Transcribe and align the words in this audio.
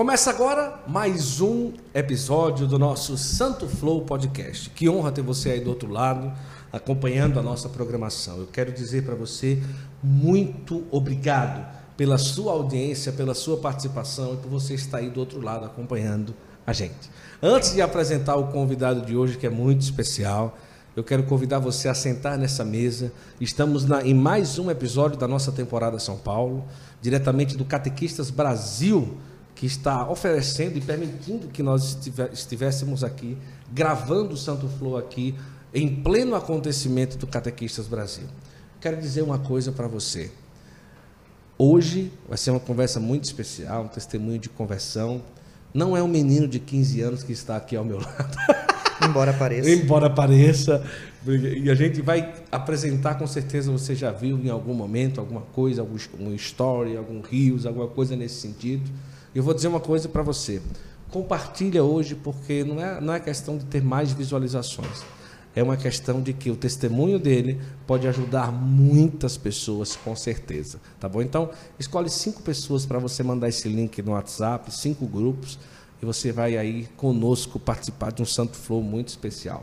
Começa 0.00 0.30
agora 0.30 0.80
mais 0.86 1.42
um 1.42 1.74
episódio 1.92 2.66
do 2.66 2.78
nosso 2.78 3.18
Santo 3.18 3.68
Flow 3.68 4.00
Podcast. 4.00 4.70
Que 4.70 4.88
honra 4.88 5.12
ter 5.12 5.20
você 5.20 5.50
aí 5.50 5.60
do 5.60 5.68
outro 5.68 5.90
lado, 5.90 6.32
acompanhando 6.72 7.38
a 7.38 7.42
nossa 7.42 7.68
programação. 7.68 8.38
Eu 8.38 8.46
quero 8.46 8.72
dizer 8.72 9.04
para 9.04 9.14
você 9.14 9.62
muito 10.02 10.86
obrigado 10.90 11.70
pela 11.98 12.16
sua 12.16 12.52
audiência, 12.52 13.12
pela 13.12 13.34
sua 13.34 13.58
participação 13.58 14.32
e 14.32 14.36
por 14.38 14.48
você 14.48 14.72
estar 14.72 14.96
aí 14.96 15.10
do 15.10 15.20
outro 15.20 15.38
lado 15.38 15.66
acompanhando 15.66 16.34
a 16.66 16.72
gente. 16.72 17.10
Antes 17.42 17.74
de 17.74 17.82
apresentar 17.82 18.36
o 18.36 18.46
convidado 18.46 19.02
de 19.02 19.14
hoje, 19.14 19.36
que 19.36 19.46
é 19.46 19.50
muito 19.50 19.82
especial, 19.82 20.56
eu 20.96 21.04
quero 21.04 21.24
convidar 21.24 21.58
você 21.58 21.90
a 21.90 21.94
sentar 21.94 22.38
nessa 22.38 22.64
mesa. 22.64 23.12
Estamos 23.38 23.84
na, 23.84 24.02
em 24.02 24.14
mais 24.14 24.58
um 24.58 24.70
episódio 24.70 25.18
da 25.18 25.28
nossa 25.28 25.52
temporada 25.52 25.98
São 25.98 26.16
Paulo, 26.16 26.64
diretamente 27.02 27.54
do 27.54 27.66
Catequistas 27.66 28.30
Brasil 28.30 29.18
que 29.60 29.66
está 29.66 30.08
oferecendo 30.08 30.78
e 30.78 30.80
permitindo 30.80 31.48
que 31.48 31.62
nós 31.62 31.98
estivéssemos 32.32 33.04
aqui, 33.04 33.36
gravando 33.70 34.32
o 34.32 34.36
Santo 34.36 34.66
Flow 34.66 34.96
aqui, 34.96 35.34
em 35.74 35.96
pleno 35.96 36.34
acontecimento 36.34 37.18
do 37.18 37.26
Catequistas 37.26 37.86
Brasil. 37.86 38.24
Quero 38.80 38.98
dizer 38.98 39.20
uma 39.20 39.38
coisa 39.38 39.70
para 39.70 39.86
você. 39.86 40.30
Hoje 41.58 42.10
vai 42.26 42.38
ser 42.38 42.52
uma 42.52 42.58
conversa 42.58 42.98
muito 42.98 43.24
especial, 43.24 43.82
um 43.82 43.88
testemunho 43.88 44.38
de 44.38 44.48
conversão. 44.48 45.20
Não 45.74 45.94
é 45.94 46.02
um 46.02 46.08
menino 46.08 46.48
de 46.48 46.58
15 46.58 47.02
anos 47.02 47.22
que 47.22 47.32
está 47.32 47.56
aqui 47.56 47.76
ao 47.76 47.84
meu 47.84 47.98
lado. 47.98 48.38
Embora 49.06 49.34
pareça. 49.34 49.68
Embora 49.68 50.08
pareça. 50.08 50.82
E 51.26 51.70
a 51.70 51.74
gente 51.74 52.00
vai 52.00 52.32
apresentar, 52.50 53.16
com 53.16 53.26
certeza 53.26 53.70
você 53.70 53.94
já 53.94 54.10
viu 54.10 54.38
em 54.38 54.48
algum 54.48 54.72
momento, 54.72 55.20
alguma 55.20 55.42
coisa, 55.42 55.82
algum, 55.82 55.98
algum 56.14 56.34
story, 56.34 56.96
algum 56.96 57.20
rios, 57.20 57.66
alguma 57.66 57.88
coisa 57.88 58.16
nesse 58.16 58.40
sentido. 58.40 58.90
Eu 59.32 59.44
vou 59.44 59.54
dizer 59.54 59.68
uma 59.68 59.78
coisa 59.78 60.08
para 60.08 60.22
você. 60.22 60.60
Compartilha 61.10 61.84
hoje, 61.84 62.16
porque 62.16 62.64
não 62.64 62.80
é, 62.80 63.00
não 63.00 63.14
é 63.14 63.20
questão 63.20 63.56
de 63.56 63.64
ter 63.64 63.80
mais 63.80 64.12
visualizações. 64.12 65.04
É 65.54 65.62
uma 65.62 65.76
questão 65.76 66.20
de 66.20 66.32
que 66.32 66.50
o 66.50 66.56
testemunho 66.56 67.18
dele 67.18 67.60
pode 67.86 68.08
ajudar 68.08 68.50
muitas 68.50 69.36
pessoas, 69.36 69.94
com 69.94 70.16
certeza. 70.16 70.80
Tá 70.98 71.08
bom? 71.08 71.22
Então, 71.22 71.50
escolhe 71.78 72.10
cinco 72.10 72.42
pessoas 72.42 72.84
para 72.84 72.98
você 72.98 73.22
mandar 73.22 73.48
esse 73.48 73.68
link 73.68 74.02
no 74.02 74.12
WhatsApp, 74.12 74.72
cinco 74.72 75.06
grupos, 75.06 75.58
e 76.02 76.06
você 76.06 76.32
vai 76.32 76.56
aí 76.56 76.88
conosco 76.96 77.58
participar 77.58 78.10
de 78.10 78.22
um 78.22 78.26
Santo 78.26 78.56
Flow 78.56 78.82
muito 78.82 79.08
especial. 79.08 79.62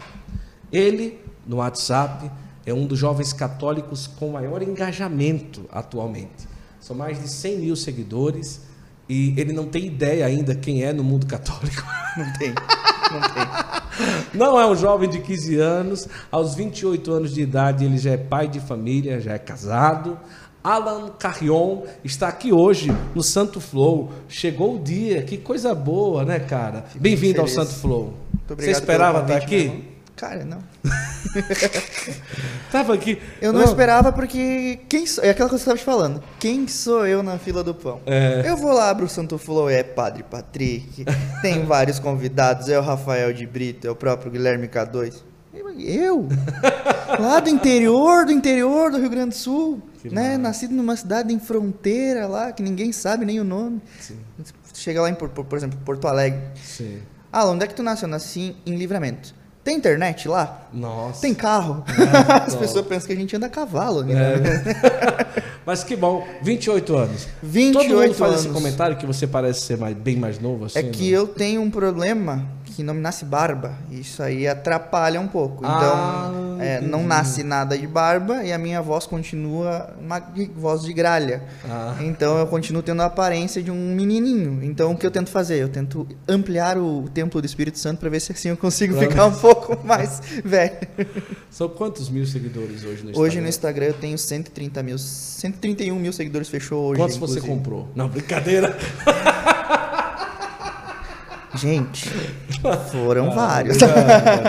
Ele, 0.71 1.19
no 1.45 1.57
WhatsApp, 1.57 2.31
é 2.65 2.73
um 2.73 2.85
dos 2.85 2.99
jovens 2.99 3.33
católicos 3.33 4.07
com 4.07 4.31
maior 4.31 4.61
engajamento 4.61 5.65
atualmente. 5.71 6.47
São 6.79 6.95
mais 6.95 7.21
de 7.21 7.27
100 7.27 7.57
mil 7.59 7.75
seguidores 7.75 8.66
e 9.09 9.33
ele 9.37 9.53
não 9.53 9.65
tem 9.65 9.85
ideia 9.85 10.25
ainda 10.25 10.53
quem 10.55 10.83
é 10.83 10.91
no 10.91 11.03
mundo 11.03 11.25
católico. 11.25 11.83
Não 12.17 12.33
tem. 12.33 12.49
Não 12.49 13.21
tem. 13.21 14.29
Não 14.33 14.59
é 14.59 14.65
um 14.65 14.75
jovem 14.75 15.07
de 15.07 15.19
15 15.19 15.59
anos, 15.59 16.07
aos 16.31 16.55
28 16.55 17.11
anos 17.11 17.31
de 17.31 17.41
idade 17.41 17.85
ele 17.85 17.99
já 17.99 18.11
é 18.11 18.17
pai 18.17 18.47
de 18.47 18.59
família, 18.59 19.21
já 19.21 19.33
é 19.33 19.37
casado. 19.37 20.19
Alan 20.63 21.09
Carrion 21.19 21.83
está 22.03 22.27
aqui 22.27 22.51
hoje 22.51 22.91
no 23.13 23.21
Santo 23.21 23.61
Flow. 23.61 24.11
Chegou 24.27 24.77
o 24.77 24.79
dia, 24.79 25.21
que 25.21 25.37
coisa 25.37 25.75
boa, 25.75 26.25
né, 26.25 26.39
cara? 26.39 26.85
Bem-vindo 26.99 27.39
ao 27.39 27.47
Santo 27.47 27.73
Flow. 27.75 28.15
Você 28.49 28.71
esperava 28.71 29.21
estar 29.21 29.37
aqui? 29.37 29.86
Cara, 30.17 30.43
não. 30.43 30.57
Tava 32.71 32.95
aqui. 32.95 33.21
Eu 33.39 33.53
não, 33.53 33.59
não, 33.59 33.67
esperava 33.67 34.11
porque. 34.11 34.79
Quem 34.89 35.05
sou... 35.05 35.23
É 35.23 35.29
aquela 35.29 35.47
coisa 35.47 35.63
que 35.63 35.69
eu 35.69 35.75
estava 35.75 35.77
te 35.77 35.85
falando. 35.85 36.23
Quem 36.39 36.67
sou 36.67 37.05
eu 37.05 37.21
na 37.21 37.37
fila 37.37 37.63
do 37.63 37.71
pão? 37.73 38.01
É... 38.03 38.41
Eu 38.43 38.57
vou 38.57 38.73
lá, 38.73 38.89
abro 38.89 39.05
o 39.05 39.09
Santo 39.09 39.37
Flow, 39.37 39.69
é 39.69 39.83
Padre 39.83 40.23
Patrick. 40.23 41.05
tem 41.43 41.63
vários 41.65 41.99
convidados. 41.99 42.67
É 42.67 42.79
o 42.79 42.81
Rafael 42.81 43.31
de 43.31 43.45
Brito, 43.45 43.85
é 43.85 43.91
o 43.91 43.95
próprio 43.95 44.31
Guilherme 44.31 44.67
K2. 44.67 45.21
Eu? 45.77 46.27
lá 47.19 47.39
do 47.39 47.49
interior, 47.49 48.25
do 48.25 48.31
interior 48.31 48.89
do 48.89 48.97
Rio 48.97 49.11
Grande 49.11 49.29
do 49.29 49.35
Sul. 49.35 49.83
Que 50.01 50.09
né? 50.09 50.35
Nascido 50.35 50.73
numa 50.73 50.95
cidade 50.95 51.31
em 51.31 51.39
fronteira 51.39 52.25
lá, 52.25 52.51
que 52.51 52.63
ninguém 52.63 52.91
sabe 52.91 53.23
nem 53.23 53.39
o 53.39 53.43
nome. 53.43 53.79
Sim. 53.99 54.17
Chega 54.73 54.99
lá 54.99 55.11
em, 55.11 55.13
por, 55.13 55.29
por 55.29 55.55
exemplo, 55.55 55.77
Porto 55.85 56.07
Alegre. 56.07 56.41
Sim. 56.55 57.01
Ah, 57.31 57.45
onde 57.45 57.65
é 57.65 57.67
que 57.67 57.75
tu 57.75 57.83
nasceu? 57.83 58.07
Nasci 58.07 58.55
em 58.65 58.75
Livramento. 58.75 59.35
Tem 59.67 59.75
internet 59.75 60.29
lá? 60.29 60.61
Nossa. 60.71 61.19
Tem 61.19 61.33
carro? 61.33 61.83
É, 61.89 62.45
As 62.47 62.55
pessoas 62.55 62.87
pensam 62.87 63.05
que 63.05 63.11
a 63.11 63.15
gente 63.17 63.35
anda 63.35 63.47
a 63.47 63.49
cavalo. 63.49 64.01
Né? 64.01 64.13
É. 64.15 65.41
Mas 65.65 65.83
que 65.83 65.93
bom, 65.93 66.25
28 66.41 66.95
anos. 66.95 67.27
28 67.43 67.73
Todo 67.89 68.01
mundo 68.01 68.13
faz 68.13 68.31
anos. 68.31 68.45
esse 68.45 68.53
comentário 68.53 68.95
que 68.95 69.05
você 69.05 69.27
parece 69.27 69.59
ser 69.59 69.77
mais, 69.77 69.93
bem 69.93 70.15
mais 70.15 70.39
novo. 70.39 70.63
Assim, 70.63 70.79
é 70.79 70.83
que 70.83 71.11
não? 71.11 71.19
eu 71.19 71.27
tenho 71.27 71.61
um 71.61 71.69
problema 71.69 72.45
que 72.77 72.83
não 72.83 72.93
me 72.93 73.01
nasce 73.01 73.25
barba. 73.25 73.73
Isso 73.89 74.21
aí 74.21 74.47
atrapalha 74.47 75.19
um 75.19 75.27
pouco. 75.27 75.65
Então, 75.65 75.93
ah, 75.95 76.57
é, 76.59 76.79
não 76.79 77.01
nasce 77.07 77.41
nada 77.41 77.75
de 77.75 77.87
barba 77.87 78.43
e 78.43 78.53
a 78.53 78.57
minha 78.59 78.79
voz 78.83 79.07
continua 79.07 79.95
uma 79.99 80.21
voz 80.55 80.83
de 80.83 80.93
gralha. 80.93 81.41
Ah. 81.67 81.95
Então 82.01 82.37
eu 82.37 82.45
continuo 82.45 82.83
tendo 82.83 83.01
a 83.01 83.05
aparência 83.05 83.63
de 83.63 83.71
um 83.71 83.95
menininho. 83.95 84.63
Então 84.63 84.91
o 84.91 84.95
que 84.95 85.07
eu 85.07 85.09
tento 85.09 85.31
fazer? 85.31 85.55
Eu 85.57 85.69
tento 85.69 86.07
ampliar 86.27 86.77
o 86.77 87.09
templo 87.11 87.41
do 87.41 87.45
Espírito 87.45 87.79
Santo 87.79 87.97
para 87.97 88.09
ver 88.09 88.19
se 88.19 88.31
assim 88.31 88.49
eu 88.49 88.57
consigo 88.57 88.95
pra 88.95 89.07
ficar 89.07 89.25
um 89.25 89.33
pouco 89.33 89.83
mais 89.83 90.21
velho. 90.45 90.77
São 91.49 91.67
quantos 91.69 92.11
mil 92.11 92.27
seguidores 92.27 92.83
hoje 92.83 93.03
no 93.03 93.09
Instagram? 93.09 93.19
Hoje 93.19 93.41
no 93.41 93.47
Instagram 93.47 93.85
eu 93.87 93.93
tenho 93.95 94.17
130 94.19 94.83
mil. 94.83 94.99
131 94.99 95.95
mil 95.95 96.13
seguidores 96.13 96.47
fechou 96.47 96.91
hoje. 96.91 97.01
Quantos 97.01 97.15
inclusive. 97.15 97.41
você 97.41 97.47
comprou? 97.47 97.89
Não, 97.95 98.07
brincadeira. 98.07 98.77
Gente, 101.57 102.09
foram 102.91 103.31
vários. 103.31 103.77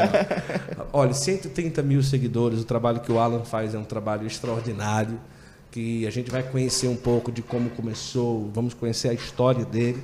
Olha, 0.93 1.13
130 1.13 1.83
mil 1.83 2.03
seguidores, 2.03 2.61
o 2.61 2.65
trabalho 2.65 3.01
que 3.01 3.11
o 3.13 3.19
Alan 3.19 3.45
faz 3.45 3.75
é 3.75 3.79
um 3.79 3.85
trabalho 3.85 4.27
extraordinário, 4.27 5.19
que 5.71 6.07
a 6.07 6.11
gente 6.11 6.31
vai 6.31 6.43
conhecer 6.43 6.89
um 6.89 6.97
pouco 6.97 7.31
de 7.31 7.43
como 7.43 7.71
começou, 7.71 8.51
vamos 8.55 8.75
conhecer 8.75 9.09
a 9.09 9.15
história 9.15 9.65
dele. 9.65 10.03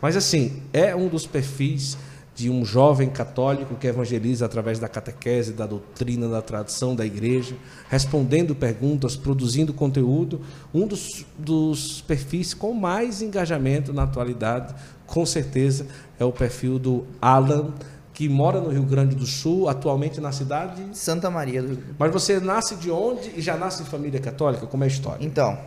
Mas 0.00 0.16
assim, 0.16 0.62
é 0.72 0.94
um 0.94 1.08
dos 1.08 1.26
perfis 1.26 1.96
de 2.34 2.50
um 2.50 2.64
jovem 2.64 3.08
católico 3.08 3.76
que 3.76 3.86
evangeliza 3.86 4.44
através 4.44 4.80
da 4.80 4.88
catequese, 4.88 5.52
da 5.52 5.66
doutrina, 5.66 6.28
da 6.28 6.42
tradição 6.42 6.94
da 6.94 7.06
igreja, 7.06 7.54
respondendo 7.88 8.56
perguntas, 8.56 9.16
produzindo 9.16 9.72
conteúdo, 9.72 10.40
um 10.72 10.86
dos, 10.86 11.24
dos 11.38 12.02
perfis 12.02 12.52
com 12.52 12.74
mais 12.74 13.22
engajamento 13.22 13.92
na 13.92 14.02
atualidade, 14.02 14.74
com 15.06 15.24
certeza, 15.24 15.86
é 16.18 16.24
o 16.24 16.32
perfil 16.32 16.78
do 16.78 17.06
Alan, 17.20 17.72
que 18.12 18.28
mora 18.28 18.60
no 18.60 18.70
Rio 18.70 18.84
Grande 18.84 19.14
do 19.14 19.26
Sul, 19.26 19.68
atualmente 19.68 20.20
na 20.20 20.30
cidade 20.30 20.82
Santa 20.92 21.30
Maria 21.30 21.62
do 21.62 21.68
Rio. 21.68 21.96
Mas 21.98 22.12
você 22.12 22.38
nasce 22.38 22.76
de 22.76 22.90
onde 22.90 23.32
e 23.36 23.42
já 23.42 23.56
nasce 23.56 23.82
em 23.82 23.86
família 23.86 24.20
católica? 24.20 24.66
Como 24.66 24.84
é 24.84 24.86
a 24.86 24.88
história? 24.88 25.24
Então, 25.24 25.58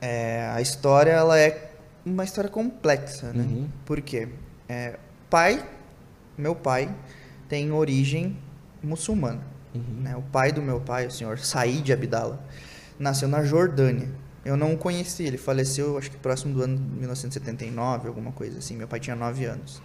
é, 0.00 0.50
a 0.54 0.60
história 0.60 1.10
ela 1.10 1.38
é 1.38 1.70
uma 2.04 2.24
história 2.24 2.50
complexa, 2.50 3.32
né? 3.32 3.44
Uhum. 3.44 3.68
Por 3.86 4.02
quê? 4.02 4.28
É, 4.68 4.98
pai 5.30 5.64
meu 6.36 6.54
pai 6.54 6.92
tem 7.48 7.70
origem 7.70 8.36
muçulmana. 8.82 9.40
Uhum. 9.74 10.02
Né? 10.02 10.16
O 10.16 10.22
pai 10.22 10.52
do 10.52 10.60
meu 10.60 10.80
pai, 10.80 11.06
o 11.06 11.10
senhor 11.10 11.38
Said 11.38 11.92
Abdallah, 11.92 12.38
nasceu 12.98 13.28
na 13.28 13.44
Jordânia. 13.44 14.08
Eu 14.44 14.56
não 14.56 14.74
o 14.74 14.76
conheci, 14.76 15.24
ele 15.24 15.38
faleceu 15.38 15.96
acho 15.96 16.10
que 16.10 16.16
próximo 16.16 16.54
do 16.54 16.62
ano 16.62 16.78
1979, 16.78 18.08
alguma 18.08 18.32
coisa 18.32 18.58
assim. 18.58 18.76
Meu 18.76 18.86
pai 18.86 19.00
tinha 19.00 19.16
9 19.16 19.44
anos. 19.46 19.80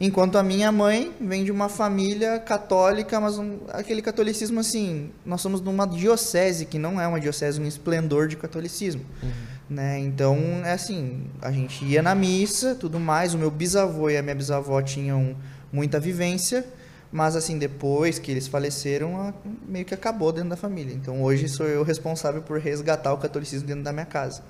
Enquanto 0.00 0.38
a 0.38 0.42
minha 0.42 0.72
mãe 0.72 1.14
vem 1.20 1.44
de 1.44 1.52
uma 1.52 1.68
família 1.68 2.38
católica, 2.38 3.20
mas 3.20 3.36
um, 3.36 3.58
aquele 3.68 4.00
catolicismo 4.00 4.58
assim, 4.58 5.10
nós 5.26 5.42
somos 5.42 5.60
numa 5.60 5.86
diocese 5.86 6.64
que 6.64 6.78
não 6.78 6.98
é 6.98 7.06
uma 7.06 7.20
diocese, 7.20 7.60
um 7.60 7.66
esplendor 7.66 8.26
de 8.26 8.36
catolicismo. 8.36 9.04
Uhum. 9.22 9.30
Né? 9.68 9.98
Então, 9.98 10.38
é 10.64 10.72
assim, 10.72 11.26
a 11.42 11.52
gente 11.52 11.84
ia 11.84 12.02
na 12.02 12.14
missa, 12.14 12.74
tudo 12.74 12.98
mais. 12.98 13.34
O 13.34 13.38
meu 13.38 13.50
bisavô 13.50 14.08
e 14.08 14.16
a 14.16 14.22
minha 14.22 14.34
bisavó 14.34 14.80
tinham 14.80 15.36
muita 15.70 16.00
vivência, 16.00 16.64
mas 17.12 17.34
assim, 17.34 17.58
depois 17.58 18.18
que 18.18 18.30
eles 18.30 18.46
faleceram, 18.46 19.34
meio 19.66 19.84
que 19.84 19.94
acabou 19.94 20.32
dentro 20.32 20.50
da 20.50 20.56
família. 20.56 20.94
Então 20.94 21.22
hoje 21.22 21.48
sou 21.48 21.66
eu 21.66 21.82
responsável 21.82 22.40
por 22.42 22.58
resgatar 22.58 23.12
o 23.12 23.18
catolicismo 23.18 23.66
dentro 23.66 23.82
da 23.82 23.92
minha 23.92 24.06
casa. 24.06 24.42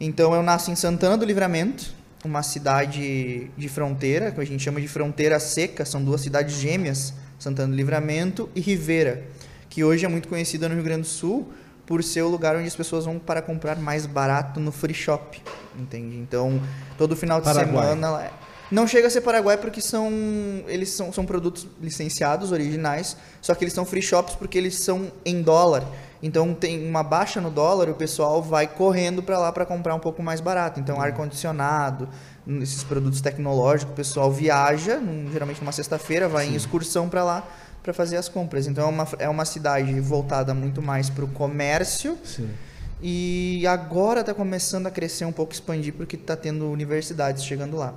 Então 0.00 0.34
eu 0.34 0.42
nasci 0.42 0.70
em 0.70 0.76
Santana 0.76 1.16
do 1.16 1.24
Livramento, 1.24 1.92
uma 2.24 2.42
cidade 2.42 3.50
de 3.56 3.68
fronteira, 3.68 4.32
que 4.32 4.40
a 4.40 4.44
gente 4.44 4.62
chama 4.62 4.80
de 4.80 4.88
fronteira 4.88 5.38
seca, 5.38 5.84
são 5.84 6.02
duas 6.02 6.20
cidades 6.20 6.56
gêmeas, 6.56 7.14
Santana 7.38 7.68
do 7.68 7.76
Livramento 7.76 8.48
e 8.54 8.60
Rivera, 8.60 9.22
que 9.68 9.84
hoje 9.84 10.04
é 10.04 10.08
muito 10.08 10.26
conhecida 10.28 10.68
no 10.68 10.74
Rio 10.74 10.84
Grande 10.84 11.02
do 11.02 11.08
Sul 11.08 11.52
por 11.86 12.02
ser 12.02 12.22
o 12.22 12.28
lugar 12.28 12.56
onde 12.56 12.66
as 12.66 12.76
pessoas 12.76 13.04
vão 13.04 13.18
para 13.18 13.40
comprar 13.40 13.76
mais 13.76 14.04
barato 14.04 14.60
no 14.60 14.70
free 14.72 14.92
shop, 14.92 15.40
entende? 15.78 16.16
Então, 16.18 16.60
todo 16.98 17.16
final 17.16 17.38
de 17.40 17.44
Paraguai. 17.44 17.86
semana 17.86 18.30
não 18.70 18.86
chega 18.86 19.06
a 19.06 19.10
ser 19.10 19.20
Paraguai 19.22 19.56
porque 19.56 19.80
são 19.80 20.10
eles 20.66 20.90
são, 20.90 21.12
são 21.12 21.24
produtos 21.24 21.66
licenciados, 21.80 22.52
originais, 22.52 23.16
só 23.40 23.54
que 23.54 23.64
eles 23.64 23.74
são 23.74 23.84
free 23.84 24.02
shops 24.02 24.34
porque 24.34 24.58
eles 24.58 24.76
são 24.76 25.10
em 25.24 25.42
dólar. 25.42 25.84
Então 26.22 26.52
tem 26.52 26.86
uma 26.86 27.02
baixa 27.02 27.40
no 27.40 27.50
dólar, 27.50 27.88
o 27.88 27.94
pessoal 27.94 28.42
vai 28.42 28.66
correndo 28.66 29.22
para 29.22 29.38
lá 29.38 29.52
para 29.52 29.64
comprar 29.64 29.94
um 29.94 30.00
pouco 30.00 30.22
mais 30.22 30.40
barato. 30.40 30.80
Então 30.80 31.00
ar 31.00 31.14
condicionado, 31.14 32.08
esses 32.60 32.82
produtos 32.82 33.20
tecnológicos, 33.20 33.92
o 33.92 33.96
pessoal 33.96 34.30
viaja, 34.30 35.00
geralmente 35.32 35.60
numa 35.60 35.72
sexta-feira, 35.72 36.28
vai 36.28 36.46
Sim. 36.46 36.52
em 36.52 36.56
excursão 36.56 37.08
para 37.08 37.22
lá 37.22 37.48
para 37.82 37.92
fazer 37.92 38.16
as 38.16 38.28
compras. 38.28 38.66
Então 38.66 38.84
é 38.84 38.90
uma, 38.90 39.08
é 39.18 39.28
uma 39.28 39.44
cidade 39.44 39.98
voltada 40.00 40.52
muito 40.52 40.82
mais 40.82 41.08
para 41.08 41.24
o 41.24 41.28
comércio. 41.28 42.18
Sim. 42.24 42.50
E 43.00 43.64
agora 43.66 44.20
está 44.20 44.34
começando 44.34 44.88
a 44.88 44.90
crescer 44.90 45.24
um 45.24 45.32
pouco, 45.32 45.52
expandir, 45.52 45.94
porque 45.94 46.16
está 46.16 46.36
tendo 46.36 46.68
universidades 46.68 47.44
chegando 47.44 47.76
lá. 47.76 47.94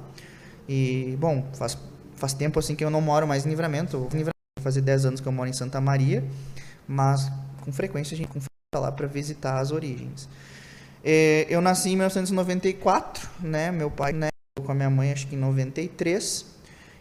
E, 0.74 1.18
bom, 1.20 1.46
faz, 1.54 1.78
faz 2.16 2.34
tempo 2.34 2.58
assim 2.58 2.76
que 2.76 2.86
eu 2.86 2.90
não 2.90 3.02
moro 3.02 3.28
mais 3.28 3.46
em 3.46 3.50
Livramento. 3.50 3.98
Livramento 4.04 4.32
fazer 4.62 4.80
10 4.80 5.06
anos 5.06 5.20
que 5.20 5.28
eu 5.28 5.32
moro 5.34 5.50
em 5.50 5.54
Santa 5.54 5.82
Maria, 5.82 6.24
mas 6.88 7.30
com 7.66 7.74
frequência 7.74 8.16
a 8.16 8.18
gente 8.18 8.30
vai 8.32 8.82
lá 8.82 8.90
para 8.90 9.06
visitar 9.06 9.60
as 9.60 9.72
origens. 9.72 10.30
É, 11.04 11.46
eu 11.50 11.60
nasci 11.60 11.90
em 11.90 11.98
1994, 11.98 13.30
né? 13.42 13.70
Meu 13.70 13.92
pai 13.92 14.14
né, 14.14 14.30
com 14.56 14.72
a 14.72 14.76
minha 14.76 14.90
mãe 14.90 15.12
acho 15.12 15.28
que 15.28 15.36
em 15.36 15.40
93. 15.40 16.46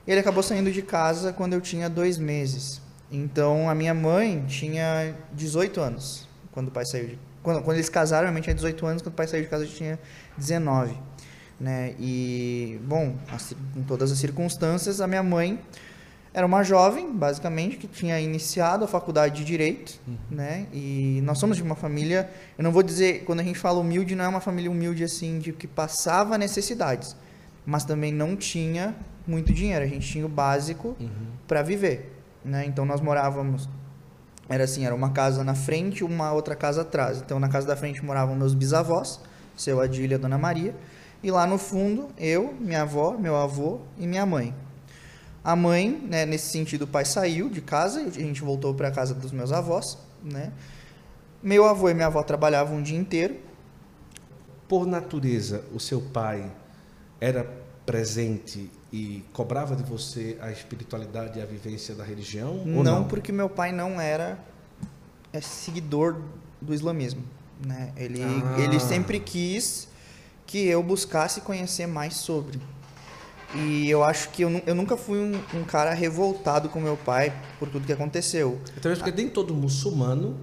Ele 0.04 0.18
acabou 0.18 0.42
saindo 0.42 0.72
de 0.72 0.82
casa 0.82 1.32
quando 1.32 1.52
eu 1.52 1.60
tinha 1.60 1.88
dois 1.88 2.18
meses. 2.18 2.80
Então 3.08 3.70
a 3.70 3.74
minha 3.74 3.94
mãe 3.94 4.44
tinha 4.48 5.14
18 5.32 5.80
anos 5.80 6.28
quando 6.50 6.68
o 6.68 6.70
pai 6.72 6.84
saiu 6.86 7.06
de 7.06 7.18
quando, 7.42 7.62
quando 7.62 7.76
eles 7.76 7.88
casaram, 7.88 8.30
mãe 8.32 8.42
tinha 8.42 8.54
18 8.54 8.86
anos, 8.86 9.02
quando 9.02 9.12
o 9.12 9.16
pai 9.16 9.26
saiu 9.26 9.42
de 9.42 9.48
casa 9.48 9.64
eu 9.64 9.68
tinha 9.68 9.98
19. 10.36 10.94
Né? 11.60 11.94
E, 11.98 12.80
bom, 12.84 13.14
assim, 13.30 13.54
com 13.74 13.82
todas 13.82 14.10
as 14.10 14.18
circunstâncias, 14.18 15.00
a 15.00 15.06
minha 15.06 15.22
mãe 15.22 15.58
era 16.32 16.46
uma 16.46 16.62
jovem, 16.62 17.12
basicamente, 17.12 17.76
que 17.76 17.86
tinha 17.86 18.18
iniciado 18.20 18.84
a 18.84 18.88
faculdade 18.88 19.36
de 19.36 19.44
Direito, 19.44 20.00
uhum. 20.06 20.16
né? 20.30 20.66
E 20.72 21.20
nós 21.24 21.38
somos 21.38 21.56
de 21.56 21.62
uma 21.62 21.74
família, 21.74 22.30
eu 22.56 22.62
não 22.62 22.70
vou 22.70 22.82
dizer, 22.82 23.24
quando 23.24 23.40
a 23.40 23.42
gente 23.42 23.58
fala 23.58 23.80
humilde, 23.80 24.14
não 24.14 24.24
é 24.24 24.28
uma 24.28 24.40
família 24.40 24.70
humilde 24.70 25.02
assim, 25.02 25.38
de 25.40 25.52
que 25.52 25.66
passava 25.66 26.38
necessidades, 26.38 27.16
mas 27.66 27.84
também 27.84 28.12
não 28.12 28.36
tinha 28.36 28.94
muito 29.26 29.52
dinheiro, 29.52 29.84
a 29.84 29.88
gente 29.88 30.06
tinha 30.08 30.24
o 30.24 30.28
básico 30.28 30.96
uhum. 31.00 31.08
para 31.48 31.62
viver, 31.62 32.16
né? 32.44 32.64
Então 32.64 32.84
nós 32.86 33.00
morávamos 33.00 33.68
era 34.48 34.64
assim, 34.64 34.84
era 34.84 34.94
uma 34.94 35.10
casa 35.10 35.44
na 35.44 35.54
frente 35.54 35.98
e 35.98 36.04
uma 36.04 36.32
outra 36.32 36.56
casa 36.56 36.82
atrás. 36.82 37.18
Então 37.18 37.38
na 37.38 37.48
casa 37.48 37.68
da 37.68 37.76
frente 37.76 38.04
moravam 38.04 38.34
meus 38.34 38.52
bisavós, 38.52 39.20
seu 39.56 39.80
Adília 39.80 40.14
e 40.14 40.18
a 40.18 40.18
Dona 40.18 40.36
Maria, 40.36 40.74
e 41.22 41.30
lá 41.30 41.46
no 41.46 41.58
fundo 41.58 42.08
eu, 42.18 42.54
minha 42.58 42.82
avó, 42.82 43.16
meu 43.18 43.36
avô 43.36 43.80
e 43.98 44.06
minha 44.06 44.24
mãe. 44.24 44.54
A 45.42 45.56
mãe, 45.56 45.90
né, 45.90 46.26
nesse 46.26 46.50
sentido, 46.50 46.82
o 46.82 46.86
pai 46.86 47.04
saiu 47.04 47.48
de 47.48 47.60
casa 47.60 48.02
e 48.02 48.06
a 48.06 48.10
gente 48.10 48.42
voltou 48.42 48.74
para 48.74 48.88
a 48.88 48.90
casa 48.90 49.14
dos 49.14 49.32
meus 49.32 49.52
avós, 49.52 49.98
né? 50.22 50.52
Meu 51.42 51.64
avô 51.64 51.88
e 51.88 51.94
minha 51.94 52.08
avó 52.08 52.22
trabalhavam 52.22 52.76
um 52.76 52.82
dia 52.82 52.98
inteiro. 52.98 53.36
Por 54.68 54.86
natureza, 54.86 55.64
o 55.74 55.80
seu 55.80 56.00
pai 56.00 56.50
era 57.18 57.50
presente 57.86 58.70
e 58.92 59.24
cobrava 59.32 59.74
de 59.74 59.82
você 59.82 60.36
a 60.40 60.50
espiritualidade 60.50 61.38
e 61.38 61.42
a 61.42 61.46
vivência 61.46 61.94
da 61.94 62.04
religião? 62.04 62.62
Não, 62.66 62.82
não? 62.82 63.04
porque 63.04 63.32
meu 63.32 63.48
pai 63.48 63.72
não 63.72 64.00
era 64.00 64.38
é, 65.32 65.40
seguidor 65.40 66.20
do 66.60 66.74
islamismo. 66.74 67.22
Né? 67.66 67.92
Ele, 67.96 68.22
ah. 68.22 68.60
ele 68.60 68.78
sempre 68.78 69.18
quis 69.20 69.88
que 70.50 70.66
eu 70.66 70.82
buscasse 70.82 71.40
conhecer 71.42 71.86
mais 71.86 72.14
sobre. 72.14 72.60
E 73.54 73.88
eu 73.88 74.02
acho 74.02 74.30
que 74.30 74.42
eu, 74.42 74.62
eu 74.66 74.74
nunca 74.74 74.96
fui 74.96 75.16
um, 75.16 75.60
um, 75.60 75.64
cara 75.64 75.94
revoltado 75.94 76.68
com 76.68 76.80
meu 76.80 76.96
pai 76.96 77.32
por 77.60 77.68
tudo 77.68 77.86
que 77.86 77.92
aconteceu. 77.92 78.58
Talvez 78.82 78.98
porque 78.98 79.12
nem 79.16 79.30
todo 79.30 79.54
muçulmano, 79.54 80.36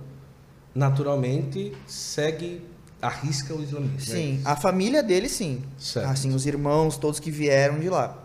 naturalmente, 0.73 1.73
segue 1.85 2.61
arrisca 3.01 3.53
o 3.53 3.61
islamismo. 3.61 3.97
Né? 3.97 3.99
Sim, 3.99 4.33
né? 4.35 4.41
a 4.45 4.55
família 4.55 5.03
dele 5.03 5.27
sim. 5.27 5.61
Certo. 5.77 6.07
Assim, 6.09 6.33
os 6.33 6.45
irmãos, 6.45 6.95
todos 6.95 7.19
que 7.19 7.29
vieram 7.29 7.77
de 7.77 7.89
lá. 7.89 8.17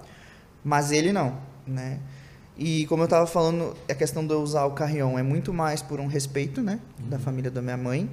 Mas 0.65 0.93
ele 0.93 1.13
não, 1.13 1.37
né? 1.67 1.99
E 2.57 2.87
como 2.87 3.03
eu 3.03 3.07
estava 3.07 3.27
falando, 3.27 3.75
a 3.91 3.95
questão 3.95 4.25
de 4.25 4.33
eu 4.33 4.41
usar 4.41 4.67
o 4.67 4.71
carrion 4.71 5.19
é 5.19 5.23
muito 5.23 5.53
mais 5.53 5.83
por 5.83 5.99
um 5.99 6.07
respeito, 6.07 6.63
né, 6.63 6.79
uhum. 7.03 7.09
da 7.09 7.19
família 7.19 7.51
da 7.51 7.61
minha 7.61 7.77
mãe. 7.77 8.09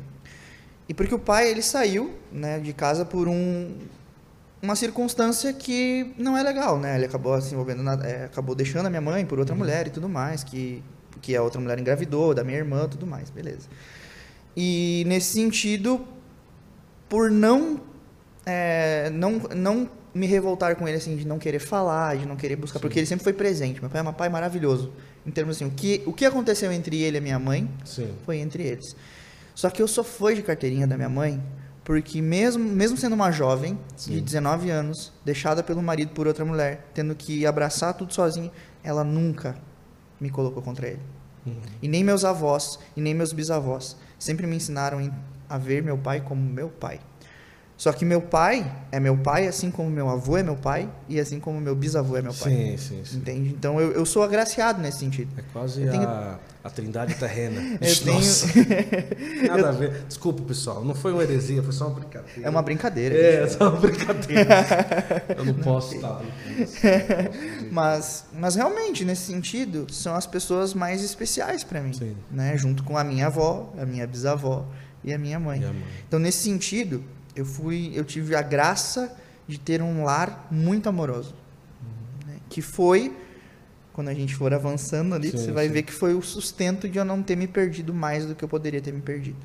E 0.89 0.93
porque 0.93 1.13
o 1.13 1.19
pai, 1.19 1.49
ele 1.49 1.61
saiu, 1.61 2.15
né, 2.31 2.59
de 2.59 2.73
casa 2.73 3.05
por 3.05 3.27
um 3.27 3.77
uma 4.61 4.75
circunstância 4.75 5.53
que 5.53 6.13
não 6.17 6.37
é 6.37 6.43
legal, 6.43 6.77
né? 6.77 6.95
Ele 6.95 7.05
acabou 7.05 7.39
se 7.39 7.53
envolvendo, 7.53 7.81
na, 7.81 7.93
é, 8.05 8.25
acabou 8.25 8.53
deixando 8.53 8.87
a 8.87 8.89
minha 8.89 8.99
mãe 9.01 9.25
por 9.25 9.39
outra 9.39 9.53
uhum. 9.53 9.59
mulher 9.59 9.87
e 9.87 9.89
tudo 9.89 10.09
mais, 10.09 10.43
que 10.43 10.83
que 11.21 11.35
a 11.35 11.43
outra 11.43 11.59
mulher 11.59 11.77
engravidou, 11.77 12.33
da 12.33 12.45
minha 12.45 12.57
irmã, 12.57 12.87
tudo 12.87 13.05
mais, 13.05 13.29
beleza. 13.29 13.67
E 14.55 15.03
nesse 15.05 15.33
sentido, 15.33 16.05
por 17.09 17.29
não 17.29 17.81
é, 18.45 19.09
não 19.09 19.39
não 19.55 19.89
me 20.13 20.25
revoltar 20.25 20.75
com 20.75 20.87
ele 20.87 20.97
assim 20.97 21.15
de 21.15 21.25
não 21.25 21.37
querer 21.37 21.59
falar, 21.59 22.17
de 22.17 22.25
não 22.25 22.35
querer 22.35 22.55
buscar, 22.55 22.79
Sim. 22.79 22.81
porque 22.81 22.99
ele 22.99 23.05
sempre 23.05 23.23
foi 23.23 23.33
presente. 23.33 23.79
Meu 23.79 23.89
pai 23.89 24.01
é 24.01 24.03
um 24.03 24.13
pai 24.13 24.29
maravilhoso. 24.29 24.91
Em 25.25 25.31
termos 25.31 25.57
assim, 25.57 25.65
o 25.65 25.71
que 25.71 26.01
o 26.05 26.13
que 26.13 26.25
aconteceu 26.25 26.71
entre 26.71 27.01
ele 27.01 27.17
e 27.17 27.21
minha 27.21 27.37
mãe 27.37 27.69
Sim. 27.85 28.11
foi 28.25 28.37
entre 28.37 28.63
eles. 28.63 28.95
Só 29.59 29.69
que 29.69 29.81
eu 29.81 29.89
só 29.89 30.05
fui 30.05 30.35
de 30.35 30.41
carteirinha 30.41 30.87
da 30.87 30.95
minha 30.95 31.09
mãe 31.09 31.43
porque 31.83 32.21
mesmo, 32.21 32.63
mesmo 32.63 32.95
sendo 32.95 33.11
uma 33.11 33.29
jovem 33.29 33.77
Sim. 33.97 34.13
de 34.13 34.21
19 34.21 34.69
anos, 34.69 35.11
deixada 35.25 35.61
pelo 35.61 35.83
marido 35.83 36.13
por 36.13 36.27
outra 36.27 36.45
mulher, 36.45 36.87
tendo 36.93 37.13
que 37.13 37.45
abraçar 37.45 37.93
tudo 37.93 38.13
sozinha, 38.13 38.49
ela 38.81 39.03
nunca 39.03 39.57
me 40.17 40.29
colocou 40.29 40.63
contra 40.63 40.87
ele. 40.87 41.01
Uhum. 41.45 41.59
E 41.81 41.89
nem 41.89 42.05
meus 42.05 42.23
avós, 42.23 42.79
e 42.95 43.01
nem 43.01 43.13
meus 43.13 43.33
bisavós 43.33 43.97
sempre 44.17 44.47
me 44.47 44.55
ensinaram 44.55 45.13
a 45.49 45.57
ver 45.57 45.83
meu 45.83 45.97
pai 45.97 46.21
como 46.21 46.41
meu 46.41 46.69
pai. 46.69 47.01
Só 47.79 47.93
que 47.93 48.03
meu 48.03 48.19
pai 48.19 48.69
é 48.91 48.99
meu 48.99 49.15
pai, 49.15 49.47
assim 49.47 49.71
como 49.71 49.89
meu 49.89 50.09
avô 50.09 50.35
é 50.35 50.43
meu 50.43 50.57
pai, 50.57 50.89
e 51.07 51.17
assim 51.17 51.39
como 51.39 51.61
meu 51.61 51.73
bisavô 51.73 52.17
é 52.17 52.21
meu 52.21 52.33
pai. 52.33 52.51
Sim, 52.51 52.77
sim, 52.77 53.05
sim. 53.05 53.17
Entende? 53.19 53.51
Então 53.51 53.79
eu, 53.79 53.93
eu 53.93 54.05
sou 54.05 54.21
agraciado 54.21 54.81
nesse 54.81 54.99
sentido. 54.99 55.31
É 55.37 55.43
quase 55.53 55.87
tenho... 55.87 56.03
a, 56.03 56.37
a 56.61 56.69
trindade 56.69 57.15
terrena. 57.15 57.55
eu 57.79 58.13
Nossa. 58.13 58.51
tenho... 58.51 59.47
Nada 59.47 59.61
eu... 59.61 59.67
a 59.67 59.71
ver. 59.71 60.03
Desculpa, 60.09 60.43
pessoal, 60.43 60.83
não 60.83 60.93
foi 60.93 61.13
uma 61.13 61.23
heresia, 61.23 61.63
foi 61.63 61.71
só 61.71 61.87
uma 61.87 62.01
brincadeira. 62.01 62.41
É 62.43 62.49
uma 62.49 62.61
brincadeira. 62.61 63.15
É, 63.15 63.43
é 63.43 63.47
só 63.47 63.69
uma 63.69 63.79
brincadeira. 63.79 65.23
eu 65.37 65.45
não 65.45 65.53
posso 65.53 65.95
estar 65.95 66.21
mas, 67.71 68.25
mas 68.33 68.55
realmente, 68.55 69.05
nesse 69.05 69.21
sentido, 69.21 69.87
são 69.89 70.15
as 70.15 70.27
pessoas 70.27 70.73
mais 70.73 71.01
especiais 71.01 71.63
para 71.63 71.79
mim. 71.79 71.93
Sim. 71.93 72.17
Né? 72.29 72.57
Junto 72.57 72.83
com 72.83 72.97
a 72.97 73.05
minha 73.05 73.27
avó, 73.27 73.71
a 73.79 73.85
minha 73.85 74.05
bisavó 74.05 74.67
e 75.01 75.13
a 75.13 75.17
minha 75.17 75.39
mãe. 75.39 75.59
Minha 75.59 75.71
mãe. 75.71 75.83
Então, 76.05 76.19
nesse 76.19 76.39
sentido 76.39 77.01
eu 77.35 77.45
fui, 77.45 77.91
eu 77.95 78.03
tive 78.03 78.35
a 78.35 78.41
graça 78.41 79.15
de 79.47 79.59
ter 79.59 79.81
um 79.81 80.03
lar 80.03 80.47
muito 80.51 80.87
amoroso, 80.87 81.33
uhum. 81.81 82.27
né? 82.27 82.39
que 82.49 82.61
foi 82.61 83.15
quando 83.93 84.07
a 84.07 84.13
gente 84.13 84.33
for 84.33 84.53
avançando 84.53 85.13
ali, 85.13 85.31
sim, 85.31 85.37
você 85.37 85.51
vai 85.51 85.67
sim. 85.67 85.73
ver 85.73 85.83
que 85.83 85.91
foi 85.91 86.13
o 86.13 86.21
sustento 86.21 86.87
de 86.87 86.97
eu 86.97 87.03
não 87.03 87.21
ter 87.21 87.35
me 87.35 87.47
perdido 87.47 87.93
mais 87.93 88.25
do 88.25 88.33
que 88.33 88.43
eu 88.43 88.47
poderia 88.47 88.79
ter 88.79 88.93
me 88.93 89.01
perdido. 89.01 89.35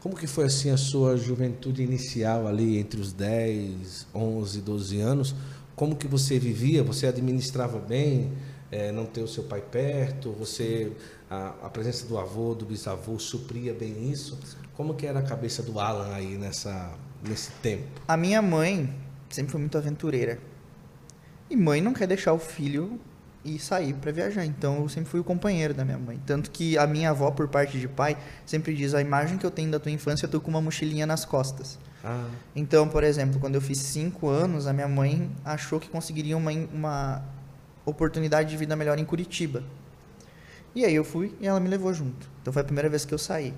Como 0.00 0.16
que 0.16 0.26
foi 0.26 0.44
assim 0.44 0.68
a 0.68 0.76
sua 0.76 1.16
juventude 1.16 1.82
inicial 1.82 2.46
ali 2.46 2.76
entre 2.76 3.00
os 3.00 3.12
10, 3.12 4.08
11, 4.14 4.60
12 4.60 5.00
anos? 5.00 5.34
Como 5.74 5.96
que 5.96 6.06
você 6.06 6.38
vivia? 6.38 6.82
Você 6.82 7.06
administrava 7.06 7.78
bem? 7.78 8.32
É, 8.72 8.90
não 8.90 9.04
ter 9.04 9.20
o 9.20 9.28
seu 9.28 9.44
pai 9.44 9.60
perto? 9.60 10.32
Você 10.32 10.90
a, 11.30 11.52
a, 11.62 11.68
presença 11.68 12.06
do 12.06 12.18
avô, 12.18 12.54
do 12.54 12.64
bisavô 12.64 13.18
supria 13.18 13.74
bem 13.74 14.10
isso? 14.10 14.38
Como 14.74 14.94
que 14.94 15.06
era 15.06 15.18
a 15.18 15.22
cabeça 15.22 15.62
do 15.62 15.78
Alan 15.78 16.14
aí 16.14 16.38
nessa 16.38 16.90
nesse 17.22 17.52
tempo? 17.62 17.84
A 18.08 18.16
minha 18.16 18.40
mãe 18.42 18.92
sempre 19.28 19.52
foi 19.52 19.60
muito 19.60 19.76
aventureira. 19.76 20.38
E 21.50 21.56
mãe 21.56 21.82
não 21.82 21.92
quer 21.92 22.06
deixar 22.06 22.32
o 22.32 22.38
filho 22.38 22.98
ir 23.44 23.58
sair 23.58 23.94
para 23.94 24.12
viajar. 24.12 24.44
Então 24.44 24.82
eu 24.82 24.88
sempre 24.88 25.10
fui 25.10 25.20
o 25.20 25.24
companheiro 25.24 25.74
da 25.74 25.84
minha 25.84 25.98
mãe. 25.98 26.20
Tanto 26.24 26.50
que 26.50 26.78
a 26.78 26.86
minha 26.86 27.10
avó, 27.10 27.30
por 27.30 27.48
parte 27.48 27.78
de 27.78 27.88
pai, 27.88 28.16
sempre 28.46 28.74
diz: 28.74 28.94
a 28.94 29.00
imagem 29.00 29.38
que 29.38 29.44
eu 29.44 29.50
tenho 29.50 29.70
da 29.70 29.78
tua 29.78 29.92
infância, 29.92 30.26
eu 30.26 30.30
tô 30.30 30.40
com 30.40 30.50
uma 30.50 30.60
mochilinha 30.60 31.06
nas 31.06 31.24
costas. 31.24 31.78
Ah. 32.04 32.28
Então, 32.54 32.88
por 32.88 33.04
exemplo, 33.04 33.38
quando 33.38 33.54
eu 33.54 33.60
fiz 33.60 33.78
cinco 33.78 34.28
anos, 34.28 34.66
a 34.66 34.72
minha 34.72 34.88
mãe 34.88 35.30
achou 35.44 35.78
que 35.78 35.88
conseguiria 35.88 36.36
uma, 36.36 36.50
uma 36.50 37.22
oportunidade 37.84 38.50
de 38.50 38.56
vida 38.56 38.76
melhor 38.76 38.98
em 38.98 39.04
Curitiba. 39.04 39.62
E 40.74 40.84
aí 40.84 40.94
eu 40.94 41.04
fui 41.04 41.34
e 41.40 41.46
ela 41.46 41.60
me 41.60 41.68
levou 41.68 41.92
junto. 41.92 42.28
Então 42.40 42.52
foi 42.52 42.62
a 42.62 42.64
primeira 42.64 42.88
vez 42.88 43.04
que 43.04 43.12
eu 43.12 43.18
saí. 43.18 43.54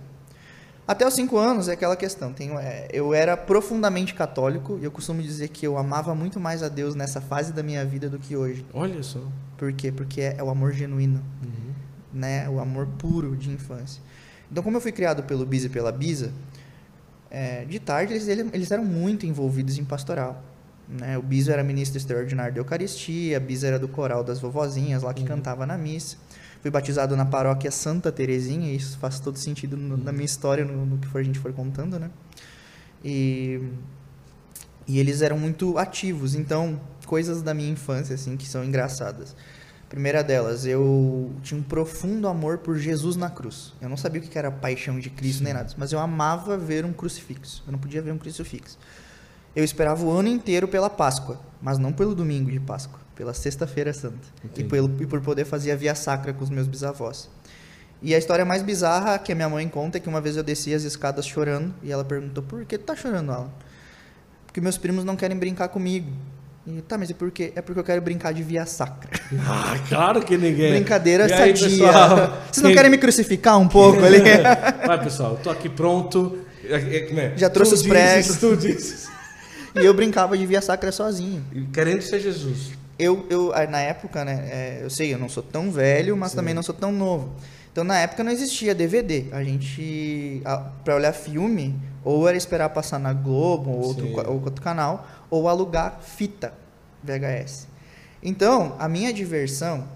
Até 0.86 1.06
os 1.06 1.14
cinco 1.14 1.38
anos 1.38 1.68
é 1.68 1.72
aquela 1.72 1.96
questão. 1.96 2.34
É, 2.60 2.88
eu 2.92 3.14
era 3.14 3.36
profundamente 3.36 4.12
católico 4.14 4.78
e 4.80 4.84
eu 4.84 4.90
costumo 4.90 5.22
dizer 5.22 5.48
que 5.48 5.66
eu 5.66 5.78
amava 5.78 6.14
muito 6.14 6.38
mais 6.38 6.62
a 6.62 6.68
Deus 6.68 6.94
nessa 6.94 7.20
fase 7.20 7.52
da 7.52 7.62
minha 7.62 7.84
vida 7.86 8.10
do 8.10 8.18
que 8.18 8.36
hoje. 8.36 8.66
Olha 8.74 9.02
só. 9.02 9.20
Por 9.56 9.72
quê? 9.72 9.90
Porque 9.90 10.20
é, 10.20 10.36
é 10.36 10.42
o 10.42 10.50
amor 10.50 10.72
genuíno, 10.72 11.22
uhum. 11.42 11.72
né? 12.12 12.48
O 12.50 12.60
amor 12.60 12.86
puro 12.98 13.34
de 13.34 13.50
infância. 13.50 14.02
Então, 14.50 14.62
como 14.62 14.76
eu 14.76 14.80
fui 14.80 14.92
criado 14.92 15.22
pelo 15.22 15.46
Bisa 15.46 15.66
e 15.66 15.70
pela 15.70 15.90
Bisa, 15.90 16.32
é, 17.30 17.64
de 17.64 17.78
tarde 17.78 18.12
eles, 18.12 18.28
eles 18.28 18.70
eram 18.70 18.84
muito 18.84 19.24
envolvidos 19.24 19.78
em 19.78 19.84
pastoral. 19.84 20.42
Né? 20.88 21.16
O 21.18 21.22
Bisa 21.22 21.52
era 21.52 21.62
ministro 21.64 21.98
extraordinário 21.98 22.54
da 22.54 22.60
Eucaristia, 22.60 23.36
a 23.36 23.40
Bisa 23.40 23.66
era 23.66 23.78
do 23.78 23.88
coral 23.88 24.22
das 24.22 24.40
vovozinhas 24.40 25.02
lá 25.02 25.14
que 25.14 25.22
uhum. 25.22 25.28
cantava 25.28 25.66
na 25.66 25.78
missa. 25.78 26.16
Fui 26.60 26.70
batizado 26.70 27.16
na 27.16 27.26
paróquia 27.26 27.70
Santa 27.70 28.10
Terezinha, 28.10 28.72
e 28.72 28.76
isso 28.76 28.98
faz 28.98 29.20
todo 29.20 29.38
sentido 29.38 29.76
no, 29.76 29.96
na 29.96 30.12
minha 30.12 30.24
história, 30.24 30.64
no, 30.64 30.86
no 30.86 30.98
que 30.98 31.06
for, 31.06 31.20
a 31.20 31.22
gente 31.22 31.38
for 31.38 31.52
contando, 31.52 31.98
né? 31.98 32.10
E, 33.04 33.60
e 34.86 34.98
eles 34.98 35.20
eram 35.20 35.38
muito 35.38 35.76
ativos, 35.76 36.34
então, 36.34 36.80
coisas 37.04 37.42
da 37.42 37.52
minha 37.52 37.70
infância, 37.70 38.14
assim, 38.14 38.36
que 38.36 38.48
são 38.48 38.64
engraçadas. 38.64 39.36
Primeira 39.90 40.24
delas, 40.24 40.64
eu 40.64 41.30
tinha 41.42 41.60
um 41.60 41.62
profundo 41.62 42.26
amor 42.26 42.58
por 42.58 42.78
Jesus 42.78 43.14
na 43.14 43.28
cruz. 43.28 43.74
Eu 43.80 43.88
não 43.88 43.96
sabia 43.96 44.20
o 44.20 44.24
que 44.24 44.36
era 44.36 44.50
paixão 44.50 44.98
de 44.98 45.10
Cristo 45.10 45.38
Sim. 45.38 45.44
nem 45.44 45.52
nada, 45.52 45.72
mas 45.76 45.92
eu 45.92 45.98
amava 45.98 46.56
ver 46.56 46.84
um 46.84 46.92
crucifixo. 46.92 47.62
Eu 47.66 47.72
não 47.72 47.78
podia 47.78 48.00
ver 48.00 48.10
um 48.10 48.18
crucifixo. 48.18 48.78
Eu 49.54 49.62
esperava 49.62 50.04
o 50.04 50.10
ano 50.10 50.28
inteiro 50.28 50.66
pela 50.66 50.90
Páscoa, 50.90 51.38
mas 51.62 51.78
não 51.78 51.92
pelo 51.92 52.14
domingo 52.14 52.50
de 52.50 52.58
Páscoa, 52.58 52.98
pela 53.14 53.32
Sexta-feira 53.32 53.92
Santa. 53.92 54.26
E, 54.56 54.64
pelo, 54.64 54.90
e 55.00 55.06
por 55.06 55.20
poder 55.20 55.44
fazer 55.44 55.72
a 55.72 55.76
via 55.76 55.94
sacra 55.94 56.32
com 56.32 56.42
os 56.42 56.50
meus 56.50 56.66
bisavós. 56.66 57.28
E 58.02 58.14
a 58.14 58.18
história 58.18 58.44
mais 58.44 58.62
bizarra 58.62 59.18
que 59.18 59.32
a 59.32 59.34
minha 59.34 59.48
mãe 59.48 59.66
conta 59.68 59.96
é 59.98 60.00
que 60.00 60.08
uma 60.08 60.20
vez 60.20 60.36
eu 60.36 60.42
desci 60.42 60.74
as 60.74 60.82
escadas 60.82 61.26
chorando 61.26 61.72
e 61.82 61.90
ela 61.90 62.04
perguntou: 62.04 62.42
Por 62.42 62.64
que 62.64 62.76
tu 62.76 62.84
tá 62.84 62.94
chorando, 62.94 63.32
Alan? 63.32 63.50
Porque 64.44 64.60
meus 64.60 64.76
primos 64.76 65.04
não 65.04 65.16
querem 65.16 65.36
brincar 65.36 65.68
comigo. 65.68 66.10
E, 66.66 66.80
tá, 66.82 66.96
mas 66.98 67.10
e 67.10 67.14
por 67.14 67.30
quê? 67.30 67.52
É 67.54 67.62
porque 67.62 67.78
eu 67.78 67.84
quero 67.84 68.00
brincar 68.02 68.32
de 68.32 68.42
via 68.42 68.66
sacra. 68.66 69.10
Ah, 69.46 69.76
claro 69.88 70.22
que 70.22 70.36
ninguém. 70.36 70.72
Brincadeira 70.74 71.24
aí, 71.24 71.56
sadia. 71.56 71.68
Pessoal, 71.68 72.38
Vocês 72.50 72.62
não 72.62 72.72
querem 72.72 72.90
me 72.90 72.98
crucificar 72.98 73.58
um 73.58 73.66
pouco 73.66 74.04
ali? 74.04 74.18
Vai, 74.86 75.02
pessoal, 75.02 75.38
tô 75.42 75.50
aqui 75.50 75.68
pronto. 75.68 76.38
É, 76.62 76.76
é, 76.76 77.32
Já 77.36 77.50
trouxe 77.50 77.74
os 77.74 77.82
pregos. 77.82 78.36
Tu 78.36 78.56
dizes. 78.56 79.13
E 79.74 79.84
eu 79.84 79.92
brincava 79.92 80.36
de 80.38 80.46
via 80.46 80.60
sacra 80.60 80.92
sozinho. 80.92 81.44
Querendo 81.72 82.02
ser 82.02 82.20
Jesus. 82.20 82.72
Eu, 82.98 83.26
eu 83.28 83.52
na 83.68 83.80
época, 83.80 84.24
né, 84.24 84.48
é, 84.50 84.78
eu 84.82 84.90
sei, 84.90 85.12
eu 85.12 85.18
não 85.18 85.28
sou 85.28 85.42
tão 85.42 85.70
velho, 85.70 86.16
mas 86.16 86.30
Sim. 86.30 86.36
também 86.36 86.54
não 86.54 86.62
sou 86.62 86.74
tão 86.74 86.92
novo. 86.92 87.32
Então, 87.72 87.82
na 87.82 87.98
época 87.98 88.22
não 88.22 88.30
existia 88.30 88.72
DVD. 88.72 89.26
A 89.32 89.42
gente, 89.42 90.40
para 90.84 90.94
olhar 90.94 91.12
filme, 91.12 91.74
ou 92.04 92.28
era 92.28 92.36
esperar 92.36 92.68
passar 92.68 93.00
na 93.00 93.12
Globo 93.12 93.70
ou 93.70 93.82
outro, 93.82 94.06
ou 94.28 94.44
outro 94.44 94.62
canal, 94.62 95.08
ou 95.28 95.48
alugar 95.48 96.00
fita 96.00 96.54
VHS. 97.02 97.66
Então, 98.22 98.76
a 98.78 98.88
minha 98.88 99.12
diversão, 99.12 99.88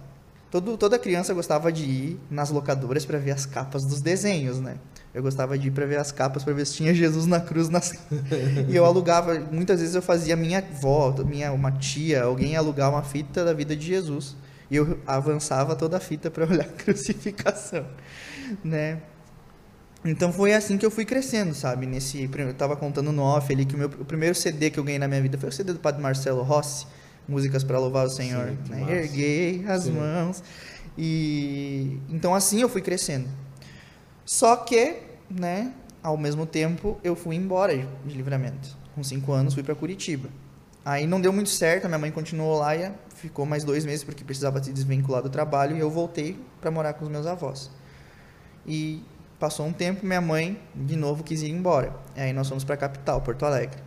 todo, 0.50 0.76
toda 0.76 0.98
criança 0.98 1.32
gostava 1.32 1.70
de 1.70 1.84
ir 1.84 2.20
nas 2.28 2.50
locadoras 2.50 3.04
para 3.06 3.16
ver 3.16 3.30
as 3.30 3.46
capas 3.46 3.84
dos 3.84 4.00
desenhos, 4.00 4.58
né? 4.58 4.76
Eu 5.18 5.22
gostava 5.24 5.58
de 5.58 5.66
ir 5.66 5.72
para 5.72 5.84
ver 5.84 5.98
as 5.98 6.12
capas 6.12 6.44
para 6.44 6.52
ver 6.52 6.64
se 6.64 6.74
tinha 6.74 6.94
Jesus 6.94 7.26
na 7.26 7.40
cruz 7.40 7.68
nas... 7.68 7.92
e 8.68 8.76
eu 8.76 8.84
alugava, 8.84 9.34
muitas 9.50 9.80
vezes 9.80 9.96
eu 9.96 10.00
fazia 10.00 10.36
minha 10.36 10.60
avó, 10.60 11.12
minha 11.26 11.50
uma 11.50 11.72
tia, 11.72 12.22
alguém 12.22 12.54
alugar 12.54 12.88
uma 12.88 13.02
fita 13.02 13.44
da 13.44 13.52
vida 13.52 13.74
de 13.74 13.84
Jesus. 13.84 14.36
E 14.70 14.76
eu 14.76 14.96
avançava 15.04 15.74
toda 15.74 15.96
a 15.96 16.00
fita 16.00 16.30
para 16.30 16.46
olhar 16.46 16.66
a 16.66 16.68
crucificação, 16.84 17.84
né? 18.62 19.00
Então 20.04 20.32
foi 20.32 20.54
assim 20.54 20.78
que 20.78 20.86
eu 20.86 20.90
fui 20.90 21.04
crescendo, 21.04 21.52
sabe? 21.52 21.84
Nesse, 21.84 22.30
eu 22.32 22.54
tava 22.54 22.76
contando 22.76 23.10
no 23.10 23.22
off 23.22 23.52
ali 23.52 23.64
que 23.64 23.74
o, 23.74 23.78
meu, 23.78 23.88
o 23.88 24.04
primeiro 24.04 24.36
CD 24.36 24.70
que 24.70 24.78
eu 24.78 24.84
ganhei 24.84 25.00
na 25.00 25.08
minha 25.08 25.20
vida 25.20 25.36
foi 25.36 25.48
o 25.48 25.52
CD 25.52 25.72
do 25.72 25.80
Padre 25.80 26.00
Marcelo 26.00 26.44
Rossi, 26.44 26.86
Músicas 27.26 27.64
para 27.64 27.76
Louvar 27.80 28.06
o 28.06 28.08
Senhor. 28.08 28.50
Sim, 28.64 28.70
né? 28.70 29.02
Erguei 29.02 29.64
as 29.66 29.82
Sim. 29.82 29.94
mãos. 29.94 30.44
E 30.96 31.98
então 32.08 32.36
assim 32.36 32.60
eu 32.60 32.68
fui 32.68 32.80
crescendo. 32.80 33.28
Só 34.28 34.56
que, 34.56 34.96
né, 35.30 35.72
ao 36.02 36.16
mesmo 36.16 36.46
tempo 36.46 36.98
eu 37.02 37.14
fui 37.14 37.36
embora 37.36 37.76
de 37.76 38.16
livramento. 38.16 38.76
Com 38.94 39.02
cinco 39.02 39.32
anos 39.32 39.54
fui 39.54 39.62
para 39.62 39.74
Curitiba. 39.74 40.28
Aí 40.84 41.06
não 41.06 41.20
deu 41.20 41.32
muito 41.32 41.50
certo, 41.50 41.84
a 41.84 41.88
minha 41.88 41.98
mãe 41.98 42.10
continuou 42.10 42.58
lá 42.58 42.74
e 42.74 42.90
ficou 43.14 43.44
mais 43.44 43.62
dois 43.64 43.84
meses 43.84 44.02
porque 44.02 44.24
precisava 44.24 44.62
se 44.62 44.72
desvincular 44.72 45.22
do 45.22 45.28
trabalho 45.28 45.76
e 45.76 45.80
eu 45.80 45.90
voltei 45.90 46.38
para 46.60 46.70
morar 46.70 46.94
com 46.94 47.04
os 47.04 47.10
meus 47.10 47.26
avós. 47.26 47.70
E 48.66 49.02
Passou 49.38 49.66
um 49.66 49.72
tempo, 49.72 50.04
minha 50.04 50.20
mãe 50.20 50.60
de 50.74 50.96
novo 50.96 51.22
quis 51.22 51.42
ir 51.42 51.50
embora. 51.50 51.94
Aí 52.16 52.32
nós 52.32 52.48
fomos 52.48 52.64
para 52.64 52.74
a 52.74 52.78
capital, 52.78 53.20
Porto 53.20 53.44
Alegre. 53.46 53.78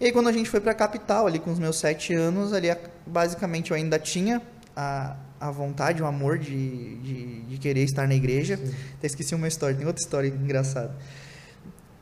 E 0.00 0.06
aí 0.06 0.12
quando 0.12 0.28
a 0.28 0.32
gente 0.32 0.48
foi 0.48 0.58
para 0.58 0.72
a 0.72 0.74
capital, 0.74 1.26
ali 1.26 1.38
com 1.38 1.52
os 1.52 1.58
meus 1.58 1.76
sete 1.76 2.14
anos, 2.14 2.54
ali 2.54 2.68
basicamente 3.06 3.72
eu 3.72 3.76
ainda 3.76 3.98
tinha 3.98 4.40
a, 4.74 5.16
a 5.40 5.50
vontade, 5.50 6.02
o 6.02 6.06
amor 6.06 6.38
de, 6.38 6.96
de, 6.96 7.40
de 7.42 7.58
querer 7.58 7.82
estar 7.82 8.06
na 8.06 8.14
igreja. 8.14 8.56
Sim. 8.56 8.74
Até 8.98 9.06
esqueci 9.06 9.34
uma 9.34 9.48
história, 9.48 9.74
tem 9.74 9.86
outra 9.86 10.02
história 10.02 10.28
engraçada. 10.28 10.94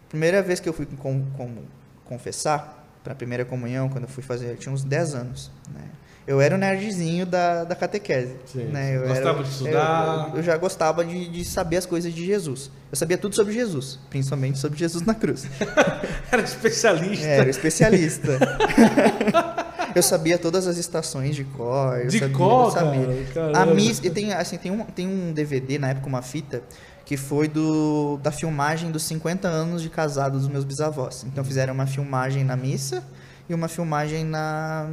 Primeira 0.09 0.43
vez 0.43 0.59
que 0.59 0.69
eu 0.69 0.73
fui 0.73 0.87
com, 0.87 1.25
com, 1.37 1.57
confessar, 2.05 2.77
para 3.05 3.13
a 3.13 3.17
primeira 3.17 3.45
comunhão, 3.45 3.89
quando 3.89 4.05
eu 4.05 4.11
fui 4.11 4.23
fazer, 4.23 4.51
eu 4.51 4.57
tinha 4.57 4.73
uns 4.75 4.83
10 4.83 5.15
anos. 5.15 5.51
Né? 5.73 5.89
eu 6.29 6.43
era 6.43 6.55
o 6.55 6.59
nerdzinho 6.59 7.25
da, 7.25 7.65
da 7.65 7.75
catequese. 7.75 8.37
Sim. 8.45 8.65
Né? 8.65 8.97
Eu 8.97 9.09
gostava 9.09 9.39
era, 9.39 9.43
de 9.43 9.49
estudar? 9.49 10.29
Eu, 10.33 10.37
eu, 10.37 10.43
já 10.43 10.57
gostava 10.59 11.03
de, 11.03 11.27
de 11.27 11.43
saber 11.43 11.79
as 11.79 11.87
coisas 11.87 12.13
de 12.13 12.27
Jesus. 12.27 12.71
Eu 12.93 12.99
sabia 12.99 13.17
tudo 13.17 13.35
sobre 13.35 13.55
Jesus, 13.55 13.99
principalmente 14.11 14.59
sobre 14.59 14.79
Jesus 14.79 15.07
na 15.07 15.15
cruz. 15.15 15.47
era 16.31 16.43
especialista. 16.43 17.27
É, 17.27 17.39
era 17.39 17.49
especialista. 17.49 18.39
eu 19.95 20.03
sabia 20.03 20.39
todas 20.39 20.67
as 20.67 20.77
estações 20.77 21.35
de 21.35 21.45
cor. 21.45 22.07
de 22.07 22.19
sabia, 22.19 22.37
cor, 22.37 22.73
sabia. 22.73 23.25
Cara, 23.33 23.59
a 23.59 23.67
miss, 23.67 24.01
e 24.03 24.11
tem, 24.11 24.33
assim, 24.33 24.57
tem, 24.57 24.71
um, 24.71 24.85
tem 24.85 25.07
um 25.07 25.33
DVD, 25.33 25.79
na 25.79 25.91
época, 25.91 26.07
uma 26.07 26.23
fita, 26.23 26.63
que 27.05 27.17
foi 27.17 27.49
do, 27.49 28.19
da 28.23 28.31
filmagem 28.31 28.91
dos 28.91 29.03
50 29.05 29.49
anos 29.49 29.83
de 29.83 29.89
casado 29.89 30.39
dos 30.39 30.49
meus 30.49 30.65
bisavós. 30.65 31.25
Então 31.25 31.43
fizeram 31.43 31.73
uma 31.73 31.87
filmagem 31.87 32.45
na 32.45 32.57
missa 32.57 33.03
e 33.49 33.55
uma 33.55 33.69
filmagem 33.69 34.25
na 34.25 34.89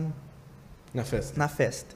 na 0.93 1.03
festa. 1.03 1.37
Na 1.37 1.47
festa. 1.49 1.95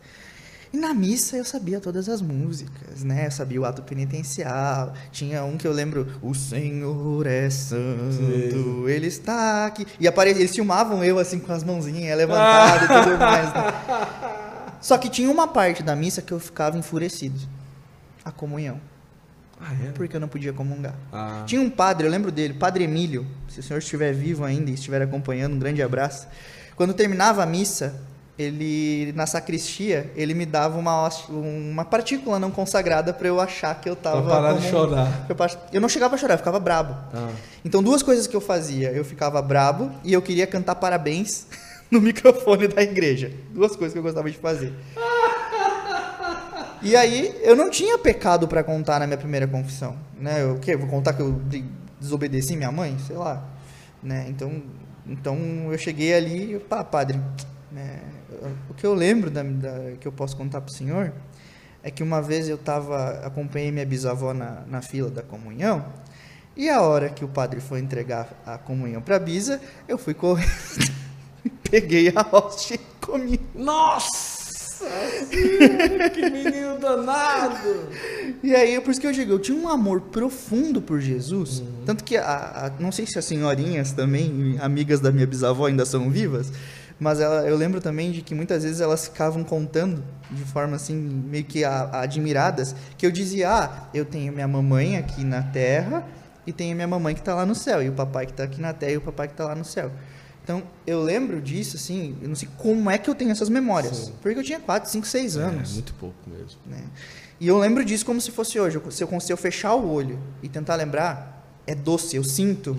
E 0.72 0.78
na 0.78 0.94
missa 0.94 1.36
eu 1.36 1.44
sabia 1.44 1.80
todas 1.80 2.08
as 2.08 2.22
músicas, 2.22 3.04
né? 3.04 3.26
Eu 3.26 3.32
sabia 3.32 3.60
o 3.60 3.66
ato 3.66 3.82
penitencial. 3.82 4.94
Tinha 5.12 5.44
um 5.44 5.58
que 5.58 5.68
eu 5.68 5.72
lembro, 5.72 6.08
o 6.22 6.36
Senhor 6.36 7.26
é 7.26 7.50
santo, 7.50 8.88
ele 8.88 9.08
está 9.08 9.66
aqui. 9.66 9.88
E 10.00 10.08
apare... 10.08 10.30
eles 10.30 10.54
filmavam 10.54 11.04
eu 11.04 11.18
assim 11.18 11.40
com 11.40 11.52
as 11.52 11.64
mãozinhas 11.64 12.16
levantadas 12.16 12.84
e 12.84 12.88
tudo 12.88 13.18
mais. 13.20 13.52
Né? 13.52 13.74
Só 14.80 14.98
que 14.98 15.10
tinha 15.10 15.30
uma 15.30 15.48
parte 15.48 15.82
da 15.82 15.96
missa 15.96 16.22
que 16.22 16.32
eu 16.32 16.40
ficava 16.40 16.78
enfurecido. 16.78 17.40
A 18.24 18.32
comunhão. 18.32 18.80
Ah, 19.60 19.74
é? 19.74 19.92
Porque 19.92 20.16
eu 20.16 20.20
não 20.22 20.28
podia 20.28 20.54
comungar. 20.54 20.96
Ah. 21.12 21.44
Tinha 21.46 21.60
um 21.60 21.70
padre, 21.70 22.08
eu 22.08 22.12
lembro 22.12 22.32
dele, 22.32 22.54
Padre 22.54 22.84
Emílio. 22.84 23.26
Se 23.50 23.60
o 23.60 23.64
senhor 23.64 23.80
estiver 23.80 24.14
vivo 24.14 24.46
ainda 24.46 24.70
e 24.70 24.74
estiver 24.74 25.02
acompanhando, 25.02 25.56
um 25.56 25.60
grande 25.60 25.82
abraço. 25.82 26.28
Quando 26.76 26.94
terminava 26.94 27.44
a 27.44 27.46
missa, 27.46 28.00
ele 28.40 29.12
na 29.14 29.28
sacristia 29.28 30.10
ele 30.16 30.34
me 30.34 30.46
dava 30.46 30.80
uma 30.80 31.10
uma 31.30 31.84
partícula 31.84 32.40
não 32.40 32.50
consagrada 32.50 33.14
para 33.14 33.28
eu 33.28 33.40
achar 33.40 33.80
que 33.82 33.90
eu 33.90 33.98
tava 33.98 34.22
pra 34.22 34.32
parar 34.32 34.50
como, 34.54 34.62
de 34.62 34.70
chorar. 34.70 35.26
Eu, 35.28 35.36
eu, 35.74 35.82
não 35.82 35.90
chegava 35.90 36.16
a 36.16 36.18
chorar 36.18 36.36
eu 36.36 36.38
ficava 36.38 36.60
brabo. 36.60 36.96
Ah. 37.14 37.30
então 37.66 37.84
duas 37.84 38.02
coisas 38.02 38.26
que 38.26 38.36
eu 38.36 38.40
fazia 38.40 38.92
eu 38.92 39.04
ficava 39.04 39.42
brabo 39.42 39.92
e 40.06 40.14
eu 40.14 40.22
queria 40.22 40.48
cantar 40.48 40.76
parabéns 40.76 41.48
no 41.92 42.00
microfone 42.00 42.68
da 42.68 42.82
igreja. 42.82 43.32
Duas 43.52 43.76
coisas 43.76 43.92
que 43.92 44.00
eu 44.00 44.04
gostava 44.04 44.30
de 44.32 44.38
fazer. 44.38 44.74
E 46.82 46.96
aí 46.96 47.38
eu 47.42 47.58
não 47.58 47.70
tinha 47.70 47.98
pecado 47.98 48.48
para 48.48 48.64
contar 48.64 49.00
na 49.00 49.06
minha 49.06 49.18
primeira 49.18 49.46
confissão 49.46 49.98
né? 50.18 50.42
Eu 50.44 50.56
que 50.60 50.78
vou 50.78 50.88
contar 50.88 51.12
que 51.14 51.22
eu 51.22 51.42
desobedeci 52.00 52.56
minha 52.56 52.72
mãe? 52.72 52.98
Sei 53.06 53.18
lá 53.18 53.44
né? 54.02 54.26
Então 54.30 54.62
então 55.06 55.38
eu 55.72 55.78
cheguei 55.78 56.14
ali 56.14 56.56
e 56.56 56.60
pá 56.60 56.84
padre 56.84 57.20
né, 57.72 58.00
o 58.70 58.74
que 58.74 58.86
eu 58.86 58.94
lembro 58.94 59.30
da, 59.30 59.44
da 59.44 59.92
que 60.00 60.08
eu 60.08 60.12
posso 60.12 60.36
contar 60.36 60.62
para 60.62 60.72
o 60.72 60.74
senhor 60.74 61.14
é 61.82 61.90
que 61.90 62.04
uma 62.04 62.22
vez 62.22 62.50
eu 62.50 62.58
tava 62.58 63.26
acompanhei 63.26 63.72
minha 63.72 63.86
bisavó 63.86 64.34
na, 64.34 64.64
na 64.68 64.82
fila 64.82 65.10
da 65.10 65.22
comunhão 65.22 65.86
e 66.60 66.70
a 66.70 66.82
hora 66.82 67.10
que 67.10 67.24
o 67.24 67.28
padre 67.28 67.62
foi 67.62 67.80
entregar 67.80 68.28
a 68.46 68.58
comunhão 68.58 69.02
para 69.02 69.16
a 69.16 69.20
bisa, 69.20 69.62
eu 69.88 69.98
fui 69.98 70.14
correndo, 70.14 70.52
peguei 71.72 72.12
a 72.14 72.36
hóstia 72.36 72.76
e 72.76 73.06
comi. 73.06 73.40
Nossa! 73.56 74.40
que 76.14 76.30
menino 76.30 76.78
danado! 76.80 77.88
E 78.44 78.54
aí, 78.54 78.80
por 78.82 78.92
isso 78.92 79.00
que 79.00 79.08
eu 79.08 79.12
digo, 79.14 79.32
eu 79.32 79.40
tinha 79.40 79.58
um 79.58 79.70
amor 79.70 80.02
profundo 80.02 80.82
por 80.82 81.00
Jesus, 81.00 81.60
uhum. 81.60 81.84
tanto 81.86 82.04
que, 82.04 82.18
a, 82.18 82.66
a, 82.66 82.72
não 82.78 82.92
sei 82.92 83.06
se 83.06 83.18
as 83.18 83.24
senhorinhas 83.24 83.94
também, 83.94 84.58
amigas 84.60 85.00
da 85.00 85.14
minha 85.14 85.26
bisavó, 85.26 85.66
ainda 85.66 85.86
são 85.86 86.10
vivas, 86.10 86.52
mas 87.00 87.20
ela, 87.20 87.48
eu 87.48 87.56
lembro 87.56 87.80
também 87.80 88.12
de 88.12 88.22
que 88.22 88.36
muitas 88.36 88.64
vezes 88.64 88.82
elas 88.82 89.06
ficavam 89.06 89.44
contando 89.44 90.04
de 90.30 90.44
forma 90.44 90.76
assim 90.76 90.96
meio 90.96 91.46
que 91.46 91.64
a, 91.64 91.84
a 91.84 92.02
admiradas 92.02 92.76
que 92.98 93.06
eu 93.06 93.12
dizia 93.12 93.50
ah 93.50 93.90
eu 93.94 94.04
tenho 94.04 94.34
minha 94.34 94.48
mamãe 94.48 94.98
aqui 94.98 95.24
na 95.24 95.42
terra 95.42 96.06
e 96.46 96.52
tenho 96.52 96.76
minha 96.76 96.88
mamãe 96.88 97.14
que 97.14 97.22
está 97.22 97.34
lá 97.34 97.46
no 97.46 97.56
céu 97.56 97.82
e 97.82 97.90
o 97.90 97.94
papai 97.94 98.26
que 98.26 98.34
está 98.34 98.44
aqui 98.44 98.60
na 98.60 98.74
terra 98.74 98.92
e 98.92 98.98
o 98.98 99.02
papai 99.02 99.28
que 99.28 99.34
está 99.34 99.46
lá 99.46 99.56
no 99.56 99.64
céu 99.64 99.92
então 100.44 100.64
eu 100.86 101.02
lembro 101.02 101.42
disso 101.42 101.78
assim 101.78 102.18
eu 102.22 102.28
não 102.28 102.36
sei 102.36 102.50
como 102.58 102.90
é 102.90 102.98
que 102.98 103.10
eu 103.10 103.16
tenho 103.16 103.32
essas 103.32 103.50
memórias 103.50 103.96
Sim. 103.96 104.14
porque 104.22 104.38
eu 104.38 104.44
tinha 104.44 104.60
4, 104.60 104.90
5, 104.90 105.08
6 105.08 105.38
anos 105.38 105.72
é, 105.72 105.74
muito 105.76 105.94
pouco 105.94 106.18
mesmo 106.28 106.60
né? 106.66 106.84
e 107.40 107.48
eu 107.48 107.58
lembro 107.58 107.86
disso 107.86 108.06
como 108.06 108.20
se 108.20 108.32
fosse 108.32 108.60
hoje 108.60 108.80
se 108.90 109.04
eu, 109.04 109.20
se 109.20 109.32
eu 109.32 109.38
fechar 109.38 109.74
o 109.76 109.90
olho 109.90 110.20
e 110.44 110.50
tentar 110.50 110.76
lembrar 110.76 111.46
é 111.66 111.74
doce 111.74 112.18
eu 112.18 112.24
sinto 112.24 112.78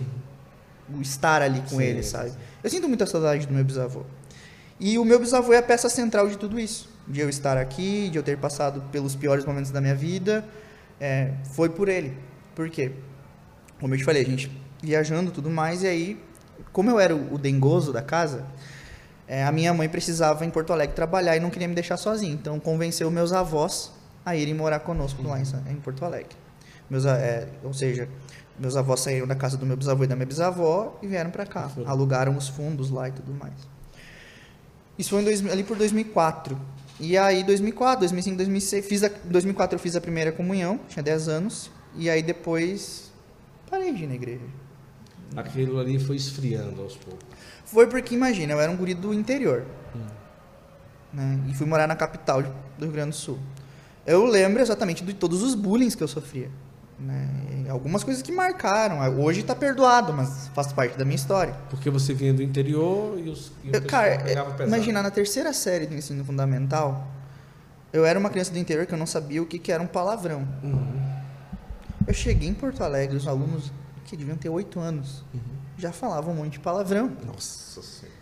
o 0.97 1.01
estar 1.01 1.43
ali 1.43 1.61
com 1.61 1.77
sim, 1.77 1.83
ele 1.83 2.03
sabe 2.03 2.31
sim. 2.31 2.37
Eu 2.63 2.71
sinto 2.71 2.89
muita 2.89 3.07
saudade 3.07 3.47
do 3.47 3.53
meu 3.53 3.65
bisavô. 3.65 4.03
E 4.79 4.99
o 4.99 5.05
meu 5.05 5.19
bisavô 5.19 5.53
é 5.53 5.59
a 5.59 5.63
peça 5.63 5.89
central 5.89 6.29
de 6.29 6.39
tudo 6.39 6.59
isso. 6.59 6.89
de 7.07 7.21
eu 7.21 7.29
estar 7.29 7.57
aqui, 7.57 8.09
de 8.09 8.19
eu 8.19 8.23
ter 8.23 8.39
passado 8.39 8.83
pelos 8.93 9.17
piores 9.17 9.45
momentos 9.45 9.71
da 9.71 9.81
minha 9.81 9.95
vida, 9.95 10.45
é, 11.01 11.33
foi 11.53 11.69
por 11.69 11.89
ele. 11.89 12.17
Por 12.55 12.71
quê? 12.71 12.93
Como 13.81 13.95
eu 13.95 13.99
te 13.99 14.05
falei, 14.05 14.23
a 14.23 14.25
gente 14.25 14.51
viajando 14.83 15.31
tudo 15.31 15.51
mais, 15.51 15.83
e 15.83 15.87
aí, 15.87 16.23
como 16.73 16.91
eu 16.91 17.01
era 17.01 17.15
o, 17.15 17.35
o 17.35 17.39
dengoso 17.39 17.93
da 17.93 18.03
casa, 18.03 18.47
é, 19.27 19.45
a 19.45 19.53
minha 19.53 19.73
mãe 19.75 19.89
precisava 19.89 20.45
em 20.45 20.51
Porto 20.51 20.73
Alegre 20.73 20.95
trabalhar 20.95 21.37
e 21.37 21.41
não 21.41 21.51
queria 21.51 21.69
me 21.69 21.75
deixar 21.75 21.97
sozinho. 21.97 22.35
Então, 22.35 22.59
convenceu 22.61 23.11
meus 23.11 23.33
avós 23.33 23.93
a 24.25 24.37
irem 24.37 24.55
morar 24.55 24.81
conosco 24.81 25.23
lá 25.23 25.41
em, 25.41 25.45
em 25.71 25.77
Porto 25.77 26.05
Alegre. 26.05 26.37
Meus, 26.89 27.07
é, 27.07 27.49
ou 27.63 27.73
seja, 27.73 28.09
meus 28.61 28.77
avós 28.77 29.01
saíram 29.01 29.27
da 29.27 29.35
casa 29.35 29.57
do 29.57 29.65
meu 29.65 29.77
bisavô 29.77 30.05
e 30.05 30.07
da 30.07 30.15
minha 30.15 30.27
bisavó 30.27 30.99
e 31.03 31.07
vieram 31.07 31.31
para 31.31 31.47
cá. 31.47 31.71
Alugaram 31.87 32.37
os 32.37 32.49
fundos 32.49 32.91
lá 32.91 33.09
e 33.09 33.13
tudo 33.13 33.33
mais. 33.33 33.55
Isso 34.99 35.11
foi 35.11 35.25
dois, 35.25 35.45
ali 35.47 35.65
por 35.65 35.79
2004. 35.79 36.61
E 37.01 37.17
aí, 37.17 37.43
2004, 37.43 38.01
2005, 38.01 38.37
2006, 38.37 38.87
fiz 38.87 39.03
a, 39.03 39.11
2004 39.25 39.77
eu 39.77 39.81
fiz 39.81 39.97
a 39.97 40.01
primeira 40.01 40.31
comunhão, 40.31 40.79
tinha 40.89 41.03
10 41.03 41.29
anos. 41.29 41.71
E 41.97 42.11
aí 42.11 42.23
depois 42.23 43.11
parei 43.71 43.95
de 43.95 44.05
ir 44.05 44.07
na 44.07 44.15
igreja. 44.15 44.45
Aquilo 45.35 45.79
ali 45.79 45.99
foi 45.99 46.17
esfriando 46.17 46.83
aos 46.83 46.97
poucos. 46.97 47.25
Foi 47.65 47.87
porque, 47.87 48.15
imagina, 48.15 48.53
eu 48.53 48.61
era 48.61 48.71
um 48.71 48.77
guri 48.77 48.93
do 48.93 49.15
interior. 49.15 49.65
Hum. 49.97 50.07
Né? 51.15 51.41
E 51.49 51.55
fui 51.55 51.67
morar 51.67 51.87
na 51.87 51.97
capital 51.97 52.43
do 52.43 52.85
Rio 52.85 52.93
Grande 52.93 53.11
do 53.11 53.17
Sul. 53.17 53.39
Eu 54.07 54.27
lembro 54.27 54.61
exatamente 54.61 55.03
de 55.03 55.15
todos 55.15 55.43
os 55.43 55.55
bullying 55.55 55.89
que 55.89 56.03
eu 56.03 56.09
sofria. 56.09 56.51
Né? 56.99 57.29
Algumas 57.71 58.03
coisas 58.03 58.23
que 58.23 58.33
marcaram. 58.33 58.99
Hoje 59.21 59.41
está 59.41 59.55
perdoado, 59.55 60.13
mas 60.13 60.49
faz 60.55 60.73
parte 60.73 60.99
da 60.99 61.05
minha 61.05 61.17
história. 61.17 61.55
Porque 61.71 61.89
você 61.89 62.13
vinha 62.13 62.35
do 62.35 62.43
interior 62.43 63.19
e 63.19 63.29
os 63.29 63.53
e 63.65 63.71
eu, 63.73 63.83
Cara, 63.83 64.21
imagina, 64.65 65.03
na 65.03 65.11
terceira 65.11 65.53
série 65.53 65.87
do 65.87 65.95
ensino 65.95 66.25
fundamental, 66.25 67.07
eu 67.93 68.05
era 68.05 68.19
uma 68.19 68.31
criança 68.31 68.53
do 68.53 68.59
interior 68.59 68.87
que 68.87 68.95
eu 68.95 68.99
não 68.99 69.07
sabia 69.07 69.43
o 69.43 69.47
que, 69.47 69.59
que 69.59 69.71
era 69.71 69.83
um 69.83 69.87
palavrão. 69.87 70.47
Uhum. 70.63 71.01
Eu 72.07 72.15
cheguei 72.15 72.49
em 72.49 72.55
Porto 72.55 72.83
Alegre, 72.83 73.17
os 73.17 73.29
alunos 73.29 73.73
que 74.05 74.17
deviam 74.17 74.37
ter 74.37 74.49
oito 74.49 74.81
anos 74.81 75.25
uhum. 75.33 75.41
já 75.79 75.93
falavam 75.93 76.35
um 76.35 76.37
monte 76.39 76.53
de 76.53 76.61
palavrão. 76.61 77.13
Nossa 77.25 77.83
Senhora. 77.83 78.19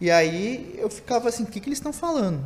E 0.00 0.10
aí 0.10 0.74
eu 0.78 0.88
ficava 0.88 1.28
assim, 1.28 1.42
o 1.42 1.46
que, 1.46 1.60
que 1.60 1.68
eles 1.68 1.78
estão 1.78 1.92
falando? 1.92 2.44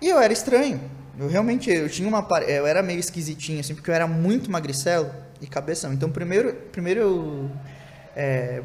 E 0.00 0.08
eu 0.08 0.18
era 0.18 0.32
estranho. 0.32 0.80
Eu 1.18 1.28
realmente, 1.28 1.68
eu 1.68 1.88
tinha 1.88 2.08
uma, 2.08 2.26
eu 2.42 2.66
era 2.66 2.82
meio 2.82 3.00
esquisitinho, 3.00 3.58
assim, 3.58 3.74
porque 3.74 3.90
eu 3.90 3.94
era 3.94 4.06
muito 4.06 4.50
magricelo 4.50 5.10
e 5.40 5.46
cabeção. 5.46 5.92
Então, 5.92 6.08
primeiro, 6.10 6.54
primeiro 6.70 7.50
é, 8.14 8.62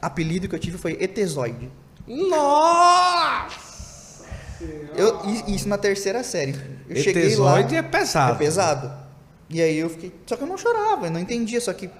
apelido 0.00 0.48
que 0.48 0.54
eu 0.54 0.58
tive 0.58 0.78
foi 0.78 0.96
etezoide. 1.00 1.70
Nossa! 2.06 3.68
Eu, 4.96 5.20
isso 5.46 5.68
na 5.68 5.78
terceira 5.78 6.22
série. 6.22 6.54
Eu 6.88 7.02
cheguei 7.02 7.34
lá. 7.36 7.60
é 7.60 7.82
pesado. 7.82 8.34
É 8.34 8.38
pesado. 8.38 8.92
E 9.50 9.62
aí 9.62 9.78
eu 9.78 9.88
fiquei. 9.90 10.12
Só 10.26 10.36
que 10.36 10.42
eu 10.42 10.48
não 10.48 10.58
chorava, 10.58 11.06
eu 11.06 11.10
não 11.10 11.20
entendia, 11.20 11.60
só 11.60 11.72
que. 11.72 11.90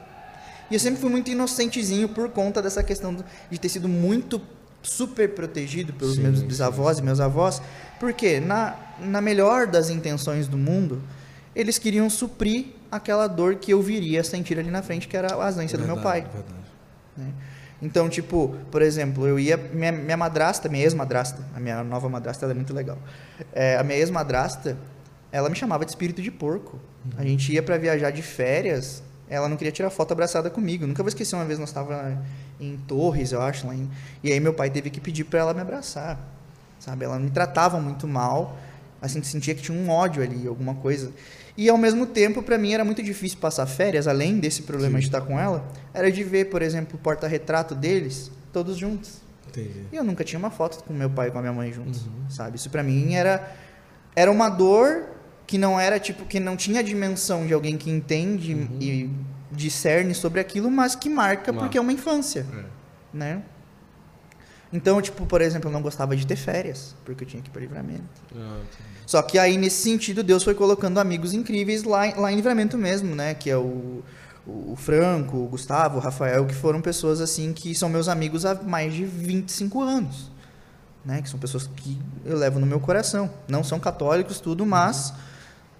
E 0.70 0.74
eu 0.74 0.80
sempre 0.80 1.00
fui 1.00 1.10
muito 1.10 1.30
inocentezinho 1.30 2.08
por 2.08 2.28
conta 2.30 2.60
dessa 2.60 2.82
questão 2.82 3.16
de 3.50 3.58
ter 3.58 3.68
sido 3.68 3.88
muito 3.88 4.40
super 4.82 5.28
protegido 5.30 5.92
pelos 5.92 6.16
sim, 6.16 6.22
meus 6.22 6.42
bisavós 6.42 6.96
sim. 6.96 7.02
e 7.02 7.06
meus 7.06 7.20
avós, 7.20 7.60
porque 7.98 8.40
na, 8.40 8.76
na 9.00 9.20
melhor 9.20 9.66
das 9.66 9.90
intenções 9.90 10.46
do 10.48 10.56
mundo, 10.56 11.02
eles 11.54 11.78
queriam 11.78 12.08
suprir 12.08 12.66
aquela 12.90 13.26
dor 13.26 13.56
que 13.56 13.72
eu 13.72 13.82
viria 13.82 14.20
a 14.20 14.24
sentir 14.24 14.58
ali 14.58 14.70
na 14.70 14.82
frente, 14.82 15.08
que 15.08 15.16
era 15.16 15.34
a 15.34 15.46
ausência 15.46 15.76
verdade, 15.76 15.82
do 15.86 15.94
meu 15.94 16.02
pai. 16.02 16.26
Né? 17.16 17.32
Então, 17.80 18.08
tipo, 18.08 18.56
por 18.70 18.82
exemplo, 18.82 19.26
eu 19.26 19.38
ia. 19.38 19.56
Minha, 19.56 19.92
minha 19.92 20.16
madrasta, 20.16 20.68
minha 20.68 20.82
ex-madrasta, 20.82 21.40
a 21.54 21.60
minha 21.60 21.84
nova 21.84 22.08
madrasta 22.08 22.44
ela 22.44 22.52
é 22.52 22.54
muito 22.54 22.74
legal. 22.74 22.98
É, 23.52 23.76
a 23.76 23.84
minha 23.84 23.98
ex-madrasta, 23.98 24.76
ela 25.30 25.48
me 25.48 25.54
chamava 25.54 25.84
de 25.84 25.92
espírito 25.92 26.20
de 26.20 26.30
porco. 26.30 26.80
Uhum. 27.04 27.12
A 27.18 27.24
gente 27.24 27.52
ia 27.52 27.62
para 27.62 27.78
viajar 27.78 28.10
de 28.10 28.22
férias, 28.22 29.02
ela 29.28 29.48
não 29.48 29.56
queria 29.56 29.72
tirar 29.72 29.90
foto 29.90 30.12
abraçada 30.12 30.50
comigo. 30.50 30.86
Nunca 30.86 31.02
vou 31.02 31.08
esquecer 31.08 31.36
uma 31.36 31.44
vez 31.44 31.58
nós 31.58 31.68
estávamos 31.68 32.18
em 32.60 32.76
Torres, 32.78 33.32
eu 33.32 33.42
acho, 33.42 33.66
lá 33.66 33.74
em, 33.74 33.88
e 34.22 34.32
aí 34.32 34.40
meu 34.40 34.54
pai 34.54 34.70
teve 34.70 34.90
que 34.90 35.00
pedir 35.00 35.24
para 35.24 35.40
ela 35.40 35.54
me 35.54 35.60
abraçar, 35.60 36.18
sabe? 36.78 37.04
Ela 37.04 37.18
me 37.18 37.30
tratava 37.30 37.80
muito 37.80 38.06
mal, 38.08 38.58
assim, 39.00 39.22
sentia 39.22 39.54
que 39.54 39.62
tinha 39.62 39.76
um 39.78 39.90
ódio 39.90 40.22
ali, 40.22 40.46
alguma 40.46 40.74
coisa. 40.74 41.12
E 41.56 41.68
ao 41.68 41.76
mesmo 41.76 42.06
tempo, 42.06 42.42
para 42.42 42.56
mim 42.56 42.72
era 42.72 42.84
muito 42.84 43.02
difícil 43.02 43.38
passar 43.38 43.66
férias, 43.66 44.06
além 44.06 44.38
desse 44.38 44.62
problema 44.62 44.94
Sim. 44.94 45.00
de 45.00 45.06
estar 45.06 45.20
com 45.20 45.38
ela, 45.38 45.68
era 45.92 46.10
de 46.10 46.22
ver, 46.22 46.46
por 46.46 46.62
exemplo, 46.62 46.96
o 46.96 46.98
porta-retrato 46.98 47.74
deles 47.74 48.30
todos 48.52 48.76
juntos. 48.76 49.20
Entendi. 49.48 49.86
E 49.92 49.96
eu 49.96 50.04
nunca 50.04 50.22
tinha 50.22 50.38
uma 50.38 50.50
foto 50.50 50.82
com 50.84 50.92
meu 50.92 51.10
pai 51.10 51.28
e 51.28 51.30
com 51.30 51.38
a 51.38 51.40
minha 51.40 51.52
mãe 51.52 51.72
juntos, 51.72 52.02
uhum. 52.06 52.30
sabe? 52.30 52.56
Isso 52.56 52.70
para 52.70 52.82
mim 52.82 53.14
era 53.14 53.56
era 54.14 54.30
uma 54.30 54.48
dor 54.48 55.04
que 55.48 55.56
não 55.56 55.80
era 55.80 55.98
tipo 55.98 56.26
que 56.26 56.38
não 56.38 56.56
tinha 56.56 56.80
a 56.80 56.82
dimensão 56.82 57.46
de 57.46 57.54
alguém 57.54 57.78
que 57.78 57.90
entende 57.90 58.52
uhum. 58.54 58.78
e 58.78 59.10
discerne 59.50 60.14
sobre 60.14 60.40
aquilo, 60.40 60.70
mas 60.70 60.94
que 60.94 61.08
marca 61.08 61.52
porque 61.54 61.78
é 61.78 61.80
uma 61.80 61.92
infância, 61.92 62.46
é. 62.52 62.64
né? 63.16 63.42
Então, 64.70 65.00
tipo, 65.00 65.24
por 65.24 65.40
exemplo, 65.40 65.70
eu 65.70 65.72
não 65.72 65.80
gostava 65.80 66.14
de 66.14 66.26
ter 66.26 66.36
férias, 66.36 66.94
porque 67.02 67.24
eu 67.24 67.28
tinha 67.28 67.42
que 67.42 67.48
ir 67.48 67.52
para 67.52 67.62
livramento. 67.62 68.02
Ah, 68.36 68.60
Só 69.06 69.22
que 69.22 69.38
aí, 69.38 69.56
nesse 69.56 69.82
sentido, 69.82 70.22
Deus 70.22 70.44
foi 70.44 70.54
colocando 70.54 71.00
amigos 71.00 71.32
incríveis 71.32 71.82
lá, 71.84 72.14
lá 72.14 72.30
em 72.30 72.36
livramento 72.36 72.76
mesmo, 72.76 73.14
né? 73.14 73.32
Que 73.32 73.48
é 73.48 73.56
o, 73.56 74.04
o 74.46 74.76
Franco, 74.76 75.38
o 75.38 75.46
Gustavo, 75.46 75.96
o 75.96 76.00
Rafael, 76.00 76.44
que 76.44 76.54
foram 76.54 76.82
pessoas 76.82 77.22
assim 77.22 77.54
que 77.54 77.74
são 77.74 77.88
meus 77.88 78.08
amigos 78.08 78.44
há 78.44 78.54
mais 78.56 78.92
de 78.92 79.06
25 79.06 79.80
anos. 79.80 80.30
Né? 81.02 81.22
Que 81.22 81.30
são 81.30 81.40
pessoas 81.40 81.66
que 81.74 81.98
eu 82.26 82.36
levo 82.36 82.60
no 82.60 82.66
meu 82.66 82.78
coração. 82.78 83.30
Não 83.48 83.64
são 83.64 83.80
católicos, 83.80 84.38
tudo, 84.38 84.66
mas 84.66 85.14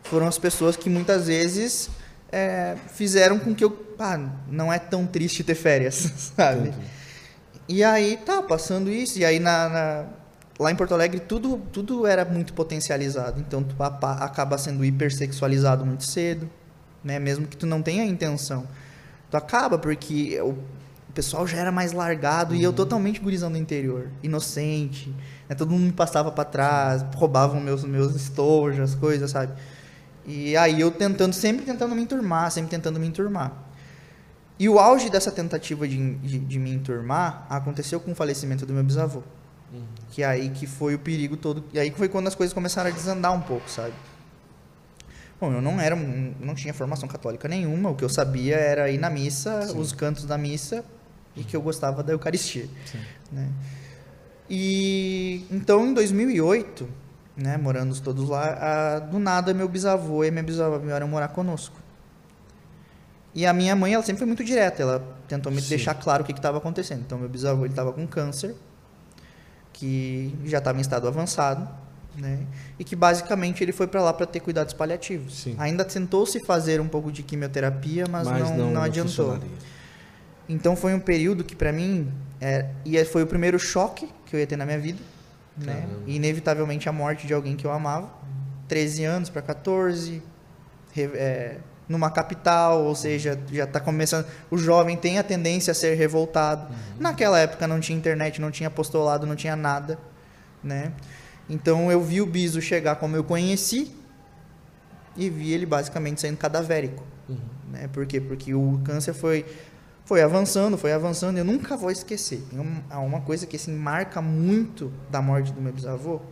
foram 0.08 0.26
as 0.26 0.38
pessoas 0.38 0.76
que 0.76 0.88
muitas 0.88 1.26
vezes 1.26 1.90
é, 2.32 2.76
fizeram 2.88 3.38
com 3.38 3.54
que 3.54 3.64
eu. 3.64 3.86
Ah, 3.98 4.18
não 4.50 4.72
é 4.72 4.78
tão 4.78 5.06
triste 5.06 5.42
ter 5.42 5.54
férias, 5.54 5.94
sabe? 6.36 6.68
Entendi. 6.68 6.86
E 7.68 7.84
aí, 7.84 8.16
tá, 8.16 8.42
passando 8.42 8.90
isso, 8.90 9.18
e 9.18 9.24
aí 9.24 9.38
na, 9.38 9.68
na, 9.68 10.04
lá 10.58 10.72
em 10.72 10.76
Porto 10.76 10.94
Alegre 10.94 11.20
tudo, 11.20 11.58
tudo 11.70 12.06
era 12.06 12.24
muito 12.24 12.54
potencializado. 12.54 13.40
Então 13.40 13.62
tu 13.62 13.74
acaba 13.82 14.56
sendo 14.56 14.84
hipersexualizado 14.84 15.84
muito 15.84 16.04
cedo, 16.04 16.48
né? 17.04 17.18
Mesmo 17.18 17.46
que 17.46 17.56
tu 17.56 17.66
não 17.66 17.82
tenha 17.82 18.04
intenção. 18.04 18.66
Tu 19.30 19.36
acaba 19.36 19.78
porque 19.78 20.40
o 20.40 20.56
pessoal 21.14 21.46
já 21.46 21.58
era 21.58 21.70
mais 21.70 21.92
largado 21.92 22.54
uhum. 22.54 22.60
e 22.60 22.62
eu 22.62 22.70
uhum. 22.70 22.76
totalmente 22.76 23.20
gurizão 23.20 23.50
do 23.52 23.58
interior, 23.58 24.08
inocente. 24.22 25.14
Né? 25.48 25.54
Todo 25.54 25.70
mundo 25.70 25.82
me 25.82 25.92
passava 25.92 26.30
para 26.30 26.44
trás, 26.44 27.04
roubavam 27.14 27.60
meus, 27.60 27.84
meus 27.84 28.14
estojos, 28.14 28.80
as 28.80 28.94
coisas, 28.94 29.30
sabe? 29.30 29.52
E 30.28 30.54
aí 30.58 30.78
eu 30.78 30.90
tentando, 30.90 31.32
sempre 31.32 31.64
tentando 31.64 31.94
me 31.94 32.02
enturmar, 32.02 32.50
sempre 32.50 32.70
tentando 32.70 33.00
me 33.00 33.06
enturmar. 33.06 33.50
E 34.58 34.68
o 34.68 34.78
auge 34.78 35.08
dessa 35.08 35.32
tentativa 35.32 35.88
de, 35.88 36.16
de, 36.16 36.38
de 36.38 36.58
me 36.58 36.70
enturmar 36.70 37.46
aconteceu 37.48 37.98
com 37.98 38.12
o 38.12 38.14
falecimento 38.14 38.66
do 38.66 38.74
meu 38.74 38.84
bisavô. 38.84 39.22
Uhum. 39.72 39.82
Que 40.10 40.22
aí 40.22 40.50
que 40.50 40.66
foi 40.66 40.94
o 40.94 40.98
perigo 40.98 41.34
todo. 41.34 41.64
E 41.72 41.78
aí 41.78 41.90
foi 41.90 42.08
quando 42.08 42.26
as 42.26 42.34
coisas 42.34 42.52
começaram 42.52 42.90
a 42.90 42.92
desandar 42.92 43.32
um 43.32 43.40
pouco, 43.40 43.70
sabe? 43.70 43.94
Bom, 45.40 45.50
eu 45.52 45.62
não 45.62 45.80
era, 45.80 45.96
não 45.96 46.54
tinha 46.54 46.74
formação 46.74 47.08
católica 47.08 47.48
nenhuma. 47.48 47.88
O 47.88 47.94
que 47.94 48.04
eu 48.04 48.08
sabia 48.10 48.56
era 48.56 48.90
ir 48.90 48.98
na 48.98 49.08
missa, 49.08 49.62
Sim. 49.62 49.78
os 49.78 49.92
cantos 49.92 50.26
da 50.26 50.36
missa 50.36 50.84
e 51.34 51.42
que 51.42 51.56
eu 51.56 51.62
gostava 51.62 52.02
da 52.02 52.12
Eucaristia. 52.12 52.68
Né? 53.32 53.48
E 54.50 55.46
então, 55.50 55.86
em 55.86 55.94
2008, 55.94 56.88
né, 57.38 57.57
morando 57.57 57.98
todos 58.01 58.29
lá, 58.29 58.59
a, 58.61 58.98
do 58.98 59.18
nada 59.18 59.55
meu 59.55 59.68
bisavô 59.68 60.24
e 60.24 60.31
minha 60.31 60.42
bisavó 60.42 60.77
vieram 60.79 61.07
morar 61.07 61.29
conosco. 61.29 61.77
E 63.33 63.46
a 63.46 63.53
minha 63.53 63.77
mãe, 63.77 63.94
ela 63.94 64.03
sempre 64.03 64.18
foi 64.18 64.27
muito 64.27 64.42
direta, 64.42 64.83
ela 64.83 65.16
tentou 65.29 65.53
me 65.53 65.62
Sim. 65.62 65.68
deixar 65.68 65.94
claro 65.94 66.24
o 66.24 66.27
que 66.27 66.33
estava 66.33 66.59
acontecendo. 66.59 67.03
Então, 67.07 67.16
meu 67.16 67.29
bisavô, 67.29 67.64
ele 67.64 67.72
estava 67.72 67.92
com 67.92 68.05
câncer, 68.07 68.57
que 69.72 70.37
já 70.44 70.59
estava 70.59 70.77
em 70.79 70.81
estado 70.81 71.07
avançado, 71.07 71.68
né? 72.16 72.40
E 72.77 72.83
que 72.83 72.96
basicamente 72.96 73.62
ele 73.62 73.70
foi 73.70 73.87
para 73.87 74.03
lá 74.03 74.12
para 74.12 74.27
ter 74.27 74.40
cuidados 74.40 74.74
paliativos. 74.74 75.38
Sim. 75.38 75.55
Ainda 75.59 75.85
tentou 75.85 76.27
se 76.27 76.40
fazer 76.40 76.81
um 76.81 76.88
pouco 76.88 77.12
de 77.12 77.22
quimioterapia, 77.22 78.07
mas, 78.11 78.27
mas 78.27 78.51
não, 78.51 78.57
não, 78.57 78.70
não 78.72 78.83
adiantou. 78.83 79.38
Então 80.48 80.74
foi 80.74 80.92
um 80.94 81.01
período 81.01 81.44
que 81.44 81.55
para 81.55 81.70
mim 81.70 82.11
é, 82.40 82.70
e 82.85 83.05
foi 83.05 83.22
o 83.22 83.27
primeiro 83.27 83.59
choque 83.59 84.09
que 84.27 84.35
eu 84.35 84.40
ia 84.40 84.46
ter 84.46 84.57
na 84.57 84.66
minha 84.66 84.79
vida 84.81 84.98
né? 85.64 85.88
E 86.06 86.16
inevitavelmente 86.16 86.88
a 86.88 86.92
morte 86.92 87.26
de 87.26 87.34
alguém 87.34 87.56
que 87.56 87.66
eu 87.66 87.72
amava. 87.72 88.10
13 88.68 89.04
anos 89.04 89.30
para 89.30 89.40
14, 89.40 90.22
é, 90.96 91.56
numa 91.88 92.10
capital, 92.10 92.84
ou 92.84 92.94
seja, 92.94 93.38
já 93.50 93.64
está 93.64 93.80
começando. 93.80 94.26
O 94.50 94.58
jovem 94.58 94.96
tem 94.96 95.18
a 95.18 95.22
tendência 95.22 95.70
a 95.70 95.74
ser 95.74 95.94
revoltado. 95.94 96.68
Uhum. 96.68 97.00
Naquela 97.00 97.38
época 97.38 97.66
não 97.66 97.80
tinha 97.80 97.96
internet, 97.96 98.40
não 98.40 98.50
tinha 98.50 98.68
apostolado, 98.68 99.26
não 99.26 99.34
tinha 99.34 99.56
nada, 99.56 99.98
né? 100.62 100.92
Então 101.48 101.90
eu 101.90 102.02
vi 102.02 102.20
o 102.20 102.26
Biso 102.26 102.60
chegar 102.60 102.96
como 102.96 103.16
eu 103.16 103.24
conheci 103.24 103.90
e 105.16 105.30
vi 105.30 105.52
ele 105.52 105.64
basicamente 105.64 106.20
saindo 106.20 106.36
cadavérico, 106.36 107.02
uhum. 107.28 107.38
né? 107.72 107.88
Por 107.88 108.06
quê? 108.06 108.20
Porque 108.20 108.52
o 108.54 108.78
câncer 108.84 109.14
foi 109.14 109.46
foi 110.08 110.22
avançando, 110.22 110.78
foi 110.78 110.90
avançando, 110.90 111.36
eu 111.36 111.44
nunca 111.44 111.76
vou 111.76 111.90
esquecer. 111.90 112.42
Tem 112.48 112.58
uma, 112.58 112.98
uma 112.98 113.20
coisa 113.20 113.46
que 113.46 113.56
assim 113.56 113.74
marca 113.76 114.22
muito 114.22 114.90
da 115.10 115.20
morte 115.20 115.52
do 115.52 115.60
meu 115.60 115.70
bisavô, 115.70 116.22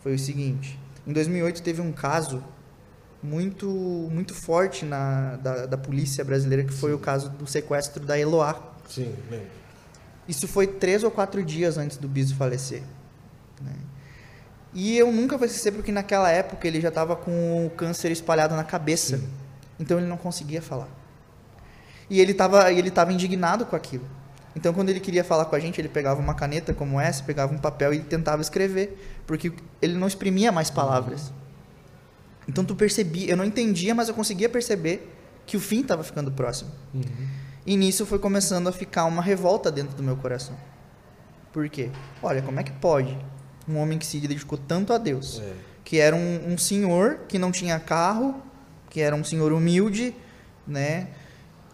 foi 0.00 0.16
o 0.16 0.18
seguinte. 0.18 0.76
Em 1.06 1.12
2008 1.12 1.62
teve 1.62 1.80
um 1.80 1.92
caso 1.92 2.42
muito 3.22 3.68
muito 4.10 4.34
forte 4.34 4.84
na, 4.84 5.36
da, 5.36 5.66
da 5.66 5.78
polícia 5.78 6.24
brasileira, 6.24 6.64
que 6.64 6.72
foi 6.72 6.90
Sim. 6.90 6.96
o 6.96 6.98
caso 6.98 7.30
do 7.30 7.46
sequestro 7.46 8.04
da 8.04 8.18
Eloá. 8.18 8.60
Sim, 8.88 9.14
lembro. 9.30 9.46
Isso 10.26 10.48
foi 10.48 10.66
três 10.66 11.04
ou 11.04 11.10
quatro 11.10 11.44
dias 11.44 11.78
antes 11.78 11.98
do 11.98 12.08
Biso 12.08 12.34
falecer. 12.34 12.82
né? 13.60 13.72
E 14.74 14.98
eu 14.98 15.12
nunca 15.12 15.38
vou 15.38 15.46
esquecer 15.46 15.70
porque 15.70 15.92
naquela 15.92 16.28
época 16.28 16.66
ele 16.66 16.80
já 16.80 16.88
estava 16.88 17.14
com 17.14 17.66
o 17.66 17.70
câncer 17.70 18.10
espalhado 18.10 18.56
na 18.56 18.64
cabeça. 18.64 19.16
Sim. 19.18 19.28
Então 19.78 19.98
ele 19.98 20.08
não 20.08 20.16
conseguia 20.16 20.60
falar. 20.60 21.01
E 22.12 22.20
ele 22.20 22.32
estava 22.32 22.70
ele 22.70 22.90
tava 22.90 23.10
indignado 23.10 23.64
com 23.64 23.74
aquilo. 23.74 24.04
Então 24.54 24.74
quando 24.74 24.90
ele 24.90 25.00
queria 25.00 25.24
falar 25.24 25.46
com 25.46 25.56
a 25.56 25.58
gente, 25.58 25.80
ele 25.80 25.88
pegava 25.88 26.20
uma 26.20 26.34
caneta 26.34 26.74
como 26.74 27.00
essa, 27.00 27.24
pegava 27.24 27.54
um 27.54 27.58
papel 27.58 27.94
e 27.94 28.00
tentava 28.00 28.42
escrever. 28.42 29.22
Porque 29.26 29.50
ele 29.80 29.94
não 29.94 30.06
exprimia 30.06 30.52
mais 30.52 30.68
palavras. 30.68 31.32
Então 32.46 32.62
tu 32.64 32.74
percebia, 32.76 33.30
eu 33.30 33.36
não 33.36 33.46
entendia, 33.46 33.94
mas 33.94 34.08
eu 34.08 34.14
conseguia 34.14 34.48
perceber 34.48 35.10
que 35.46 35.56
o 35.56 35.60
fim 35.60 35.80
estava 35.80 36.04
ficando 36.04 36.30
próximo. 36.30 36.70
Uhum. 36.92 37.02
E 37.64 37.76
nisso 37.78 38.04
foi 38.04 38.18
começando 38.18 38.68
a 38.68 38.72
ficar 38.72 39.06
uma 39.06 39.22
revolta 39.22 39.70
dentro 39.72 39.96
do 39.96 40.02
meu 40.02 40.16
coração. 40.16 40.54
Por 41.50 41.66
quê? 41.70 41.88
Olha, 42.22 42.42
como 42.42 42.60
é 42.60 42.62
que 42.62 42.72
pode 42.72 43.16
um 43.66 43.78
homem 43.78 43.98
que 43.98 44.04
se 44.04 44.18
dedicou 44.18 44.58
tanto 44.58 44.92
a 44.92 44.98
Deus, 44.98 45.40
É. 45.42 45.52
que 45.84 45.98
era 45.98 46.14
um, 46.14 46.52
um 46.52 46.58
senhor 46.58 47.20
que 47.28 47.38
não 47.38 47.50
tinha 47.52 47.78
carro, 47.78 48.34
que 48.90 49.00
era 49.00 49.14
um 49.16 49.24
senhor 49.24 49.52
humilde, 49.52 50.14
né? 50.66 51.08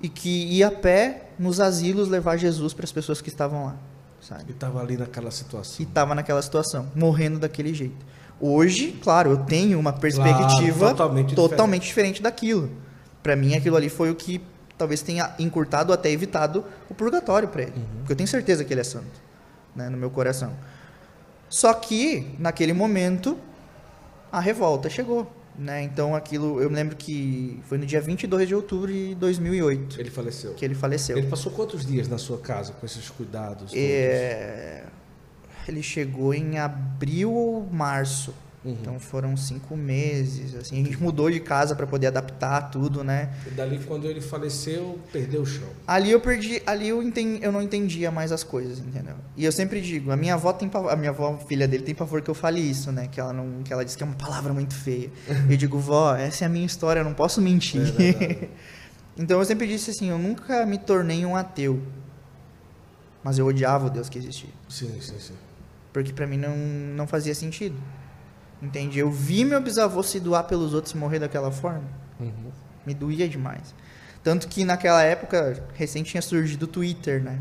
E 0.01 0.09
que 0.09 0.47
ia 0.47 0.69
a 0.69 0.71
pé 0.71 1.31
nos 1.39 1.61
asilos 1.61 2.09
levar 2.09 2.37
Jesus 2.37 2.73
para 2.73 2.85
as 2.85 2.93
pessoas 2.93 3.21
que 3.21 3.29
estavam 3.29 3.65
lá, 3.67 3.77
sabe? 4.21 4.45
E 4.49 4.53
tava 4.53 4.81
ali 4.81 4.97
naquela 4.97 5.29
E 5.29 5.33
situação. 5.33 5.85
estava 5.85 6.15
naquela 6.15 6.41
situação, 6.41 6.89
morrendo 6.95 7.39
daquele 7.39 7.75
jeito. 7.75 8.07
Hoje, 8.41 8.93
claro, 9.03 9.31
eu 9.31 9.37
tenho 9.39 9.79
uma 9.79 9.93
perspectiva 9.93 10.91
totalmente 10.91 11.35
totalmente, 11.35 11.87
diferente. 11.87 12.23
daquilo. 12.23 12.71
Para 13.23 13.35
mim, 13.35 13.55
aquilo 13.57 13.77
ali 13.77 13.89
foi 13.89 14.11
o 14.11 14.15
que 14.15 14.41
talvez 14.77 15.03
tenha 15.03 15.35
encurtado 15.41 15.91
ou 15.91 15.95
até 15.95 16.09
evitado 16.11 16.65
o 16.89 16.95
purgatório 16.95 17.49
para 17.49 17.63
ele. 17.63 17.73
Porque 17.99 18.13
eu 18.13 18.17
tenho 18.17 18.29
certeza 18.29 18.65
que 18.65 18.73
ele 18.73 18.81
é 18.81 18.85
santo, 18.85 19.21
né, 19.75 19.89
no 19.89 19.97
meu 19.97 20.09
coração. 20.11 20.53
Só 21.49 21.75
que, 21.75 22.37
naquele 22.39 22.73
momento, 22.73 23.37
a 24.31 24.39
revolta 24.39 24.89
chegou. 24.89 25.31
Né? 25.59 25.83
Então, 25.83 26.15
aquilo, 26.15 26.63
eu 26.63 26.71
lembro 26.71 26.95
que 26.95 27.59
foi 27.65 27.79
no 27.79 27.85
dia 27.85 28.01
22 28.01 28.47
de 28.47 28.55
outubro 28.55 28.93
de 28.93 29.17
2008 29.17 30.01
Ele 30.01 30.09
faleceu. 30.09 30.55
que 30.55 30.65
ele 30.65 30.75
faleceu. 30.77 31.19
Ele 31.19 31.27
passou 31.27 31.51
quantos 31.51 31.85
dias 31.85 32.07
na 32.07 32.17
sua 32.17 32.39
casa 32.39 32.73
com 32.75 32.87
esses 32.87 33.11
cuidados? 33.11 33.73
É, 33.75 34.85
ele 35.67 35.83
chegou 35.83 36.33
em 36.33 36.59
abril 36.59 37.33
ou 37.33 37.67
março. 37.67 38.33
Uhum. 38.69 38.77
Então 38.81 39.01
foram 39.01 39.37
cinco 39.37 39.75
meses. 39.77 40.55
Assim, 40.55 40.83
a 40.83 40.85
gente 40.85 41.01
mudou 41.03 41.31
de 41.31 41.41
casa 41.41 41.75
para 41.75 41.87
poder 41.87 42.09
adaptar 42.09 42.71
tudo, 42.71 43.03
né? 43.03 43.31
E 43.47 43.51
dali, 43.51 43.79
quando 43.79 44.07
ele 44.07 44.21
faleceu, 44.21 44.99
perdeu 45.11 45.43
o 45.43 45.47
chão. 45.47 45.69
Ali 45.87 46.11
eu 46.11 46.21
perdi, 46.21 46.63
ali 46.67 46.89
eu, 46.89 47.03
enten- 47.03 47.39
eu 47.41 47.51
não 47.51 47.63
entendia 47.63 48.11
mais 48.11 48.31
as 48.31 48.45
coisas, 48.45 48.79
entendeu? 48.79 49.15
E 49.37 49.45
eu 49.45 49.53
sempre 49.53 49.81
digo, 49.81 50.11
a 50.11 50.17
minha 50.17 50.35
avó 50.35 50.53
tem 50.53 50.69
pavor, 50.69 50.93
a 50.93 50.97
minha 50.97 51.11
avó, 51.11 51.39
filha 51.49 51.67
dele, 51.67 51.83
tem 51.83 51.95
pavor 51.95 52.21
que 52.21 52.31
eu 52.31 52.35
fale 52.35 52.61
isso, 52.61 52.93
né? 52.93 53.09
Que 53.11 53.19
ela 53.19 53.33
não, 53.33 53.63
que 53.63 53.73
ela 53.73 53.85
diz 53.85 53.97
que 53.97 54.03
é 54.03 54.07
uma 54.07 54.17
palavra 54.17 54.53
muito 54.53 54.75
feia. 54.75 55.11
eu 55.49 55.57
digo, 55.57 55.79
vó, 55.79 56.15
essa 56.15 56.45
é 56.45 56.47
a 56.47 56.51
minha 56.51 56.67
história, 56.67 57.01
eu 57.01 57.05
não 57.05 57.15
posso 57.15 57.41
mentir. 57.41 57.81
É 57.99 58.49
então 59.17 59.39
eu 59.39 59.45
sempre 59.47 59.67
disse 59.67 59.91
assim, 59.91 60.11
eu 60.11 60.19
nunca 60.19 60.67
me 60.67 60.77
tornei 60.79 61.25
um 61.25 61.35
ateu, 61.35 61.83
mas 63.25 63.39
eu 63.39 63.47
odiava 63.47 63.87
o 63.87 63.91
Deus 63.91 64.09
que 64.09 64.19
existia. 64.19 64.51
Sim, 64.69 64.93
sim, 65.01 65.19
sim. 65.19 65.35
Porque 65.93 66.13
pra 66.13 66.27
mim 66.27 66.37
não, 66.37 66.55
não 66.57 67.07
fazia 67.07 67.35
sentido. 67.35 67.77
Entende? 68.61 68.99
Eu 68.99 69.11
vi 69.11 69.45
meu 69.45 69.61
bisavô 69.61 70.03
se 70.03 70.19
doar 70.19 70.45
pelos 70.45 70.75
outros 70.75 70.95
e 70.95 70.97
morrer 70.97 71.19
daquela 71.19 71.51
forma. 71.51 71.85
Uhum. 72.19 72.51
Me 72.85 72.93
doía 72.95 73.29
demais. 73.29 73.75
Tanto 74.23 74.49
que 74.49 74.65
naquela 74.65 75.03
época, 75.03 75.65
recém 75.75 76.03
tinha 76.03 76.21
surgido 76.21 76.65
o 76.65 76.69
Twitter, 76.69 77.23
né? 77.23 77.39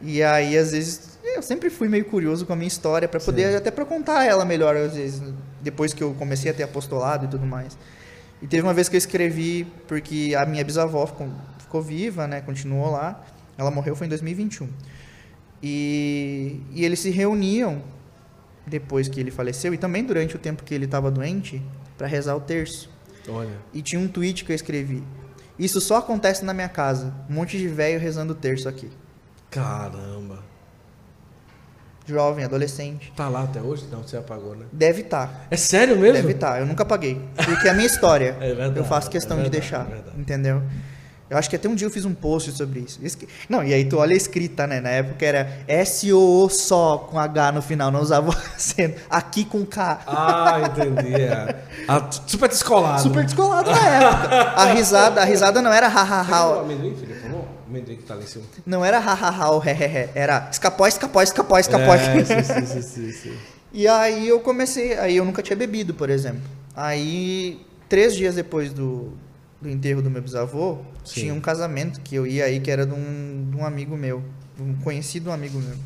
E 0.00 0.22
aí, 0.22 0.56
às 0.56 0.72
vezes, 0.72 1.18
eu 1.22 1.42
sempre 1.42 1.70
fui 1.70 1.88
meio 1.88 2.04
curioso 2.04 2.46
com 2.46 2.52
a 2.52 2.56
minha 2.56 2.68
história, 2.68 3.06
pra 3.06 3.20
poder, 3.20 3.50
Sim. 3.50 3.56
até 3.56 3.70
pra 3.70 3.84
contar 3.84 4.24
ela 4.24 4.44
melhor, 4.44 4.76
às 4.76 4.94
vezes, 4.94 5.22
depois 5.60 5.92
que 5.92 6.02
eu 6.02 6.14
comecei 6.14 6.50
a 6.50 6.54
ter 6.54 6.62
apostolado 6.62 7.26
e 7.26 7.28
tudo 7.28 7.46
mais. 7.46 7.76
E 8.40 8.46
teve 8.46 8.62
uma 8.62 8.74
vez 8.74 8.88
que 8.88 8.96
eu 8.96 8.98
escrevi, 8.98 9.66
porque 9.86 10.34
a 10.36 10.44
minha 10.44 10.64
bisavó 10.64 11.06
ficou, 11.06 11.28
ficou 11.58 11.82
viva, 11.82 12.26
né? 12.26 12.40
Continuou 12.40 12.90
lá. 12.90 13.24
Ela 13.56 13.70
morreu 13.70 13.96
foi 13.96 14.06
em 14.06 14.10
2021. 14.10 14.68
E, 15.62 16.60
e 16.72 16.84
eles 16.84 17.00
se 17.00 17.10
reuniam 17.10 17.82
depois 18.66 19.08
que 19.08 19.20
ele 19.20 19.30
faleceu 19.30 19.72
e 19.72 19.78
também 19.78 20.04
durante 20.04 20.36
o 20.36 20.38
tempo 20.38 20.64
que 20.64 20.74
ele 20.74 20.86
estava 20.86 21.10
doente 21.10 21.62
para 21.96 22.06
rezar 22.06 22.34
o 22.34 22.40
terço. 22.40 22.90
Olha. 23.28 23.56
E 23.72 23.80
tinha 23.82 24.00
um 24.00 24.08
tweet 24.08 24.44
que 24.44 24.52
eu 24.52 24.56
escrevi. 24.56 25.02
Isso 25.58 25.80
só 25.80 25.98
acontece 25.98 26.44
na 26.44 26.52
minha 26.52 26.68
casa. 26.68 27.14
Um 27.30 27.34
monte 27.34 27.56
de 27.58 27.68
velho 27.68 27.98
rezando 27.98 28.32
o 28.32 28.36
terço 28.36 28.68
aqui. 28.68 28.90
Caramba. 29.50 30.44
Jovem, 32.06 32.44
adolescente. 32.44 33.12
Tá 33.16 33.28
lá 33.28 33.42
até 33.42 33.60
hoje? 33.60 33.86
Não, 33.90 34.02
você 34.02 34.16
apagou, 34.16 34.54
né? 34.54 34.66
Deve 34.70 35.02
estar. 35.02 35.46
É 35.50 35.56
sério 35.56 35.98
mesmo? 35.98 36.14
Deve 36.14 36.32
estar. 36.34 36.60
Eu 36.60 36.66
nunca 36.66 36.84
paguei. 36.84 37.20
Porque 37.34 37.66
é 37.66 37.70
a 37.70 37.74
minha 37.74 37.86
história. 37.86 38.36
É 38.40 38.48
verdade, 38.54 38.78
eu 38.78 38.84
faço 38.84 39.10
questão 39.10 39.38
é 39.38 39.42
de 39.42 39.50
verdade, 39.50 39.60
deixar. 39.60 39.86
é 39.90 39.94
verdade. 39.94 40.20
Entendeu? 40.20 40.62
Eu 41.28 41.36
acho 41.36 41.50
que 41.50 41.56
até 41.56 41.68
um 41.68 41.74
dia 41.74 41.86
eu 41.86 41.90
fiz 41.90 42.04
um 42.04 42.14
post 42.14 42.52
sobre 42.52 42.80
isso. 42.80 43.00
Não, 43.48 43.64
e 43.64 43.74
aí 43.74 43.84
tu 43.84 43.98
olha 43.98 44.14
a 44.14 44.16
escrita, 44.16 44.66
né? 44.66 44.80
Na 44.80 44.90
época 44.90 45.26
era 45.26 45.58
S-O-O 45.66 46.48
só 46.48 46.98
com 46.98 47.18
H 47.18 47.52
no 47.52 47.62
final, 47.62 47.90
não 47.90 48.00
usava 48.00 48.30
acento. 48.54 49.00
Aqui 49.10 49.44
com 49.44 49.66
K. 49.66 50.02
Ah, 50.06 50.60
entendi. 50.70 51.14
É. 51.14 51.56
Ah, 51.88 52.08
super 52.26 52.48
descolado. 52.48 53.02
Super 53.02 53.24
descolado 53.24 53.70
na 53.70 53.88
época. 53.88 54.36
A 54.36 54.64
risada, 54.66 55.20
a 55.20 55.24
risada 55.24 55.60
não 55.60 55.72
era 55.72 55.88
ha-ha-ha. 55.88 56.60
amendoim, 56.60 57.96
que 57.96 58.04
tá 58.04 58.14
lá 58.14 58.22
em 58.22 58.26
cima. 58.26 58.44
Não 58.64 58.84
era 58.84 58.98
ha-ha-ha 58.98 59.50
ou 59.50 59.62
he-he-he. 59.64 60.08
Era 60.14 60.48
escapó, 60.50 60.86
escapó, 60.86 61.22
escapó, 61.22 61.58
escapó. 61.58 61.94
É, 61.94 62.24
sim, 62.24 62.82
sim, 62.82 63.12
sim. 63.12 63.36
E 63.72 63.88
aí 63.88 64.28
eu 64.28 64.40
comecei, 64.40 64.96
aí 64.96 65.16
eu 65.16 65.24
nunca 65.24 65.42
tinha 65.42 65.56
bebido, 65.56 65.92
por 65.92 66.08
exemplo. 66.08 66.40
Aí, 66.74 67.60
três 67.88 68.14
dias 68.14 68.34
depois 68.36 68.72
do, 68.72 69.12
do 69.60 69.68
enterro 69.68 70.02
do 70.02 70.10
meu 70.10 70.22
bisavô, 70.22 70.78
Sim. 71.04 71.20
tinha 71.20 71.34
um 71.34 71.40
casamento 71.40 72.00
que 72.00 72.14
eu 72.14 72.26
ia 72.26 72.44
aí, 72.44 72.60
que 72.60 72.70
era 72.70 72.86
de 72.86 72.92
um, 72.92 73.48
de 73.50 73.56
um 73.56 73.64
amigo 73.64 73.96
meu, 73.96 74.22
um 74.60 74.74
conhecido 74.76 75.30
amigo 75.30 75.58
meu. 75.58 75.76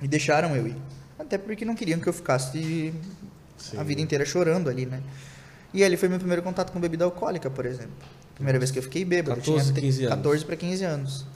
E 0.00 0.08
deixaram 0.08 0.54
eu 0.54 0.66
ir. 0.68 0.76
Até 1.18 1.38
porque 1.38 1.64
não 1.64 1.74
queriam 1.74 1.98
que 1.98 2.08
eu 2.08 2.12
ficasse 2.12 2.92
Sim. 3.58 3.78
a 3.78 3.82
vida 3.82 4.00
inteira 4.00 4.24
chorando 4.24 4.68
ali, 4.68 4.86
né? 4.86 5.02
E 5.72 5.82
ali 5.82 5.96
foi 5.96 6.08
meu 6.08 6.18
primeiro 6.18 6.42
contato 6.42 6.72
com 6.72 6.80
bebida 6.80 7.04
alcoólica, 7.04 7.50
por 7.50 7.66
exemplo. 7.66 7.92
Primeira 8.34 8.58
vez 8.58 8.70
que 8.70 8.78
eu 8.78 8.82
fiquei 8.82 9.04
bêbado. 9.04 9.40
14, 9.40 9.68
eu 9.68 9.74
tinha 9.74 9.82
15 9.82 10.04
anos. 10.04 10.16
14 10.16 10.44
para 10.44 10.56
15 10.56 10.84
anos. 10.84 11.26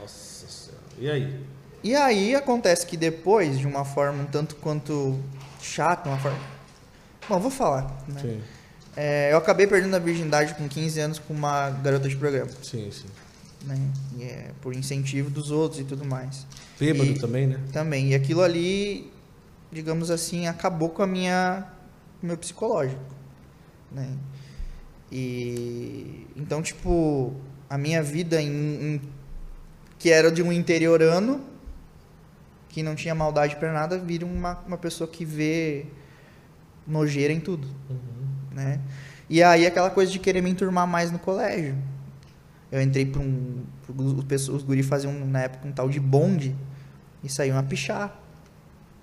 Nossa 0.00 0.46
senhora. 0.48 0.84
E 0.98 1.10
aí? 1.10 1.40
E 1.82 1.94
aí 1.94 2.34
acontece 2.34 2.86
que 2.86 2.96
depois, 2.96 3.58
de 3.58 3.66
uma 3.66 3.84
forma 3.84 4.22
um 4.22 4.26
tanto 4.26 4.56
quanto 4.56 5.18
chata, 5.60 6.08
uma 6.08 6.18
forma. 6.18 6.38
Bom, 7.28 7.38
vou 7.38 7.50
falar. 7.50 8.04
Né? 8.08 8.20
Sim, 8.20 8.40
É, 8.96 9.32
eu 9.32 9.36
acabei 9.38 9.66
perdendo 9.66 9.94
a 9.96 9.98
virgindade 9.98 10.54
com 10.54 10.68
15 10.68 11.00
anos 11.00 11.18
com 11.18 11.34
uma 11.34 11.70
garota 11.70 12.08
de 12.08 12.16
programa, 12.16 12.50
sim, 12.62 12.88
sim. 12.92 13.06
né? 13.64 13.76
E 14.18 14.22
é 14.24 14.50
por 14.60 14.74
incentivo 14.74 15.28
dos 15.30 15.50
outros 15.50 15.80
e 15.80 15.84
tudo 15.84 16.04
mais. 16.04 16.46
Bêbado 16.78 17.10
E- 17.10 17.18
também, 17.18 17.46
né? 17.46 17.60
Também. 17.72 18.10
E 18.10 18.14
aquilo 18.14 18.42
ali, 18.42 19.10
digamos 19.72 20.10
assim, 20.10 20.46
acabou 20.46 20.90
com 20.90 21.02
a 21.02 21.06
minha 21.06 21.66
meu 22.22 22.38
psicológico, 22.38 23.00
né? 23.90 24.08
E 25.10 26.26
então, 26.36 26.62
tipo, 26.62 27.34
a 27.68 27.76
minha 27.76 28.02
vida 28.02 28.40
em, 28.40 28.48
em- 28.96 29.00
que 29.98 30.10
era 30.10 30.30
de 30.30 30.42
um 30.42 30.52
interiorano 30.52 31.40
que 32.68 32.82
não 32.82 32.94
tinha 32.94 33.14
maldade 33.14 33.56
pra 33.56 33.72
nada, 33.72 33.98
vira 33.98 34.26
uma, 34.26 34.58
uma 34.66 34.76
pessoa 34.76 35.06
que 35.08 35.24
vê 35.24 35.86
nojeira 36.86 37.32
em 37.32 37.40
tudo, 37.40 37.68
né? 38.54 38.80
E 39.28 39.42
aí 39.42 39.66
aquela 39.66 39.90
coisa 39.90 40.10
de 40.12 40.18
querer 40.18 40.42
me 40.42 40.50
enturmar 40.50 40.86
mais 40.86 41.10
no 41.10 41.18
colégio. 41.18 41.74
Eu 42.70 42.80
entrei 42.82 43.06
para 43.06 43.20
um. 43.20 43.62
Os, 43.96 44.48
os 44.48 44.62
guri 44.62 44.82
faziam 44.82 45.12
na 45.26 45.42
época 45.42 45.66
um 45.68 45.72
tal 45.72 45.88
de 45.88 46.00
bonde 46.00 46.54
e 47.22 47.28
saíam 47.28 47.58
a 47.58 47.62
pichar. 47.62 48.20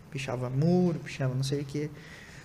Pichava 0.10 0.50
muro, 0.50 1.00
pichava 1.00 1.34
não 1.34 1.44
sei 1.44 1.62
o 1.62 1.66
quê. 1.66 1.90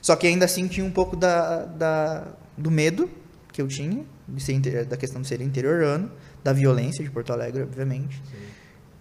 Só 0.00 0.14
que 0.14 0.26
ainda 0.26 0.44
assim 0.44 0.68
tinha 0.68 0.86
um 0.86 0.90
pouco 0.90 1.16
da, 1.16 1.64
da, 1.64 2.28
do 2.56 2.70
medo 2.70 3.10
que 3.52 3.60
eu 3.60 3.66
tinha, 3.66 4.04
de 4.28 4.42
ser, 4.42 4.52
inte- 4.52 4.84
da 4.84 4.96
questão 4.96 5.20
de 5.20 5.26
ser 5.26 5.40
interiorano, 5.40 6.10
da 6.44 6.52
violência 6.52 7.02
de 7.02 7.10
Porto 7.10 7.32
Alegre, 7.32 7.62
obviamente. 7.62 8.22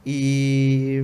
E, 0.05 1.03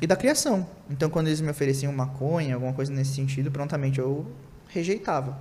e 0.00 0.06
da 0.06 0.16
criação. 0.16 0.66
Então, 0.90 1.10
quando 1.10 1.26
eles 1.26 1.40
me 1.40 1.50
ofereciam 1.50 1.92
maconha, 1.92 2.54
alguma 2.54 2.72
coisa 2.72 2.92
nesse 2.92 3.14
sentido, 3.14 3.50
prontamente 3.50 3.98
eu 3.98 4.26
rejeitava. 4.68 5.38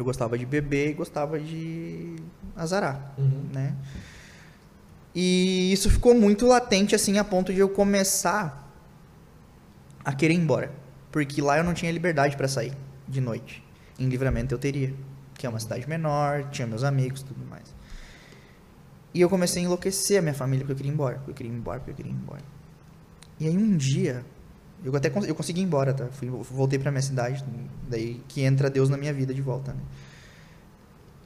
Eu 0.00 0.04
gostava 0.04 0.38
de 0.38 0.46
beber 0.46 0.90
e 0.90 0.92
gostava 0.94 1.38
de 1.38 2.16
azarar, 2.56 3.12
Uhum. 3.18 3.44
né? 3.52 3.74
E 5.14 5.70
isso 5.72 5.90
ficou 5.90 6.14
muito 6.14 6.46
latente, 6.46 6.94
assim, 6.94 7.18
a 7.18 7.24
ponto 7.24 7.52
de 7.52 7.58
eu 7.60 7.68
começar 7.68 8.66
a 10.02 10.12
querer 10.14 10.32
ir 10.34 10.38
embora. 10.38 10.72
Porque 11.12 11.42
lá 11.42 11.58
eu 11.58 11.64
não 11.64 11.74
tinha 11.74 11.92
liberdade 11.92 12.34
para 12.36 12.48
sair 12.48 12.72
de 13.06 13.20
noite. 13.20 13.62
Em 13.98 14.08
Livramento 14.08 14.54
eu 14.54 14.58
teria, 14.58 14.94
que 15.34 15.44
é 15.44 15.50
uma 15.50 15.60
cidade 15.60 15.86
menor, 15.88 16.48
tinha 16.50 16.66
meus 16.66 16.82
amigos, 16.84 17.22
tudo 17.22 17.44
mais. 17.50 17.64
E 19.12 19.20
eu 19.20 19.28
comecei 19.28 19.60
a 19.62 19.64
enlouquecer 19.66 20.18
a 20.20 20.22
minha 20.22 20.32
família 20.34 20.60
porque 20.64 20.72
eu 20.72 20.76
queria 20.76 20.90
ir 20.90 20.94
embora, 20.94 21.16
porque 21.16 21.30
eu 21.32 21.34
queria 21.34 21.52
ir 21.52 21.56
embora, 21.56 21.78
porque 21.80 21.90
eu 21.90 21.94
queria 21.96 22.12
ir 22.12 22.14
embora. 22.14 22.42
E 23.38 23.46
aí 23.48 23.56
um 23.56 23.76
dia, 23.76 24.24
eu 24.84 24.94
até 24.94 25.10
eu 25.26 25.34
consegui 25.34 25.60
ir 25.60 25.64
embora, 25.64 25.92
tá? 25.92 26.06
Fui, 26.12 26.28
voltei 26.28 26.78
para 26.78 26.90
minha 26.90 27.02
cidade, 27.02 27.44
daí 27.88 28.20
que 28.28 28.42
entra 28.42 28.70
Deus 28.70 28.88
na 28.88 28.96
minha 28.96 29.12
vida 29.12 29.34
de 29.34 29.42
volta, 29.42 29.72
né? 29.72 29.80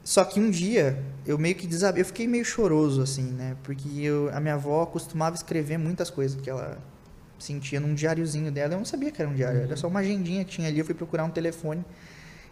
Só 0.03 0.23
que 0.23 0.39
um 0.39 0.51
dia 0.51 1.01
eu 1.25 1.37
meio 1.37 1.55
que 1.55 1.65
desabei, 1.65 2.01
eu 2.01 2.05
fiquei 2.05 2.27
meio 2.27 2.45
choroso 2.45 3.01
assim, 3.01 3.23
né? 3.23 3.55
Porque 3.63 3.89
eu, 4.01 4.29
a 4.33 4.39
minha 4.39 4.53
avó 4.53 4.85
costumava 4.85 5.35
escrever 5.35 5.77
muitas 5.77 6.09
coisas 6.09 6.39
que 6.39 6.49
ela 6.49 6.77
sentia 7.39 7.79
num 7.79 7.93
diáriozinho 7.93 8.51
dela. 8.51 8.73
Eu 8.73 8.77
não 8.77 8.85
sabia 8.85 9.11
que 9.11 9.21
era 9.21 9.29
um 9.29 9.33
diário, 9.33 9.59
uhum. 9.59 9.65
era 9.65 9.75
só 9.75 9.87
uma 9.87 10.01
agendinha 10.01 10.45
que 10.45 10.51
tinha 10.51 10.67
ali. 10.67 10.77
Eu 10.77 10.85
fui 10.85 10.93
procurar 10.93 11.23
um 11.23 11.31
telefone 11.31 11.83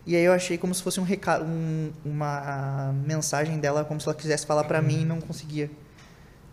e 0.06 0.16
aí 0.16 0.24
eu 0.24 0.34
achei 0.34 0.58
como 0.58 0.74
se 0.74 0.84
fosse 0.84 1.00
um 1.00 1.04
recado, 1.04 1.46
um, 1.46 1.92
uma 2.04 2.94
mensagem 3.06 3.58
dela, 3.58 3.86
como 3.86 4.02
se 4.02 4.08
ela 4.08 4.16
quisesse 4.16 4.46
falar 4.46 4.66
para 4.66 4.82
mim 4.82 5.02
e 5.02 5.06
não 5.06 5.22
conseguia. 5.22 5.72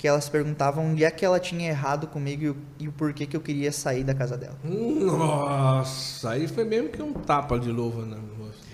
Que 0.00 0.08
elas 0.08 0.30
perguntavam 0.30 0.92
onde 0.92 1.04
é 1.04 1.10
que 1.10 1.26
ela 1.26 1.38
tinha 1.38 1.68
errado 1.68 2.06
comigo 2.06 2.42
e 2.42 2.48
o, 2.48 2.56
e 2.78 2.88
o 2.88 2.92
porquê 2.92 3.26
que 3.26 3.36
eu 3.36 3.40
queria 3.42 3.70
sair 3.70 4.02
da 4.02 4.14
casa 4.14 4.34
dela. 4.34 4.56
Nossa, 4.64 6.30
aí 6.30 6.48
foi 6.48 6.64
mesmo 6.64 6.88
que 6.88 7.02
um 7.02 7.12
tapa 7.12 7.58
de 7.58 7.70
luva 7.70 8.06
na 8.06 8.16
rosto. 8.16 8.66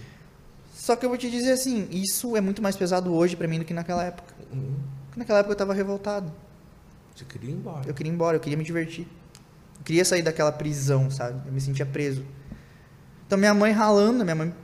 Só 0.73 0.95
que 0.95 1.05
eu 1.05 1.09
vou 1.09 1.19
te 1.19 1.29
dizer 1.29 1.51
assim, 1.51 1.89
isso 1.91 2.37
é 2.37 2.41
muito 2.41 2.63
mais 2.63 2.77
pesado 2.77 3.13
hoje 3.13 3.35
para 3.35 3.49
mim 3.49 3.59
do 3.59 3.65
que 3.65 3.75
naquela 3.75 4.05
época. 4.05 4.33
Uhum. 4.53 4.77
Naquela 5.17 5.41
época 5.41 5.53
eu 5.53 5.57
tava 5.57 5.75
revoltado. 5.75 6.31
Você 7.13 7.25
queria 7.25 7.51
ir 7.51 7.55
embora? 7.55 7.89
Eu 7.89 7.93
queria 7.93 8.13
ir 8.13 8.15
embora, 8.15 8.37
eu 8.37 8.41
queria 8.41 8.57
me 8.57 8.63
divertir. 8.63 9.05
Eu 9.79 9.85
queria 9.85 10.05
sair 10.05 10.23
daquela 10.23 10.53
prisão, 10.53 11.11
sabe? 11.11 11.43
Eu 11.45 11.53
me 11.53 11.61
sentia 11.61 11.85
preso. 11.85 12.25
Então 13.27 13.37
minha 13.37 13.53
mãe 13.53 13.73
ralando, 13.73 14.23
minha 14.23 14.37
mãe, 14.37 14.55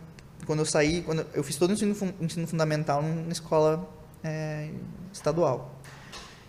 quando 0.46 0.60
eu 0.60 0.66
saí, 0.66 1.02
quando 1.02 1.26
eu 1.34 1.42
fiz 1.42 1.56
todo 1.56 1.70
o 1.70 1.72
ensino, 1.72 1.96
ensino 2.20 2.46
fundamental 2.46 3.02
na 3.02 3.32
escola 3.32 3.90
é, 4.22 4.70
estadual. 5.12 5.71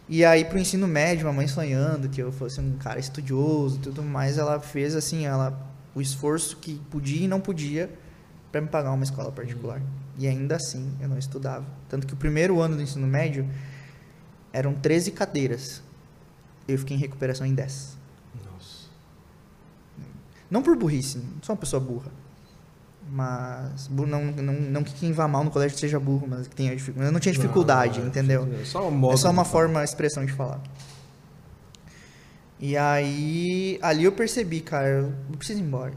E 0.08 0.26
aí 0.26 0.44
pro 0.44 0.60
ensino 0.60 0.88
médio, 0.88 1.26
minha 1.26 1.34
mãe 1.34 1.48
sonhando 1.48 2.10
que 2.10 2.22
eu 2.22 2.32
fosse 2.32 2.60
um 2.60 2.78
cara 2.78 3.00
estudioso, 3.00 3.80
tudo 3.80 4.04
mais, 4.04 4.38
ela 4.38 4.60
fez 4.60 4.96
assim, 4.96 5.26
ela 5.26 5.58
o 5.96 6.02
esforço 6.02 6.58
que 6.58 6.76
podia 6.89 7.26
e 7.26 7.28
não 7.28 7.39
podia 7.39 7.89
para 8.52 8.62
me 8.62 8.68
pagar 8.68 8.92
uma 8.92 9.04
escola 9.04 9.32
particular. 9.32 9.82
E 10.18 10.28
ainda 10.28 10.56
assim 10.56 10.96
eu 11.00 11.08
não 11.08 11.18
estudava. 11.18 11.66
Tanto 11.88 12.06
que 12.06 12.13
o 12.13 12.18
primeiro 12.18 12.60
ano 12.60 12.76
do 12.76 12.82
ensino 12.82 13.08
médio 13.08 13.50
eram 14.52 14.74
13 14.74 15.12
cadeiras. 15.12 15.82
Eu 16.68 16.78
fiquei 16.78 16.96
em 16.96 17.00
recuperação 17.00 17.46
em 17.46 17.54
10. 17.54 17.98
Nossa. 18.46 18.88
Não 20.50 20.62
por 20.62 20.78
burrice, 20.78 21.18
não 21.18 21.42
sou 21.42 21.56
uma 21.56 21.60
pessoa 21.60 21.80
burra. 21.80 22.12
Mas 23.13 23.89
não, 23.89 24.26
não, 24.26 24.54
não 24.54 24.84
que 24.84 24.91
quem 24.93 25.12
vá 25.12 25.28
mal 25.28 25.43
no 25.43 25.52
colégio 25.52 25.78
seja 25.78 25.99
burro, 25.99 26.26
mas 26.28 26.47
que 26.47 26.56
tenha 26.56 26.76
dificuldade. 26.76 27.10
Eu 27.10 27.13
não 27.13 27.19
tinha 27.19 27.34
dificuldade, 27.34 27.99
não, 27.99 28.08
entendeu? 28.08 28.49
É 28.60 28.65
só, 28.65 28.89
é 29.12 29.17
só 29.17 29.30
uma 29.30 29.45
forma, 29.45 29.84
expressão 29.84 30.26
de 30.26 30.32
falar. 30.32 30.60
E 32.60 32.76
aí, 32.76 33.78
ali 33.84 34.06
eu 34.06 34.12
percebi, 34.12 34.62
cara, 34.62 34.88
eu 34.88 35.38
preciso 35.38 35.60
ir 35.60 35.63
embora 35.63 35.93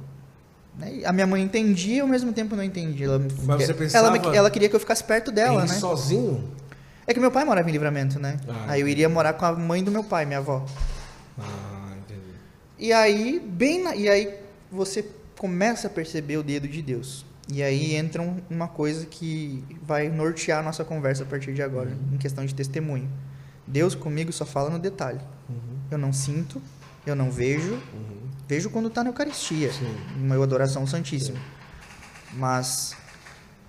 né? 0.78 1.00
A 1.04 1.12
minha 1.12 1.26
mãe 1.26 1.42
entendia 1.42 1.96
e 1.96 2.00
ao 2.00 2.06
mesmo 2.06 2.32
tempo 2.32 2.54
não 2.54 2.62
entendia. 2.62 3.06
Ela, 3.06 3.18
Mas 3.44 3.66
você 3.66 3.74
pensava... 3.74 4.16
ela, 4.16 4.36
ela 4.36 4.50
queria 4.50 4.68
que 4.68 4.76
eu 4.76 4.80
ficasse 4.80 5.02
perto 5.02 5.32
dela, 5.32 5.62
né? 5.62 5.68
sozinho? 5.68 6.44
É 7.06 7.14
que 7.14 7.20
meu 7.20 7.30
pai 7.30 7.44
morava 7.44 7.68
em 7.68 7.72
Livramento, 7.72 8.18
né? 8.18 8.36
Ah, 8.48 8.72
aí 8.72 8.80
eu 8.80 8.88
iria 8.88 9.08
morar 9.08 9.32
com 9.34 9.46
a 9.46 9.52
mãe 9.52 9.82
do 9.82 9.90
meu 9.90 10.04
pai, 10.04 10.26
minha 10.26 10.38
avó. 10.38 10.66
Ah, 11.38 11.92
entendi. 11.98 12.32
E 12.78 12.92
aí, 12.92 13.40
bem 13.40 13.82
na... 13.82 13.94
e 13.94 14.08
aí 14.08 14.34
você 14.70 15.02
começa 15.38 15.86
a 15.86 15.90
perceber 15.90 16.36
o 16.36 16.42
dedo 16.42 16.68
de 16.68 16.82
Deus. 16.82 17.24
E 17.48 17.62
aí 17.62 17.94
entra 17.94 18.22
uma 18.50 18.66
coisa 18.66 19.06
que 19.06 19.64
vai 19.82 20.08
nortear 20.08 20.60
a 20.60 20.62
nossa 20.62 20.84
conversa 20.84 21.22
a 21.22 21.26
partir 21.26 21.54
de 21.54 21.62
agora, 21.62 21.90
uhum. 21.90 22.14
em 22.14 22.18
questão 22.18 22.44
de 22.44 22.54
testemunho. 22.54 23.08
Deus 23.66 23.94
comigo 23.94 24.32
só 24.32 24.44
fala 24.44 24.68
no 24.68 24.78
detalhe. 24.78 25.20
Uhum. 25.48 25.78
Eu 25.90 25.98
não 25.98 26.12
sinto, 26.12 26.60
eu 27.06 27.14
não 27.14 27.30
vejo, 27.30 27.74
uhum. 27.74 28.16
Vejo 28.48 28.70
quando 28.70 28.86
está 28.86 29.02
na 29.02 29.10
Eucaristia, 29.10 29.72
Sim. 29.72 29.92
uma 30.16 30.40
adoração 30.42 30.86
santíssima. 30.86 31.38
Sim. 31.38 32.36
Mas 32.38 32.96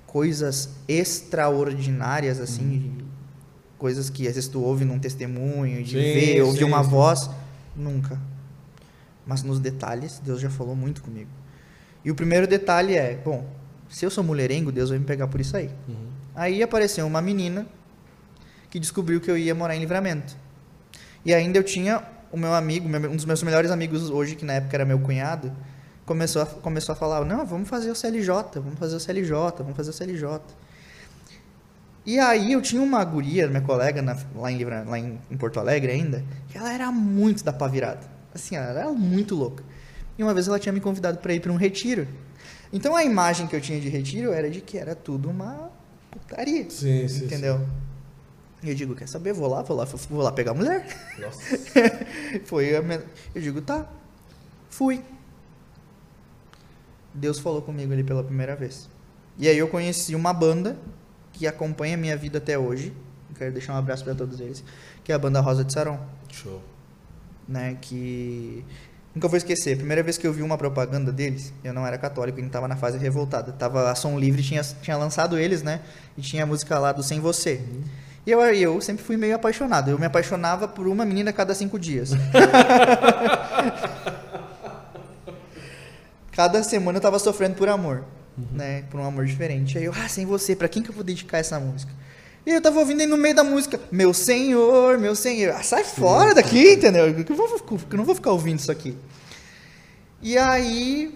coisas 0.05 0.69
extraordinárias, 0.87 2.39
assim, 2.39 2.93
hum. 2.99 3.05
coisas 3.77 4.09
que 4.09 4.27
às 4.27 4.35
vezes 4.35 4.47
tu 4.47 4.61
ouve 4.61 4.85
num 4.85 4.99
testemunho, 4.99 5.83
de 5.83 5.91
sim, 5.91 5.97
ver, 5.97 6.41
ouvir 6.41 6.63
uma 6.63 6.83
voz, 6.83 7.29
nunca. 7.75 8.19
Mas 9.25 9.41
nos 9.41 9.59
detalhes, 9.59 10.21
Deus 10.23 10.39
já 10.39 10.49
falou 10.49 10.75
muito 10.75 11.01
comigo. 11.01 11.29
E 12.03 12.11
o 12.11 12.15
primeiro 12.15 12.47
detalhe 12.47 12.95
é, 12.95 13.15
bom, 13.15 13.45
se 13.89 14.05
eu 14.05 14.09
sou 14.09 14.23
mulherengo, 14.23 14.71
Deus 14.71 14.89
vai 14.89 14.99
me 14.99 15.05
pegar 15.05 15.27
por 15.27 15.41
isso 15.41 15.55
aí. 15.55 15.69
Uhum. 15.87 16.07
Aí 16.35 16.61
apareceu 16.61 17.05
uma 17.05 17.21
menina 17.21 17.65
que 18.69 18.79
descobriu 18.79 19.19
que 19.19 19.29
eu 19.29 19.37
ia 19.37 19.55
morar 19.55 19.75
em 19.75 19.79
livramento. 19.79 20.35
E 21.25 21.33
ainda 21.33 21.57
eu 21.57 21.63
tinha 21.63 22.03
o 22.31 22.37
meu 22.37 22.53
amigo, 22.53 22.87
um 22.87 23.15
dos 23.15 23.25
meus 23.25 23.41
melhores 23.43 23.71
amigos 23.71 24.09
hoje, 24.09 24.35
que 24.35 24.45
na 24.45 24.53
época 24.53 24.75
era 24.75 24.85
meu 24.85 24.99
cunhado, 24.99 25.51
começou 26.05 26.41
a, 26.41 26.45
começou 26.45 26.93
a 26.93 26.95
falar: 26.95 27.23
não, 27.25 27.45
vamos 27.45 27.69
fazer 27.69 27.91
o 27.91 27.95
CLJ, 27.95 28.29
vamos 28.55 28.79
fazer 28.79 28.95
o 28.95 28.99
CLJ, 28.99 29.31
vamos 29.59 29.75
fazer 29.75 29.89
o 29.89 29.93
CLJ. 29.93 30.39
E 32.05 32.19
aí 32.19 32.53
eu 32.53 32.61
tinha 32.61 32.81
uma 32.81 33.03
guria, 33.03 33.47
minha 33.47 33.61
colega, 33.61 34.01
na, 34.01 34.15
lá, 34.33 34.49
em, 34.49 34.63
lá 34.63 34.97
em, 34.97 35.19
em, 35.29 35.37
Porto 35.37 35.59
Alegre 35.59 35.91
ainda, 35.91 36.23
que 36.47 36.57
ela 36.57 36.71
era 36.71 36.89
muito 36.89 37.43
da 37.43 37.51
pá 37.51 37.67
virada. 37.67 37.99
Assim, 38.33 38.55
ela 38.55 38.79
era 38.79 38.91
muito 38.93 39.35
louca. 39.35 39.61
E 40.17 40.23
uma 40.23 40.33
vez 40.33 40.47
ela 40.47 40.59
tinha 40.59 40.73
me 40.73 40.79
convidado 40.79 41.19
para 41.19 41.33
ir 41.33 41.39
para 41.39 41.51
um 41.51 41.55
retiro. 41.55 42.07
Então 42.71 42.95
a 42.95 43.03
imagem 43.03 43.47
que 43.47 43.55
eu 43.55 43.61
tinha 43.61 43.79
de 43.79 43.87
retiro 43.87 44.33
era 44.33 44.49
de 44.49 44.61
que 44.61 44.77
era 44.77 44.95
tudo 44.95 45.29
uma 45.29 45.71
putaria. 46.11 46.69
Sim, 46.69 47.07
sim, 47.07 47.25
entendeu? 47.25 47.59
Sim. 47.59 47.87
E 48.63 48.69
eu 48.69 48.75
digo, 48.75 48.95
quer 48.95 49.07
saber? 49.07 49.33
Vou 49.33 49.47
lá, 49.47 49.61
vou 49.61 49.77
lá, 49.77 49.85
vou 49.85 50.21
lá 50.21 50.31
pegar 50.31 50.51
a 50.51 50.53
mulher. 50.55 50.87
Nossa. 51.19 51.39
Foi 52.45 52.75
a 52.75 52.81
minha... 52.81 53.03
Eu 53.33 53.41
digo, 53.41 53.61
tá. 53.61 53.87
Fui. 54.69 55.03
Deus 57.13 57.39
falou 57.39 57.61
comigo 57.61 57.93
ali 57.93 58.03
pela 58.03 58.23
primeira 58.23 58.55
vez. 58.55 58.89
E 59.37 59.47
aí 59.47 59.57
eu 59.57 59.67
conheci 59.67 60.15
uma 60.15 60.33
banda 60.33 60.77
que 61.33 61.45
acompanha 61.45 61.95
a 61.95 61.97
minha 61.97 62.17
vida 62.17 62.39
até 62.39 62.57
hoje. 62.57 62.93
Quero 63.35 63.53
deixar 63.53 63.73
um 63.73 63.77
abraço 63.77 64.03
para 64.03 64.15
todos 64.15 64.39
eles, 64.39 64.63
que 65.03 65.11
é 65.11 65.15
a 65.15 65.19
banda 65.19 65.39
Rosa 65.39 65.63
de 65.63 65.71
Saron. 65.71 65.99
Show. 66.31 66.61
Né, 67.47 67.77
que 67.79 68.65
nunca 69.17 69.27
vou 69.27 69.37
esquecer. 69.37 69.73
A 69.73 69.77
primeira 69.77 70.01
vez 70.03 70.17
que 70.17 70.25
eu 70.25 70.31
vi 70.31 70.41
uma 70.43 70.57
propaganda 70.57 71.11
deles, 71.11 71.51
eu 71.63 71.73
não 71.73 71.85
era 71.85 71.97
católico, 71.97 72.37
ainda 72.37 72.47
estava 72.47 72.67
na 72.67 72.77
fase 72.77 72.97
revoltada. 72.97 73.51
Tava 73.51 73.91
a 73.91 73.95
Som 73.95 74.17
Livre 74.17 74.43
tinha 74.43 74.61
tinha 74.81 74.95
lançado 74.95 75.37
eles, 75.37 75.63
né? 75.63 75.81
E 76.17 76.21
tinha 76.21 76.43
a 76.43 76.45
música 76.45 76.77
lá 76.79 76.91
do 76.91 77.03
Sem 77.03 77.19
Você. 77.19 77.55
Uhum. 77.55 77.83
E 78.25 78.31
eu, 78.31 78.39
eu 78.41 78.79
sempre 78.79 79.03
fui 79.03 79.17
meio 79.17 79.35
apaixonado. 79.35 79.89
Eu 79.89 79.99
me 79.99 80.05
apaixonava 80.05 80.67
por 80.67 80.87
uma 80.87 81.03
menina 81.03 81.31
a 81.31 81.33
cada 81.33 81.55
cinco 81.55 81.79
dias. 81.79 82.11
cada 86.31 86.61
semana 86.61 86.97
eu 86.97 87.01
tava 87.01 87.17
sofrendo 87.17 87.55
por 87.55 87.67
amor, 87.67 88.03
uhum. 88.37 88.45
né? 88.51 88.83
Por 88.91 88.99
um 88.99 89.05
amor 89.05 89.25
diferente. 89.25 89.77
Aí 89.77 89.85
eu, 89.85 89.93
ah, 89.93 90.07
sem 90.07 90.25
você, 90.25 90.55
para 90.55 90.67
quem 90.67 90.83
que 90.83 90.89
eu 90.89 90.95
vou 90.95 91.03
dedicar 91.03 91.39
essa 91.39 91.59
música? 91.59 91.91
E 92.47 92.51
eu 92.51 92.61
tava 92.61 92.79
ouvindo 92.79 93.01
aí 93.01 93.07
no 93.07 93.17
meio 93.17 93.35
da 93.35 93.43
música, 93.43 93.77
meu 93.91 94.13
senhor, 94.13 94.97
meu 94.97 95.13
senhor. 95.13 95.53
Ah, 95.53 95.61
sai 95.61 95.83
fora 95.83 96.33
daqui, 96.33 96.75
entendeu? 96.75 97.05
Eu 97.09 97.25
não, 97.27 97.35
vou, 97.35 97.79
eu 97.91 97.97
não 97.97 98.05
vou 98.05 98.15
ficar 98.15 98.31
ouvindo 98.31 98.57
isso 98.57 98.71
aqui. 98.71 98.97
E 100.21 100.37
aí, 100.37 101.13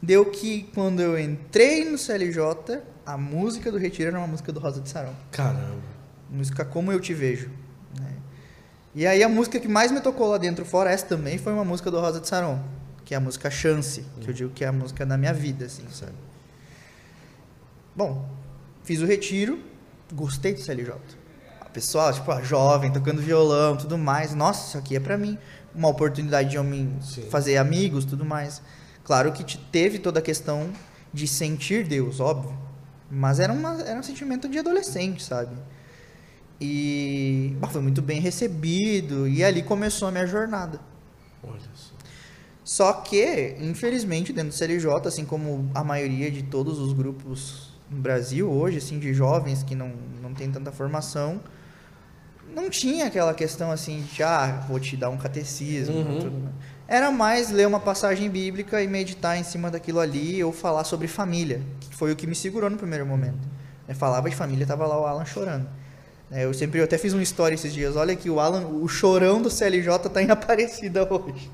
deu 0.00 0.24
que 0.24 0.62
quando 0.74 1.00
eu 1.00 1.20
entrei 1.20 1.84
no 1.84 1.98
CLJ, 1.98 2.80
a 3.04 3.18
música 3.18 3.70
do 3.70 3.76
Retiro 3.76 4.08
era 4.08 4.18
uma 4.18 4.26
música 4.26 4.50
do 4.50 4.58
Rosa 4.58 4.80
de 4.80 4.88
Sarão. 4.88 5.14
Caramba. 5.30 5.82
Música 6.30 6.64
Como 6.64 6.90
Eu 6.90 6.98
Te 6.98 7.12
Vejo. 7.12 7.50
Né? 8.00 8.14
E 8.94 9.06
aí 9.06 9.22
a 9.22 9.28
música 9.28 9.60
que 9.60 9.68
mais 9.68 9.92
me 9.92 10.00
tocou 10.00 10.26
lá 10.26 10.38
dentro, 10.38 10.64
fora 10.64 10.90
essa 10.90 11.04
também, 11.04 11.36
foi 11.36 11.52
uma 11.52 11.66
música 11.66 11.90
do 11.90 12.00
Rosa 12.00 12.18
de 12.18 12.26
Sarão, 12.26 12.64
que 13.04 13.12
é 13.12 13.18
a 13.18 13.20
música 13.20 13.50
Chance, 13.50 14.06
que 14.22 14.30
eu 14.30 14.32
digo 14.32 14.50
que 14.52 14.64
é 14.64 14.68
a 14.68 14.72
música 14.72 15.04
da 15.04 15.18
minha 15.18 15.34
vida, 15.34 15.66
assim, 15.66 15.84
sabe? 15.90 16.14
Bom, 17.94 18.26
fiz 18.84 19.02
o 19.02 19.04
retiro, 19.04 19.70
gostei 20.12 20.54
do 20.54 20.60
CLJ. 20.60 20.94
A 21.60 21.64
pessoa, 21.66 22.12
tipo, 22.12 22.30
a 22.30 22.42
jovem, 22.42 22.92
tocando 22.92 23.20
violão, 23.20 23.76
tudo 23.76 23.96
mais. 23.96 24.34
Nossa, 24.34 24.68
isso 24.68 24.78
aqui 24.78 24.96
é 24.96 25.00
para 25.00 25.16
mim 25.16 25.38
uma 25.74 25.88
oportunidade 25.88 26.50
de 26.50 26.56
eu 26.56 26.64
me 26.64 26.94
Sim. 27.00 27.22
fazer 27.30 27.56
amigos, 27.56 28.04
tudo 28.04 28.24
mais. 28.24 28.62
Claro 29.04 29.32
que 29.32 29.58
teve 29.58 29.98
toda 29.98 30.18
a 30.20 30.22
questão 30.22 30.70
de 31.12 31.26
sentir 31.26 31.86
Deus, 31.86 32.20
óbvio. 32.20 32.56
Mas 33.10 33.40
era, 33.40 33.52
uma, 33.52 33.80
era 33.82 33.98
um 33.98 34.02
sentimento 34.02 34.48
de 34.48 34.58
adolescente, 34.58 35.22
sabe? 35.22 35.54
E 36.60 37.56
bah, 37.58 37.68
foi 37.68 37.80
muito 37.82 38.00
bem 38.00 38.20
recebido. 38.20 39.28
E 39.28 39.42
ali 39.42 39.62
começou 39.62 40.08
a 40.08 40.10
minha 40.10 40.26
jornada. 40.26 40.80
Olha 41.42 41.60
só. 41.74 41.92
Só 42.64 42.92
que, 42.92 43.56
infelizmente, 43.58 44.32
dentro 44.32 44.50
do 44.50 44.54
CLJ, 44.54 45.08
assim 45.08 45.24
como 45.24 45.70
a 45.74 45.82
maioria 45.82 46.30
de 46.30 46.42
todos 46.44 46.78
os 46.78 46.92
grupos 46.92 47.71
no 47.92 48.00
Brasil 48.00 48.50
hoje, 48.50 48.78
assim, 48.78 48.98
de 48.98 49.12
jovens 49.12 49.62
que 49.62 49.74
não, 49.74 49.92
não 50.20 50.32
tem 50.32 50.50
tanta 50.50 50.72
formação, 50.72 51.40
não 52.54 52.68
tinha 52.68 53.06
aquela 53.06 53.34
questão 53.34 53.70
assim 53.70 54.02
de, 54.02 54.22
ah, 54.22 54.64
vou 54.68 54.78
te 54.78 54.96
dar 54.96 55.10
um 55.10 55.16
catecismo. 55.16 55.96
Uhum. 55.96 56.48
Era 56.86 57.10
mais 57.10 57.50
ler 57.50 57.66
uma 57.66 57.80
passagem 57.80 58.28
bíblica 58.28 58.82
e 58.82 58.88
meditar 58.88 59.38
em 59.38 59.42
cima 59.42 59.70
daquilo 59.70 60.00
ali 60.00 60.42
ou 60.44 60.52
falar 60.52 60.84
sobre 60.84 61.08
família, 61.08 61.62
que 61.80 61.94
foi 61.94 62.12
o 62.12 62.16
que 62.16 62.26
me 62.26 62.34
segurou 62.34 62.68
no 62.68 62.76
primeiro 62.76 63.06
momento. 63.06 63.48
Eu 63.88 63.94
falava 63.94 64.28
de 64.28 64.36
família, 64.36 64.66
tava 64.66 64.86
lá 64.86 65.00
o 65.00 65.06
Alan 65.06 65.24
chorando. 65.24 65.66
É, 66.30 66.44
eu 66.44 66.54
sempre 66.54 66.80
eu 66.80 66.84
até 66.84 66.96
fiz 66.96 67.12
um 67.12 67.20
story 67.20 67.54
esses 67.54 67.72
dias. 67.72 67.96
Olha 67.96 68.16
que 68.16 68.30
o 68.30 68.40
Alan, 68.40 68.66
o 68.66 68.88
chorão 68.88 69.40
do 69.40 69.50
CLJ 69.50 69.98
tá 70.12 70.22
em 70.22 70.30
Aparecida 70.30 71.06
hoje. 71.12 71.50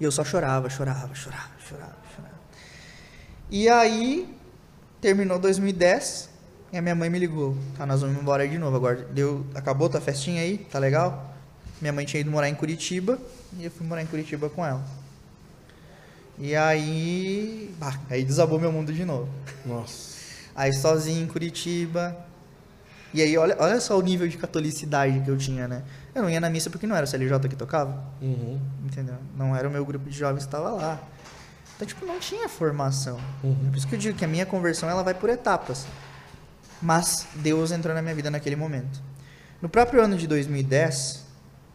E 0.00 0.04
eu 0.04 0.10
só 0.10 0.24
chorava, 0.24 0.70
chorava, 0.70 1.14
chorava, 1.14 1.50
chorava, 1.58 1.96
chorava. 2.14 2.40
E 3.50 3.68
aí 3.68 4.39
terminou 5.00 5.38
2010 5.38 6.28
e 6.72 6.76
a 6.76 6.82
minha 6.82 6.94
mãe 6.94 7.10
me 7.10 7.18
ligou. 7.18 7.56
Tá, 7.76 7.86
nós 7.86 8.00
vamos 8.00 8.20
embora 8.20 8.46
de 8.46 8.58
novo 8.58 8.76
agora. 8.76 8.96
Deu, 9.12 9.44
acabou 9.54 9.88
tua 9.88 10.00
festinha 10.00 10.42
aí? 10.42 10.58
Tá 10.58 10.78
legal? 10.78 11.34
Minha 11.80 11.92
mãe 11.92 12.04
tinha 12.04 12.20
ido 12.20 12.30
morar 12.30 12.48
em 12.48 12.54
Curitiba 12.54 13.18
e 13.58 13.64
eu 13.64 13.70
fui 13.70 13.86
morar 13.86 14.02
em 14.02 14.06
Curitiba 14.06 14.48
com 14.50 14.64
ela. 14.64 14.84
E 16.38 16.54
aí, 16.54 17.74
bah, 17.78 17.98
aí 18.08 18.24
desabou 18.24 18.58
meu 18.58 18.70
mundo 18.70 18.92
de 18.92 19.04
novo. 19.04 19.28
Nossa. 19.64 20.18
Aí 20.54 20.72
sozinho 20.72 21.24
em 21.24 21.26
Curitiba. 21.26 22.16
E 23.12 23.20
aí, 23.20 23.36
olha, 23.36 23.56
olha 23.58 23.80
só 23.80 23.98
o 23.98 24.02
nível 24.02 24.28
de 24.28 24.38
catolicidade 24.38 25.20
que 25.20 25.28
eu 25.30 25.36
tinha, 25.36 25.66
né? 25.66 25.82
Eu 26.14 26.22
não 26.22 26.30
ia 26.30 26.40
na 26.40 26.48
missa 26.48 26.70
porque 26.70 26.86
não 26.86 26.94
era 26.94 27.04
o 27.04 27.08
CLJ 27.08 27.48
que 27.48 27.56
tocava. 27.56 28.04
Uhum. 28.22 28.60
Entendeu? 28.84 29.16
Não 29.36 29.54
era 29.56 29.68
o 29.68 29.70
meu 29.70 29.84
grupo 29.84 30.08
de 30.08 30.16
jovens 30.16 30.44
que 30.44 30.48
estava 30.48 30.70
lá. 30.70 31.00
Então, 31.80 31.88
tipo, 31.88 32.04
não 32.04 32.20
tinha 32.20 32.46
formação. 32.46 33.18
Uhum. 33.42 33.70
Por 33.70 33.78
isso 33.78 33.88
que 33.88 33.94
eu 33.94 33.98
digo 33.98 34.18
que 34.18 34.22
a 34.22 34.28
minha 34.28 34.44
conversão 34.44 34.90
ela 34.90 35.02
vai 35.02 35.14
por 35.14 35.30
etapas. 35.30 35.86
Mas 36.82 37.26
Deus 37.36 37.72
entrou 37.72 37.94
na 37.94 38.02
minha 38.02 38.14
vida 38.14 38.30
naquele 38.30 38.54
momento. 38.54 39.00
No 39.62 39.68
próprio 39.68 40.04
ano 40.04 40.14
de 40.14 40.26
2010, 40.26 41.24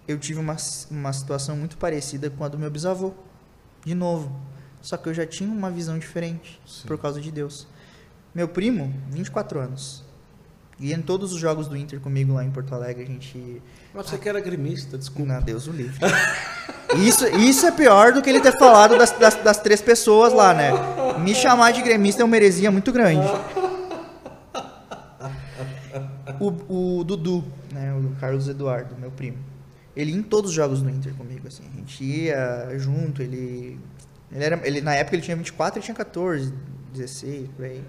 eu 0.08 0.20
tive 0.20 0.40
uma, 0.40 0.56
uma 0.92 1.12
situação 1.12 1.58
muito 1.58 1.76
parecida 1.78 2.30
com 2.30 2.44
a 2.44 2.48
do 2.48 2.60
meu 2.60 2.70
bisavô. 2.70 3.16
De 3.84 3.96
novo. 3.96 4.32
Só 4.80 4.96
que 4.96 5.10
eu 5.10 5.14
já 5.14 5.26
tinha 5.26 5.50
uma 5.50 5.72
visão 5.72 5.98
diferente 5.98 6.62
Sim. 6.68 6.88
por 6.88 7.00
causa 7.00 7.20
de 7.20 7.32
Deus. 7.32 7.68
Meu 8.34 8.48
primo, 8.48 8.94
24 9.10 9.60
anos. 9.60 10.04
Ia 10.80 10.96
em 10.96 11.02
todos 11.02 11.34
os 11.34 11.40
jogos 11.40 11.68
do 11.68 11.76
Inter 11.76 12.00
comigo 12.00 12.34
lá 12.34 12.46
em 12.46 12.52
Porto 12.52 12.76
Alegre. 12.76 13.06
A 13.06 13.08
gente 13.08 13.60
Mas 13.96 14.08
você 14.08 14.18
que 14.18 14.28
era 14.28 14.42
gremista, 14.42 14.98
desculpa. 14.98 15.34
não, 15.34 15.42
Deus 15.42 15.68
o 15.68 15.72
livre. 15.72 15.98
Isso, 16.98 17.28
isso 17.28 17.66
é 17.66 17.72
pior 17.72 18.14
do 18.14 18.22
que 18.22 18.30
ele 18.30 18.40
ter 18.40 18.58
falado 18.58 18.98
das, 18.98 19.12
das, 19.12 19.36
das 19.36 19.58
três 19.58 19.82
pessoas 19.82 20.32
lá, 20.32 20.54
né? 20.54 20.72
Me 21.20 21.36
chamar 21.36 21.74
de 21.74 21.82
gremista 21.82 22.22
é 22.22 22.26
uma 22.26 22.36
heresia 22.38 22.72
muito 22.72 22.90
grande. 22.92 23.28
O, 26.40 27.00
o 27.00 27.04
Dudu, 27.04 27.44
né? 27.74 27.92
O 27.94 28.16
Carlos 28.22 28.48
Eduardo, 28.48 28.96
meu 28.98 29.12
primo. 29.12 29.40
Ele 29.94 30.12
ia 30.12 30.18
em 30.18 30.24
todos 30.24 30.52
os 30.52 30.56
jogos 30.56 30.82
do 30.82 30.90
Inter 30.90 31.14
comigo, 31.16 31.48
assim. 31.48 31.64
A 31.74 31.78
gente 31.78 32.04
ia 32.04 32.70
junto, 32.78 33.22
ele... 33.22 33.78
Ele 34.32 34.44
era, 34.44 34.62
ele, 34.64 34.80
na 34.80 34.96
época 34.96 35.16
ele 35.16 35.24
tinha 35.24 35.36
24, 35.36 35.80
ele 35.80 35.84
tinha 35.84 35.96
14, 35.96 36.54
16, 36.94 37.50
por 37.50 37.66
aí. 37.66 37.84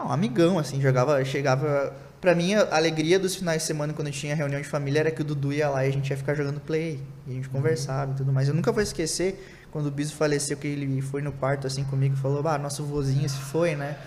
Um 0.00 0.10
amigão, 0.10 0.58
assim, 0.58 0.80
jogava, 0.80 1.22
chegava... 1.24 1.94
Pra 2.22 2.36
mim, 2.36 2.54
a 2.54 2.76
alegria 2.76 3.18
dos 3.18 3.34
finais 3.34 3.62
de 3.62 3.66
semana, 3.66 3.92
quando 3.92 4.08
tinha 4.12 4.32
reunião 4.32 4.60
de 4.60 4.68
família, 4.68 5.00
era 5.00 5.10
que 5.10 5.20
o 5.20 5.24
Dudu 5.24 5.52
ia 5.52 5.68
lá 5.68 5.84
e 5.84 5.88
a 5.88 5.92
gente 5.92 6.08
ia 6.08 6.16
ficar 6.16 6.34
jogando 6.34 6.60
play. 6.60 7.02
E 7.26 7.32
a 7.32 7.34
gente 7.34 7.48
conversava 7.48 8.12
e 8.12 8.14
tudo 8.14 8.32
mais. 8.32 8.46
Eu 8.46 8.54
nunca 8.54 8.70
vou 8.70 8.80
esquecer, 8.80 9.44
quando 9.72 9.86
o 9.86 9.90
Biso 9.90 10.14
faleceu, 10.14 10.56
que 10.56 10.68
ele 10.68 11.02
foi 11.02 11.20
no 11.20 11.32
quarto, 11.32 11.66
assim, 11.66 11.82
comigo 11.82 12.14
e 12.14 12.16
falou, 12.16 12.46
ah, 12.46 12.56
nosso 12.56 12.84
vozinho 12.84 13.28
se 13.28 13.38
foi, 13.38 13.74
né? 13.74 13.98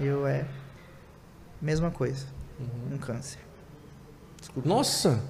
Eu, 0.00 0.26
é... 0.26 0.46
Mesma 1.60 1.90
coisa. 1.90 2.24
Um 2.90 2.96
câncer. 2.96 3.38
Desculpa. 4.40 4.66
Nossa! 4.66 5.22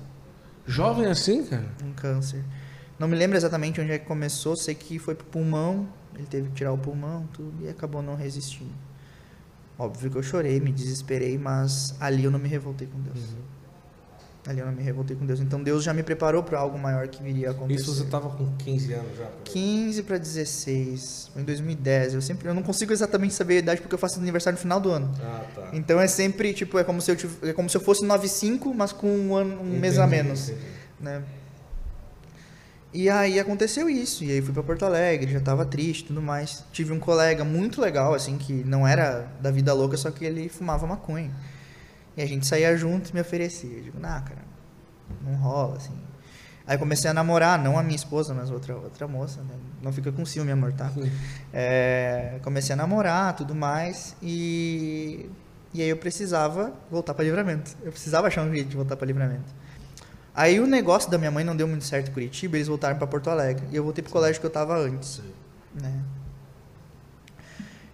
Jovem 0.64 1.07
assim, 1.07 1.44
cara? 1.44 1.66
Um 1.83 1.92
câncer. 1.92 2.44
Não 3.01 3.09
me 3.09 3.16
lembro 3.16 3.37
exatamente 3.37 3.81
onde 3.81 3.90
é 3.90 3.98
que 3.98 4.07
começou, 4.07 4.57
sei 4.57 4.77
que 4.77 5.01
foi 5.01 5.16
pro 5.16 5.27
pulmão, 5.27 5.88
ele 6.14 6.27
teve 6.27 6.51
que 6.51 6.55
tirar 6.55 6.72
o 6.72 6.79
pulmão, 6.79 7.27
tudo, 7.33 7.64
e 7.64 7.68
acabou 7.68 8.01
não 8.01 8.14
resistindo. 8.14 8.88
Óbvio 9.79 10.11
que 10.11 10.17
eu 10.19 10.23
chorei, 10.23 10.59
me 10.61 10.73
desesperei, 10.73 11.38
mas 11.38 11.95
ali 12.01 12.25
eu 12.25 12.31
não 12.31 12.38
me 12.38 12.49
revoltei 12.49 12.88
com 12.88 13.01
Deus. 13.01 13.19
Ali 14.47 14.61
eu 14.61 14.67
não 14.67 14.73
me 14.73 14.83
revoltei 14.83 15.14
com 15.14 15.27
Deus. 15.27 15.41
Então 15.41 15.62
Deus 15.62 15.85
já 15.85 15.93
me 15.93 16.03
preparou 16.03 16.43
para 16.43 16.59
algo 16.59 16.79
maior 16.79 17.07
que 17.09 17.23
viria 17.23 17.49
a 17.49 17.51
acontecer. 17.51 17.83
Isso 17.83 17.95
você 17.95 18.05
tava 18.07 18.31
com 18.31 18.51
15 18.57 18.93
anos 18.95 19.11
já? 19.17 19.25
cara? 19.25 19.35
15 19.45 20.03
para 20.05 20.17
16, 20.19 21.31
foi 21.33 21.43
em 21.43 21.45
2010. 21.45 22.14
Eu 22.14 22.23
sempre 22.23 22.49
eu 22.49 22.55
não 22.55 22.62
consigo 22.62 22.93
exatamente 22.93 23.35
saber 23.35 23.57
a 23.57 23.59
idade 23.59 23.81
porque 23.83 23.95
eu 23.95 23.99
faço 23.99 24.19
aniversário 24.19 24.57
no 24.57 24.61
final 24.61 24.81
do 24.81 24.91
ano. 24.91 25.14
Ah, 25.21 25.45
tá. 25.55 25.69
Então 25.73 26.01
é 26.01 26.07
sempre 26.09 26.55
tipo 26.55 26.79
é 26.79 26.83
como 26.85 27.01
se 27.01 27.11
eu 27.11 27.17
tiv- 27.17 27.38
é 27.45 27.53
como 27.53 27.69
se 27.69 27.77
eu 27.77 27.81
fosse 27.81 28.05
95, 28.07 28.73
mas 28.75 28.91
com 28.91 29.09
um 29.11 29.35
ano 29.37 29.61
um 29.61 29.79
mês 29.79 29.99
a 29.99 30.07
Entendi, 30.07 30.23
menos 30.23 30.49
entendi. 30.49 30.67
né? 31.01 31.23
E 32.92 33.11
aí 33.11 33.38
aconteceu 33.38 33.88
isso, 33.88 34.24
e 34.24 34.33
aí 34.33 34.40
fui 34.40 34.55
pra 34.55 34.62
Porto 34.62 34.85
Alegre, 34.85 35.31
já 35.31 35.40
tava 35.40 35.66
triste 35.66 36.05
e 36.05 36.07
tudo 36.07 36.22
mais. 36.22 36.64
Tive 36.72 36.92
um 36.92 36.98
colega 36.98 37.44
muito 37.44 37.81
legal, 37.81 38.14
assim, 38.14 38.38
que 38.38 38.53
não 38.64 38.88
era 38.88 39.29
da 39.40 39.51
vida 39.51 39.74
louca, 39.74 39.96
só 39.96 40.11
que 40.11 40.24
ele 40.24 40.48
fumava 40.48 40.87
maconha. 40.87 41.31
E 42.16 42.22
a 42.22 42.27
gente 42.27 42.46
saía 42.46 42.74
junto 42.77 43.11
e 43.11 43.14
me 43.14 43.20
oferecia. 43.20 43.77
Eu 43.77 43.83
digo, 43.83 44.01
nah, 44.01 44.22
cara, 44.22 44.40
não 45.22 45.35
rola, 45.37 45.77
assim. 45.77 45.92
Aí 46.66 46.77
comecei 46.77 47.11
a 47.11 47.14
namorar, 47.14 47.59
não 47.59 47.79
a 47.79 47.83
minha 47.83 47.96
esposa, 47.96 48.35
mas 48.35 48.51
outra, 48.51 48.74
outra 48.74 49.07
moça, 49.07 49.40
né? 49.42 49.55
Não 49.83 49.92
fica 49.92 50.11
com 50.11 50.24
ciúme, 50.24 50.51
amor, 50.53 50.72
tá? 50.72 50.90
É, 51.53 52.38
comecei 52.42 52.74
a 52.74 52.77
namorar, 52.77 53.35
tudo 53.37 53.55
mais, 53.55 54.14
e, 54.22 55.31
e 55.72 55.81
aí 55.81 55.88
eu 55.88 55.96
precisava 55.96 56.72
voltar 56.90 57.14
para 57.14 57.24
livramento. 57.24 57.74
Eu 57.83 57.90
precisava 57.90 58.27
achar 58.27 58.42
um 58.42 58.53
jeito 58.53 58.68
de 58.68 58.77
voltar 58.77 58.96
para 58.96 59.07
livramento. 59.07 59.51
Aí 60.38 60.61
o 60.61 60.68
negócio 60.68 61.11
da 61.11 61.18
minha 61.18 61.33
mãe 61.33 61.42
não 61.42 61.57
deu 61.57 61.66
muito 61.66 61.85
certo 61.85 62.11
em 62.11 62.14
Curitiba, 62.14 62.57
eles 62.57 62.68
voltaram 62.68 62.96
para 62.96 63.09
Porto 63.09 63.29
Alegre. 63.29 63.66
E 63.72 63.74
eu 63.74 63.83
voltei 63.83 64.05
pro 64.05 64.12
colégio 64.12 64.40
que 64.40 64.46
eu 64.46 64.51
tava 64.51 64.79
antes, 64.79 65.20
né? 65.74 66.01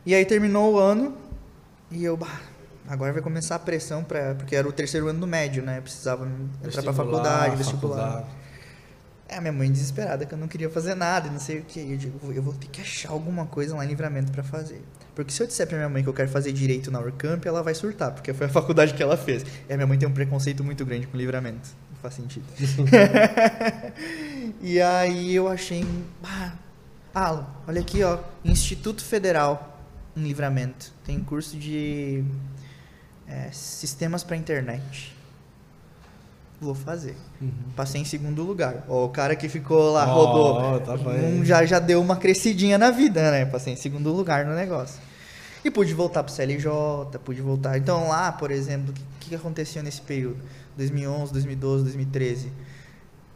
E 0.05 0.15
aí 0.15 0.27
terminou 0.27 0.75
o 0.75 0.79
ano 0.79 1.17
e 1.91 2.05
eu, 2.05 2.19
bah, 2.19 2.43
agora 2.87 3.15
vai 3.15 3.23
começar 3.23 3.55
a 3.55 3.59
pressão 3.59 4.05
para 4.05 4.35
porque 4.35 4.55
era 4.55 4.69
o 4.69 4.73
terceiro 4.73 5.09
ano 5.09 5.21
do 5.21 5.27
médio, 5.27 5.63
né? 5.63 5.79
Eu 5.79 5.83
precisava 5.83 6.29
entrar 6.63 6.83
para 6.83 6.93
faculdade, 6.93 7.57
vestibular. 7.57 7.97
faculdade. 7.97 8.37
É, 9.27 9.41
minha 9.41 9.51
mãe 9.51 9.73
desesperada 9.73 10.27
que 10.27 10.35
eu 10.35 10.39
não 10.39 10.47
queria 10.47 10.69
fazer 10.69 10.95
nada 10.95 11.29
e 11.29 11.31
não 11.31 11.41
sei 11.41 11.61
o 11.61 11.63
que. 11.63 11.81
Eu 11.81 11.97
digo, 11.97 12.31
eu 12.31 12.43
vou 12.43 12.53
ter 12.53 12.67
que 12.67 12.83
achar 12.83 13.11
alguma 13.11 13.47
coisa 13.47 13.75
lá 13.75 13.87
em 13.87 13.89
livramento 13.89 14.31
pra 14.31 14.43
fazer. 14.43 14.83
Porque 15.15 15.33
se 15.33 15.43
eu 15.43 15.47
disser 15.47 15.67
pra 15.67 15.79
minha 15.79 15.89
mãe 15.89 16.03
que 16.03 16.11
eu 16.11 16.15
quero 16.15 16.29
fazer 16.29 16.53
direito 16.53 16.91
na 16.91 17.01
Urcamp, 17.01 17.47
ela 17.47 17.63
vai 17.63 17.75
surtar, 17.75 18.13
porque 18.13 18.35
foi 18.35 18.49
a 18.49 18.51
faculdade 18.53 18.93
que 18.93 19.03
ela 19.03 19.17
fez. 19.17 19.47
E 19.67 19.73
a 19.73 19.77
minha 19.79 19.87
mãe 19.87 19.99
tem 19.99 20.07
um 20.07 20.13
preconceito 20.13 20.63
muito 20.63 20.85
grande 20.85 21.07
com 21.07 21.17
livramento. 21.17 21.71
Faz 22.05 22.17
sentido. 22.17 22.45
e 24.61 24.79
aí 24.79 25.35
eu 25.35 25.49
achei. 25.49 25.87
Ah, 26.23 26.53
Alan, 27.15 27.47
olha 27.67 27.81
aqui, 27.81 28.03
ó. 28.03 28.19
Instituto 28.45 29.03
Federal 29.03 29.81
em 30.15 30.23
livramento. 30.23 30.93
Tem 31.03 31.19
curso 31.25 31.57
de 31.57 32.23
é, 33.27 33.49
sistemas 33.51 34.23
pra 34.23 34.37
internet. 34.37 35.17
Vou 36.61 36.75
fazer. 36.75 37.17
Passei 37.75 38.03
em 38.03 38.05
segundo 38.05 38.43
lugar. 38.43 38.85
Ó, 38.87 39.07
o 39.07 39.09
cara 39.09 39.35
que 39.35 39.49
ficou 39.49 39.91
lá, 39.91 40.07
Ó, 40.07 40.27
rodou. 40.27 40.81
tá 40.81 40.93
um, 41.09 41.43
já, 41.43 41.65
já 41.65 41.79
deu 41.79 42.03
uma 42.03 42.17
crescidinha 42.17 42.77
na 42.77 42.91
vida, 42.91 43.31
né? 43.31 43.47
Passei 43.47 43.73
em 43.73 43.77
segundo 43.77 44.13
lugar 44.13 44.45
no 44.45 44.55
negócio. 44.55 45.01
E 45.65 45.71
pude 45.71 45.95
voltar 45.95 46.23
pro 46.23 46.33
CLJ, 46.35 46.69
pude 47.25 47.41
voltar. 47.41 47.79
Então 47.79 48.09
lá, 48.09 48.31
por 48.31 48.51
exemplo, 48.51 48.91
o 48.93 49.19
que, 49.19 49.31
que 49.31 49.35
aconteceu 49.35 49.83
nesse 49.83 50.03
período? 50.03 50.37
2011, 50.77 51.33
2012, 51.33 51.85
2013. 51.85 52.53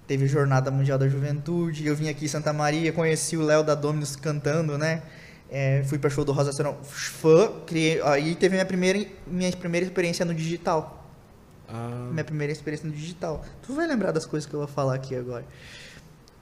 Teve 0.06 0.26
Jornada 0.26 0.70
Mundial 0.70 0.98
da 0.98 1.08
Juventude. 1.08 1.86
Eu 1.86 1.96
vim 1.96 2.08
aqui 2.08 2.26
em 2.26 2.28
Santa 2.28 2.52
Maria, 2.52 2.92
conheci 2.92 3.36
o 3.36 3.42
Léo 3.42 3.62
da 3.64 3.74
Dominus 3.74 4.14
cantando, 4.16 4.76
né? 4.76 5.02
É, 5.50 5.82
fui 5.86 5.98
pra 5.98 6.10
show 6.10 6.24
do 6.24 6.32
Rosa 6.32 6.52
Serão. 6.52 6.76
Fã, 6.82 7.50
criei. 7.66 8.02
Aí 8.02 8.34
teve 8.34 8.54
minha 8.54 8.66
primeira, 8.66 9.06
minha 9.26 9.50
primeira 9.52 9.86
experiência 9.86 10.24
no 10.26 10.34
digital 10.34 11.06
Ah, 11.66 12.08
minha 12.10 12.24
primeira 12.24 12.52
experiência 12.52 12.86
no 12.86 12.94
digital. 12.94 13.42
Tu 13.62 13.72
vai 13.74 13.86
lembrar 13.86 14.12
das 14.12 14.26
coisas 14.26 14.46
que 14.48 14.54
eu 14.54 14.60
vou 14.60 14.68
falar 14.68 14.94
aqui 14.94 15.14
agora. 15.16 15.44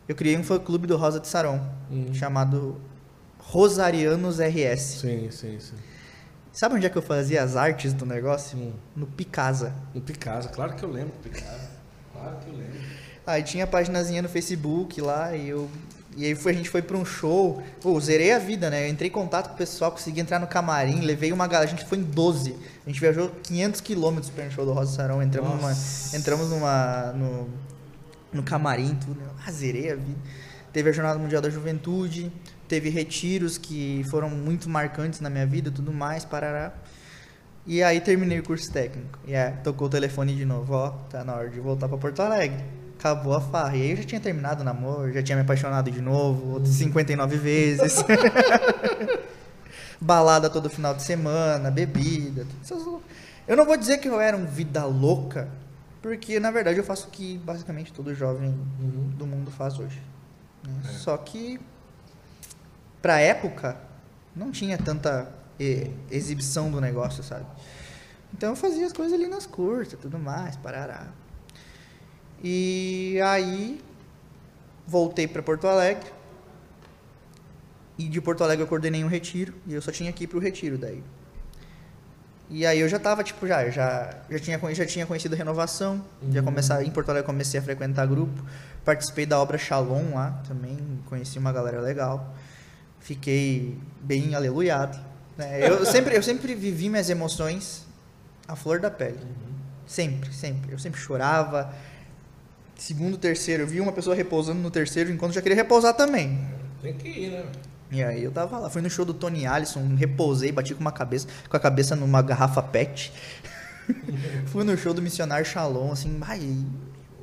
Eu 0.09 0.15
criei 0.17 0.37
um 0.37 0.43
fã 0.43 0.59
clube 0.59 0.87
do 0.87 0.97
Rosa 0.97 1.19
de 1.21 1.27
Saron, 1.29 1.61
Uhum. 1.91 2.13
chamado 2.15 2.81
Rosarianos 3.49 4.39
RS. 4.41 4.81
sim, 5.01 5.31
sim, 5.31 5.59
sim. 5.61 5.77
Sabe 6.53 6.75
onde 6.75 6.87
é 6.87 6.91
que 6.91 6.97
eu 6.99 7.03
fazia 7.03 7.43
as 7.45 7.55
artes 7.55 7.93
do 7.93 8.05
negócio? 8.05 8.59
Hum. 8.59 8.73
No 8.97 9.07
Picasa. 9.07 9.73
No 9.95 10.01
Picasa, 10.01 10.49
claro 10.49 10.75
que 10.75 10.83
eu 10.83 10.91
lembro, 10.91 11.13
Picasa. 11.23 11.71
Claro 12.13 12.37
que 12.39 12.49
eu 12.51 12.55
lembro. 12.57 12.81
Aí 13.27 13.43
tinha 13.43 13.65
a 13.65 13.67
paginazinha 13.67 14.21
no 14.21 14.29
Facebook 14.29 15.01
lá 15.01 15.37
e 15.37 15.49
eu. 15.51 15.69
E 16.17 16.25
aí 16.25 16.35
foi, 16.35 16.53
a 16.53 16.55
gente 16.57 16.69
foi 16.71 16.83
pra 16.83 16.97
um 16.97 17.05
show. 17.05 17.63
Pô, 17.81 18.01
zerei 18.01 18.33
a 18.33 18.39
vida, 18.39 18.69
né? 18.69 18.87
Eu 18.87 18.91
entrei 18.91 19.09
em 19.11 19.13
contato 19.13 19.49
com 19.49 19.55
o 19.55 19.57
pessoal, 19.59 19.93
consegui 19.93 20.21
entrar 20.21 20.41
no 20.41 20.47
camarim, 20.47 21.03
levei 21.03 21.31
uma 21.31 21.47
galera. 21.47 21.71
A 21.71 21.75
gente 21.77 21.85
foi 21.87 21.99
em 21.99 22.03
12. 22.03 22.57
A 22.85 22.89
gente 22.91 22.99
viajou 22.99 23.31
500 23.45 23.81
quilômetros 23.83 24.31
pra 24.31 24.45
ir 24.45 24.47
no 24.47 24.53
show 24.53 24.65
do 24.65 24.73
Rosa 24.73 24.93
Sarão. 24.97 25.23
Entramos 25.23 25.51
numa. 25.51 25.69
Nossa. 25.69 26.17
Entramos 26.17 26.49
numa. 26.51 27.13
No, 27.13 27.49
no 28.33 28.43
camarim, 28.43 28.95
tudo. 28.97 29.21
né? 29.21 29.27
Ah, 29.47 29.53
zerei 29.53 29.93
a 29.93 29.95
vida. 29.95 30.19
Teve 30.73 30.89
a 30.91 30.93
Jornada 30.93 31.19
Mundial 31.19 31.43
da 31.43 31.51
Juventude. 31.51 32.33
Teve 32.69 32.89
retiros 32.91 33.57
que 33.59 34.05
foram 34.11 34.29
muito 34.31 34.69
marcantes 34.69 35.21
na 35.21 35.31
minha 35.31 35.47
vida, 35.47 35.71
tudo 35.71 35.93
mais, 35.93 36.25
parará. 36.25 36.73
E 37.67 37.83
aí 37.83 38.01
terminei 38.01 38.39
o 38.39 38.43
curso 38.43 38.73
técnico. 38.73 39.19
E 39.27 39.35
é, 39.35 39.51
tocou 39.51 39.87
o 39.89 39.91
telefone 39.91 40.35
de 40.35 40.45
novo, 40.45 40.73
ó, 40.75 40.91
tá 41.11 41.25
na 41.25 41.35
hora 41.35 41.49
de 41.51 41.59
voltar 41.61 41.89
pra 41.89 41.99
Porto 41.99 42.21
Alegre. 42.21 42.65
Acabou 42.99 43.35
a 43.35 43.41
farra. 43.41 43.77
E 43.77 43.83
aí 43.83 43.91
eu 43.91 43.97
já 43.99 44.05
tinha 44.05 44.21
terminado 44.21 44.63
o 44.63 44.65
namoro, 44.65 45.13
já 45.13 45.23
tinha 45.23 45.37
me 45.37 45.43
apaixonado 45.43 45.91
de 45.91 46.01
novo, 46.01 46.53
outras 46.55 46.75
59 46.75 47.37
vezes. 47.37 48.03
Balada 50.01 50.51
todo 50.51 50.69
final 50.69 50.95
de 50.95 51.03
semana, 51.03 51.71
bebida. 51.71 52.47
tudo 52.67 53.03
Eu 53.49 53.57
não 53.57 53.65
vou 53.65 53.77
dizer 53.77 53.99
que 53.99 54.09
eu 54.09 54.21
era 54.21 54.37
um 54.37 54.45
vida 54.45 54.85
louca, 54.85 55.49
porque 56.03 56.39
na 56.39 56.51
verdade 56.51 56.79
eu 56.79 56.85
faço 56.85 57.09
o 57.09 57.11
que 57.11 57.39
basicamente 57.39 57.93
todo 57.93 58.15
jovem 58.15 58.49
Uhum. 58.81 59.11
do 59.17 59.27
mundo 59.27 59.51
faz 59.51 59.79
hoje. 59.79 60.01
né? 60.65 60.73
É. 60.85 60.89
Só 60.89 61.17
que 61.17 61.59
pra 63.07 63.21
época 63.21 63.77
não 64.35 64.51
tinha 64.51 64.77
tanta 64.77 65.29
eh, 65.61 65.91
exibição 66.11 66.73
do 66.73 66.81
negócio, 66.81 67.23
sabe? 67.23 67.47
Então 68.35 68.51
eu 68.51 68.57
fazia 68.57 68.85
as 68.85 68.93
coisas 68.93 69.15
ali 69.17 69.29
nas 69.29 69.47
curtas, 69.47 69.97
tudo 70.01 70.19
mais, 70.19 70.57
parará. 70.57 71.07
E 72.43 73.21
aí 73.25 73.81
voltei 74.85 75.29
para 75.29 75.41
Porto 75.41 75.69
Alegre. 75.69 76.11
E 77.97 78.09
de 78.09 78.21
Porto 78.21 78.43
Alegre 78.43 78.65
eu 78.65 78.67
coordenei 78.67 79.05
um 79.05 79.09
retiro 79.09 79.55
e 79.69 79.75
eu 79.75 79.81
só 79.81 79.93
tinha 79.93 80.13
que 80.13 80.25
ir 80.25 80.27
pro 80.27 80.41
retiro 80.41 80.77
daí. 80.77 81.01
E 82.51 82.67
aí 82.67 82.81
eu 82.81 82.89
já 82.89 82.99
tava, 82.99 83.23
tipo, 83.23 83.47
já, 83.47 83.71
já, 83.71 84.17
já, 84.29 84.39
tinha, 84.41 84.75
já 84.75 84.85
tinha 84.85 85.07
conhecido 85.07 85.37
a 85.37 85.39
renovação, 85.39 86.05
já 86.33 86.43
começar, 86.43 86.83
em 86.83 86.91
Porto 86.91 87.11
Alegre 87.11 87.27
comecei 87.27 87.61
a 87.61 87.63
frequentar 87.63 88.05
grupo, 88.09 88.45
participei 88.85 89.27
da 89.27 89.41
obra 89.41 89.57
Shalom 89.57 90.15
lá 90.15 90.43
também, 90.49 90.77
conheci 91.07 91.39
uma 91.39 91.53
galera 91.53 91.81
legal, 91.81 92.35
fiquei 93.07 93.79
bem 94.01 94.35
aleluiado. 94.35 94.99
né? 95.39 95.69
Eu, 95.69 95.87
sempre, 95.87 96.17
eu 96.17 96.23
sempre 96.23 96.55
vivi 96.57 96.89
minhas 96.89 97.09
emoções 97.09 97.87
à 98.49 98.57
flor 98.57 98.81
da 98.81 98.91
pele. 98.91 99.21
Sempre, 99.87 100.33
sempre. 100.35 100.73
Eu 100.73 100.79
sempre 100.79 101.01
chorava. 101.01 101.73
Segundo, 102.75 103.17
terceiro, 103.17 103.63
eu 103.63 103.67
vi 103.67 103.81
uma 103.81 103.93
pessoa 103.93 104.15
repousando 104.15 104.61
no 104.61 104.71
terceiro 104.73 105.11
enquanto 105.11 105.31
eu 105.31 105.35
já 105.37 105.43
queria 105.43 105.57
repousar 105.57 105.95
também. 105.95 106.47
Tem 106.83 106.95
que 106.95 107.09
ir, 107.09 107.31
né? 107.31 107.45
E 107.93 108.03
aí 108.03 108.25
eu 108.25 108.33
tava 108.33 108.59
lá, 108.59 108.69
fui 108.69 108.83
no 108.83 108.91
show 108.91 109.05
do 109.05 109.15
Tony 109.15 109.47
Allison, 109.47 109.95
repousei, 109.95 110.51
bati 110.51 110.75
com 110.75 110.81
uma 110.81 110.91
cabeça, 110.91 111.29
com 111.49 111.57
a 111.57 111.61
cabeça 111.61 111.95
numa 111.95 112.21
garrafa 112.21 112.61
PET. 112.61 113.13
fui 114.47 114.65
no 114.65 114.77
show 114.77 114.93
do 114.93 115.01
Missionário 115.01 115.47
Shalom, 115.47 115.93
assim, 115.93 116.19
ai, 116.23 116.65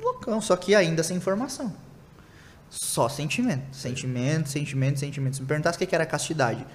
loucão, 0.00 0.40
só 0.40 0.56
que 0.56 0.74
ainda 0.74 1.02
sem 1.02 1.18
informação. 1.18 1.70
Só 2.74 3.08
sentimento, 3.08 3.74
sentimento, 3.74 4.48
sentimento, 4.48 4.98
sentimento. 4.98 5.36
Se 5.36 5.42
me 5.42 5.48
perguntasse 5.48 5.82
o 5.82 5.86
que 5.86 5.94
era 5.94 6.04
castidade, 6.04 6.66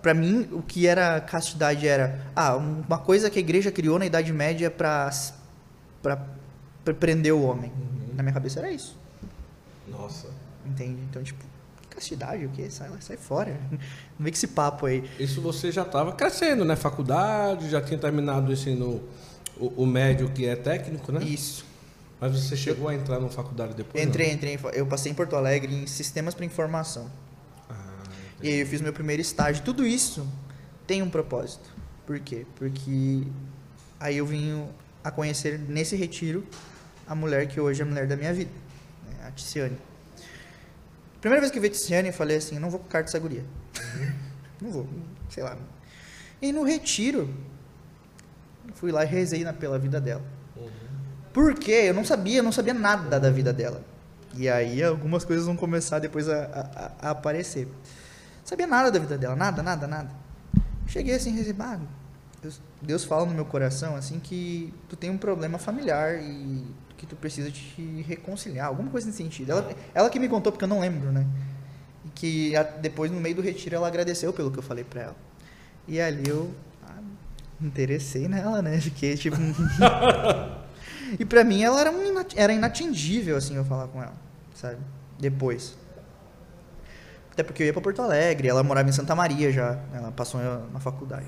Pra 0.00 0.14
mim, 0.14 0.48
o 0.52 0.62
que 0.62 0.86
era 0.86 1.20
castidade 1.20 1.88
era 1.88 2.24
ah, 2.36 2.54
uma 2.54 2.98
coisa 2.98 3.28
que 3.28 3.38
a 3.38 3.42
igreja 3.42 3.72
criou 3.72 3.98
na 3.98 4.06
Idade 4.06 4.32
Média 4.32 4.70
pra 4.70 5.10
prender 7.00 7.34
o 7.34 7.42
homem. 7.42 7.72
Na 8.14 8.22
minha 8.22 8.32
cabeça 8.32 8.60
era 8.60 8.70
isso. 8.70 8.96
Nossa. 9.88 10.28
Entende? 10.64 11.00
Então, 11.10 11.20
tipo, 11.20 11.44
castidade, 11.90 12.46
o 12.46 12.50
quê? 12.50 12.70
Sai, 12.70 12.90
sai 13.00 13.16
fora. 13.16 13.58
Não 13.70 13.78
vem 14.20 14.32
com 14.32 14.36
esse 14.36 14.46
papo 14.46 14.86
aí. 14.86 15.02
Isso 15.18 15.40
você 15.40 15.72
já 15.72 15.82
estava 15.82 16.12
crescendo, 16.12 16.64
né? 16.64 16.76
Faculdade, 16.76 17.68
já 17.68 17.80
tinha 17.80 17.98
terminado 17.98 18.50
o 18.50 18.52
ensino, 18.52 19.02
o, 19.56 19.82
o 19.82 19.86
médio 19.86 20.30
que 20.30 20.46
é 20.46 20.54
técnico, 20.54 21.10
né? 21.10 21.24
Isso. 21.24 21.64
Mas 22.22 22.40
você 22.40 22.56
chegou 22.56 22.86
a 22.86 22.94
entrar 22.94 23.18
na 23.18 23.28
faculdade 23.28 23.74
depois? 23.74 24.00
Entrei, 24.00 24.30
entrei. 24.30 24.56
Eu 24.74 24.86
passei 24.86 25.10
em 25.10 25.14
Porto 25.14 25.34
Alegre 25.34 25.74
em 25.74 25.88
sistemas 25.88 26.34
para 26.34 26.44
informação. 26.44 27.10
Não? 27.68 27.76
Ah, 27.76 28.04
E 28.40 28.48
aí 28.48 28.60
eu 28.60 28.66
fiz 28.66 28.80
meu 28.80 28.92
primeiro 28.92 29.20
estágio. 29.20 29.64
Tudo 29.64 29.84
isso 29.84 30.24
tem 30.86 31.02
um 31.02 31.10
propósito. 31.10 31.68
Por 32.06 32.20
quê? 32.20 32.46
Porque 32.54 33.24
aí 33.98 34.18
eu 34.18 34.24
vim 34.24 34.68
a 35.02 35.10
conhecer 35.10 35.58
nesse 35.58 35.96
retiro 35.96 36.46
a 37.08 37.14
mulher 37.16 37.48
que 37.48 37.60
hoje 37.60 37.80
é 37.80 37.84
a 37.84 37.88
mulher 37.88 38.06
da 38.06 38.14
minha 38.14 38.32
vida, 38.32 38.52
né? 39.04 39.26
a 39.26 39.32
Ticiane. 39.32 39.76
Primeira 41.20 41.40
vez 41.40 41.50
que 41.50 41.58
eu 41.58 41.62
vi 41.62 41.66
a 41.66 41.72
Ticiane, 41.72 42.10
eu 42.10 42.14
falei 42.14 42.36
assim, 42.36 42.56
não 42.56 42.70
vou 42.70 42.78
com 42.78 42.86
carta 42.86 43.06
dessa 43.06 43.18
guria. 43.18 43.44
não 44.62 44.70
vou, 44.70 44.88
sei 45.28 45.42
lá. 45.42 45.58
E 46.40 46.52
no 46.52 46.62
retiro, 46.62 47.34
fui 48.74 48.92
lá 48.92 49.02
e 49.02 49.08
rezei 49.08 49.42
na, 49.42 49.52
pela 49.52 49.76
vida 49.76 50.00
dela. 50.00 50.22
Por 51.32 51.54
quê? 51.54 51.84
Eu 51.86 51.94
não 51.94 52.04
sabia, 52.04 52.38
eu 52.38 52.42
não 52.42 52.52
sabia 52.52 52.74
nada 52.74 53.18
da 53.18 53.30
vida 53.30 53.52
dela. 53.52 53.82
E 54.36 54.48
aí 54.48 54.82
algumas 54.82 55.24
coisas 55.24 55.46
vão 55.46 55.56
começar 55.56 55.98
depois 55.98 56.28
a, 56.28 56.44
a- 57.00 57.08
a 57.08 57.10
aparecer. 57.10 57.68
Sabia 58.44 58.66
nada 58.66 58.90
da 58.90 58.98
vida 58.98 59.16
dela, 59.18 59.36
nada, 59.36 59.62
nada, 59.62 59.86
nada. 59.86 60.10
Cheguei 60.86 61.14
assim, 61.14 61.38
ah, 61.58 61.78
Deus, 62.42 62.60
Deus 62.80 63.04
fala 63.04 63.24
no 63.24 63.32
meu 63.34 63.44
coração 63.44 63.94
assim 63.94 64.18
que 64.18 64.72
tu 64.88 64.96
tem 64.96 65.10
um 65.10 65.16
problema 65.18 65.58
familiar 65.58 66.16
e 66.20 66.64
que 66.96 67.06
tu 67.06 67.14
precisa 67.16 67.50
te 67.50 68.04
reconciliar, 68.06 68.66
alguma 68.66 68.90
coisa 68.90 69.06
nesse 69.06 69.18
sentido. 69.22 69.52
Ela, 69.52 69.70
ela 69.94 70.10
que 70.10 70.18
me 70.18 70.28
contou 70.28 70.50
porque 70.52 70.64
eu 70.64 70.68
não 70.68 70.80
lembro, 70.80 71.10
né? 71.12 71.26
E 72.04 72.08
que 72.10 72.56
a- 72.56 72.62
depois 72.62 73.10
no 73.10 73.20
meio 73.20 73.34
do 73.36 73.42
retiro 73.42 73.76
ela 73.76 73.86
agradeceu 73.86 74.32
pelo 74.32 74.50
que 74.50 74.58
eu 74.58 74.62
falei 74.62 74.84
pra 74.84 75.02
ela. 75.02 75.16
E 75.86 76.00
ali 76.00 76.28
eu 76.28 76.52
ah, 76.86 77.00
interessei 77.60 78.28
nela, 78.28 78.60
né? 78.62 78.80
Fiquei 78.80 79.16
tipo 79.16 79.36
E 81.18 81.24
pra 81.24 81.44
mim 81.44 81.62
ela 81.62 81.80
era, 81.80 81.90
um 81.90 82.02
inat- 82.06 82.34
era 82.36 82.52
inatingível, 82.52 83.36
assim, 83.36 83.56
eu 83.56 83.64
falar 83.64 83.88
com 83.88 84.02
ela, 84.02 84.14
sabe? 84.54 84.78
Depois. 85.18 85.76
Até 87.32 87.42
porque 87.42 87.62
eu 87.62 87.66
ia 87.66 87.72
pra 87.72 87.80
Porto 87.82 88.02
Alegre, 88.02 88.48
ela 88.48 88.62
morava 88.62 88.88
em 88.88 88.92
Santa 88.92 89.14
Maria 89.14 89.50
já, 89.50 89.78
ela 89.94 90.10
passou 90.12 90.40
na 90.72 90.80
faculdade. 90.80 91.26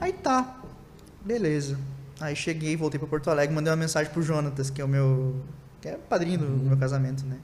Aí 0.00 0.12
tá, 0.12 0.58
beleza. 1.22 1.78
Aí 2.20 2.34
cheguei, 2.34 2.76
voltei 2.76 2.98
pra 2.98 3.08
Porto 3.08 3.28
Alegre, 3.30 3.54
mandei 3.54 3.70
uma 3.70 3.76
mensagem 3.76 4.10
pro 4.12 4.22
Jonatas, 4.22 4.70
que 4.70 4.80
é 4.80 4.84
o 4.84 4.88
meu. 4.88 5.42
que 5.80 5.88
é 5.88 5.94
o 5.96 5.98
padrinho 5.98 6.38
do, 6.38 6.46
do 6.46 6.64
meu 6.68 6.76
casamento, 6.76 7.24
né? 7.26 7.36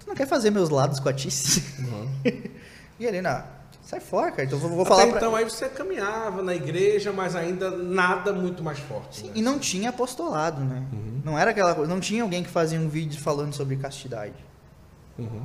Tu 0.00 0.06
não 0.08 0.14
quer 0.14 0.26
fazer 0.26 0.50
meus 0.50 0.70
lados 0.70 0.98
com 1.00 1.08
a 1.08 1.12
Tice? 1.12 1.82
Uhum. 1.82 2.08
E 3.00 3.06
ele, 3.06 3.22
não, 3.22 3.44
sai 3.88 4.00
fora, 4.00 4.30
cara. 4.30 4.44
Então 4.44 4.58
eu 4.58 4.60
vou, 4.60 4.70
vou 4.70 4.80
Até 4.82 4.88
falar 4.90 5.06
pra. 5.06 5.16
então 5.16 5.34
aí 5.34 5.44
você 5.44 5.66
caminhava 5.66 6.42
na 6.42 6.54
igreja, 6.54 7.10
mas 7.10 7.34
ainda 7.34 7.70
nada 7.70 8.34
muito 8.34 8.62
mais 8.62 8.78
forte. 8.78 9.24
né? 9.24 9.32
E 9.34 9.40
não 9.40 9.58
tinha 9.58 9.88
apostolado, 9.88 10.62
né? 10.62 10.86
Não 11.24 11.38
era 11.38 11.52
aquela 11.52 11.74
coisa. 11.74 11.90
Não 11.90 11.98
tinha 11.98 12.22
alguém 12.22 12.42
que 12.42 12.50
fazia 12.50 12.78
um 12.78 12.88
vídeo 12.88 13.18
falando 13.18 13.54
sobre 13.54 13.76
castidade. 13.76 14.34
Uhum. 15.18 15.42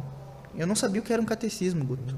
Eu 0.56 0.68
não 0.68 0.76
sabia 0.76 1.00
o 1.00 1.04
que 1.04 1.14
era 1.14 1.22
um 1.22 1.26
catecismo, 1.26 1.86
Guto. 1.86 2.18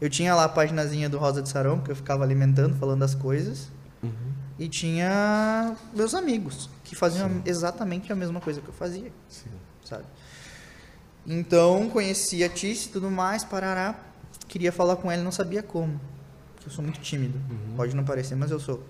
Eu 0.00 0.08
tinha 0.08 0.34
lá 0.34 0.44
a 0.44 0.48
paginazinha 0.48 1.10
do 1.10 1.18
Rosa 1.18 1.42
de 1.42 1.48
Sarão, 1.50 1.78
que 1.80 1.90
eu 1.90 1.96
ficava 1.96 2.24
alimentando, 2.24 2.74
falando 2.76 3.00
das 3.00 3.14
coisas. 3.14 3.68
Uhum. 4.02 4.32
E 4.58 4.68
tinha 4.68 5.76
meus 5.92 6.14
amigos, 6.14 6.70
que 6.84 6.96
faziam 6.96 7.42
exatamente 7.44 8.10
a 8.10 8.16
mesma 8.16 8.40
coisa 8.40 8.62
que 8.62 8.68
eu 8.68 8.74
fazia, 8.74 9.12
Sim. 9.28 9.50
sabe? 9.84 10.04
Então, 11.26 11.90
conheci 11.90 12.42
a 12.42 12.48
Tice 12.48 12.88
e 12.88 12.92
tudo 12.92 13.10
mais, 13.10 13.44
parará. 13.44 13.94
Queria 14.48 14.70
falar 14.72 14.96
com 14.96 15.10
ela 15.10 15.20
e 15.20 15.24
não 15.24 15.32
sabia 15.32 15.62
como. 15.62 16.00
Eu 16.64 16.70
sou 16.70 16.82
muito 16.82 17.00
tímido. 17.00 17.38
Pode 17.76 17.94
não 17.94 18.04
parecer, 18.04 18.34
mas 18.34 18.50
eu 18.50 18.58
sou. 18.60 18.82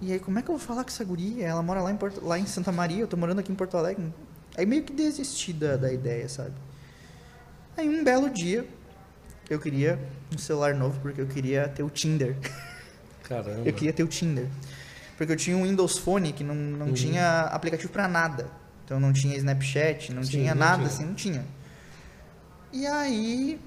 E 0.00 0.12
aí, 0.12 0.18
como 0.18 0.38
é 0.38 0.42
que 0.42 0.50
eu 0.50 0.56
vou 0.56 0.64
falar 0.66 0.82
com 0.84 0.90
essa 0.90 1.04
guria? 1.04 1.46
Ela 1.46 1.62
mora 1.62 1.82
lá 1.82 1.90
em, 1.92 1.96
Porto, 1.96 2.24
lá 2.24 2.38
em 2.38 2.46
Santa 2.46 2.72
Maria, 2.72 3.00
eu 3.00 3.06
tô 3.08 3.16
morando 3.16 3.40
aqui 3.40 3.52
em 3.52 3.54
Porto 3.54 3.76
Alegre. 3.76 4.12
Aí 4.56 4.64
meio 4.64 4.82
que 4.82 4.92
desisti 4.92 5.52
da, 5.52 5.76
da 5.76 5.92
ideia, 5.92 6.28
sabe? 6.28 6.52
Aí 7.76 7.88
um 7.88 8.02
belo 8.02 8.30
dia, 8.30 8.66
eu 9.48 9.58
queria 9.60 9.98
um 10.34 10.38
celular 10.38 10.74
novo, 10.74 10.98
porque 11.00 11.20
eu 11.20 11.26
queria 11.26 11.68
ter 11.68 11.82
o 11.82 11.90
Tinder. 11.90 12.36
Caramba. 13.24 13.62
Eu 13.68 13.72
queria 13.74 13.92
ter 13.92 14.02
o 14.02 14.08
Tinder. 14.08 14.46
Porque 15.18 15.32
eu 15.32 15.36
tinha 15.36 15.54
um 15.56 15.64
Windows 15.64 15.98
Phone 15.98 16.32
que 16.32 16.42
não, 16.42 16.54
não 16.54 16.86
Uhum. 16.86 16.92
tinha 16.94 17.42
aplicativo 17.42 17.92
pra 17.92 18.08
nada. 18.08 18.48
Então 18.84 18.98
não 18.98 19.12
tinha 19.12 19.36
Snapchat, 19.36 20.12
não 20.14 20.22
Sim, 20.24 20.30
tinha 20.30 20.54
não 20.54 20.60
nada 20.60 20.76
tinha. 20.78 20.86
assim, 20.88 21.04
não 21.04 21.14
tinha. 21.14 21.44
E 22.72 22.86
aí 22.86 23.60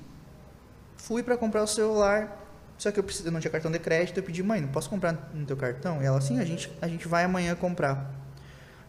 fui 1.03 1.21
pra 1.21 1.35
comprar 1.37 1.61
o 1.61 1.67
celular. 1.67 2.39
Só 2.77 2.91
que 2.91 2.99
eu, 2.99 3.03
precis- 3.03 3.25
eu 3.25 3.31
não 3.31 3.39
tinha 3.39 3.51
cartão 3.51 3.69
de 3.71 3.77
crédito, 3.79 4.17
eu 4.17 4.23
pedi, 4.23 4.41
mãe, 4.41 4.59
não 4.61 4.69
posso 4.69 4.89
comprar 4.89 5.13
no 5.33 5.45
teu 5.45 5.55
cartão? 5.57 6.01
E 6.01 6.05
ela, 6.05 6.19
sim, 6.21 6.39
a 6.39 6.45
gente, 6.45 6.71
a 6.81 6.87
gente 6.87 7.07
vai 7.07 7.23
amanhã 7.25 7.53
comprar. 7.55 8.11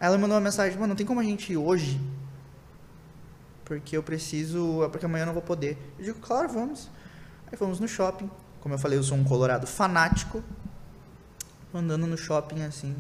Aí 0.01 0.07
ela 0.07 0.17
mandou 0.17 0.35
uma 0.37 0.41
mensagem, 0.41 0.75
mano, 0.79 0.89
não 0.89 0.97
tem 0.97 1.05
como 1.07 1.21
a 1.21 1.25
gente 1.25 1.53
ir 1.53 1.57
hoje? 1.57 2.01
Porque 3.65 3.97
eu 3.97 4.03
preciso, 4.03 4.89
porque 4.91 5.07
amanhã 5.07 5.23
eu 5.23 5.27
não 5.27 5.33
vou 5.33 5.43
poder. 5.43 5.77
Eu 5.99 6.05
digo, 6.05 6.19
claro, 6.21 6.49
vamos. 6.49 6.89
Aí 7.51 7.57
fomos 7.59 7.81
no 7.81 7.89
shopping. 7.89 8.31
Como 8.61 8.75
eu 8.75 8.79
falei, 8.79 8.99
eu 8.99 9.03
sou 9.03 9.17
um 9.17 9.25
colorado 9.25 9.67
fanático. 9.67 10.43
Andando 11.73 12.07
no 12.07 12.17
shopping 12.17 12.63
assim. 12.63 12.95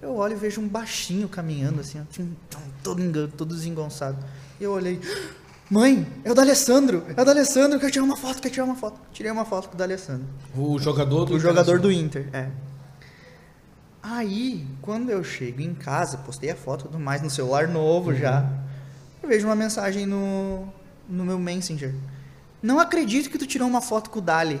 Eu 0.00 0.14
olho 0.16 0.32
e 0.34 0.36
vejo 0.36 0.60
um 0.60 0.68
baixinho 0.68 1.28
caminhando 1.28 1.80
assim, 1.80 2.02
tum, 2.14 2.32
todo, 2.82 3.02
engan- 3.02 3.28
todo 3.28 3.54
desengonçado. 3.54 4.16
Eu 4.60 4.72
olhei, 4.72 4.98
mãe, 5.70 6.06
é 6.24 6.30
o 6.30 6.34
D'Alessandro, 6.34 7.04
é 7.16 7.22
o 7.22 7.24
D'Alessandro, 7.24 7.78
quer 7.78 7.90
tirar 7.90 8.04
uma 8.04 8.16
foto, 8.16 8.42
quer 8.42 8.50
tirar 8.50 8.64
uma 8.64 8.74
foto. 8.74 9.00
Tirei 9.12 9.30
uma 9.30 9.44
foto 9.44 9.68
com 9.68 9.74
o 9.74 9.78
D'Alessandro. 9.78 10.26
O 10.56 10.78
jogador 10.78 11.24
do 11.24 11.34
O 11.34 11.40
jogador 11.40 11.78
do. 11.78 11.90
Inter, 11.92 12.28
é. 12.32 12.48
Aí, 14.02 14.66
quando 14.82 15.10
eu 15.10 15.22
chego 15.22 15.60
em 15.60 15.74
casa, 15.74 16.18
postei 16.18 16.50
a 16.50 16.56
foto 16.56 16.82
e 16.82 16.88
tudo 16.88 16.98
mais 16.98 17.22
no 17.22 17.30
celular 17.30 17.68
novo 17.68 18.14
já. 18.14 18.50
Eu 19.22 19.28
vejo 19.28 19.46
uma 19.46 19.54
mensagem 19.54 20.06
no, 20.06 20.66
no 21.08 21.24
meu 21.24 21.38
Messenger. 21.38 21.94
Não 22.62 22.78
acredito 22.80 23.30
que 23.30 23.38
tu 23.38 23.46
tirou 23.46 23.68
uma 23.68 23.80
foto 23.80 24.10
com 24.10 24.18
o 24.18 24.22
Dali. 24.22 24.60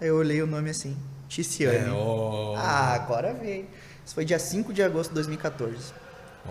Aí 0.00 0.08
eu 0.08 0.16
olhei 0.16 0.42
o 0.42 0.46
nome 0.46 0.70
assim, 0.70 0.96
Ticiane. 1.28 1.88
É, 1.88 1.92
ó. 1.92 2.54
Ah, 2.56 2.94
agora 2.94 3.34
veio. 3.34 3.66
Isso 4.04 4.14
foi 4.14 4.24
dia 4.24 4.38
5 4.38 4.72
de 4.72 4.82
agosto 4.82 5.10
de 5.10 5.14
2014. 5.16 5.92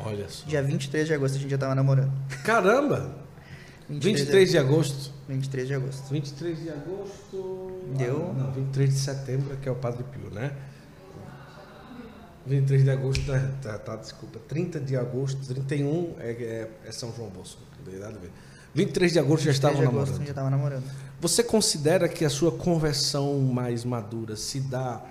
Olha 0.06 0.30
só. 0.30 0.46
Dia 0.46 0.62
23 0.64 1.08
de 1.08 1.14
agosto 1.14 1.36
a 1.36 1.40
gente 1.40 1.52
já 1.52 1.58
tava 1.58 1.76
namorando. 1.76 2.12
Caramba! 2.44 3.16
23 4.00 4.52
de 4.52 4.58
agosto. 4.58 5.12
23 5.28 5.68
de 5.68 5.74
agosto. 5.74 6.10
23 6.12 6.60
de 6.60 6.70
agosto. 6.70 7.82
Deu? 7.98 8.30
Ah, 8.32 8.44
não, 8.44 8.52
23 8.52 8.90
de 8.90 9.00
setembro, 9.00 9.58
que 9.58 9.68
é 9.68 9.72
o 9.72 9.76
Padre 9.76 10.04
Pio, 10.04 10.30
né? 10.30 10.52
23 12.46 12.84
de 12.84 12.90
agosto, 12.90 13.26
tá, 13.26 13.52
tá, 13.62 13.78
tá, 13.78 13.96
desculpa. 13.98 14.40
30 14.48 14.80
de 14.80 14.98
agosto, 14.98 15.46
31 15.54 16.16
é, 16.20 16.32
é, 16.32 16.72
é 16.86 16.92
São 16.92 17.14
João 17.16 17.30
Bosco. 17.30 17.62
Não 17.78 17.92
tem 17.92 18.00
nada 18.00 18.18
a 18.18 18.20
ver. 18.20 18.32
23 18.74 19.14
de 19.14 19.20
agosto 19.20 19.44
já 19.44 19.52
23 19.52 19.56
estavam 19.56 19.80
de 19.80 19.84
agosto 19.84 19.94
namorando. 19.94 20.16
a 20.16 20.18
gente 20.20 20.28
já 20.28 20.34
tava 20.34 20.50
namorando. 20.50 20.84
Você 21.20 21.44
considera 21.44 22.08
que 22.08 22.26
a 22.26 22.30
sua 22.30 22.52
conversão 22.52 23.40
mais 23.40 23.86
madura 23.86 24.36
se 24.36 24.60
dá 24.60 25.04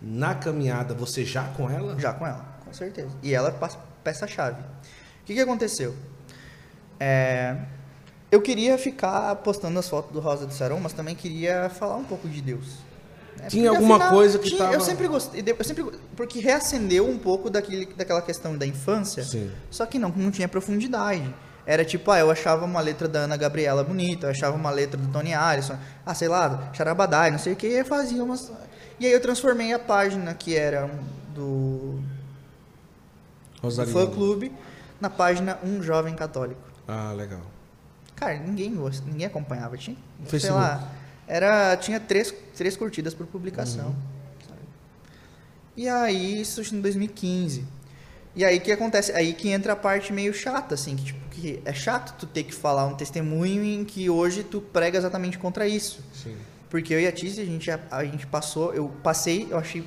na 0.00 0.34
caminhada, 0.34 0.94
você 0.94 1.24
já 1.24 1.44
com 1.48 1.68
ela? 1.68 1.98
Já 1.98 2.12
com 2.12 2.26
ela, 2.26 2.58
com 2.64 2.72
certeza. 2.72 3.10
E 3.22 3.34
ela 3.34 3.48
é 3.48 3.68
peça-chave. 4.02 4.60
O 4.60 5.24
que, 5.26 5.34
que 5.34 5.40
aconteceu? 5.40 5.94
É, 6.98 7.56
eu 8.30 8.40
queria 8.40 8.76
ficar 8.78 9.34
postando 9.36 9.78
as 9.78 9.88
fotos 9.88 10.12
do 10.12 10.20
Rosa 10.20 10.46
do 10.46 10.52
Saron, 10.52 10.80
mas 10.80 10.92
também 10.92 11.14
queria 11.14 11.68
falar 11.70 11.96
um 11.96 12.04
pouco 12.04 12.28
de 12.28 12.40
Deus. 12.40 12.66
né? 13.38 13.48
Tinha 13.48 13.70
Porque, 13.70 13.84
alguma 13.84 14.08
coisa 14.10 14.38
que 14.38 14.48
tinha- 14.48 14.58
tava- 14.58 14.74
Eu 14.74 14.80
sempre 14.80 15.06
gostei, 15.08 15.44
eu 15.46 15.64
sempre, 15.64 15.84
porque 16.16 16.40
reacendeu 16.40 17.06
um 17.08 17.18
pouco 17.18 17.50
daquele, 17.50 17.84
daquela 17.94 18.22
questão 18.22 18.56
da 18.56 18.66
infância, 18.66 19.22
Sim. 19.22 19.50
só 19.70 19.84
que 19.86 19.98
não, 19.98 20.08
não 20.16 20.30
tinha 20.30 20.48
profundidade. 20.48 21.34
Era 21.66 21.84
tipo, 21.84 22.10
ah, 22.12 22.18
eu 22.18 22.30
achava 22.30 22.64
uma 22.64 22.80
letra 22.80 23.06
da 23.08 23.20
Ana 23.20 23.36
Gabriela 23.36 23.82
bonita, 23.84 24.26
eu 24.26 24.30
achava 24.30 24.56
uma 24.56 24.70
letra 24.70 24.96
do 24.98 25.08
Tony 25.12 25.34
Allison, 25.34 25.76
ah, 26.06 26.14
sei 26.14 26.28
lá, 26.28 26.70
Charabadai, 26.72 27.30
não 27.30 27.38
sei 27.38 27.52
o 27.52 27.56
que, 27.56 27.66
e 27.66 27.84
fazia 27.84 28.22
umas... 28.24 28.50
E 28.98 29.04
aí 29.04 29.12
eu 29.12 29.20
transformei 29.20 29.72
a 29.74 29.78
página 29.78 30.32
que 30.32 30.56
era 30.56 30.88
do, 31.34 31.98
do 31.98 32.02
Rosalina. 33.62 33.92
fã 34.00 34.06
clube 34.10 34.52
na 35.00 35.10
página 35.10 35.58
Um 35.62 35.82
Jovem 35.82 36.14
Católico. 36.14 36.60
Ah, 36.88 37.12
legal. 37.14 37.40
Cara, 38.16 38.38
ninguém 38.38 38.70
ninguém 39.06 39.26
acompanhava, 39.26 39.76
tinha, 39.76 39.96
No 40.18 40.28
sei 40.28 40.40
Facebook. 40.40 40.60
lá, 40.60 40.90
era, 41.28 41.76
tinha 41.76 42.00
três, 42.00 42.32
três 42.56 42.76
curtidas 42.76 43.14
por 43.14 43.26
publicação. 43.26 43.88
Uhum. 43.88 43.94
sabe? 44.48 44.60
E 45.76 45.88
aí, 45.88 46.40
isso 46.40 46.62
em 46.74 46.80
2015. 46.80 47.64
E 48.34 48.44
aí 48.44 48.58
que 48.60 48.72
acontece? 48.72 49.12
Aí 49.12 49.32
que 49.32 49.48
entra 49.50 49.72
a 49.74 49.76
parte 49.76 50.12
meio 50.12 50.32
chata, 50.32 50.74
assim, 50.74 50.96
que, 50.96 51.04
tipo, 51.04 51.28
que 51.30 51.60
é 51.64 51.72
chato 51.72 52.16
tu 52.18 52.26
ter 52.26 52.44
que 52.44 52.54
falar 52.54 52.86
um 52.86 52.94
testemunho 52.94 53.62
em 53.64 53.84
que 53.84 54.08
hoje 54.08 54.42
tu 54.42 54.60
prega 54.60 54.96
exatamente 54.96 55.38
contra 55.38 55.68
isso. 55.68 56.00
Sim. 56.12 56.36
Porque 56.70 56.92
eu 56.92 57.00
e 57.00 57.06
a 57.06 57.12
Tizi, 57.12 57.40
a 57.40 57.44
gente, 57.44 57.70
a, 57.70 57.80
a 57.90 58.04
gente 58.04 58.26
passou, 58.26 58.74
eu 58.74 58.88
passei, 59.02 59.46
eu 59.50 59.58
achei, 59.58 59.84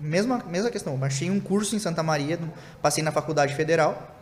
mesma, 0.00 0.38
mesma 0.48 0.70
questão, 0.70 0.94
eu 0.96 1.04
achei 1.04 1.30
um 1.30 1.40
curso 1.40 1.74
em 1.74 1.78
Santa 1.78 2.02
Maria, 2.02 2.38
passei 2.82 3.02
na 3.02 3.10
faculdade 3.10 3.54
federal, 3.54 4.16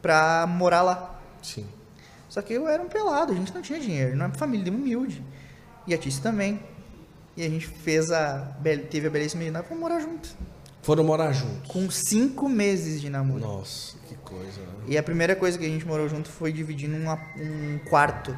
pra 0.00 0.46
morar 0.48 0.82
lá. 0.82 1.20
Sim. 1.42 1.66
Só 2.30 2.40
que 2.40 2.54
eu 2.54 2.66
era 2.66 2.82
um 2.82 2.88
pelado, 2.88 3.32
a 3.32 3.34
gente 3.36 3.52
não 3.52 3.60
tinha 3.60 3.78
dinheiro, 3.78 4.16
não 4.16 4.24
é 4.24 4.28
uma 4.28 4.34
família 4.34 4.72
humilde. 4.72 5.22
E 5.86 5.92
a 5.92 5.98
Tizi 5.98 6.22
também. 6.22 6.60
E 7.36 7.44
a 7.44 7.48
gente 7.50 7.66
fez 7.66 8.10
a, 8.10 8.56
teve 8.90 9.06
a 9.06 9.10
belíssima 9.10 9.40
menina, 9.40 9.60
vamos 9.62 9.78
morar 9.78 10.00
junto. 10.00 10.28
Foram 10.82 11.04
morar 11.04 11.32
juntos. 11.32 11.70
Com 11.70 11.90
cinco 11.90 12.48
meses 12.48 13.00
de 13.02 13.10
namoro. 13.10 13.40
Nossa, 13.40 13.96
que 14.08 14.14
coisa. 14.16 14.60
né? 14.60 14.66
E 14.88 14.96
a 14.96 15.02
primeira 15.02 15.36
coisa 15.36 15.58
que 15.58 15.64
a 15.66 15.68
gente 15.68 15.86
morou 15.86 16.08
junto 16.08 16.28
foi 16.30 16.50
dividindo 16.52 16.96
uma- 16.96 17.18
um 17.36 17.78
quarto. 17.90 18.34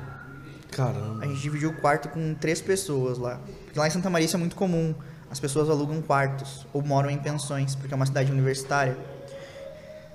Caramba. 0.71 1.23
A 1.25 1.29
gente 1.29 1.41
dividiu 1.41 1.71
o 1.71 1.75
quarto 1.77 2.09
com 2.09 2.35
três 2.35 2.61
pessoas 2.61 3.19
lá. 3.19 3.41
Porque 3.65 3.79
lá 3.79 3.87
em 3.87 3.91
Santa 3.91 4.09
Maria 4.11 4.25
isso 4.27 4.37
é 4.37 4.39
muito 4.39 4.57
comum. 4.57 4.95
As 5.31 5.39
pessoas 5.39 5.69
alugam 5.71 6.01
quartos 6.03 6.67
ou 6.73 6.83
moram 6.83 7.11
em 7.11 7.19
pensões, 7.19 7.75
porque 7.75 7.93
é 7.93 7.97
uma 7.97 8.07
cidade 8.07 8.31
universitária. 8.33 8.97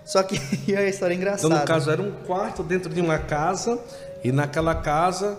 Só 0.08 0.24
que 0.24 0.40
e 0.72 0.76
a 0.76 0.88
história 0.88 1.14
é 1.14 1.18
engraçada. 1.18 1.48
Então, 1.48 1.60
no 1.60 1.66
caso, 1.66 1.92
era 1.92 2.02
um 2.02 2.12
quarto 2.26 2.64
dentro 2.64 2.94
de 2.94 3.02
uma 3.02 3.20
casa 3.20 3.80
e 4.24 4.32
naquela 4.32 4.74
casa 4.74 5.38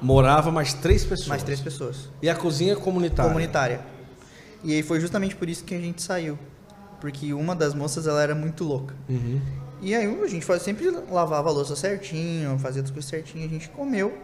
morava 0.00 0.50
mais 0.50 0.74
três 0.74 1.04
pessoas. 1.04 1.28
mais 1.28 1.42
três 1.42 1.60
pessoas. 1.60 2.08
E 2.20 2.28
a 2.28 2.34
cozinha 2.34 2.74
comunitária. 2.76 3.30
Comunitária. 3.30 3.80
E 4.64 4.74
aí 4.74 4.82
foi 4.82 4.98
justamente 5.00 5.36
por 5.36 5.48
isso 5.48 5.62
que 5.64 5.74
a 5.74 5.80
gente 5.80 6.02
saiu. 6.02 6.38
Porque 7.00 7.32
uma 7.34 7.54
das 7.54 7.74
moças 7.74 8.06
ela 8.06 8.20
era 8.22 8.34
muito 8.34 8.64
louca. 8.64 8.94
Uhum. 9.08 9.40
E 9.80 9.94
aí 9.94 10.06
a 10.22 10.26
gente 10.28 10.44
faz- 10.44 10.62
sempre 10.62 10.88
lavava 11.10 11.48
a 11.48 11.52
louça 11.52 11.74
certinho, 11.74 12.56
fazia 12.58 12.82
as 12.82 12.90
coisas 12.90 13.08
certinho, 13.10 13.44
a 13.44 13.48
gente 13.48 13.68
comeu, 13.70 14.16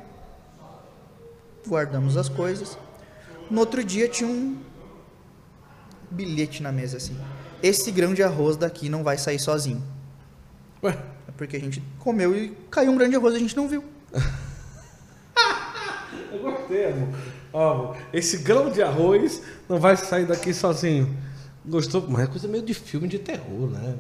guardamos 1.67 2.17
as 2.17 2.29
coisas. 2.29 2.79
No 3.51 3.61
outro 3.61 3.83
dia 3.83 4.09
tinha 4.09 4.29
um 4.29 4.57
bilhete 6.11 6.63
na 6.63 6.71
mesa 6.73 6.97
assim. 6.99 7.17
Esse 7.63 7.91
grão 7.91 8.15
de 8.15 8.23
arroz 8.23 8.57
daqui 8.57 8.89
não 8.89 9.03
vai 9.03 9.19
sair 9.19 9.39
sozinho. 9.39 9.83
Ué, 10.83 10.97
É 11.29 11.33
Porque 11.37 11.57
a 11.57 11.61
gente 11.61 11.83
comeu 11.99 12.37
e 12.37 12.57
caiu 12.71 12.93
um 12.93 12.97
grão 12.97 13.09
de 13.09 13.17
arroz 13.17 13.35
e 13.35 13.37
a 13.37 13.41
gente 13.41 13.57
não 13.57 13.69
viu. 13.69 13.85
eu 16.33 16.39
gostei, 16.41 16.93
amor. 16.93 17.09
Ó, 17.53 17.95
esse 18.13 18.39
grão 18.39 18.71
de 18.71 18.83
arroz 18.83 19.43
não 19.69 19.81
vai 19.81 19.97
sair 19.97 20.27
daqui 20.27 20.53
sozinho. 20.53 21.17
Gostou? 21.65 22.05
Mas 22.09 22.25
é 22.25 22.27
coisa 22.27 22.49
meio 22.49 22.63
de 22.63 22.73
filme 22.73 23.09
de 23.09 23.19
terror, 23.19 23.69
né? 23.71 23.95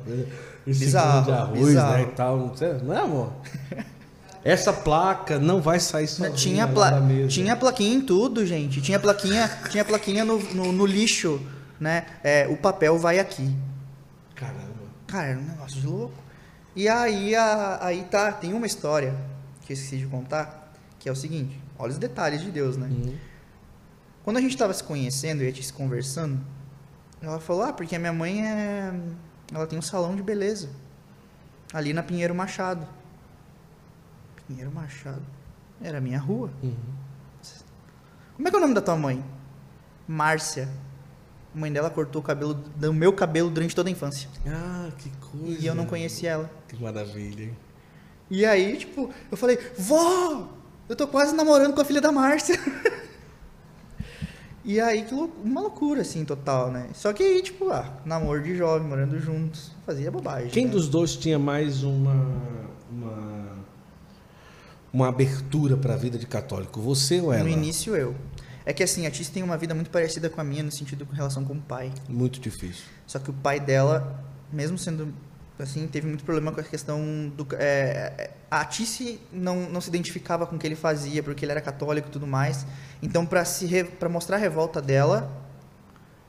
Esse 0.66 0.80
Bizarro, 0.80 1.24
grão 1.24 1.24
de 1.24 1.32
arroz, 1.42 1.66
bizarro. 1.66 1.96
né, 1.96 2.02
e 2.02 2.06
tal. 2.14 2.36
Não, 2.38 2.56
sei, 2.56 2.72
não 2.82 2.94
é, 2.94 3.00
amor? 3.00 3.32
Essa 4.44 4.72
placa 4.72 5.38
não 5.38 5.60
vai 5.60 5.80
sair 5.80 6.06
sozinha 6.06 6.30
tinha, 6.32 6.68
pla 6.68 7.02
tinha 7.28 7.56
plaquinha 7.56 7.96
em 7.96 8.00
tudo, 8.00 8.46
gente. 8.46 8.80
Tinha 8.80 8.98
plaquinha, 8.98 9.50
tinha 9.70 9.84
plaquinha 9.84 10.24
no, 10.24 10.38
no, 10.54 10.72
no 10.72 10.86
lixo, 10.86 11.40
né? 11.80 12.06
É, 12.22 12.46
o 12.48 12.56
papel 12.56 12.98
vai 12.98 13.18
aqui. 13.18 13.54
Caramba. 14.34 14.68
Cara, 15.06 15.26
era 15.28 15.38
um 15.38 15.42
negócio 15.44 15.80
de 15.80 15.86
louco. 15.86 16.14
E 16.76 16.88
aí, 16.88 17.34
a- 17.34 17.78
aí 17.84 18.04
tá, 18.04 18.30
tem 18.32 18.52
uma 18.52 18.66
história 18.66 19.14
que 19.62 19.72
eu 19.72 19.74
esqueci 19.74 19.98
de 19.98 20.06
contar, 20.06 20.72
que 20.98 21.08
é 21.08 21.12
o 21.12 21.16
seguinte, 21.16 21.60
olha 21.78 21.90
os 21.92 21.98
detalhes 21.98 22.40
de 22.40 22.50
Deus, 22.50 22.76
né? 22.76 22.86
Uhum. 22.86 23.16
Quando 24.22 24.36
a 24.36 24.40
gente 24.40 24.56
tava 24.56 24.72
se 24.74 24.84
conhecendo 24.84 25.42
e 25.42 25.46
a 25.46 25.50
gente 25.50 25.64
se 25.64 25.72
conversando, 25.72 26.38
ela 27.22 27.40
falou, 27.40 27.62
ah, 27.62 27.72
porque 27.72 27.96
a 27.96 27.98
minha 27.98 28.12
mãe 28.12 28.46
é. 28.46 28.92
Ela 29.52 29.66
tem 29.66 29.78
um 29.78 29.82
salão 29.82 30.14
de 30.14 30.22
beleza. 30.22 30.68
Ali 31.72 31.92
na 31.92 32.02
Pinheiro 32.02 32.34
Machado. 32.34 32.86
Pinheiro 34.46 34.70
Machado. 34.70 35.22
Era 35.80 35.98
a 35.98 36.00
minha 36.00 36.18
rua. 36.18 36.50
Uhum. 36.62 36.76
Como 38.36 38.46
é 38.46 38.50
que 38.50 38.56
é 38.56 38.58
o 38.58 38.60
nome 38.62 38.74
da 38.74 38.80
tua 38.82 38.96
mãe? 38.96 39.24
Márcia. 40.06 40.68
A 41.54 41.58
mãe 41.58 41.72
dela 41.72 41.90
cortou 41.90 42.20
o 42.20 42.24
cabelo 42.24 42.54
do 42.54 42.92
meu 42.92 43.12
cabelo 43.12 43.50
durante 43.50 43.74
toda 43.74 43.88
a 43.88 43.92
infância. 43.92 44.28
Ah, 44.46 44.90
que 44.98 45.10
coisa. 45.18 45.60
E 45.60 45.66
eu 45.66 45.74
não 45.74 45.86
conhecia 45.86 46.30
ela. 46.30 46.50
Que 46.68 46.80
maravilha? 46.80 47.50
E 48.30 48.44
aí, 48.44 48.76
tipo, 48.76 49.10
eu 49.30 49.36
falei, 49.36 49.58
vó, 49.76 50.48
eu 50.88 50.94
tô 50.94 51.06
quase 51.08 51.34
namorando 51.34 51.72
com 51.74 51.80
a 51.80 51.84
filha 51.84 52.00
da 52.00 52.12
Márcia. 52.12 52.58
e 54.64 54.78
aí, 54.78 55.02
que 55.04 55.14
lou- 55.14 55.32
uma 55.42 55.62
loucura, 55.62 56.02
assim, 56.02 56.24
total, 56.24 56.70
né? 56.70 56.88
Só 56.92 57.12
que 57.12 57.22
aí, 57.22 57.42
tipo, 57.42 57.70
ah, 57.70 57.90
namoro 58.04 58.42
de 58.42 58.54
jovem, 58.54 58.86
morando 58.86 59.18
juntos, 59.18 59.72
fazia 59.86 60.10
bobagem. 60.10 60.50
Quem 60.50 60.66
né? 60.66 60.70
dos 60.70 60.88
dois 60.88 61.16
tinha 61.16 61.38
mais 61.38 61.82
uma 61.82 62.12
uma, 62.90 63.58
uma 64.92 65.08
abertura 65.08 65.76
para 65.76 65.94
a 65.94 65.96
vida 65.96 66.18
de 66.18 66.26
católico? 66.26 66.80
Você 66.80 67.20
ou 67.20 67.32
ela? 67.32 67.44
No 67.44 67.50
início, 67.50 67.94
eu. 67.96 68.14
É 68.68 68.72
que, 68.74 68.82
assim, 68.82 69.06
a 69.06 69.10
Tis 69.10 69.30
tem 69.30 69.42
uma 69.42 69.56
vida 69.56 69.74
muito 69.74 69.88
parecida 69.88 70.28
com 70.28 70.38
a 70.42 70.44
minha, 70.44 70.62
no 70.62 70.70
sentido 70.70 71.06
com 71.06 71.14
relação 71.14 71.42
com 71.42 71.54
o 71.54 71.60
pai. 71.60 71.90
Muito 72.06 72.38
difícil. 72.38 72.84
Só 73.06 73.18
que 73.18 73.30
o 73.30 73.32
pai 73.32 73.58
dela, 73.58 74.22
mesmo 74.52 74.76
sendo 74.76 75.10
assim, 75.58 75.88
teve 75.88 76.06
muito 76.06 76.22
problema 76.22 76.52
com 76.52 76.60
a 76.60 76.62
questão 76.62 77.32
do. 77.34 77.46
É, 77.52 78.28
a 78.50 78.66
Tice 78.66 79.18
não, 79.32 79.70
não 79.70 79.80
se 79.80 79.88
identificava 79.88 80.46
com 80.46 80.56
o 80.56 80.58
que 80.58 80.66
ele 80.66 80.76
fazia, 80.76 81.22
porque 81.22 81.46
ele 81.46 81.52
era 81.52 81.62
católico 81.62 82.08
e 82.08 82.10
tudo 82.10 82.26
mais. 82.26 82.66
Então, 83.02 83.24
para 83.24 83.42
se 83.46 83.84
pra 83.98 84.10
mostrar 84.10 84.36
a 84.36 84.38
revolta 84.38 84.82
dela, 84.82 85.32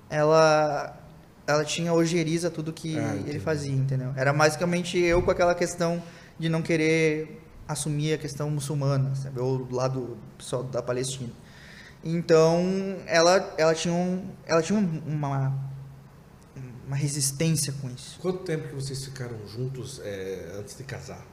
ela 0.09 0.97
ela 1.45 1.65
tinha 1.65 1.91
ojeriza 1.91 2.49
tudo 2.49 2.71
que 2.71 2.97
Ah, 2.97 3.17
ele 3.27 3.41
fazia, 3.41 3.73
entendeu? 3.73 4.13
Era 4.15 4.31
basicamente 4.31 4.97
eu 4.97 5.21
com 5.21 5.29
aquela 5.29 5.53
questão 5.53 6.01
de 6.39 6.47
não 6.47 6.61
querer 6.61 7.43
assumir 7.67 8.13
a 8.13 8.17
questão 8.17 8.49
muçulmana, 8.49 9.13
sabe? 9.13 9.41
Ou 9.41 9.65
do 9.65 9.75
lado 9.75 10.17
só 10.37 10.63
da 10.63 10.81
Palestina. 10.81 11.33
Então, 12.03 12.63
ela, 13.05 13.53
ela 13.57 13.75
tinha, 13.75 13.93
um, 13.93 14.25
ela 14.45 14.61
tinha 14.61 14.77
um- 14.79 15.01
uma, 15.05 15.53
uma 16.87 16.95
resistência 16.95 17.73
com 17.81 17.89
isso. 17.89 18.17
Quanto 18.21 18.39
tempo 18.43 18.67
que 18.69 18.75
vocês 18.75 19.03
ficaram 19.03 19.37
juntos 19.47 19.99
é, 20.03 20.55
antes 20.57 20.77
de 20.77 20.83
casar? 20.83 21.25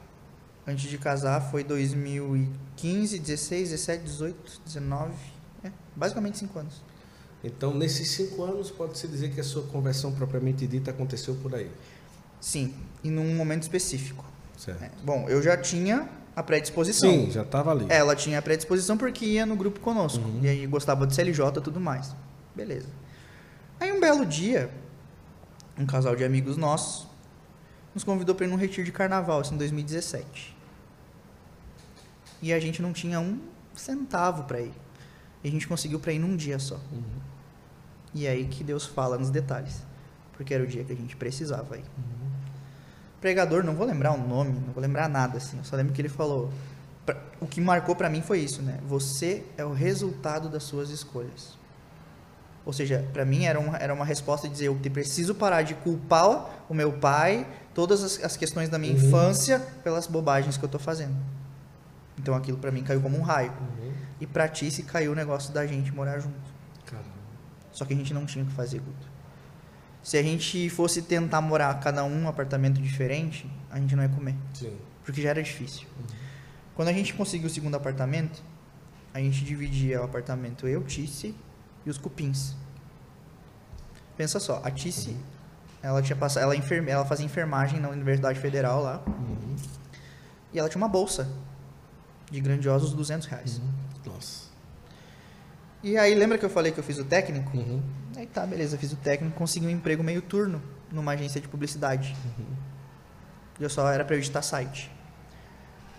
Antes 0.67 0.89
de 0.89 0.97
casar 0.97 1.39
foi 1.49 1.63
2015, 1.63 3.19
16, 3.19 3.69
17, 3.69 4.03
18, 4.03 4.61
19. 4.65 5.13
É, 5.63 5.71
basicamente 5.95 6.37
5 6.37 6.59
anos. 6.59 6.81
Então, 7.43 7.73
nesses 7.73 8.11
cinco 8.11 8.43
anos, 8.43 8.69
pode-se 8.71 9.07
dizer 9.07 9.31
que 9.31 9.39
a 9.39 9.43
sua 9.43 9.63
conversão 9.67 10.11
propriamente 10.11 10.67
dita 10.67 10.91
aconteceu 10.91 11.35
por 11.35 11.53
aí. 11.55 11.71
Sim, 12.41 12.73
e 13.03 13.09
num 13.09 13.35
momento 13.35 13.61
específico. 13.63 14.25
Certo. 14.57 14.83
É, 14.83 14.91
Bom, 15.03 15.29
eu 15.29 15.41
já 15.41 15.55
tinha 15.55 16.09
a 16.37 16.43
predisposição. 16.43 17.09
Sim, 17.09 17.31
já 17.31 17.41
estava 17.41 17.71
ali. 17.71 17.87
Ela 17.89 18.15
tinha 18.15 18.37
a 18.37 18.41
predisposição 18.43 18.95
porque 18.95 19.25
ia 19.25 19.43
no 19.43 19.55
grupo 19.55 19.79
conosco. 19.79 20.23
Uhum. 20.23 20.41
E 20.43 20.47
aí 20.47 20.67
gostava 20.67 21.07
de 21.07 21.15
CLJ 21.15 21.47
e 21.47 21.61
tudo 21.61 21.79
mais. 21.79 22.15
Beleza. 22.55 22.89
Aí 23.79 23.91
um 23.91 23.99
belo 23.99 24.23
dia, 24.23 24.69
um 25.79 25.87
casal 25.87 26.15
de 26.15 26.23
amigos 26.23 26.55
nossos 26.55 27.07
nos 27.91 28.03
convidou 28.03 28.35
para 28.35 28.45
ir 28.45 28.49
num 28.49 28.55
retiro 28.55 28.83
de 28.85 28.91
carnaval, 28.91 29.41
isso 29.41 29.51
em 29.51 29.57
2017. 29.57 30.55
E 32.39 32.53
a 32.53 32.59
gente 32.59 32.83
não 32.83 32.93
tinha 32.93 33.19
um 33.19 33.39
centavo 33.73 34.43
para 34.43 34.61
ir. 34.61 34.73
E 35.43 35.47
a 35.47 35.51
gente 35.51 35.67
conseguiu 35.67 35.99
para 35.99 36.13
ir 36.13 36.19
num 36.19 36.35
dia 36.35 36.59
só. 36.59 36.75
Uhum. 36.75 37.01
E 38.13 38.27
aí 38.27 38.45
que 38.45 38.63
Deus 38.63 38.85
fala 38.85 39.17
nos 39.17 39.31
detalhes. 39.31 39.81
Porque 40.33 40.53
era 40.53 40.63
o 40.63 40.67
dia 40.67 40.83
que 40.83 40.93
a 40.93 40.95
gente 40.95 41.15
precisava 41.15 41.77
ir. 41.77 41.83
Uhum. 41.97 42.26
Pregador, 43.21 43.63
não 43.63 43.73
vou 43.73 43.85
lembrar 43.87 44.11
o 44.13 44.17
nome, 44.17 44.51
não 44.65 44.73
vou 44.73 44.81
lembrar 44.81 45.09
nada 45.09 45.37
assim. 45.37 45.57
Eu 45.57 45.63
só 45.63 45.75
lembro 45.75 45.93
que 45.93 46.01
ele 46.01 46.09
falou. 46.09 46.51
pra- 47.05 47.17
O 47.41 47.47
que 47.47 47.59
marcou 47.61 47.95
para 47.95 48.09
mim 48.09 48.21
foi 48.21 48.39
isso, 48.39 48.61
né? 48.61 48.79
Você 48.87 49.43
é 49.57 49.65
o 49.65 49.73
resultado 49.73 50.49
das 50.49 50.63
suas 50.63 50.89
escolhas. 50.89 51.57
Ou 52.65 52.73
seja, 52.73 53.07
para 53.13 53.23
mim 53.25 53.45
era 53.45 53.59
uma, 53.59 53.77
era 53.77 53.93
uma 53.93 54.05
resposta 54.05 54.47
de 54.47 54.53
dizer: 54.53 54.67
eu 54.67 54.75
preciso 54.75 55.33
parar 55.33 55.61
de 55.63 55.73
culpar 55.73 56.49
o 56.69 56.73
meu 56.73 56.91
pai, 56.93 57.47
todas 57.73 58.03
as, 58.03 58.23
as 58.23 58.35
questões 58.37 58.69
da 58.69 58.77
minha 58.77 58.93
Uhum. 58.93 59.07
infância, 59.07 59.59
pelas 59.83 60.05
bobagens 60.05 60.57
que 60.57 60.63
eu 60.65 60.69
tô 60.69 60.77
fazendo. 60.77 61.15
Então 62.19 62.35
aquilo 62.35 62.57
para 62.57 62.71
mim 62.71 62.83
caiu 62.83 62.99
como 63.01 63.17
um 63.17 63.21
raio. 63.21 63.51
Uhum. 63.51 63.93
E 64.19 64.27
pra 64.27 64.47
ti 64.47 64.69
se 64.69 64.83
caiu 64.83 65.11
o 65.13 65.15
negócio 65.15 65.53
da 65.53 65.65
gente 65.65 65.93
morar 65.93 66.19
junto. 66.19 66.35
Caramba. 66.85 67.07
Só 67.71 67.85
que 67.85 67.93
a 67.93 67.95
gente 67.97 68.13
não 68.13 68.25
tinha 68.25 68.43
o 68.43 68.47
que 68.47 68.53
fazer, 68.53 68.79
Guto. 68.79 69.07
Se 70.07 70.17
a 70.17 70.23
gente 70.23 70.69
fosse 70.69 71.01
tentar 71.01 71.41
morar 71.41 71.77
cada 71.81 72.01
um 72.05 72.21
num 72.21 72.29
apartamento 72.29 72.81
diferente, 72.81 73.45
a 73.69 73.77
gente 73.77 73.93
não 73.93 74.03
ia 74.03 74.07
comer. 74.07 74.35
Sim. 74.53 74.71
Porque 75.03 75.21
já 75.21 75.31
era 75.31 75.43
difícil. 75.43 75.85
Quando 76.73 76.87
a 76.87 76.93
gente 76.93 77.13
conseguiu 77.13 77.47
o 77.47 77.49
segundo 77.49 77.75
apartamento, 77.75 78.41
a 79.13 79.19
gente 79.19 79.43
dividia 79.43 79.99
o 79.99 80.05
apartamento 80.05 80.65
eu, 80.65 80.81
Tice 80.85 81.35
e 81.85 81.89
os 81.89 81.97
cupins. 81.97 82.55
Pensa 84.15 84.39
só, 84.39 84.61
a 84.63 84.71
Tice, 84.71 85.13
ela 85.83 86.01
tinha 86.01 86.15
passado, 86.15 86.43
ela, 86.43 86.53
é 86.53 86.57
enferme, 86.57 86.89
ela 86.89 87.03
fazia 87.03 87.25
enfermagem 87.25 87.81
na 87.81 87.89
Universidade 87.89 88.39
Federal 88.39 88.81
lá, 88.81 89.03
Uhum. 89.05 89.57
e 90.53 90.57
ela 90.57 90.69
tinha 90.69 90.81
uma 90.81 90.87
bolsa 90.87 91.27
de 92.31 92.39
grandiosos 92.39 92.93
200 92.93 93.27
reais. 93.27 93.59
Nossa. 94.05 94.47
E 95.83 95.97
aí, 95.97 96.15
lembra 96.15 96.37
que 96.37 96.45
eu 96.45 96.49
falei 96.49 96.71
que 96.71 96.79
eu 96.79 96.83
fiz 96.83 96.97
o 96.97 97.03
técnico? 97.03 97.57
Uhum. 97.57 97.83
Aí 98.27 98.33
tá, 98.33 98.45
beleza, 98.45 98.77
fiz 98.77 98.91
o 98.91 98.97
técnico, 98.97 99.37
consegui 99.37 99.67
um 99.67 99.69
emprego 99.69 100.03
meio 100.03 100.21
turno 100.21 100.61
numa 100.91 101.13
agência 101.13 101.39
de 101.39 101.47
publicidade. 101.47 102.13
E 103.57 103.63
eu 103.63 103.69
só 103.69 103.89
era 103.89 104.03
pra 104.03 104.17
editar 104.17 104.41
site. 104.41 104.91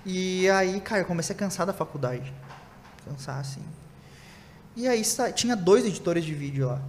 E 0.05 0.49
aí, 0.51 0.79
cara, 0.83 1.01
eu 1.01 1.07
comecei 1.07 1.35
a 1.35 1.39
cansar 1.39 1.66
da 1.66 1.72
faculdade. 1.72 2.33
Cansar, 3.07 3.39
assim. 3.39 3.62
E 4.76 4.87
aí 4.87 5.03
tinha 5.35 5.57
dois 5.57 5.87
editores 5.87 6.22
de 6.22 6.35
vídeo 6.35 6.68
lá. 6.68 6.83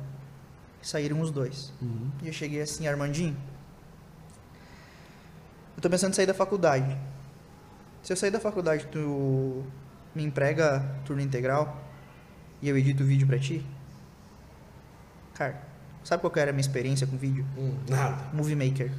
Saíram 0.81 1.21
os 1.21 1.31
dois. 1.31 1.71
Uhum. 1.81 2.11
E 2.21 2.27
eu 2.27 2.33
cheguei 2.33 2.61
assim, 2.61 2.85
Armandinho. 2.85 3.37
Eu 5.77 5.81
tô 5.81 5.89
pensando 5.89 6.11
em 6.11 6.15
sair 6.15 6.25
da 6.25 6.33
faculdade. 6.33 6.97
Se 8.03 8.11
eu 8.11 8.17
sair 8.17 8.31
da 8.31 8.41
faculdade, 8.41 8.87
tu 8.91 9.63
me 10.13 10.23
emprega 10.23 10.83
turno 11.05 11.21
integral 11.21 11.81
e 12.61 12.67
eu 12.67 12.77
edito 12.77 13.03
o 13.03 13.05
vídeo 13.05 13.25
pra 13.25 13.39
ti? 13.39 13.65
Cara, 15.39 15.57
sabe 16.03 16.21
qual 16.21 16.33
era 16.35 16.51
a 16.51 16.53
minha 16.53 16.59
experiência 16.61 17.07
com 17.07 17.15
vídeo? 17.17 17.45
Hum, 17.57 17.73
Nada. 17.87 18.17
Movie 18.33 18.55
Maker. 18.55 18.91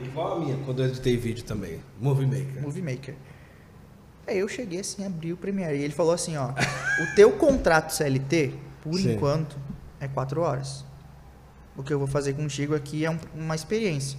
Igual 0.00 0.36
a 0.36 0.40
minha, 0.40 0.56
quando 0.64 0.82
eu 0.82 0.88
editei 0.88 1.16
vídeo 1.16 1.42
também. 1.44 1.80
Movie 1.98 2.26
Maker. 2.26 2.62
Movie 2.62 2.82
Maker. 2.82 3.14
Aí 4.26 4.38
eu 4.38 4.48
cheguei 4.48 4.80
assim, 4.80 5.06
abri 5.06 5.32
o 5.32 5.36
Premiere. 5.38 5.78
E 5.78 5.82
ele 5.82 5.94
falou 5.94 6.12
assim, 6.12 6.36
ó. 6.36 6.50
o 6.50 7.14
teu 7.16 7.32
contrato 7.32 7.92
CLT, 7.94 8.52
por 8.82 8.94
Sim. 8.98 9.14
enquanto, 9.14 9.56
é 9.98 10.06
quatro 10.06 10.42
horas. 10.42 10.84
O 11.74 11.82
que 11.82 11.92
eu 11.92 11.98
vou 11.98 12.06
fazer 12.06 12.34
contigo 12.34 12.74
aqui 12.74 13.06
é 13.06 13.10
um- 13.10 13.18
uma 13.34 13.54
experiência. 13.54 14.18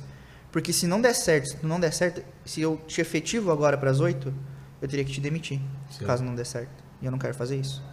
Porque 0.51 0.73
se 0.73 0.87
não 0.87 0.99
der 0.99 1.13
certo, 1.13 1.49
se 1.59 1.65
não 1.65 1.79
der 1.79 1.93
certo, 1.93 2.23
se 2.43 2.59
eu 2.61 2.77
te 2.87 3.01
efetivo 3.01 3.51
agora 3.51 3.77
para 3.77 3.91
as 3.91 3.99
oito, 3.99 4.33
eu 4.81 4.87
teria 4.87 5.05
que 5.05 5.11
te 5.11 5.21
demitir. 5.21 5.61
Sim. 5.91 6.05
Caso 6.05 6.23
não 6.23 6.33
der 6.33 6.45
certo. 6.45 6.83
E 7.01 7.05
eu 7.05 7.11
não 7.11 7.19
quero 7.19 7.35
fazer 7.35 7.57
isso. 7.57 7.83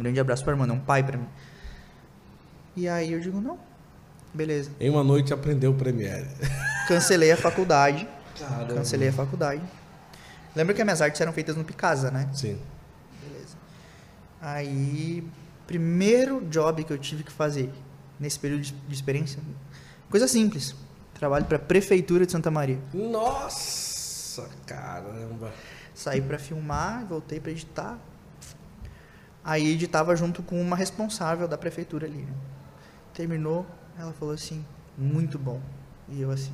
Um 0.00 0.02
grande 0.02 0.18
abraço 0.18 0.42
para 0.42 0.54
Armando, 0.54 0.72
é 0.72 0.76
um 0.76 0.80
pai 0.80 1.02
para 1.02 1.18
mim. 1.18 1.26
E 2.74 2.88
aí 2.88 3.12
eu 3.12 3.20
digo, 3.20 3.38
não. 3.38 3.58
Beleza. 4.32 4.70
Em 4.80 4.88
uma 4.88 5.04
noite 5.04 5.34
aprendeu 5.34 5.72
o 5.72 5.74
Premiere. 5.74 6.26
Cancelei 6.88 7.30
a 7.30 7.36
faculdade. 7.36 8.08
Caramba. 8.38 8.74
Cancelei 8.76 9.08
a 9.08 9.12
faculdade. 9.12 9.60
Lembra 10.56 10.74
que 10.74 10.80
as 10.80 10.86
minhas 10.86 11.02
artes 11.02 11.20
eram 11.20 11.34
feitas 11.34 11.54
no 11.54 11.64
Picasa, 11.64 12.10
né? 12.10 12.30
Sim. 12.32 12.58
Beleza. 13.22 13.56
Aí, 14.40 15.22
primeiro 15.66 16.40
job 16.46 16.82
que 16.82 16.94
eu 16.94 16.98
tive 16.98 17.22
que 17.22 17.30
fazer 17.30 17.70
nesse 18.18 18.38
período 18.38 18.62
de 18.62 18.94
experiência, 18.94 19.38
coisa 20.08 20.26
simples. 20.26 20.74
Trabalho 21.12 21.44
para 21.44 21.56
a 21.56 21.60
prefeitura 21.60 22.24
de 22.24 22.32
Santa 22.32 22.50
Maria. 22.50 22.78
Nossa, 22.94 24.48
caramba. 24.64 25.52
Saí 25.94 26.22
para 26.22 26.38
filmar, 26.38 27.04
voltei 27.04 27.38
para 27.38 27.50
editar. 27.50 27.98
Aí 29.42 29.72
editava 29.72 30.14
junto 30.14 30.42
com 30.42 30.60
uma 30.60 30.76
responsável 30.76 31.48
da 31.48 31.56
prefeitura 31.56 32.06
ali. 32.06 32.18
né? 32.18 32.34
Terminou, 33.14 33.66
ela 33.98 34.12
falou 34.12 34.34
assim: 34.34 34.64
"Muito 34.96 35.38
bom". 35.38 35.60
E 36.08 36.20
eu 36.20 36.30
assim: 36.30 36.52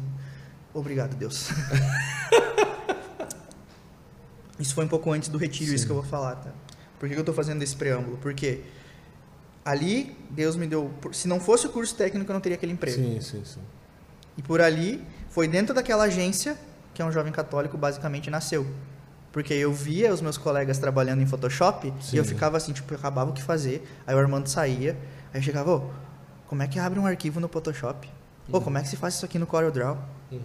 "Obrigado, 0.72 1.16
Deus". 1.16 1.50
isso 4.58 4.74
foi 4.74 4.84
um 4.84 4.88
pouco 4.88 5.10
antes 5.12 5.28
do 5.28 5.38
retiro, 5.38 5.74
isso 5.74 5.82
Sim. 5.82 5.86
que 5.86 5.92
eu 5.92 5.96
vou 5.96 6.04
falar, 6.04 6.36
tá? 6.36 6.50
Por 6.98 7.08
que 7.08 7.14
eu 7.14 7.24
tô 7.24 7.32
fazendo 7.32 7.62
esse 7.62 7.76
preâmbulo? 7.76 8.16
Porque 8.18 8.62
ali 9.64 10.16
Deus 10.30 10.56
me 10.56 10.66
deu, 10.66 10.92
se 11.12 11.28
não 11.28 11.40
fosse 11.40 11.66
o 11.66 11.70
curso 11.70 11.94
técnico 11.94 12.30
eu 12.30 12.34
não 12.34 12.40
teria 12.40 12.56
aquele 12.56 12.72
emprego. 12.72 12.96
Sim, 12.96 13.20
sim, 13.20 13.44
sim. 13.44 13.60
E 14.36 14.42
por 14.42 14.60
ali, 14.60 15.04
foi 15.28 15.48
dentro 15.48 15.74
daquela 15.74 16.04
agência 16.04 16.56
que 16.94 17.02
é 17.02 17.04
um 17.04 17.12
jovem 17.12 17.32
católico 17.32 17.76
basicamente 17.76 18.30
nasceu. 18.30 18.66
Porque 19.36 19.52
eu 19.52 19.70
via 19.70 20.14
os 20.14 20.22
meus 20.22 20.38
colegas 20.38 20.78
trabalhando 20.78 21.20
em 21.20 21.26
Photoshop 21.26 21.92
Sim. 22.00 22.16
e 22.16 22.18
eu 22.18 22.24
ficava 22.24 22.56
assim, 22.56 22.72
tipo, 22.72 22.94
eu 22.94 22.98
acabava 22.98 23.28
o 23.28 23.34
que 23.34 23.42
fazer. 23.42 23.86
Aí 24.06 24.14
o 24.14 24.18
Armando 24.18 24.48
saía, 24.48 24.96
aí 25.30 25.38
eu 25.38 25.42
chegava, 25.42 25.76
ô, 25.76 25.90
como 26.46 26.62
é 26.62 26.66
que 26.66 26.78
abre 26.78 26.98
um 26.98 27.04
arquivo 27.04 27.38
no 27.38 27.46
Photoshop? 27.46 28.08
Ô, 28.50 28.62
como 28.62 28.78
é 28.78 28.80
que 28.80 28.88
se 28.88 28.96
faz 28.96 29.12
isso 29.12 29.26
aqui 29.26 29.38
no 29.38 29.46
CorelDRAW? 29.46 29.98
Uhum. 30.32 30.40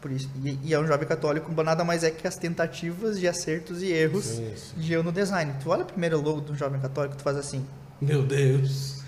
Por 0.00 0.12
isso. 0.12 0.30
E, 0.44 0.56
e 0.62 0.72
é 0.72 0.78
um 0.78 0.86
jovem 0.86 1.08
católico, 1.08 1.50
nada 1.64 1.82
mais 1.82 2.04
é 2.04 2.12
que 2.12 2.28
as 2.28 2.36
tentativas 2.36 3.18
de 3.18 3.26
acertos 3.26 3.82
e 3.82 3.90
erros 3.90 4.24
Sim, 4.24 4.52
sim. 4.54 4.80
de 4.80 4.92
eu 4.92 5.02
no 5.02 5.10
design. 5.10 5.52
Tu 5.60 5.68
olha 5.68 5.82
o 5.82 5.86
primeiro 5.86 6.20
logo 6.20 6.42
do 6.42 6.54
jovem 6.54 6.80
católico, 6.80 7.16
tu 7.16 7.24
faz 7.24 7.36
assim. 7.36 7.66
Meu 8.00 8.22
Deus. 8.22 9.02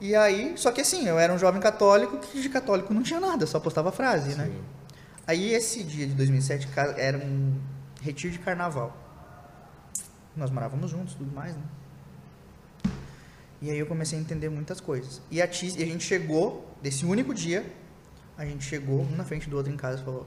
E 0.00 0.14
aí, 0.14 0.52
só 0.54 0.70
que 0.70 0.80
assim, 0.80 1.08
eu 1.08 1.18
era 1.18 1.32
um 1.32 1.38
jovem 1.38 1.60
católico 1.60 2.18
que 2.18 2.40
de 2.40 2.48
católico 2.48 2.94
não 2.94 3.02
tinha 3.02 3.18
nada, 3.18 3.48
só 3.48 3.58
postava 3.58 3.90
frase, 3.90 4.36
né? 4.36 4.48
Aí 5.28 5.52
esse 5.54 5.84
dia 5.84 6.06
de 6.08 6.14
2007 6.14 6.66
ca- 6.68 6.94
era 6.98 7.18
um 7.18 7.60
retiro 8.02 8.32
de 8.32 8.38
carnaval. 8.40 8.96
Nós 10.36 10.50
morávamos 10.50 10.90
juntos, 10.90 11.14
tudo 11.14 11.30
mais, 11.32 11.54
né? 11.56 11.62
E 13.60 13.70
aí 13.70 13.78
eu 13.78 13.86
comecei 13.86 14.18
a 14.18 14.22
entender 14.22 14.48
muitas 14.48 14.80
coisas. 14.80 15.20
E 15.30 15.42
a, 15.42 15.46
e 15.46 15.82
a 15.82 15.86
gente 15.86 16.04
chegou, 16.04 16.76
desse 16.82 17.04
único 17.04 17.34
dia, 17.34 17.64
a 18.36 18.44
gente 18.46 18.64
chegou 18.64 19.02
um 19.02 19.16
na 19.16 19.24
frente 19.24 19.50
do 19.50 19.56
outro 19.56 19.72
em 19.72 19.76
casa 19.76 20.00
e 20.00 20.04
falou: 20.04 20.26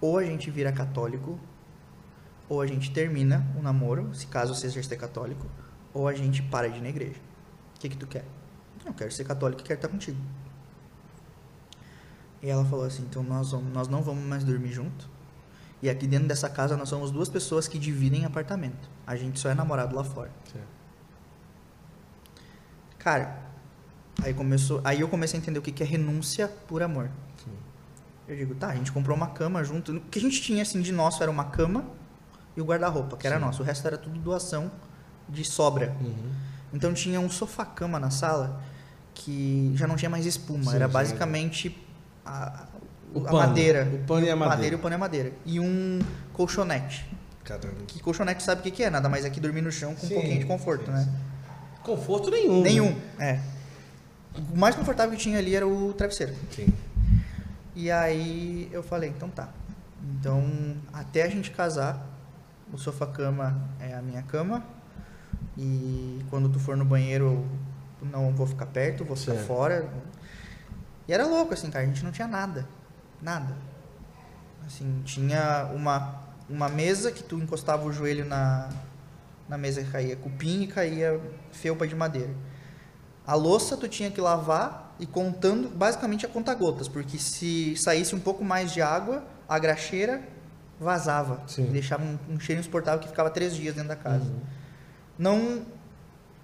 ou 0.00 0.18
a 0.18 0.24
gente 0.24 0.50
vira 0.50 0.70
católico, 0.70 1.38
ou 2.48 2.60
a 2.60 2.66
gente 2.66 2.92
termina 2.92 3.46
o 3.58 3.62
namoro, 3.62 4.14
se 4.14 4.26
caso 4.26 4.54
você 4.54 4.70
seja 4.70 4.96
católico, 4.96 5.46
ou 5.94 6.06
a 6.06 6.14
gente 6.14 6.42
para 6.42 6.68
de 6.70 6.78
ir 6.78 6.82
na 6.82 6.90
igreja. 6.90 7.20
O 7.76 7.80
que 7.80 7.88
que 7.88 7.96
tu 7.96 8.06
quer? 8.06 8.24
Eu 8.84 8.94
quero 8.94 9.12
ser 9.12 9.24
católico 9.24 9.62
e 9.62 9.64
quero 9.64 9.78
estar 9.78 9.88
contigo. 9.88 10.18
E 12.42 12.48
ela 12.48 12.64
falou 12.64 12.84
assim: 12.84 13.02
então 13.02 13.22
nós, 13.22 13.50
vamos, 13.50 13.72
nós 13.72 13.88
não 13.88 14.02
vamos 14.02 14.24
mais 14.24 14.44
dormir 14.44 14.72
junto. 14.72 15.08
E 15.82 15.88
aqui 15.88 16.06
dentro 16.06 16.26
dessa 16.26 16.48
casa 16.48 16.76
nós 16.76 16.88
somos 16.88 17.10
duas 17.10 17.28
pessoas 17.28 17.68
que 17.68 17.78
dividem 17.78 18.24
apartamento. 18.24 18.88
A 19.06 19.16
gente 19.16 19.38
só 19.38 19.48
é 19.48 19.54
namorado 19.54 19.94
lá 19.94 20.02
fora. 20.02 20.30
Sim. 20.52 20.60
Cara, 22.98 23.38
aí, 24.22 24.34
começou, 24.34 24.80
aí 24.84 25.00
eu 25.00 25.08
comecei 25.08 25.38
a 25.38 25.42
entender 25.42 25.58
o 25.58 25.62
que 25.62 25.70
que 25.70 25.82
é 25.82 25.86
renúncia 25.86 26.48
por 26.66 26.82
amor. 26.82 27.08
Sim. 27.44 27.52
Eu 28.26 28.36
digo, 28.36 28.54
tá, 28.56 28.68
a 28.68 28.74
gente 28.74 28.90
comprou 28.90 29.16
uma 29.16 29.28
cama 29.28 29.62
junto. 29.62 29.96
O 29.96 30.00
que 30.00 30.18
a 30.18 30.22
gente 30.22 30.42
tinha 30.42 30.62
assim 30.62 30.82
de 30.82 30.92
nosso 30.92 31.22
era 31.22 31.30
uma 31.30 31.44
cama 31.44 31.84
e 32.56 32.60
o 32.60 32.64
guarda-roupa, 32.64 33.16
que 33.16 33.26
era 33.26 33.36
Sim. 33.36 33.44
nosso. 33.44 33.62
O 33.62 33.64
resto 33.64 33.86
era 33.86 33.96
tudo 33.96 34.18
doação 34.18 34.70
de 35.28 35.44
sobra. 35.44 35.96
Uhum. 36.00 36.32
Então 36.72 36.92
tinha 36.92 37.20
um 37.20 37.30
sofá-cama 37.30 38.00
na 38.00 38.10
sala 38.10 38.60
que 39.14 39.72
já 39.74 39.86
não 39.86 39.96
tinha 39.96 40.10
mais 40.10 40.26
espuma. 40.26 40.70
Sim, 40.70 40.76
era 40.76 40.88
basicamente 40.88 41.87
a, 42.28 42.66
O 43.14 43.20
a 43.20 43.24
pano. 43.24 43.38
madeira. 43.38 43.88
O 43.92 43.98
pano 44.06 44.26
e 44.26 44.30
a 44.30 44.36
madeira. 44.36 44.74
e 44.74 44.78
o 44.78 44.80
pano 44.80 44.94
é 44.94 44.98
madeira. 44.98 45.32
E 45.46 45.58
um 45.60 45.98
colchonete. 46.32 47.06
Caramba. 47.44 47.76
Que 47.86 48.00
colchonete 48.00 48.42
sabe 48.42 48.60
o 48.60 48.64
que 48.64 48.70
que 48.70 48.82
é? 48.84 48.90
Nada 48.90 49.08
mais 49.08 49.24
é 49.24 49.30
que 49.30 49.40
dormir 49.40 49.62
no 49.62 49.72
chão 49.72 49.94
com 49.94 50.06
Sim, 50.06 50.14
um 50.14 50.20
pouquinho 50.20 50.38
de 50.40 50.46
conforto, 50.46 50.84
sim, 50.86 50.92
né? 50.92 51.08
Conforto 51.82 52.30
nenhum. 52.30 52.60
Nenhum, 52.62 52.90
né? 53.18 53.40
é. 53.42 53.58
O 54.52 54.56
mais 54.58 54.74
confortável 54.76 55.16
que 55.16 55.22
tinha 55.22 55.38
ali 55.38 55.54
era 55.56 55.66
o 55.66 55.92
travesseiro. 55.94 56.34
Sim. 56.54 56.68
E 57.74 57.90
aí 57.90 58.68
eu 58.70 58.82
falei, 58.82 59.08
então 59.10 59.28
tá. 59.30 59.48
Então, 60.18 60.44
até 60.92 61.22
a 61.22 61.28
gente 61.28 61.50
casar, 61.50 62.06
o 62.72 62.76
sofá-cama 62.78 63.60
é 63.80 63.94
a 63.94 64.02
minha 64.02 64.22
cama. 64.22 64.62
E 65.56 66.20
quando 66.30 66.48
tu 66.48 66.58
for 66.60 66.76
no 66.76 66.84
banheiro, 66.84 67.44
não 68.12 68.32
vou 68.32 68.46
ficar 68.46 68.66
perto, 68.66 69.04
vou 69.04 69.16
ficar 69.16 69.32
Certo. 69.32 69.46
fora. 69.46 69.88
E 71.08 71.12
era 71.12 71.26
louco, 71.26 71.54
assim, 71.54 71.70
cara, 71.70 71.84
a 71.84 71.88
gente 71.88 72.04
não 72.04 72.12
tinha 72.12 72.28
nada. 72.28 72.68
Nada. 73.20 73.56
Assim, 74.66 75.00
tinha 75.06 75.70
uma, 75.74 76.22
uma 76.48 76.68
mesa 76.68 77.10
que 77.10 77.22
tu 77.22 77.38
encostava 77.38 77.86
o 77.86 77.92
joelho 77.92 78.26
na, 78.26 78.68
na 79.48 79.56
mesa 79.56 79.82
que 79.82 79.90
caía 79.90 80.14
cupim 80.14 80.62
e 80.62 80.66
caía 80.66 81.18
felpa 81.50 81.88
de 81.88 81.94
madeira. 81.94 82.34
A 83.26 83.34
louça 83.34 83.76
tu 83.76 83.88
tinha 83.88 84.10
que 84.10 84.20
lavar 84.20 84.94
e 85.00 85.06
contando, 85.06 85.70
basicamente 85.70 86.26
a 86.26 86.28
conta 86.28 86.54
gotas, 86.54 86.88
porque 86.88 87.18
se 87.18 87.74
saísse 87.76 88.14
um 88.14 88.20
pouco 88.20 88.44
mais 88.44 88.72
de 88.72 88.82
água, 88.82 89.24
a 89.48 89.58
graxeira 89.58 90.22
vazava. 90.78 91.42
Sim. 91.46 91.66
Deixava 91.66 92.04
um, 92.04 92.18
um 92.28 92.38
cheiro 92.40 92.60
insuportável 92.60 93.00
que 93.00 93.08
ficava 93.08 93.30
três 93.30 93.54
dias 93.54 93.74
dentro 93.74 93.88
da 93.88 93.96
casa. 93.96 94.24
Uhum. 94.24 94.40
Não 95.18 95.62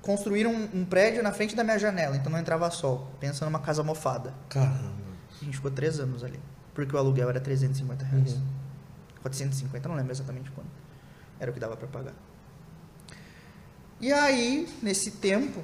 construíram 0.05 0.53
um, 0.53 0.81
um 0.81 0.85
prédio 0.85 1.23
na 1.23 1.33
frente 1.33 1.57
da 1.57 1.65
minha 1.65 1.79
janela, 1.79 2.15
então 2.15 2.31
não 2.31 2.39
entrava 2.39 2.71
sol. 2.71 3.11
Pensa 3.19 3.45
numa 3.45 3.59
casa 3.59 3.83
mofada. 3.83 4.35
Caramba. 4.51 4.93
A 5.41 5.45
gente 5.45 5.57
ficou 5.57 5.71
três 5.71 5.99
anos 5.99 6.23
ali. 6.23 6.39
Porque 6.75 6.95
o 6.95 6.99
aluguel 6.99 7.31
era 7.31 7.41
350 7.41 8.05
reais. 8.05 8.35
Uhum. 8.35 8.43
450, 9.23 9.89
não 9.89 9.97
lembro 9.97 10.13
exatamente 10.13 10.51
quando. 10.51 10.69
Era 11.41 11.51
o 11.51 11.55
que 11.55 11.59
dava 11.59 11.77
pra 11.77 11.89
pagar. 11.89 12.13
E 14.01 14.13
aí, 14.13 14.69
nesse 14.83 15.13
tempo, 15.13 15.63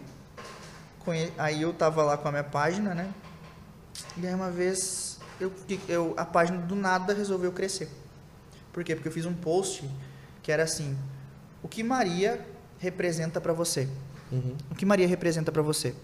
aí 1.37 1.61
eu 1.61 1.73
tava 1.75 2.03
lá 2.03 2.17
com 2.17 2.29
a 2.29 2.31
minha 2.31 2.45
página, 2.45 2.95
né? 2.95 3.13
E 4.17 4.27
aí 4.27 4.35
uma 4.35 4.51
vez 4.51 5.19
eu, 5.39 5.53
eu 5.89 6.15
a 6.17 6.25
página 6.25 6.59
do 6.59 6.75
nada 6.75 7.13
resolveu 7.13 7.53
crescer. 7.53 7.91
Por 8.73 8.83
quê? 8.85 8.95
Porque 8.95 9.09
eu 9.09 9.13
fiz 9.13 9.27
um 9.27 9.35
post 9.35 9.89
que 10.43 10.51
era 10.51 10.63
assim: 10.63 10.97
o 11.63 11.69
que 11.69 11.83
Maria 11.83 12.47
representa 12.79 13.41
pra 13.41 13.53
você? 13.53 13.89
Uhum. 14.33 14.55
O 14.71 14.75
que 14.75 14.87
Maria 14.87 15.07
representa 15.07 15.51
pra 15.51 15.63
você? 15.63 15.95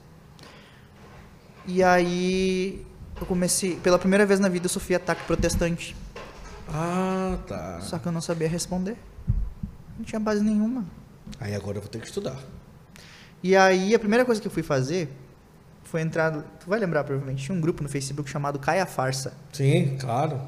E 1.66 1.82
aí 1.82 2.84
eu 3.20 3.26
comecei, 3.26 3.76
pela 3.76 3.98
primeira 3.98 4.26
vez 4.26 4.38
na 4.38 4.48
vida 4.48 4.66
eu 4.66 4.70
sofri 4.70 4.94
ataque 4.94 5.24
protestante. 5.24 5.96
Ah, 6.68 7.38
tá. 7.46 7.80
Só 7.80 7.98
que 7.98 8.06
eu 8.06 8.12
não 8.12 8.20
sabia 8.20 8.48
responder. 8.48 8.96
Não 9.96 10.04
tinha 10.04 10.20
base 10.20 10.42
nenhuma. 10.42 10.84
Aí 11.40 11.54
agora 11.54 11.78
eu 11.78 11.82
vou 11.82 11.90
ter 11.90 12.00
que 12.00 12.06
estudar. 12.06 12.36
E 13.42 13.56
aí 13.56 13.94
a 13.94 13.98
primeira 13.98 14.24
coisa 14.24 14.40
que 14.40 14.46
eu 14.46 14.50
fui 14.52 14.62
fazer 14.62 15.08
foi 15.84 16.00
entrar, 16.00 16.32
tu 16.32 16.68
vai 16.68 16.78
lembrar 16.78 17.04
provavelmente, 17.04 17.44
tinha 17.44 17.56
um 17.56 17.60
grupo 17.60 17.82
no 17.82 17.88
Facebook 17.88 18.28
chamado 18.28 18.58
Caia 18.58 18.86
Farsa. 18.86 19.32
Sim, 19.52 19.96
claro. 19.98 20.40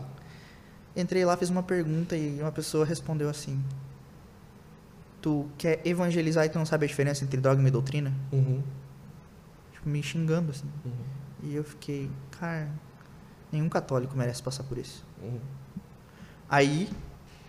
Entrei 0.97 1.25
lá, 1.25 1.37
fiz 1.37 1.49
uma 1.49 1.63
pergunta 1.63 2.17
e 2.17 2.41
uma 2.41 2.51
pessoa 2.51 2.85
respondeu 2.85 3.29
assim: 3.29 3.63
Tu 5.29 5.47
quer 5.59 5.87
evangelizar 5.87 6.47
e 6.47 6.49
tu 6.49 6.59
não 6.59 6.65
sabe 6.65 6.87
a 6.87 6.89
diferença 6.89 7.23
entre 7.23 7.39
dogma 7.39 7.69
e 7.69 7.71
doutrina? 7.71 8.15
Uhum. 8.33 8.63
Tipo, 9.75 9.87
me 9.87 10.03
xingando 10.03 10.53
assim. 10.53 10.65
Uhum. 10.87 10.93
E 11.43 11.55
eu 11.55 11.63
fiquei, 11.63 12.11
cara, 12.41 12.67
nenhum 13.53 13.69
católico 13.69 14.17
merece 14.17 14.43
passar 14.43 14.63
por 14.65 14.79
isso. 14.79 15.05
Uhum. 15.23 15.39
Aí 16.49 16.89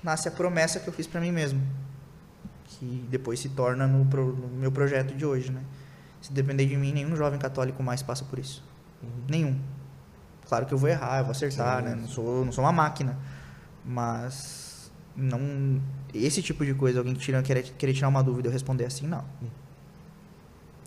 nasce 0.03 0.27
a 0.27 0.32
promessa 0.32 0.77
que 0.82 0.89
eu 0.89 0.91
fiz 0.93 1.07
pra 1.07 1.21
mim 1.21 1.32
mesmo, 1.32 1.61
que 2.65 3.07
depois 3.09 3.39
se 3.39 3.47
torna 3.47 3.88
no, 3.88 4.05
pro- 4.07 4.36
no 4.36 4.49
meu 4.57 4.73
projeto 4.73 5.15
de 5.15 5.25
hoje, 5.25 5.49
né? 5.49 5.61
Se 6.21 6.34
depender 6.34 6.65
de 6.65 6.75
mim, 6.75 6.91
nenhum 6.91 7.15
jovem 7.15 7.39
católico 7.39 7.82
mais 7.82 8.03
passa 8.03 8.25
por 8.25 8.39
isso. 8.39 8.61
Uhum. 9.01 9.09
Nenhum. 9.30 9.59
Claro 10.49 10.65
que 10.65 10.73
eu 10.73 10.77
vou 10.77 10.89
errar, 10.89 11.19
eu 11.19 11.23
vou 11.23 11.32
acertar, 11.32 11.77
Sim, 11.82 11.86
né? 11.88 11.95
Não 11.95 12.09
sou, 12.09 12.43
não 12.43 12.51
sou 12.51 12.61
uma 12.65 12.73
máquina. 12.73 13.17
Mas 13.86 14.91
não 15.15 15.82
esse 16.14 16.41
tipo 16.41 16.66
de 16.66 16.74
coisa, 16.74 16.99
alguém 16.99 17.14
tira, 17.14 17.41
querer, 17.41 17.64
querer 17.78 17.93
tirar 17.93 18.07
uma 18.07 18.24
dúvida 18.24 18.47
e 18.47 18.49
eu 18.49 18.53
responder 18.53 18.86
assim, 18.86 19.05
não. 19.07 19.24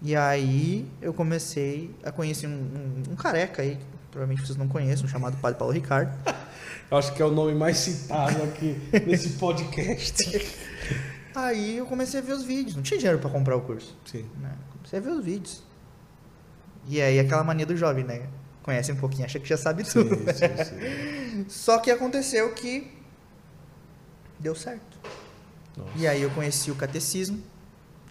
E 0.03 0.17
aí 0.17 0.87
eu 1.01 1.15
comecei 1.15 1.95
a 2.03 2.11
conhecer 2.11 2.47
um, 2.49 2.51
um- 2.51 3.13
um 3.13 3.17
careca 3.17 3.63
aí, 3.63 3.77
que 3.77 3.85
provavelmente 4.11 4.45
vocês 4.45 4.57
não 4.59 4.67
conhecem, 4.67 5.07
chamado 5.07 5.37
Padre 5.37 5.59
Paulo 5.59 5.73
Ricardo. 5.73 6.13
Eu 6.91 6.99
acho 6.99 7.15
que 7.15 7.23
é 7.23 7.25
o 7.25 7.31
nome 7.31 7.55
mais 7.55 7.79
citado 7.79 8.43
aqui 8.43 8.77
nesse 9.07 9.31
podcast. 9.39 10.51
Aí 11.35 11.79
eu 11.79 11.87
comecei 11.87 12.21
a 12.21 12.23
ver 12.23 12.33
os 12.35 12.45
vídeos. 12.45 12.77
Não 12.77 12.83
tinha 12.83 12.99
dinheiro 12.99 13.19
pra 13.19 13.31
comprar 13.31 13.57
o 13.57 13.63
curso. 13.63 13.97
Sim. 14.05 14.27
Né? 14.39 14.53
Comecei 14.75 14.99
a 14.99 15.03
ver 15.03 15.09
os 15.09 15.25
vídeos. 15.25 15.63
E 16.87 17.01
aí 17.01 17.19
aquela 17.19 17.43
mania 17.43 17.65
do 17.65 17.75
jovem, 17.75 18.05
né? 18.05 18.27
Conhece 18.63 18.93
um 18.93 18.97
pouquinho, 18.97 19.25
acha 19.25 19.41
que 19.41 19.49
já 19.49 19.57
sabe 19.57 19.83
Sim, 19.87 20.07
tudo. 20.07 20.17
sim, 20.35 20.65
sim. 20.65 21.47
Só 21.49 21.79
que 21.79 21.91
aconteceu 21.91 22.53
que 22.53 22.93
deu 24.39 24.55
certo. 24.55 24.92
Nossa. 25.77 25.91
E 25.97 26.07
aí 26.07 26.23
eu 26.23 26.31
conheci 26.31 26.71
o 26.71 26.75
catecismo. 26.75 27.41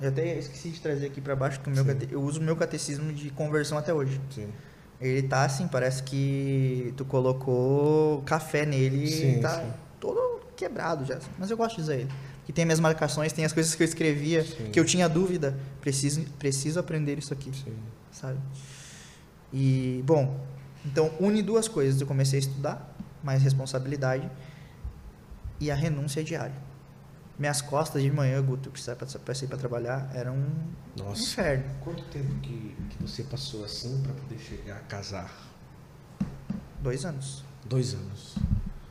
Eu 0.02 0.10
até 0.10 0.38
esqueci 0.40 0.70
de 0.70 0.80
trazer 0.82 1.06
aqui 1.08 1.22
pra 1.22 1.36
baixo 1.36 1.60
que 1.60 1.70
o 1.70 1.72
meu 1.74 1.86
cate- 1.86 2.08
eu 2.12 2.22
uso 2.22 2.40
o 2.40 2.44
meu 2.44 2.56
catecismo 2.56 3.14
de 3.14 3.30
conversão 3.30 3.78
até 3.78 3.94
hoje. 3.94 4.20
Sim. 4.34 4.48
Ele 5.00 5.28
tá 5.28 5.44
assim, 5.46 5.68
parece 5.68 6.02
que 6.04 6.94
tu 6.98 7.06
colocou 7.06 8.22
café 8.24 8.66
nele 8.66 9.08
Sim, 9.08 9.38
e 9.38 9.42
tá 9.42 9.60
sim. 9.62 9.72
todo 10.00 10.42
quebrado 10.56 11.06
já. 11.06 11.20
Mas 11.40 11.50
eu 11.52 11.58
gosto 11.58 11.76
de 11.76 11.82
usar 11.82 11.96
ele. 11.96 12.10
Que 12.46 12.52
tem 12.54 12.66
minhas 12.66 12.80
marcações, 12.80 13.32
tem 13.32 13.46
as 13.46 13.54
coisas 13.54 13.74
que 13.76 13.84
eu 13.84 13.86
escrevia, 13.86 14.44
Sim. 14.44 14.70
que 14.72 14.80
eu 14.80 14.86
tinha 14.86 15.08
dúvida. 15.08 15.56
Preciso, 15.80 16.22
preciso 16.40 16.80
aprender 16.80 17.18
isso 17.20 17.32
aqui, 17.34 17.52
sabe? 18.12 18.40
E, 19.54 20.02
bom, 20.06 20.40
então 20.86 21.12
une 21.20 21.42
duas 21.44 21.68
coisas. 21.68 22.00
Eu 22.02 22.08
comecei 22.08 22.38
a 22.38 22.42
estudar, 22.42 22.96
mais 23.24 23.42
responsabilidade, 23.44 24.30
e 25.60 25.70
a 25.70 25.76
renúncia 25.76 26.24
diária. 26.24 26.56
Minhas 27.42 27.60
costas 27.60 28.04
de 28.04 28.12
manhã, 28.12 28.40
Guto, 28.40 28.70
eu 28.70 28.72
precisava 28.72 29.00
pra- 29.04 29.20
pra 29.20 29.34
sair 29.34 29.48
pra 29.48 29.58
trabalhar, 29.58 30.12
era 30.14 30.32
um 30.32 30.46
Nossa. 30.96 31.24
inferno. 31.24 31.64
Quanto 31.84 32.04
tempo 32.04 32.32
que, 32.40 32.76
que 32.92 33.02
você 33.02 33.24
passou 33.24 33.66
assim 33.66 34.00
para 34.04 34.14
poder 34.14 34.38
chegar 34.38 34.76
a 34.76 34.80
casar? 34.82 35.34
Dois 36.84 37.04
anos. 37.04 37.44
Dois 37.68 37.96
anos. 37.96 38.36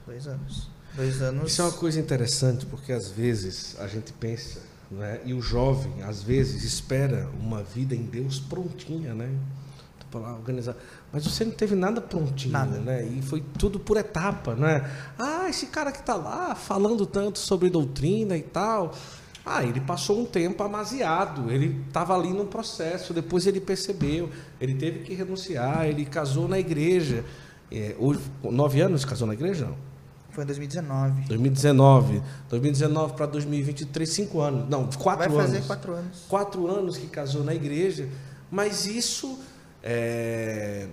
Dois 0.04 0.26
anos. 0.26 0.68
Dois 0.96 1.22
anos. 1.22 1.52
Isso 1.52 1.62
é 1.62 1.64
uma 1.64 1.72
coisa 1.74 2.00
interessante 2.00 2.66
porque 2.66 2.92
às 2.92 3.08
vezes 3.08 3.76
a 3.78 3.86
gente 3.86 4.12
pensa, 4.14 4.60
né? 4.90 5.20
E 5.24 5.32
o 5.32 5.40
jovem 5.40 6.02
às 6.02 6.20
vezes 6.20 6.64
espera 6.64 7.30
uma 7.40 7.62
vida 7.62 7.94
em 7.94 8.02
Deus 8.02 8.40
prontinha, 8.40 9.14
né? 9.14 9.30
Lá 10.18 10.32
organizar, 10.34 10.74
mas 11.12 11.24
você 11.24 11.44
não 11.44 11.52
teve 11.52 11.74
nada 11.76 12.00
prontinho, 12.00 12.52
Nada. 12.52 12.78
né? 12.78 13.06
E 13.06 13.22
foi 13.22 13.42
tudo 13.58 13.78
por 13.78 13.96
etapa, 13.96 14.54
né? 14.56 14.90
Ah, 15.18 15.48
esse 15.48 15.66
cara 15.66 15.92
que 15.92 16.02
tá 16.02 16.14
lá 16.16 16.54
falando 16.54 17.06
tanto 17.06 17.38
sobre 17.38 17.70
doutrina 17.70 18.36
e 18.36 18.42
tal. 18.42 18.92
Ah, 19.46 19.62
ele 19.64 19.80
passou 19.80 20.20
um 20.20 20.24
tempo 20.26 20.62
amaziado, 20.62 21.50
ele 21.50 21.82
estava 21.86 22.14
ali 22.14 22.30
num 22.30 22.46
processo, 22.46 23.14
depois 23.14 23.46
ele 23.46 23.60
percebeu, 23.60 24.30
ele 24.60 24.74
teve 24.74 25.00
que 25.00 25.14
renunciar, 25.14 25.86
ele 25.86 26.04
casou 26.04 26.46
na 26.48 26.58
igreja. 26.58 27.24
É, 27.70 27.94
hoje, 27.98 28.20
nove 28.42 28.80
anos 28.80 29.04
casou 29.04 29.26
na 29.26 29.34
igreja? 29.34 29.66
Não. 29.66 29.76
Foi 30.30 30.44
em 30.44 30.46
2019. 30.46 31.22
2019. 31.28 32.22
2019 32.48 33.12
para 33.14 33.26
2023, 33.26 34.08
cinco 34.08 34.40
anos. 34.40 34.68
Não, 34.68 34.86
quatro 34.86 35.28
Vai 35.28 35.42
fazer 35.44 35.56
anos. 35.56 35.66
quatro 35.66 35.92
anos. 35.92 36.24
Quatro 36.28 36.66
anos 36.66 36.96
que 36.96 37.06
casou 37.06 37.42
na 37.44 37.54
igreja. 37.54 38.08
Mas 38.50 38.86
isso 38.86 39.38
é, 39.82 40.88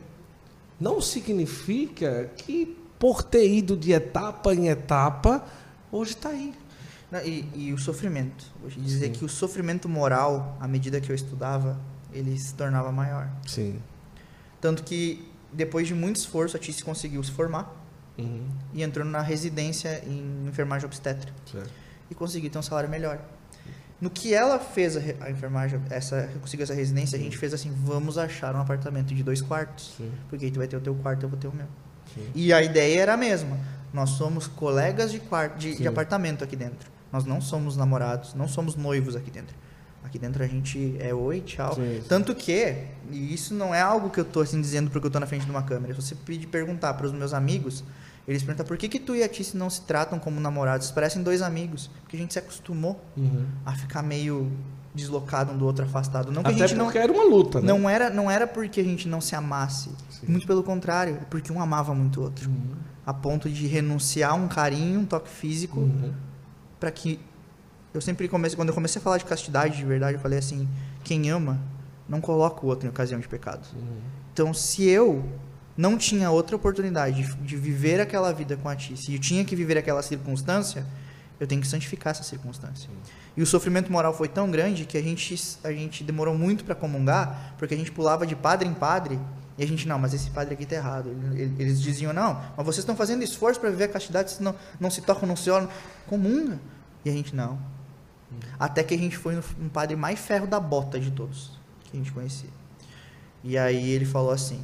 não 0.79 1.01
significa 1.01 2.31
que 2.37 2.77
por 2.99 3.21
ter 3.23 3.47
ido 3.47 3.77
de 3.77 3.91
etapa 3.91 4.53
em 4.53 4.69
etapa, 4.69 5.45
hoje 5.91 6.11
está 6.11 6.29
aí. 6.29 6.53
Não, 7.11 7.21
e, 7.21 7.47
e 7.55 7.73
o 7.73 7.77
sofrimento. 7.77 8.45
Te 8.69 8.79
dizer 8.79 9.07
Sim. 9.07 9.11
que 9.13 9.25
o 9.25 9.29
sofrimento 9.29 9.87
moral, 9.87 10.57
à 10.59 10.67
medida 10.67 10.99
que 10.99 11.09
eu 11.09 11.15
estudava, 11.15 11.79
ele 12.11 12.37
se 12.37 12.53
tornava 12.53 12.91
maior. 12.91 13.29
Sim. 13.47 13.79
Tanto 14.59 14.83
que, 14.83 15.25
depois 15.53 15.87
de 15.87 15.93
muito 15.93 16.17
esforço, 16.17 16.57
a 16.57 16.59
Tice 16.59 16.83
conseguiu 16.83 17.23
se 17.23 17.31
formar 17.31 17.75
Uhum. 18.17 18.49
e 18.73 18.81
entrou 18.81 19.05
na 19.05 19.21
residência 19.21 20.03
em 20.07 20.47
enfermagem 20.47 20.87
obstétrica. 20.87 21.31
Certo. 21.51 21.69
E 22.09 22.15
conseguiu 22.15 22.49
ter 22.49 22.57
um 22.57 22.63
salário 22.63 22.89
melhor. 22.89 23.19
No 23.99 24.09
que 24.09 24.33
ela 24.33 24.59
fez 24.59 24.95
a, 24.95 24.99
a 25.21 25.31
enfermagem, 25.31 25.81
essa, 25.89 26.29
conseguiu 26.39 26.63
essa 26.63 26.73
residência, 26.73 27.17
a 27.17 27.21
gente 27.21 27.37
fez 27.37 27.53
assim, 27.53 27.71
vamos 27.83 28.17
achar 28.17 28.55
um 28.55 28.61
apartamento 28.61 29.13
de 29.13 29.23
dois 29.23 29.41
quartos. 29.41 29.95
Sim. 29.97 30.11
Porque 30.29 30.45
aí 30.45 30.51
tu 30.51 30.59
vai 30.59 30.67
ter 30.67 30.77
o 30.77 30.81
teu 30.81 30.93
quarto, 30.95 31.23
eu 31.23 31.29
vou 31.29 31.37
ter 31.37 31.47
o 31.47 31.53
meu. 31.53 31.65
Sim. 32.13 32.27
E 32.35 32.53
a 32.53 32.61
ideia 32.61 33.01
era 33.01 33.13
a 33.13 33.17
mesma. 33.17 33.57
Nós 33.91 34.11
somos 34.11 34.47
colegas 34.47 35.11
de, 35.11 35.19
quarto, 35.19 35.57
de, 35.57 35.71
de 35.71 35.77
Sim. 35.77 35.87
apartamento 35.87 36.43
aqui 36.43 36.55
dentro. 36.55 36.91
Nós 37.11 37.25
não 37.25 37.41
somos 37.41 37.75
namorados, 37.75 38.33
não 38.33 38.47
somos 38.47 38.75
noivos 38.75 39.15
aqui 39.15 39.31
dentro. 39.31 39.55
Aqui 40.03 40.19
dentro 40.19 40.43
a 40.43 40.47
gente 40.47 40.95
é 40.99 41.13
oi, 41.13 41.41
tchau. 41.41 41.75
Sim. 41.75 42.01
Tanto 42.07 42.35
que, 42.35 42.75
e 43.11 43.33
isso 43.33 43.53
não 43.53 43.73
é 43.73 43.81
algo 43.81 44.09
que 44.09 44.19
eu 44.19 44.25
tô 44.25 44.41
assim 44.41 44.61
dizendo 44.61 44.89
porque 44.91 45.07
eu 45.07 45.11
tô 45.11 45.19
na 45.19 45.25
frente 45.25 45.45
de 45.45 45.51
uma 45.51 45.63
câmera. 45.63 45.93
Se 45.95 46.01
você 46.01 46.15
pedir 46.15 46.47
perguntar 46.47 46.93
para 46.93 47.07
os 47.07 47.11
meus 47.11 47.33
amigos, 47.33 47.83
eles 48.27 48.43
perguntam 48.43 48.65
por 48.65 48.77
que, 48.77 48.89
que 48.89 48.99
tu 48.99 49.15
e 49.15 49.23
a 49.23 49.29
Tice 49.29 49.55
não 49.55 49.69
se 49.69 49.81
tratam 49.81 50.19
como 50.19 50.39
namorados? 50.39 50.91
Parecem 50.91 51.23
dois 51.23 51.41
amigos. 51.41 51.89
Porque 52.01 52.17
a 52.17 52.19
gente 52.19 52.33
se 52.33 52.39
acostumou 52.39 52.99
Uhum. 53.15 53.45
a 53.65 53.73
ficar 53.73 54.03
meio 54.03 54.51
deslocado 54.93 55.53
um 55.53 55.57
do 55.57 55.65
outro, 55.65 55.85
afastado. 55.85 56.31
Não 56.31 56.41
que 56.41 56.49
a 56.49 56.51
Até 56.51 56.67
gente 56.67 56.77
não, 56.77 56.85
porque 56.85 56.97
era 56.97 57.11
uma 57.11 57.23
luta, 57.23 57.61
né? 57.61 57.67
não 57.67 57.87
era 57.89 58.09
não 58.09 58.29
era 58.31 58.45
porque 58.47 58.81
a 58.81 58.83
gente 58.83 59.07
não 59.07 59.21
se 59.21 59.35
amasse. 59.35 59.89
Sim. 60.09 60.27
Muito 60.27 60.45
pelo 60.47 60.63
contrário, 60.63 61.15
é 61.21 61.25
porque 61.29 61.51
um 61.53 61.61
amava 61.61 61.93
muito 61.93 62.19
o 62.19 62.23
outro. 62.23 62.49
Uhum. 62.49 62.75
A 63.05 63.13
ponto 63.13 63.49
de 63.49 63.67
renunciar 63.67 64.31
a 64.31 64.33
um 64.33 64.47
carinho, 64.47 64.99
um 65.01 65.05
toque 65.05 65.29
físico, 65.29 65.79
Uhum. 65.79 66.11
para 66.79 66.91
que 66.91 67.19
eu 67.93 68.01
sempre 68.01 68.27
comecei 68.27 68.55
quando 68.55 68.69
eu 68.69 68.75
comecei 68.75 68.99
a 68.99 69.03
falar 69.03 69.17
de 69.19 69.25
castidade 69.25 69.77
de 69.77 69.85
verdade, 69.85 70.15
eu 70.17 70.19
falei 70.19 70.37
assim, 70.39 70.67
quem 71.03 71.29
ama 71.29 71.59
não 72.09 72.19
coloca 72.19 72.65
o 72.65 72.69
outro 72.69 72.85
em 72.85 72.89
ocasião 72.89 73.19
de 73.19 73.27
pecado. 73.27 73.65
Uhum. 73.75 73.99
Então, 74.33 74.53
se 74.53 74.83
eu 74.83 75.23
não 75.77 75.97
tinha 75.97 76.31
outra 76.31 76.55
oportunidade 76.55 77.23
de, 77.41 77.55
viver 77.55 78.01
aquela 78.01 78.33
vida 78.33 78.57
com 78.57 78.67
a 78.67 78.75
ti, 78.75 78.97
se 78.97 79.13
eu 79.13 79.19
tinha 79.19 79.45
que 79.45 79.55
viver 79.55 79.77
aquela 79.77 80.01
circunstância, 80.01 80.85
eu 81.39 81.45
tenho 81.45 81.61
que 81.61 81.67
santificar 81.67 82.11
essa 82.11 82.23
circunstância. 82.23 82.89
E 83.35 83.41
o 83.41 83.45
sofrimento 83.45 83.91
moral 83.91 84.11
foi 84.13 84.27
tão 84.27 84.49
grande 84.49 84.85
que 84.85 84.97
a 84.97 85.01
gente, 85.01 85.35
a 85.63 85.71
gente 85.71 86.03
demorou 86.03 86.35
muito 86.35 86.65
para 86.65 86.73
comungar, 86.73 87.53
porque 87.59 87.75
a 87.75 87.77
gente 87.77 87.91
pulava 87.91 88.25
de 88.25 88.35
padre 88.35 88.67
em 88.67 88.73
padre 88.73 89.19
e 89.57 89.63
a 89.63 89.67
gente, 89.67 89.87
não, 89.87 89.97
mas 89.97 90.13
esse 90.13 90.29
padre 90.31 90.53
aqui 90.53 90.63
está 90.63 90.75
errado. 90.75 91.09
Eles 91.33 91.81
diziam, 91.81 92.13
não, 92.13 92.41
mas 92.55 92.65
vocês 92.65 92.79
estão 92.79 92.95
fazendo 92.95 93.23
esforço 93.23 93.59
para 93.59 93.69
viver 93.69 93.85
a 93.85 93.87
castidade, 93.87 94.31
vocês 94.31 94.41
não, 94.41 94.55
não 94.79 94.89
se 94.89 95.01
tocam, 95.01 95.27
não 95.27 95.35
se 95.35 95.49
olham, 95.49 95.69
comunga. 96.07 96.59
E 97.05 97.09
a 97.09 97.13
gente, 97.13 97.35
não. 97.35 97.59
Até 98.59 98.83
que 98.83 98.93
a 98.93 98.97
gente 98.97 99.17
foi 99.17 99.37
um 99.59 99.69
padre 99.69 99.95
mais 99.95 100.19
ferro 100.19 100.45
da 100.45 100.59
bota 100.59 100.99
de 100.99 101.11
todos 101.11 101.51
que 101.85 101.97
a 101.97 101.99
gente 101.99 102.11
conhecia. 102.11 102.49
E 103.43 103.57
aí 103.57 103.89
ele 103.89 104.05
falou 104.05 104.31
assim: 104.31 104.61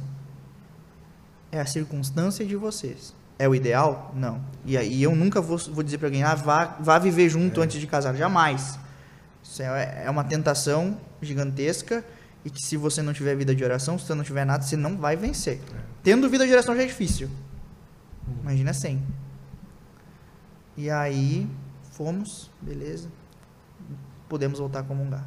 é 1.54 1.60
a 1.60 1.66
circunstância 1.66 2.44
de 2.44 2.56
vocês. 2.56 3.14
É 3.38 3.48
o 3.48 3.54
ideal? 3.54 4.12
Não. 4.16 4.44
E 4.64 4.76
aí 4.76 5.02
eu 5.02 5.14
nunca 5.14 5.40
vou, 5.40 5.56
vou 5.56 5.84
dizer 5.84 5.98
para 5.98 6.08
alguém, 6.08 6.24
ah, 6.24 6.34
vá, 6.34 6.76
vá 6.80 6.98
viver 6.98 7.28
junto 7.28 7.60
é. 7.60 7.64
antes 7.64 7.80
de 7.80 7.86
casar. 7.86 8.14
Jamais. 8.14 8.78
Isso 9.42 9.62
é, 9.62 10.04
é 10.04 10.10
uma 10.10 10.24
tentação 10.24 10.98
gigantesca 11.22 12.04
e 12.44 12.50
que 12.50 12.60
se 12.60 12.76
você 12.76 13.02
não 13.02 13.12
tiver 13.12 13.36
vida 13.36 13.54
de 13.54 13.62
oração, 13.62 13.96
se 13.98 14.06
você 14.06 14.14
não 14.14 14.24
tiver 14.24 14.44
nada, 14.44 14.64
você 14.64 14.76
não 14.76 14.96
vai 14.96 15.16
vencer. 15.16 15.60
É. 15.72 15.80
Tendo 16.02 16.28
vida 16.28 16.44
de 16.44 16.52
oração 16.52 16.74
já 16.74 16.82
é 16.82 16.86
difícil. 16.86 17.30
Hum. 18.28 18.34
Imagina 18.42 18.72
sem. 18.72 19.00
E 20.76 20.90
aí 20.90 21.48
fomos, 21.92 22.50
beleza. 22.60 23.08
Podemos 24.28 24.58
voltar 24.58 24.80
a 24.80 24.82
comungar. 24.82 25.24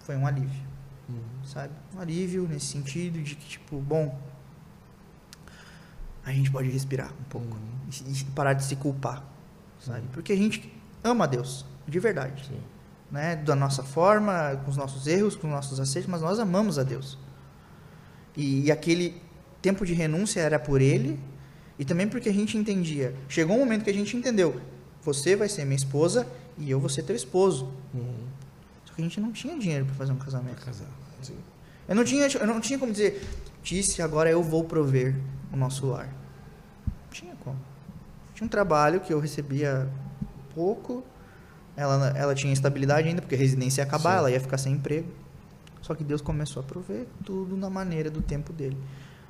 Foi 0.00 0.16
um 0.16 0.26
alívio. 0.26 0.70
Uhum. 1.10 1.44
Sabe? 1.44 1.74
Um 1.94 2.00
alívio 2.00 2.48
nesse 2.48 2.66
sentido 2.66 3.20
de 3.22 3.34
que, 3.34 3.46
tipo, 3.46 3.78
bom, 3.78 4.18
a 6.30 6.34
gente 6.34 6.50
pode 6.50 6.68
respirar 6.68 7.12
um 7.12 7.24
pouco 7.28 7.56
uhum. 7.56 8.12
e, 8.12 8.24
parar 8.32 8.54
de 8.54 8.64
se 8.64 8.76
culpar, 8.76 9.24
sabe? 9.80 10.00
Uhum. 10.00 10.06
Porque 10.12 10.32
a 10.32 10.36
gente 10.36 10.72
ama 11.02 11.26
Deus, 11.26 11.64
de 11.86 11.98
verdade. 11.98 12.46
Sim. 12.46 12.60
Né? 13.10 13.36
Da 13.36 13.56
nossa 13.56 13.82
forma, 13.82 14.60
com 14.64 14.70
os 14.70 14.76
nossos 14.76 15.06
erros, 15.06 15.34
com 15.34 15.48
os 15.48 15.52
nossos 15.52 15.80
acertos, 15.80 16.10
mas 16.10 16.22
nós 16.22 16.38
amamos 16.38 16.78
a 16.78 16.82
Deus. 16.82 17.18
E, 18.36 18.66
e 18.66 18.72
aquele 18.72 19.20
tempo 19.60 19.84
de 19.84 19.92
renúncia 19.92 20.40
era 20.40 20.58
por 20.58 20.80
Ele 20.80 21.18
e 21.78 21.84
também 21.84 22.06
porque 22.06 22.28
a 22.28 22.32
gente 22.32 22.56
entendia. 22.56 23.14
Chegou 23.28 23.56
um 23.56 23.60
momento 23.60 23.84
que 23.84 23.90
a 23.90 23.94
gente 23.94 24.16
entendeu: 24.16 24.60
você 25.02 25.34
vai 25.34 25.48
ser 25.48 25.64
minha 25.64 25.76
esposa 25.76 26.26
e 26.58 26.70
eu 26.70 26.78
vou 26.78 26.88
ser 26.88 27.02
teu 27.02 27.16
esposo. 27.16 27.72
Uhum. 27.94 28.26
Só 28.84 28.94
que 28.94 29.00
a 29.00 29.04
gente 29.04 29.20
não 29.20 29.32
tinha 29.32 29.58
dinheiro 29.58 29.86
para 29.86 29.94
fazer 29.94 30.12
um 30.12 30.18
casamento. 30.18 30.56
Pra 30.56 30.66
casar. 30.66 30.88
Sim. 31.22 31.36
Eu 31.88 31.94
não 31.96 32.04
tinha, 32.04 32.26
eu 32.26 32.46
não 32.46 32.60
tinha 32.60 32.78
como 32.78 32.92
dizer, 32.92 33.26
disse 33.62 34.00
agora 34.00 34.30
eu 34.30 34.42
vou 34.42 34.62
prover 34.64 35.16
o 35.52 35.56
nosso 35.56 35.86
lar. 35.86 36.19
Tinha 38.40 38.46
um 38.46 38.48
trabalho 38.48 39.00
que 39.00 39.12
eu 39.12 39.20
recebia 39.20 39.86
pouco, 40.54 41.04
ela, 41.76 42.08
ela 42.16 42.34
tinha 42.34 42.50
estabilidade 42.50 43.06
ainda, 43.06 43.20
porque 43.20 43.34
a 43.34 43.38
residência 43.38 43.82
ia 43.82 43.86
acabar, 43.86 44.12
Sim. 44.12 44.16
ela 44.16 44.30
ia 44.30 44.40
ficar 44.40 44.56
sem 44.56 44.72
emprego. 44.72 45.12
Só 45.82 45.94
que 45.94 46.02
Deus 46.02 46.22
começou 46.22 46.62
a 46.62 46.62
prover 46.62 47.06
tudo 47.22 47.54
na 47.54 47.68
maneira 47.68 48.10
do 48.10 48.22
tempo 48.22 48.50
dele. 48.50 48.78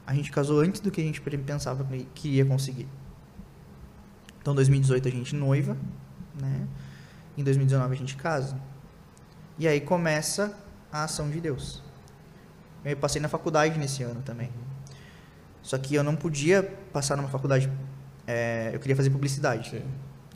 A 0.06 0.14
gente 0.14 0.30
casou 0.30 0.60
antes 0.60 0.80
do 0.80 0.92
que 0.92 1.00
a 1.00 1.04
gente 1.04 1.20
pensava 1.20 1.84
que 2.14 2.36
ia 2.36 2.44
conseguir. 2.44 2.86
Então, 4.40 4.52
em 4.52 4.56
2018 4.56 5.08
a 5.08 5.10
gente 5.10 5.34
noiva, 5.34 5.76
né? 6.40 6.68
Em 7.36 7.42
2019 7.42 7.92
a 7.92 7.98
gente 7.98 8.14
casa. 8.14 8.56
E 9.58 9.66
aí 9.66 9.80
começa 9.80 10.56
a 10.92 11.02
ação 11.02 11.28
de 11.28 11.40
Deus. 11.40 11.82
Eu 12.84 12.96
passei 12.96 13.20
na 13.20 13.28
faculdade 13.28 13.76
nesse 13.76 14.04
ano 14.04 14.22
também. 14.22 14.52
Só 15.62 15.76
que 15.78 15.96
eu 15.96 16.04
não 16.04 16.14
podia 16.14 16.62
passar 16.92 17.16
numa 17.16 17.28
faculdade. 17.28 17.68
É, 18.30 18.70
eu 18.72 18.78
queria 18.78 18.94
fazer 18.94 19.10
publicidade. 19.10 19.70
Sim. 19.70 19.82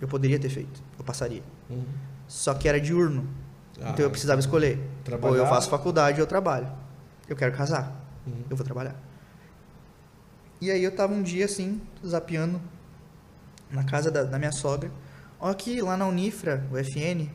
Eu 0.01 0.09
poderia 0.09 0.37
ter 0.37 0.49
feito. 0.49 0.83
Eu 0.99 1.05
passaria. 1.05 1.45
Uhum. 1.71 1.85
Só 2.27 2.53
que 2.53 2.69
era 2.69 2.81
diurno. 2.81 3.25
Ah, 3.81 3.91
então 3.91 4.05
eu 4.05 4.11
precisava 4.11 4.41
escolher. 4.41 4.81
Trabalhar... 5.05 5.33
Ou 5.33 5.39
eu 5.39 5.47
faço 5.47 5.71
faculdade 5.71 6.21
ou 6.21 6.25
eu 6.25 6.27
trabalho. 6.27 6.69
Eu 7.29 7.37
quero 7.37 7.57
casar. 7.57 7.95
Uhum. 8.27 8.43
Eu 8.51 8.57
vou 8.57 8.65
trabalhar. 8.65 8.97
E 10.61 10.73
aí 10.73 10.83
eu 10.83 10.95
tava 10.95 11.15
um 11.15 11.23
dia 11.23 11.45
assim, 11.45 11.81
zapeando 12.05 12.61
na 13.71 13.85
casa 13.85 14.11
da, 14.11 14.25
da 14.25 14.39
minha 14.39 14.53
sogra. 14.53 14.91
Olha 15.39 15.55
que 15.55 15.81
lá 15.81 15.97
na 15.97 16.07
Unifra, 16.09 16.67
o 16.73 16.77
FN, 16.77 17.31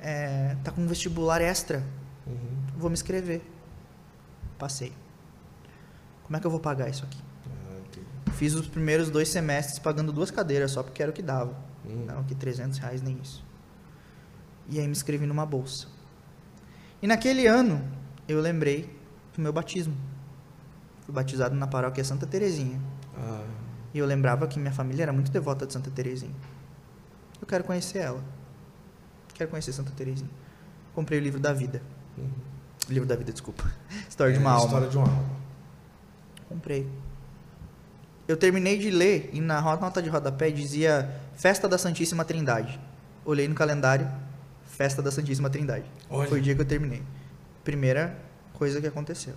é, 0.00 0.56
tá 0.64 0.72
com 0.72 0.80
um 0.80 0.86
vestibular 0.88 1.40
extra. 1.40 1.84
Uhum. 2.26 2.66
Vou 2.76 2.90
me 2.90 2.94
inscrever. 2.94 3.40
Passei. 4.58 4.92
Como 6.24 6.36
é 6.36 6.40
que 6.40 6.46
eu 6.46 6.50
vou 6.50 6.60
pagar 6.60 6.88
isso 6.88 7.04
aqui? 7.04 7.22
Fiz 8.42 8.54
os 8.54 8.66
primeiros 8.66 9.08
dois 9.08 9.28
semestres 9.28 9.78
pagando 9.78 10.12
duas 10.12 10.28
cadeiras 10.28 10.72
só 10.72 10.82
porque 10.82 11.00
era 11.00 11.12
o 11.12 11.14
que 11.14 11.22
dava. 11.22 11.56
Uhum. 11.84 12.06
Não 12.06 12.24
que 12.24 12.34
300 12.34 12.76
reais 12.76 13.00
nem 13.00 13.16
isso. 13.22 13.44
E 14.68 14.80
aí 14.80 14.84
me 14.84 14.90
inscrevi 14.90 15.26
numa 15.26 15.46
bolsa. 15.46 15.86
E 17.00 17.06
naquele 17.06 17.46
ano 17.46 17.80
eu 18.26 18.40
lembrei 18.40 18.98
do 19.32 19.40
meu 19.40 19.52
batismo. 19.52 19.94
Fui 21.02 21.14
batizado 21.14 21.54
na 21.54 21.68
paróquia 21.68 22.02
Santa 22.02 22.26
Terezinha. 22.26 22.80
Ah. 23.16 23.46
E 23.94 24.00
eu 24.00 24.06
lembrava 24.06 24.48
que 24.48 24.58
minha 24.58 24.72
família 24.72 25.04
era 25.04 25.12
muito 25.12 25.30
devota 25.30 25.64
de 25.64 25.72
Santa 25.72 25.92
Terezinha. 25.92 26.34
Eu 27.40 27.46
quero 27.46 27.62
conhecer 27.62 27.98
ela. 27.98 28.24
Quero 29.34 29.50
conhecer 29.50 29.72
Santa 29.72 29.92
Terezinha. 29.92 30.30
Comprei 30.96 31.20
o 31.20 31.22
livro 31.22 31.38
da 31.38 31.52
vida. 31.52 31.80
Uhum. 32.18 32.28
Livro 32.88 33.08
da 33.08 33.14
vida, 33.14 33.30
desculpa. 33.30 33.70
História 34.10 34.32
é, 34.32 34.34
de 34.34 34.40
uma 34.40 34.50
alma. 34.50 34.64
História 34.64 34.88
de 34.88 34.98
uma 34.98 35.06
alma. 35.06 35.30
Comprei. 36.48 37.11
Eu 38.26 38.36
terminei 38.36 38.78
de 38.78 38.90
ler 38.90 39.30
e 39.32 39.40
na 39.40 39.60
nota 39.60 40.00
de 40.00 40.08
rodapé 40.08 40.50
dizia 40.50 41.10
Festa 41.34 41.68
da 41.68 41.76
Santíssima 41.76 42.24
Trindade. 42.24 42.78
Olhei 43.24 43.48
no 43.48 43.54
calendário, 43.54 44.08
Festa 44.64 45.02
da 45.02 45.10
Santíssima 45.10 45.50
Trindade. 45.50 45.84
Olha. 46.08 46.28
Foi 46.28 46.38
o 46.38 46.42
dia 46.42 46.54
que 46.54 46.60
eu 46.60 46.64
terminei. 46.64 47.02
Primeira 47.64 48.16
coisa 48.54 48.80
que 48.80 48.86
aconteceu. 48.86 49.34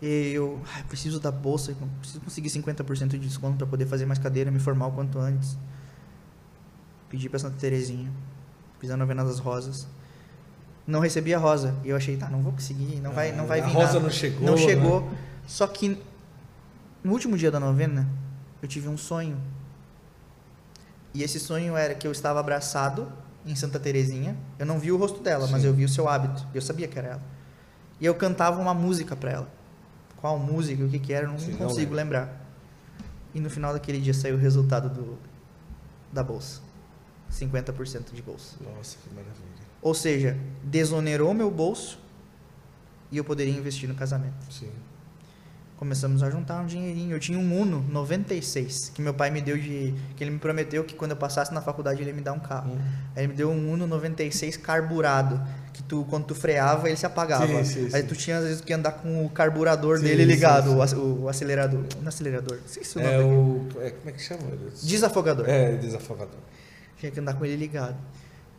E 0.00 0.32
eu 0.32 0.60
ah, 0.76 0.82
preciso 0.86 1.18
da 1.18 1.30
bolsa, 1.30 1.74
preciso 2.00 2.20
conseguir 2.20 2.48
50% 2.50 3.08
de 3.08 3.18
desconto 3.18 3.56
para 3.56 3.66
poder 3.66 3.86
fazer 3.86 4.06
mais 4.06 4.18
cadeira, 4.18 4.50
me 4.50 4.60
formar 4.60 4.86
o 4.86 4.92
quanto 4.92 5.18
antes. 5.18 5.56
Pedi 7.08 7.28
para 7.28 7.38
Santa 7.38 7.56
Terezinha, 7.58 8.10
fiz 8.78 8.90
a 8.90 8.96
novena 8.96 9.24
das 9.24 9.38
rosas. 9.38 9.88
Não 10.86 11.00
recebi 11.00 11.34
a 11.34 11.38
rosa. 11.38 11.74
E 11.84 11.88
eu 11.88 11.96
achei, 11.96 12.16
tá, 12.16 12.28
não 12.28 12.42
vou 12.42 12.52
conseguir, 12.52 13.00
não 13.00 13.12
vai, 13.12 13.32
não 13.32 13.46
vai 13.46 13.60
vir. 13.60 13.70
A 13.70 13.72
rosa 13.72 13.94
nada. 13.94 14.00
não 14.00 14.10
chegou. 14.10 14.46
Não 14.46 14.56
chegou. 14.56 15.00
Né? 15.02 15.18
Só 15.46 15.66
que 15.66 15.98
no 17.02 17.12
último 17.12 17.36
dia 17.36 17.50
da 17.50 17.60
novena, 17.60 18.08
eu 18.60 18.68
tive 18.68 18.88
um 18.88 18.96
sonho. 18.96 19.40
E 21.14 21.22
esse 21.22 21.38
sonho 21.40 21.76
era 21.76 21.94
que 21.94 22.06
eu 22.06 22.12
estava 22.12 22.40
abraçado 22.40 23.10
em 23.46 23.54
Santa 23.54 23.78
Terezinha. 23.78 24.36
Eu 24.58 24.66
não 24.66 24.78
vi 24.78 24.92
o 24.92 24.96
rosto 24.96 25.20
dela, 25.22 25.46
Sim. 25.46 25.52
mas 25.52 25.64
eu 25.64 25.72
vi 25.72 25.84
o 25.84 25.88
seu 25.88 26.08
hábito. 26.08 26.46
Eu 26.52 26.60
sabia 26.60 26.86
que 26.86 26.98
era 26.98 27.08
ela. 27.08 27.22
E 28.00 28.06
eu 28.06 28.14
cantava 28.14 28.60
uma 28.60 28.74
música 28.74 29.16
para 29.16 29.30
ela 29.30 29.58
qual 30.20 30.38
música, 30.38 30.84
o 30.84 30.88
que, 30.88 30.98
que 30.98 31.12
era, 31.12 31.26
eu 31.26 31.30
não 31.30 31.38
Sim, 31.38 31.54
consigo 31.54 31.90
não 31.90 31.96
lembrar. 31.96 32.44
E 33.32 33.40
no 33.40 33.48
final 33.48 33.72
daquele 33.72 34.00
dia 34.00 34.12
saiu 34.12 34.34
o 34.34 34.38
resultado 34.38 34.88
do, 34.88 35.16
da 36.12 36.22
bolsa. 36.22 36.60
50% 37.32 38.12
de 38.12 38.22
bolsa. 38.22 38.56
Nossa, 38.60 38.96
que 38.98 39.14
maravilha. 39.14 39.68
Ou 39.80 39.94
seja, 39.94 40.36
desonerou 40.64 41.32
meu 41.32 41.50
bolso 41.50 42.00
e 43.12 43.16
eu 43.16 43.24
poderia 43.24 43.54
investir 43.54 43.88
no 43.88 43.94
casamento. 43.94 44.52
Sim 44.52 44.72
começamos 45.78 46.24
a 46.24 46.28
juntar 46.28 46.60
um 46.60 46.66
dinheirinho. 46.66 47.14
Eu 47.14 47.20
tinha 47.20 47.38
um 47.38 47.60
Uno 47.60 47.84
96, 47.88 48.90
que 48.94 49.00
meu 49.00 49.14
pai 49.14 49.30
me 49.30 49.40
deu 49.40 49.56
de. 49.56 49.94
que 50.16 50.24
ele 50.24 50.32
me 50.32 50.38
prometeu 50.38 50.84
que 50.84 50.94
quando 50.94 51.12
eu 51.12 51.16
passasse 51.16 51.54
na 51.54 51.62
faculdade 51.62 52.02
ele 52.02 52.10
ia 52.10 52.16
me 52.16 52.20
dar 52.20 52.32
um 52.32 52.40
carro. 52.40 52.72
Uhum. 52.72 52.78
Aí 53.14 53.22
ele 53.22 53.28
me 53.28 53.34
deu 53.34 53.50
um 53.50 53.72
Uno 53.72 53.86
96 53.86 54.56
carburado, 54.56 55.40
que 55.72 55.82
tu, 55.82 56.04
quando 56.10 56.26
tu 56.26 56.34
freava, 56.34 56.88
ele 56.88 56.96
se 56.96 57.06
apagava. 57.06 57.46
Sim, 57.64 57.88
sim, 57.88 57.96
Aí 57.96 58.02
tu 58.02 58.16
tinha, 58.16 58.38
às 58.38 58.44
vezes, 58.44 58.60
que 58.60 58.72
andar 58.72 58.92
com 58.92 59.24
o 59.24 59.30
carburador 59.30 59.98
sim, 59.98 60.04
dele 60.04 60.24
ligado, 60.24 60.72
o, 60.72 61.22
o, 61.22 61.28
acelerador. 61.28 61.84
Não 62.00 62.08
acelerador, 62.08 62.58
não 62.58 62.68
sei 62.68 62.84
se 62.84 62.98
o 62.98 63.02
nome 63.02 63.14
é 63.14 63.20
o. 63.20 63.66
É, 63.80 63.90
como 63.90 64.10
é 64.10 64.12
que 64.12 64.20
chama? 64.20 64.42
Desafogador. 64.82 65.48
É, 65.48 65.76
desafogador. 65.76 66.40
Tinha 66.98 67.12
que 67.12 67.20
andar 67.20 67.34
com 67.34 67.44
ele 67.44 67.56
ligado. 67.56 67.96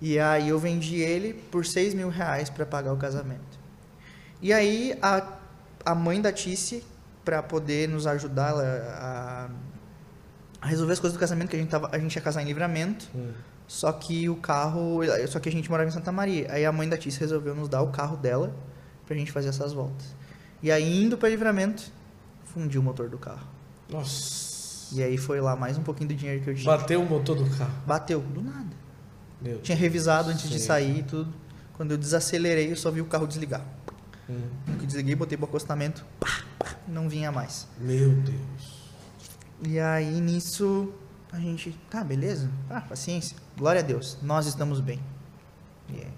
E 0.01 0.17
aí 0.17 0.47
eu 0.47 0.57
vendi 0.57 1.01
ele 1.01 1.33
por 1.33 1.65
6 1.65 1.93
mil 1.93 2.07
reais 2.07 2.49
para 2.49 2.65
pagar 2.65 2.93
o 2.93 2.97
casamento. 2.97 3.59
E 4.41 4.53
aí 4.53 4.97
a, 5.01 5.27
a 5.83 5.93
mãe 5.93 6.21
da 6.21 6.31
Tice 6.31 6.81
para 7.23 7.43
poder 7.43 7.87
nos 7.87 8.07
ajudar 8.07 8.53
a, 8.53 9.49
a, 10.61 10.67
resolver 10.67 10.93
as 10.93 10.99
coisas 10.99 11.17
do 11.17 11.19
casamento 11.19 11.49
que 11.49 11.55
a 11.55 11.59
gente 11.59 11.69
tava, 11.69 11.89
a 11.91 11.99
gente 11.99 12.15
ia 12.15 12.21
casar 12.21 12.41
em 12.41 12.45
livramento. 12.45 13.07
Hum. 13.15 13.31
Só 13.67 13.91
que 13.91 14.27
o 14.27 14.35
carro, 14.35 15.01
só 15.27 15.39
que 15.39 15.47
a 15.47 15.51
gente 15.51 15.69
morava 15.69 15.87
em 15.87 15.93
Santa 15.93 16.11
Maria. 16.11 16.51
Aí 16.51 16.65
a 16.65 16.71
mãe 16.71 16.89
da 16.89 16.97
Tícia 16.97 17.19
resolveu 17.19 17.53
nos 17.53 17.69
dar 17.69 17.83
o 17.83 17.87
carro 17.87 18.17
dela 18.17 18.51
pra 19.05 19.15
gente 19.15 19.31
fazer 19.31 19.49
essas 19.49 19.73
voltas. 19.73 20.15
E 20.61 20.71
aí 20.71 21.03
indo 21.03 21.17
para 21.17 21.29
livramento, 21.29 21.91
fundiu 22.45 22.81
o 22.81 22.83
motor 22.83 23.09
do 23.09 23.17
carro. 23.17 23.47
Nossa. 23.87 24.93
E 24.95 25.03
aí 25.03 25.17
foi 25.17 25.39
lá 25.39 25.55
mais 25.55 25.77
um 25.77 25.83
pouquinho 25.83 26.09
do 26.09 26.15
dinheiro 26.15 26.41
que 26.41 26.49
eu 26.49 26.55
tinha. 26.55 26.65
Bateu 26.65 27.01
o 27.01 27.05
motor 27.05 27.35
do 27.35 27.57
carro. 27.57 27.71
Bateu, 27.85 28.19
do 28.19 28.41
nada. 28.41 28.75
Meu 29.39 29.59
tinha 29.61 29.77
revisado 29.77 30.31
antes 30.31 30.43
Sim. 30.43 30.49
de 30.49 30.59
sair 30.59 30.99
e 30.99 31.03
tudo. 31.03 31.31
Quando 31.73 31.91
eu 31.91 31.97
desacelerei, 31.97 32.71
eu 32.71 32.75
só 32.75 32.91
vi 32.91 33.01
o 33.01 33.05
carro 33.05 33.25
desligar. 33.27 33.63
Hum. 34.29 34.77
que 34.79 34.85
desliguei, 34.85 35.15
botei 35.15 35.37
pro 35.37 35.47
acostamento, 35.47 36.05
pá, 36.19 36.43
pá, 36.59 36.75
não 36.87 37.09
vinha 37.09 37.31
mais. 37.31 37.67
Meu 37.79 38.11
Deus. 38.11 38.79
E 39.63 39.79
aí 39.79 40.21
nisso 40.21 40.93
a 41.31 41.39
gente, 41.39 41.75
tá, 41.89 42.03
beleza? 42.03 42.49
Ah, 42.69 42.81
paciência. 42.81 43.35
Glória 43.57 43.81
a 43.81 43.83
Deus, 43.83 44.17
nós 44.21 44.45
estamos 44.45 44.79
bem. 44.79 44.99
Yeah. 45.89 46.11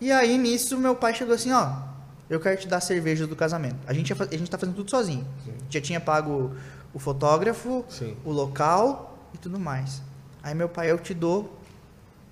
E 0.00 0.12
aí 0.12 0.38
nisso 0.38 0.78
meu 0.78 0.94
pai 0.94 1.14
chegou 1.14 1.34
assim, 1.34 1.52
ó, 1.52 1.82
eu 2.30 2.40
quero 2.40 2.60
te 2.60 2.68
dar 2.68 2.80
cerveja 2.80 3.26
do 3.26 3.36
casamento. 3.36 3.76
A 3.86 3.92
gente, 3.92 4.12
a 4.12 4.36
gente 4.36 4.50
tá 4.50 4.56
fazendo 4.56 4.76
tudo 4.76 4.90
sozinho. 4.90 5.26
Sim. 5.44 5.52
Já 5.68 5.80
tinha 5.80 6.00
pago 6.00 6.54
o 6.94 6.98
fotógrafo, 6.98 7.84
Sim. 7.88 8.16
o 8.24 8.30
local 8.30 9.18
e 9.34 9.38
tudo 9.38 9.58
mais. 9.58 10.02
Aí 10.42 10.54
meu 10.54 10.68
pai, 10.68 10.90
eu 10.90 10.98
te 10.98 11.14
dou 11.14 11.58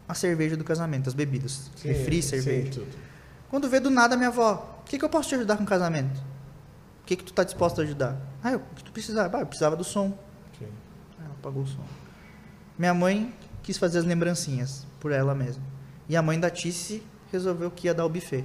a 0.09 0.15
cerveja 0.15 0.57
do 0.57 0.65
casamento, 0.65 1.09
as 1.09 1.15
bebidas. 1.15 1.71
Refri, 1.83 2.23
cerveja. 2.23 2.73
Sim, 2.73 2.87
Quando 3.49 3.69
vê 3.69 3.79
do 3.79 3.91
nada 3.91 4.17
minha 4.17 4.29
avó, 4.29 4.70
que, 4.91 4.99
que 4.99 5.05
eu 5.05 5.09
posso 5.09 5.29
te 5.29 5.37
ajudar 5.37 5.57
com 5.57 5.63
o 5.63 5.67
casamento? 5.67 6.21
O 7.03 7.07
que, 7.07 7.15
que 7.15 7.23
tu 7.23 7.33
tá 7.33 7.45
disposto 7.45 7.81
a 7.81 7.85
ajudar? 7.85 8.21
Ah, 8.43 8.53
eu, 8.53 8.59
o 8.59 8.75
que 8.75 8.83
tu 8.83 8.91
precisava? 8.91 9.39
Ah, 9.39 9.41
eu 9.41 9.47
precisava 9.47 9.77
do 9.77 9.85
som. 9.85 10.19
Sim. 10.59 10.67
Aí 11.17 11.27
ela 11.27 11.37
pagou 11.41 11.63
o 11.63 11.67
som. 11.67 11.85
Minha 12.77 12.93
mãe 12.93 13.33
quis 13.63 13.79
fazer 13.79 14.01
as 14.01 14.05
lembrancinhas 14.05 14.85
por 14.99 15.13
ela 15.13 15.33
mesma. 15.33 15.63
E 16.09 16.17
a 16.17 16.23
mãe 16.23 16.41
da 16.41 16.51
Tice 16.51 17.05
resolveu 17.31 17.71
que 17.71 17.87
ia 17.87 17.95
dar 17.95 18.05
o 18.05 18.09
buffet. 18.09 18.45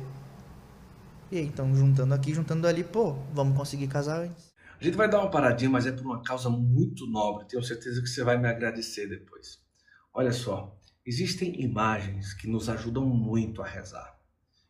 E 1.32 1.39
aí, 1.39 1.46
então, 1.46 1.74
juntando 1.74 2.14
aqui, 2.14 2.32
juntando 2.32 2.68
ali, 2.68 2.84
pô, 2.84 3.14
vamos 3.34 3.58
conseguir 3.58 3.88
casar 3.88 4.20
antes. 4.22 4.54
A 4.80 4.84
gente 4.84 4.96
vai 4.96 5.10
dar 5.10 5.22
uma 5.22 5.32
paradinha, 5.32 5.72
mas 5.72 5.88
é 5.88 5.91
por 5.91 6.06
uma 6.06 6.22
causa 6.22 6.48
muito 6.48 7.08
nobre. 7.08 7.48
Tenho 7.48 7.64
certeza 7.64 8.00
que 8.04 8.08
você 8.08 8.24
vai 8.24 8.38
me 8.38 8.48
agradecer 8.48 9.08
depois. 9.08 9.60
Olha 10.14 10.32
só, 10.32 10.78
existem 11.04 11.60
imagens 11.60 12.34
que 12.34 12.48
nos 12.48 12.70
ajudam 12.70 13.04
muito 13.04 13.64
a 13.64 13.66
rezar. 13.66 14.14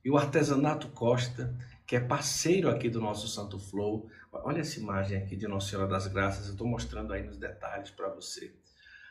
E 0.05 0.11
o 0.11 0.19
Artesanato 0.19 0.89
Costa, 0.89 1.51
que 1.83 1.95
é 1.95 1.99
parceiro 1.99 2.69
aqui 2.69 2.91
do 2.91 3.01
nosso 3.01 3.27
Santo 3.27 3.57
Flow, 3.57 4.07
olha 4.31 4.59
essa 4.59 4.79
imagem 4.79 5.17
aqui 5.17 5.35
de 5.35 5.47
Nossa 5.47 5.71
Senhora 5.71 5.87
das 5.87 6.05
Graças, 6.05 6.45
eu 6.45 6.51
estou 6.51 6.67
mostrando 6.67 7.11
aí 7.11 7.23
nos 7.23 7.39
detalhes 7.39 7.89
para 7.89 8.09
você. 8.09 8.53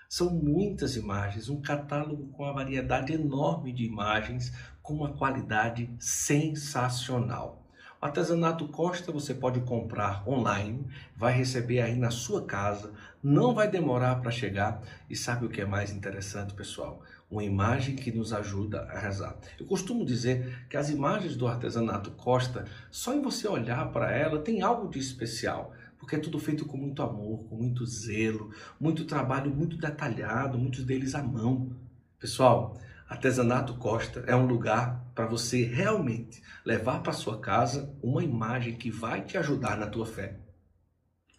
São 0.09 0.31
muitas 0.31 0.95
imagens, 0.95 1.49
um 1.49 1.61
catálogo 1.61 2.29
com 2.29 2.45
uma 2.45 2.53
variedade 2.53 3.13
enorme 3.13 3.73
de 3.73 3.85
imagens, 3.85 4.53
com 4.81 4.95
uma 4.95 5.13
qualidade 5.13 5.93
sensacional. 5.99 7.67
O 8.01 8.05
artesanato 8.05 8.69
Costa 8.69 9.11
você 9.11 9.35
pode 9.35 9.63
comprar 9.63 10.23
online, 10.29 10.87
vai 11.17 11.33
receber 11.33 11.81
aí 11.81 11.97
na 11.97 12.13
sua 12.13 12.45
casa, 12.45 12.93
não 13.21 13.53
vai 13.53 13.69
demorar 13.69 14.21
para 14.21 14.31
chegar. 14.31 14.81
E 15.11 15.17
sabe 15.17 15.45
o 15.45 15.49
que 15.49 15.61
é 15.61 15.67
mais 15.67 15.91
interessante, 15.91 16.55
pessoal? 16.55 17.03
Uma 17.35 17.43
imagem 17.43 17.97
que 17.97 18.13
nos 18.13 18.33
ajuda 18.33 18.83
a 18.83 18.97
rezar. 18.97 19.37
Eu 19.59 19.67
costumo 19.67 20.05
dizer 20.05 20.67
que 20.71 20.77
as 20.77 20.89
imagens 20.89 21.35
do 21.35 21.49
artesanato 21.49 22.13
Costa, 22.13 22.65
só 22.93 23.13
em 23.13 23.21
você 23.21 23.49
olhar 23.49 23.91
para 23.91 24.13
ela, 24.13 24.41
tem 24.41 24.63
algo 24.63 24.89
de 24.89 25.01
especial 25.01 25.73
porque 25.99 26.15
é 26.15 26.19
tudo 26.21 26.39
feito 26.39 26.65
com 26.65 26.77
muito 26.77 27.03
amor, 27.03 27.45
com 27.49 27.57
muito 27.57 27.85
zelo, 27.87 28.53
muito 28.79 29.05
trabalho 29.05 29.51
muito 29.51 29.77
detalhado, 29.77 30.59
muitos 30.59 30.85
deles 30.85 31.15
à 31.15 31.23
mão. 31.23 31.75
Pessoal, 32.21 32.79
Artesanato 33.09 33.75
Costa 33.79 34.23
é 34.29 34.37
um 34.37 34.47
lugar 34.47 35.05
para 35.13 35.27
você 35.27 35.65
realmente 35.65 36.41
levar 36.65 37.03
para 37.03 37.13
sua 37.13 37.41
casa 37.41 37.93
uma 38.01 38.23
imagem 38.23 38.77
que 38.77 38.91
vai 38.93 39.23
te 39.23 39.37
ajudar 39.37 39.77
na 39.77 39.89
tua 39.89 40.07
fé. 40.07 40.37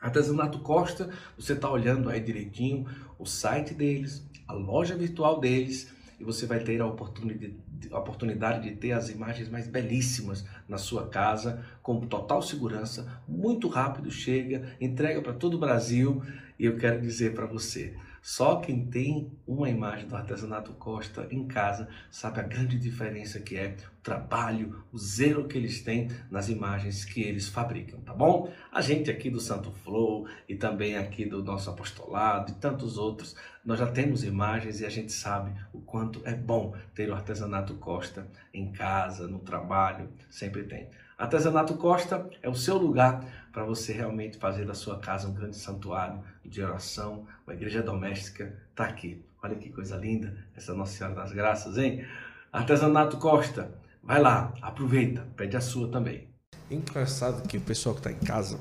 Artesanato 0.01 0.59
Costa, 0.59 1.09
você 1.37 1.53
está 1.53 1.69
olhando 1.69 2.09
aí 2.09 2.19
direitinho 2.19 2.85
o 3.17 3.25
site 3.25 3.73
deles, 3.73 4.27
a 4.47 4.53
loja 4.53 4.95
virtual 4.95 5.39
deles, 5.39 5.93
e 6.19 6.23
você 6.23 6.45
vai 6.45 6.59
ter 6.59 6.79
a 6.81 6.85
oportunidade, 6.85 7.55
a 7.91 7.99
oportunidade 7.99 8.67
de 8.67 8.75
ter 8.75 8.93
as 8.93 9.09
imagens 9.09 9.49
mais 9.49 9.67
belíssimas 9.67 10.45
na 10.67 10.77
sua 10.77 11.07
casa, 11.07 11.63
com 11.83 11.99
total 12.01 12.41
segurança, 12.41 13.21
muito 13.27 13.67
rápido 13.67 14.09
chega, 14.09 14.75
entrega 14.79 15.21
para 15.21 15.33
todo 15.33 15.55
o 15.55 15.59
Brasil, 15.59 16.23
e 16.57 16.65
eu 16.65 16.77
quero 16.77 17.01
dizer 17.01 17.33
para 17.33 17.45
você, 17.45 17.93
só 18.21 18.55
quem 18.55 18.85
tem 18.85 19.31
uma 19.45 19.69
imagem 19.69 20.07
do 20.07 20.15
artesanato 20.15 20.71
Costa 20.73 21.27
em 21.29 21.45
casa 21.47 21.87
sabe 22.09 22.39
a 22.39 22.43
grande 22.43 22.79
diferença 22.79 23.39
que 23.39 23.55
é 23.55 23.75
trabalho, 24.05 24.83
o 24.93 24.99
zelo 24.99 25.47
que 25.47 25.57
eles 25.57 25.81
têm 25.81 26.11
nas 26.29 26.47
imagens 26.47 27.03
que 27.03 27.23
eles 27.23 27.49
fabricam, 27.49 27.99
tá 28.01 28.13
bom? 28.13 28.53
A 28.71 28.79
gente 28.79 29.09
aqui 29.09 29.31
do 29.31 29.39
Santo 29.39 29.71
Flow 29.71 30.27
e 30.47 30.55
também 30.55 30.95
aqui 30.95 31.25
do 31.25 31.43
nosso 31.43 31.71
apostolado 31.71 32.51
e 32.51 32.55
tantos 32.55 32.99
outros, 32.99 33.35
nós 33.65 33.79
já 33.79 33.87
temos 33.87 34.23
imagens 34.23 34.79
e 34.79 34.85
a 34.85 34.89
gente 34.89 35.11
sabe 35.11 35.51
o 35.73 35.81
quanto 35.81 36.21
é 36.23 36.35
bom 36.35 36.75
ter 36.93 37.09
o 37.09 37.15
artesanato 37.15 37.73
Costa 37.75 38.27
em 38.53 38.71
casa, 38.71 39.27
no 39.27 39.39
trabalho, 39.39 40.07
sempre 40.29 40.63
tem. 40.63 40.87
Artesanato 41.17 41.73
Costa 41.73 42.29
é 42.43 42.49
o 42.49 42.53
seu 42.53 42.77
lugar 42.77 43.25
para 43.51 43.63
você 43.63 43.91
realmente 43.91 44.37
fazer 44.37 44.65
da 44.65 44.75
sua 44.75 44.99
casa 44.99 45.27
um 45.27 45.33
grande 45.33 45.55
santuário 45.55 46.21
de 46.43 46.61
oração, 46.61 47.25
uma 47.47 47.55
igreja 47.55 47.81
doméstica. 47.81 48.55
Está 48.69 48.83
aqui. 48.83 49.25
Olha 49.41 49.55
que 49.55 49.71
coisa 49.71 49.95
linda 49.95 50.37
essa 50.55 50.75
Nossa 50.75 50.95
Senhora 50.95 51.15
das 51.15 51.31
Graças, 51.31 51.77
hein? 51.77 52.05
Artesanato 52.51 53.17
Costa, 53.17 53.73
vai 54.05 54.21
lá, 54.21 54.53
aproveita, 54.61 55.27
pede 55.35 55.57
a 55.57 55.61
sua 55.61 55.89
também. 55.89 56.29
Engraçado 56.69 57.47
que 57.47 57.57
o 57.57 57.61
pessoal 57.61 57.95
que 57.95 57.99
está 57.99 58.11
em 58.11 58.25
casa, 58.25 58.59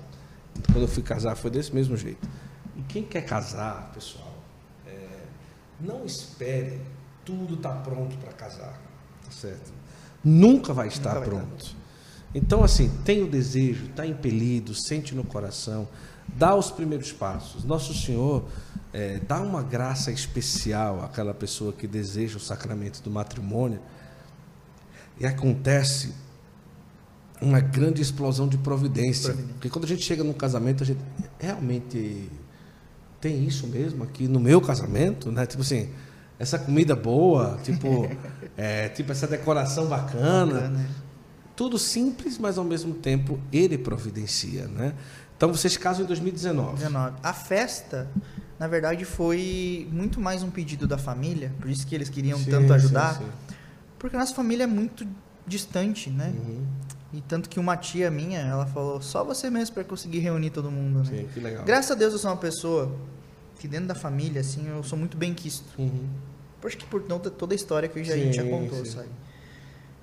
quando 0.73 0.83
eu 0.83 0.89
fui 0.89 1.03
casar, 1.03 1.37
foi 1.37 1.51
desse 1.51 1.75
mesmo 1.75 1.97
jeito. 1.97 2.27
E 2.77 2.83
quem 2.83 3.05
quer 3.05 3.25
casar, 3.25 3.93
pessoal, 3.93 4.35
é, 4.87 5.23
não 5.81 6.05
espere 6.05 6.81
tudo 7.25 7.55
estar 7.55 7.75
tá 7.75 7.81
pronto 7.81 8.17
para 8.19 8.33
casar, 8.33 8.81
tá 9.25 9.31
certo? 9.31 9.73
Nunca 10.23 10.73
vai 10.73 10.89
estar 10.89 11.15
Nunca 11.15 11.31
vai 11.31 11.41
pronto. 11.41 11.65
Estar. 11.65 11.85
Então, 12.35 12.65
assim, 12.65 12.91
tem 13.05 13.23
o 13.23 13.29
desejo, 13.29 13.87
está 13.87 14.05
impelido, 14.05 14.75
sente 14.75 15.15
no 15.15 15.23
coração, 15.23 15.87
dá 16.27 16.55
os 16.55 16.71
primeiros 16.71 17.13
passos. 17.13 17.65
Nosso 17.65 17.95
Senhor 17.95 18.45
é, 18.93 19.21
dá 19.21 19.41
uma 19.41 19.63
graça 19.63 20.11
especial 20.11 21.05
àquela 21.05 21.33
pessoa 21.33 21.73
que 21.73 21.87
deseja 21.87 22.37
o 22.37 22.41
sacramento 22.41 23.01
do 23.03 23.11
matrimônio 23.11 23.81
e 25.19 25.27
acontece 25.27 26.13
uma 27.41 27.61
grande 27.61 28.01
explosão 28.01 28.49
de 28.49 28.59
providência. 28.59 29.35
Porque 29.53 29.69
quando 29.69 29.85
a 29.85 29.89
gente 29.89 30.03
chega 30.03 30.25
no 30.25 30.35
casamento, 30.35 30.83
a 30.83 30.87
gente 30.87 31.01
realmente 31.39 32.31
tem 33.21 33.45
isso 33.45 33.67
mesmo 33.67 34.05
aqui 34.05 34.29
no 34.29 34.41
meu 34.41 34.61
casamento, 34.61 35.31
né? 35.31 35.47
Tipo 35.47 35.63
assim, 35.63 35.91
essa 36.39 36.59
comida 36.59 36.95
boa, 36.95 37.59
tipo, 37.63 38.09
é, 38.57 38.89
tipo 38.89 39.13
essa 39.13 39.27
decoração 39.27 39.87
bacana. 39.87 40.55
bacana 40.55 41.05
tudo 41.57 41.79
simples, 41.79 42.39
mas 42.39 42.59
ao 42.59 42.65
mesmo 42.65 42.95
tempo 42.95 43.39
ele 43.53 43.79
providencia, 43.79 44.67
né? 44.67 44.95
Então 45.37 45.53
vocês 45.53 45.77
casam 45.77 46.05
em 46.05 46.07
2019. 46.07 46.77
19. 46.77 47.17
A 47.23 47.33
festa, 47.33 48.09
na 48.59 48.67
verdade, 48.67 49.05
foi 49.05 49.89
muito 49.91 50.21
mais 50.21 50.43
um 50.43 50.51
pedido 50.51 50.87
da 50.87 50.99
família, 50.99 51.53
por 51.61 51.69
isso 51.69 51.87
que 51.87 51.95
eles 51.95 52.09
queriam 52.09 52.39
sim, 52.39 52.51
tanto 52.51 52.73
ajudar, 52.73 53.15
sim, 53.15 53.25
sim. 53.25 53.54
Porque 54.05 54.17
a 54.17 54.19
nossa 54.19 54.35
família 54.35 54.65
é 54.65 54.67
muito 54.67 55.09
distante, 55.47 56.11
né? 56.11 56.35
Uhum. 56.37 56.67
E 57.15 57.23
tanto 57.23 57.49
que 57.49 57.59
uma 57.59 57.75
tia 57.75 58.11
minha, 58.11 58.39
ela 58.39 58.67
falou, 58.67 59.01
só 59.01 59.25
você 59.25 59.49
mesmo 59.49 59.73
para 59.73 59.83
conseguir 59.83 60.19
reunir 60.19 60.51
todo 60.51 60.71
mundo, 60.71 60.99
né? 61.11 61.21
Sim, 61.21 61.29
que 61.33 61.41
legal. 61.41 61.65
Graças 61.65 61.91
a 61.91 61.95
Deus 61.95 62.13
eu 62.13 62.19
sou 62.19 62.31
uma 62.31 62.37
pessoa 62.37 62.95
que 63.59 63.67
dentro 63.67 63.87
da 63.87 63.95
família, 63.95 64.43
assim, 64.43 64.69
eu 64.69 64.83
sou 64.83 64.99
muito 64.99 65.17
bem 65.17 65.33
quisto. 65.33 65.65
Uhum. 65.79 66.07
Acho 66.63 66.77
que 66.77 66.85
por 66.85 67.01
toda 67.03 67.55
a 67.55 67.57
história 67.57 67.89
que 67.89 67.99
a 67.99 68.05
gente 68.05 68.37
já 68.37 68.45
contou, 68.45 68.85
sabe? 68.85 69.09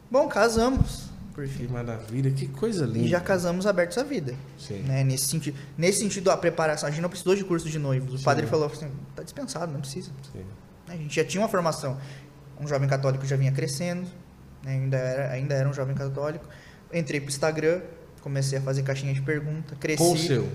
Bom, 0.10 0.28
casamos. 0.28 1.12
Por 1.36 1.48
fim. 1.48 1.68
Que 1.68 1.72
maravilha, 1.72 2.32
que 2.32 2.48
coisa 2.48 2.88
linda. 2.88 3.06
E 3.06 3.08
já 3.08 3.20
casamos 3.20 3.68
abertos 3.68 4.00
à 4.00 4.04
vida. 4.04 4.34
Sim. 4.58 4.80
Né? 4.80 5.04
Nesse, 5.04 5.28
sentido, 5.28 5.56
nesse 5.78 6.00
sentido, 6.00 6.32
a 6.32 6.38
preparação, 6.38 6.90
a 6.90 6.92
gente 6.92 7.04
não 7.04 7.10
precisou 7.10 7.36
de 7.36 7.44
curso 7.44 7.70
de 7.70 7.78
noivos. 7.78 8.16
O 8.16 8.18
Sim. 8.18 8.24
padre 8.24 8.48
falou 8.48 8.66
assim, 8.66 8.90
tá 9.16 9.22
dispensado, 9.22 9.72
não 9.72 9.80
precisa. 9.80 10.10
Sim. 10.34 10.44
A 10.88 10.96
gente 10.96 11.16
já 11.16 11.24
tinha 11.24 11.40
uma 11.40 11.48
formação. 11.48 12.00
Um 12.62 12.68
jovem 12.68 12.88
católico 12.88 13.26
já 13.26 13.36
vinha 13.36 13.52
crescendo, 13.52 14.08
né? 14.64 14.74
ainda, 14.74 14.98
era, 14.98 15.32
ainda 15.32 15.54
era 15.56 15.68
um 15.68 15.74
jovem 15.74 15.96
católico. 15.96 16.46
Entrei 16.94 17.20
pro 17.20 17.30
Instagram, 17.30 17.82
comecei 18.22 18.60
a 18.60 18.62
fazer 18.62 18.84
caixinha 18.84 19.14
de 19.14 19.22
pergunta, 19.22 19.76
cresci. 19.76 20.04
Com 20.04 20.14
o 20.14 20.18
seu? 20.18 20.48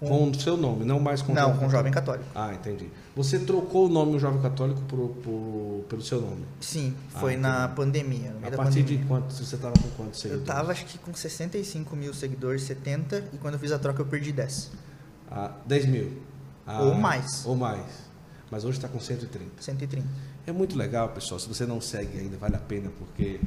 Com 0.00 0.30
o 0.30 0.34
seu 0.34 0.56
nome, 0.56 0.84
não 0.84 0.98
mais 0.98 1.22
com 1.22 1.32
Não, 1.32 1.42
jovem 1.42 1.60
com 1.60 1.70
Jovem 1.70 1.92
Católico. 1.92 2.24
Ah, 2.34 2.52
entendi. 2.52 2.90
Você 3.14 3.38
trocou 3.38 3.86
o 3.86 3.88
nome 3.88 4.10
do 4.10 4.18
Jovem 4.18 4.42
Católico 4.42 4.80
por, 4.82 5.10
por, 5.22 5.84
pelo 5.88 6.02
seu 6.02 6.20
nome? 6.20 6.44
Sim, 6.60 6.92
foi 7.08 7.34
ah, 7.34 7.38
na 7.38 7.68
pandemia. 7.68 8.34
a 8.42 8.50
partir 8.50 8.80
pandemia. 8.80 8.98
de 8.98 9.04
quanto? 9.04 9.32
Você 9.32 9.54
estava 9.54 9.74
com 9.74 9.88
quantos 9.90 10.20
seguidores? 10.20 10.48
Eu 10.48 10.52
estava 10.52 10.72
acho 10.72 10.86
que 10.86 10.98
com 10.98 11.14
65 11.14 11.94
mil 11.94 12.12
seguidores, 12.12 12.62
70, 12.62 13.28
e 13.32 13.38
quando 13.38 13.54
eu 13.54 13.60
fiz 13.60 13.70
a 13.70 13.78
troca 13.78 14.02
eu 14.02 14.06
perdi 14.06 14.32
10. 14.32 14.72
Ah, 15.30 15.52
10 15.66 15.86
mil? 15.86 16.20
Ah, 16.66 16.82
ou 16.82 16.94
mais. 16.96 17.46
Ou 17.46 17.54
mais. 17.54 17.86
Mas 18.50 18.64
hoje 18.64 18.78
está 18.78 18.88
com 18.88 18.98
130. 18.98 19.62
130. 19.62 20.04
É 20.46 20.52
muito 20.52 20.76
legal, 20.76 21.08
pessoal. 21.10 21.38
Se 21.38 21.48
você 21.48 21.64
não 21.64 21.80
segue 21.80 22.18
ainda, 22.18 22.36
vale 22.36 22.56
a 22.56 22.60
pena, 22.60 22.90
porque 22.98 23.38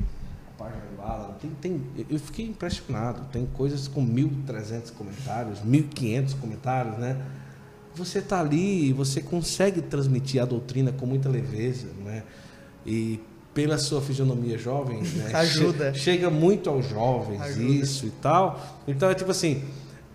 página 0.57 0.81
do 0.95 1.01
Alan, 1.01 1.33
tem, 1.41 1.51
tem, 1.61 2.05
eu 2.09 2.19
fiquei 2.19 2.45
impressionado. 2.45 3.21
Tem 3.31 3.45
coisas 3.45 3.87
com 3.87 4.05
1.300 4.05 4.91
comentários, 4.93 5.59
1.500 5.59 6.39
comentários, 6.39 6.97
né? 6.97 7.21
Você 7.95 8.19
está 8.19 8.41
ali 8.41 8.89
e 8.89 8.93
você 8.93 9.21
consegue 9.21 9.81
transmitir 9.81 10.41
a 10.41 10.45
doutrina 10.45 10.91
com 10.91 11.05
muita 11.05 11.29
leveza, 11.29 11.87
né? 12.03 12.23
E 12.85 13.19
pela 13.53 13.77
sua 13.77 14.01
fisionomia 14.01 14.57
jovem, 14.57 15.01
né? 15.01 15.31
Ajuda. 15.35 15.93
Che 15.93 15.99
chega 15.99 16.29
muito 16.29 16.69
aos 16.69 16.89
jovens, 16.89 17.41
Ajuda. 17.41 17.63
isso 17.63 18.05
e 18.05 18.11
tal. 18.11 18.83
Então 18.85 19.09
é 19.09 19.15
tipo 19.15 19.31
assim, 19.31 19.63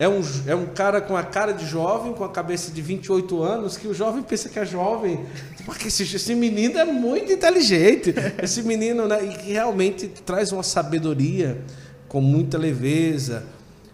é 0.00 0.08
um, 0.08 0.22
é 0.46 0.54
um 0.54 0.64
cara 0.64 0.98
com 0.98 1.14
a 1.14 1.22
cara 1.22 1.52
de 1.52 1.66
jovem, 1.66 2.14
com 2.14 2.24
a 2.24 2.30
cabeça 2.30 2.70
de 2.70 2.80
28 2.80 3.42
anos, 3.42 3.76
que 3.76 3.86
o 3.86 3.92
jovem 3.92 4.22
pensa 4.22 4.48
que 4.48 4.58
é 4.58 4.64
jovem. 4.64 5.26
Porque 5.66 5.88
esse, 5.88 6.04
esse 6.04 6.34
menino 6.34 6.78
é 6.78 6.86
muito 6.86 7.30
inteligente. 7.30 8.14
Esse 8.42 8.62
menino, 8.62 9.06
né? 9.06 9.22
E 9.22 9.36
que 9.36 9.52
realmente 9.52 10.08
traz 10.08 10.52
uma 10.52 10.62
sabedoria 10.62 11.62
com 12.08 12.18
muita 12.18 12.56
leveza. 12.56 13.44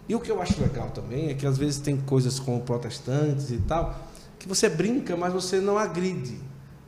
E 0.09 0.15
o 0.15 0.21
que 0.21 0.31
eu 0.31 0.41
acho 0.41 0.61
legal 0.61 0.91
também 0.91 1.31
é 1.31 1.35
que 1.35 1.45
às 1.45 1.59
vezes 1.59 1.81
tem 1.81 1.97
coisas 1.97 2.39
com 2.39 2.57
protestantes 2.61 3.51
e 3.51 3.59
tal, 3.59 4.09
que 4.39 4.47
você 4.47 4.69
brinca, 4.69 5.17
mas 5.17 5.33
você 5.33 5.61
não 5.61 5.77
agride. 5.77 6.39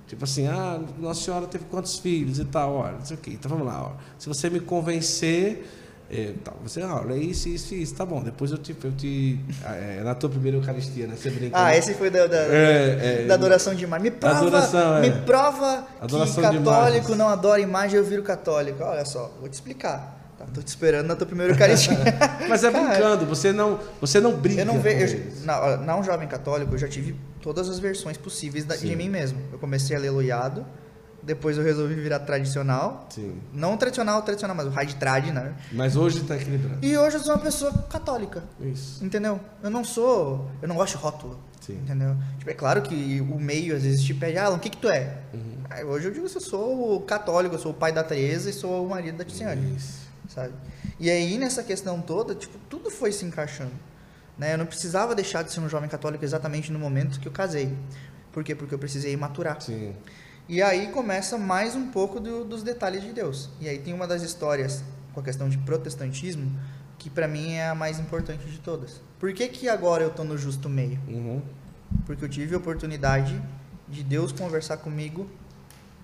Tipo 0.06 0.22
assim, 0.22 0.46
ah, 0.46 0.80
Nossa 0.96 1.24
Senhora 1.24 1.48
teve 1.48 1.64
quantos 1.64 1.98
filhos 1.98 2.38
e 2.38 2.44
tal, 2.44 2.74
olha, 2.74 2.98
não 2.98 3.04
sei 3.04 3.16
o 3.16 3.20
quê. 3.20 3.32
Então 3.32 3.50
vamos 3.50 3.66
lá, 3.66 3.82
ó. 3.82 3.92
se 4.16 4.28
você 4.28 4.48
me 4.48 4.60
convencer 4.60 5.66
é, 6.10 6.32
tá, 6.42 6.54
você, 6.62 6.80
ah, 6.80 7.02
olha 7.04 7.14
isso, 7.14 7.50
isso, 7.50 7.74
isso, 7.74 7.94
tá 7.94 8.06
bom. 8.06 8.22
Depois 8.22 8.50
eu 8.50 8.56
te. 8.56 8.74
Eu 8.82 8.92
te 8.92 9.38
é, 9.62 10.00
na 10.02 10.14
tua 10.14 10.30
primeira 10.30 10.56
Eucaristia, 10.56 11.06
né? 11.06 11.14
Você 11.14 11.28
brinca. 11.28 11.58
Ah, 11.58 11.66
né? 11.66 11.76
esse 11.76 11.92
foi 11.92 12.08
da, 12.08 12.26
da, 12.26 12.38
é, 12.38 13.24
é 13.24 13.26
da 13.26 13.34
adoração 13.34 13.74
de 13.74 13.84
imagem. 13.84 14.04
Me 14.04 14.10
prova, 14.10 14.36
adoração, 14.38 15.00
me 15.00 15.08
é. 15.08 15.10
prova 15.10 15.86
que 16.00 16.40
católico 16.40 17.14
não 17.14 17.28
adora 17.28 17.60
imagem, 17.60 17.98
eu 17.98 18.04
viro 18.04 18.22
católico. 18.22 18.82
Olha 18.82 19.04
só, 19.04 19.30
vou 19.38 19.50
te 19.50 19.52
explicar. 19.52 20.16
Tá, 20.38 20.46
tô 20.54 20.62
te 20.62 20.68
esperando 20.68 21.08
na 21.08 21.14
tua 21.14 21.26
primeira 21.26 21.52
Eucaristia. 21.52 21.98
Mas 22.48 22.64
é 22.64 22.70
brincando, 22.70 23.26
você 23.26 23.52
não, 23.52 23.78
você 24.00 24.18
não 24.18 24.32
brinca. 24.32 24.62
Eu 24.62 24.66
não 24.66 24.80
vejo. 24.80 25.20
Não, 25.44 25.76
não 25.76 26.02
jovem 26.02 26.26
católico, 26.26 26.72
eu 26.74 26.78
já 26.78 26.88
tive 26.88 27.16
todas 27.42 27.68
as 27.68 27.78
versões 27.78 28.16
possíveis 28.16 28.64
da, 28.64 28.76
de 28.76 28.96
mim 28.96 29.10
mesmo. 29.10 29.40
Eu 29.52 29.58
comecei 29.58 29.94
aleluiado 29.94 30.64
depois 31.22 31.58
eu 31.58 31.64
resolvi 31.64 31.94
virar 31.94 32.20
tradicional. 32.20 33.06
Sim. 33.10 33.40
Não 33.52 33.76
tradicional, 33.76 34.22
tradicional, 34.22 34.56
mas 34.56 34.66
o 34.66 34.70
hard 34.70 34.92
trad, 34.94 35.26
né? 35.30 35.54
Mas 35.72 35.96
hoje 35.96 36.20
está 36.22 36.36
equilibrado. 36.36 36.84
E 36.84 36.96
hoje 36.96 37.16
eu 37.16 37.20
sou 37.20 37.34
uma 37.34 37.42
pessoa 37.42 37.72
católica. 37.90 38.42
Isso. 38.60 39.04
Entendeu? 39.04 39.40
Eu 39.62 39.70
não 39.70 39.84
sou. 39.84 40.50
Eu 40.62 40.68
não 40.68 40.76
gosto 40.76 40.96
de 40.96 41.02
rótulo. 41.02 41.38
Sim. 41.60 41.74
Entendeu? 41.74 42.16
Tipo, 42.38 42.50
é 42.50 42.54
claro 42.54 42.82
que 42.82 43.20
o 43.20 43.38
meio 43.38 43.76
às 43.76 43.82
vezes 43.82 44.02
te 44.02 44.14
pede, 44.14 44.38
ah, 44.38 44.48
o 44.50 44.58
que 44.58 44.70
que 44.70 44.76
tu 44.78 44.88
é? 44.88 45.18
Uhum. 45.34 45.90
hoje 45.90 46.06
eu 46.06 46.12
digo 46.12 46.28
que 46.28 46.36
eu 46.36 46.40
sou 46.40 47.00
católico, 47.02 47.54
eu 47.54 47.58
sou 47.58 47.72
o 47.72 47.74
pai 47.74 47.92
da 47.92 48.02
Teresa 48.02 48.48
e 48.48 48.52
sou 48.52 48.86
o 48.86 48.88
marido 48.88 49.18
da 49.18 49.24
Tiziane. 49.24 49.76
Isso. 49.76 50.08
Sabe? 50.28 50.54
E 51.00 51.10
aí, 51.10 51.36
nessa 51.38 51.62
questão 51.62 52.00
toda, 52.00 52.34
tipo, 52.34 52.58
tudo 52.70 52.90
foi 52.90 53.12
se 53.12 53.24
encaixando. 53.24 53.72
Né? 54.38 54.54
Eu 54.54 54.58
não 54.58 54.66
precisava 54.66 55.14
deixar 55.14 55.42
de 55.42 55.52
ser 55.52 55.60
um 55.60 55.68
jovem 55.68 55.88
católico 55.88 56.24
exatamente 56.24 56.72
no 56.72 56.78
momento 56.78 57.18
que 57.20 57.26
eu 57.26 57.32
casei. 57.32 57.76
Por 58.32 58.44
quê? 58.44 58.54
Porque 58.54 58.74
eu 58.74 58.78
precisei 58.78 59.16
maturar. 59.16 59.60
Sim. 59.60 59.94
E 60.48 60.62
aí 60.62 60.86
começa 60.92 61.36
mais 61.36 61.76
um 61.76 61.88
pouco 61.88 62.18
do, 62.18 62.42
dos 62.42 62.62
detalhes 62.62 63.02
de 63.02 63.12
Deus. 63.12 63.50
E 63.60 63.68
aí 63.68 63.78
tem 63.78 63.92
uma 63.92 64.06
das 64.06 64.22
histórias 64.22 64.82
com 65.12 65.20
a 65.20 65.22
questão 65.22 65.46
de 65.46 65.58
protestantismo 65.58 66.50
que 66.98 67.10
para 67.10 67.28
mim 67.28 67.52
é 67.52 67.68
a 67.68 67.74
mais 67.74 68.00
importante 68.00 68.46
de 68.46 68.58
todas. 68.58 68.98
Por 69.18 69.30
que, 69.34 69.46
que 69.48 69.68
agora 69.68 70.02
eu 70.02 70.08
tô 70.08 70.24
no 70.24 70.38
justo 70.38 70.66
meio? 70.66 70.98
Uhum. 71.06 71.42
Porque 72.06 72.24
eu 72.24 72.28
tive 72.30 72.54
a 72.54 72.58
oportunidade 72.58 73.38
de 73.86 74.02
Deus 74.02 74.32
conversar 74.32 74.78
comigo 74.78 75.28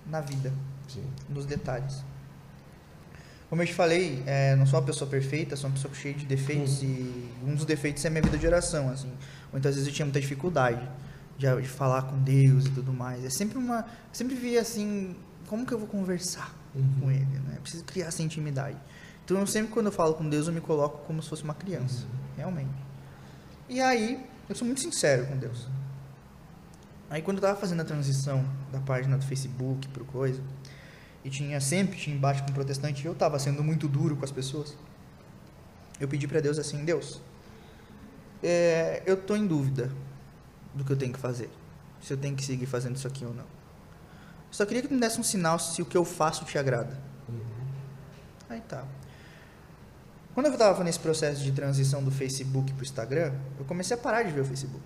na 0.05 0.21
vida, 0.21 0.53
Sim. 0.87 1.03
nos 1.27 1.47
detalhes. 1.47 2.03
Como 3.49 3.63
eu 3.63 3.65
te 3.65 3.73
falei, 3.73 4.21
é, 4.27 4.55
não 4.55 4.67
sou 4.67 4.79
uma 4.79 4.85
pessoa 4.85 5.09
perfeita, 5.09 5.55
sou 5.55 5.71
uma 5.71 5.75
pessoa 5.75 5.91
cheia 5.95 6.13
de 6.13 6.25
defeitos 6.25 6.83
uhum. 6.83 6.87
e 6.87 7.29
um 7.49 7.55
dos 7.55 7.65
defeitos 7.65 8.05
é 8.05 8.11
minha 8.11 8.21
vida 8.21 8.37
de 8.37 8.45
oração, 8.45 8.89
assim. 8.89 9.11
Muitas 9.51 9.73
vezes 9.73 9.87
eu 9.87 9.93
tinha 9.93 10.05
muita 10.05 10.21
dificuldade 10.21 10.87
de, 11.37 11.61
de 11.61 11.67
falar 11.67 12.03
com 12.03 12.17
Deus 12.21 12.65
e 12.65 12.71
tudo 12.71 12.93
mais. 12.93 13.23
É 13.23 13.29
sempre 13.29 13.57
uma. 13.57 13.85
sempre 14.11 14.35
via 14.35 14.61
assim, 14.61 15.15
como 15.47 15.65
que 15.65 15.73
eu 15.73 15.79
vou 15.79 15.87
conversar 15.87 16.53
uhum. 16.73 16.99
com 16.99 17.11
ele, 17.11 17.39
né? 17.47 17.57
preciso 17.61 17.83
criar 17.83 18.07
essa 18.07 18.21
intimidade. 18.21 18.77
Então 19.23 19.39
eu 19.39 19.47
sempre 19.47 19.71
quando 19.71 19.87
eu 19.87 19.91
falo 19.91 20.13
com 20.13 20.27
Deus 20.29 20.47
eu 20.47 20.53
me 20.53 20.61
coloco 20.61 21.05
como 21.05 21.21
se 21.21 21.29
fosse 21.29 21.43
uma 21.43 21.53
criança, 21.53 22.03
uhum. 22.03 22.37
realmente. 22.37 22.85
E 23.67 23.81
aí, 23.81 24.23
eu 24.47 24.55
sou 24.55 24.65
muito 24.65 24.81
sincero 24.81 25.25
com 25.25 25.37
Deus. 25.37 25.67
Aí 27.09 27.21
quando 27.21 27.37
eu 27.37 27.41
tava 27.41 27.59
fazendo 27.59 27.81
a 27.81 27.85
transição 27.85 28.45
da 28.71 28.79
página 28.79 29.17
do 29.17 29.25
Facebook 29.25 29.87
pro 29.89 30.05
coisa, 30.05 30.41
e 31.23 31.29
tinha 31.29 31.59
sempre 31.59 31.97
tinha 31.97 32.15
embate 32.15 32.43
com 32.43 32.51
o 32.51 32.53
protestante, 32.53 33.03
e 33.03 33.07
eu 33.07 33.15
tava 33.15 33.39
sendo 33.39 33.63
muito 33.63 33.87
duro 33.87 34.15
com 34.15 34.23
as 34.23 34.31
pessoas. 34.31 34.77
Eu 35.99 36.07
pedi 36.07 36.27
para 36.27 36.39
Deus 36.39 36.59
assim, 36.59 36.85
Deus, 36.85 37.21
é, 38.43 39.01
eu 39.05 39.17
tô 39.17 39.35
em 39.35 39.47
dúvida 39.47 39.91
do 40.75 40.83
que 40.83 40.91
eu 40.91 40.97
tenho 40.97 41.13
que 41.13 41.19
fazer. 41.19 41.49
Se 42.01 42.13
eu 42.13 42.17
tenho 42.17 42.35
que 42.35 42.43
seguir 42.43 42.65
fazendo 42.65 42.95
isso 42.95 43.07
aqui 43.07 43.25
ou 43.25 43.33
não. 43.33 43.43
Eu 43.43 44.51
só 44.51 44.65
queria 44.65 44.81
que 44.81 44.93
me 44.93 44.99
desse 44.99 45.19
um 45.19 45.23
sinal 45.23 45.57
se 45.57 45.81
o 45.81 45.85
que 45.85 45.97
eu 45.97 46.05
faço 46.05 46.45
te 46.45 46.57
agrada. 46.57 46.99
Uhum. 47.27 47.39
Aí 48.49 48.61
tá. 48.61 48.83
Quando 50.33 50.47
eu 50.47 50.51
estava 50.51 50.83
nesse 50.83 50.99
processo 50.99 51.41
de 51.41 51.51
transição 51.53 52.03
do 52.03 52.11
Facebook 52.11 52.73
para 52.73 52.81
o 52.81 52.83
Instagram, 52.83 53.33
eu 53.57 53.65
comecei 53.65 53.95
a 53.95 53.99
parar 53.99 54.23
de 54.23 54.31
ver 54.31 54.41
o 54.41 54.45
Facebook. 54.45 54.83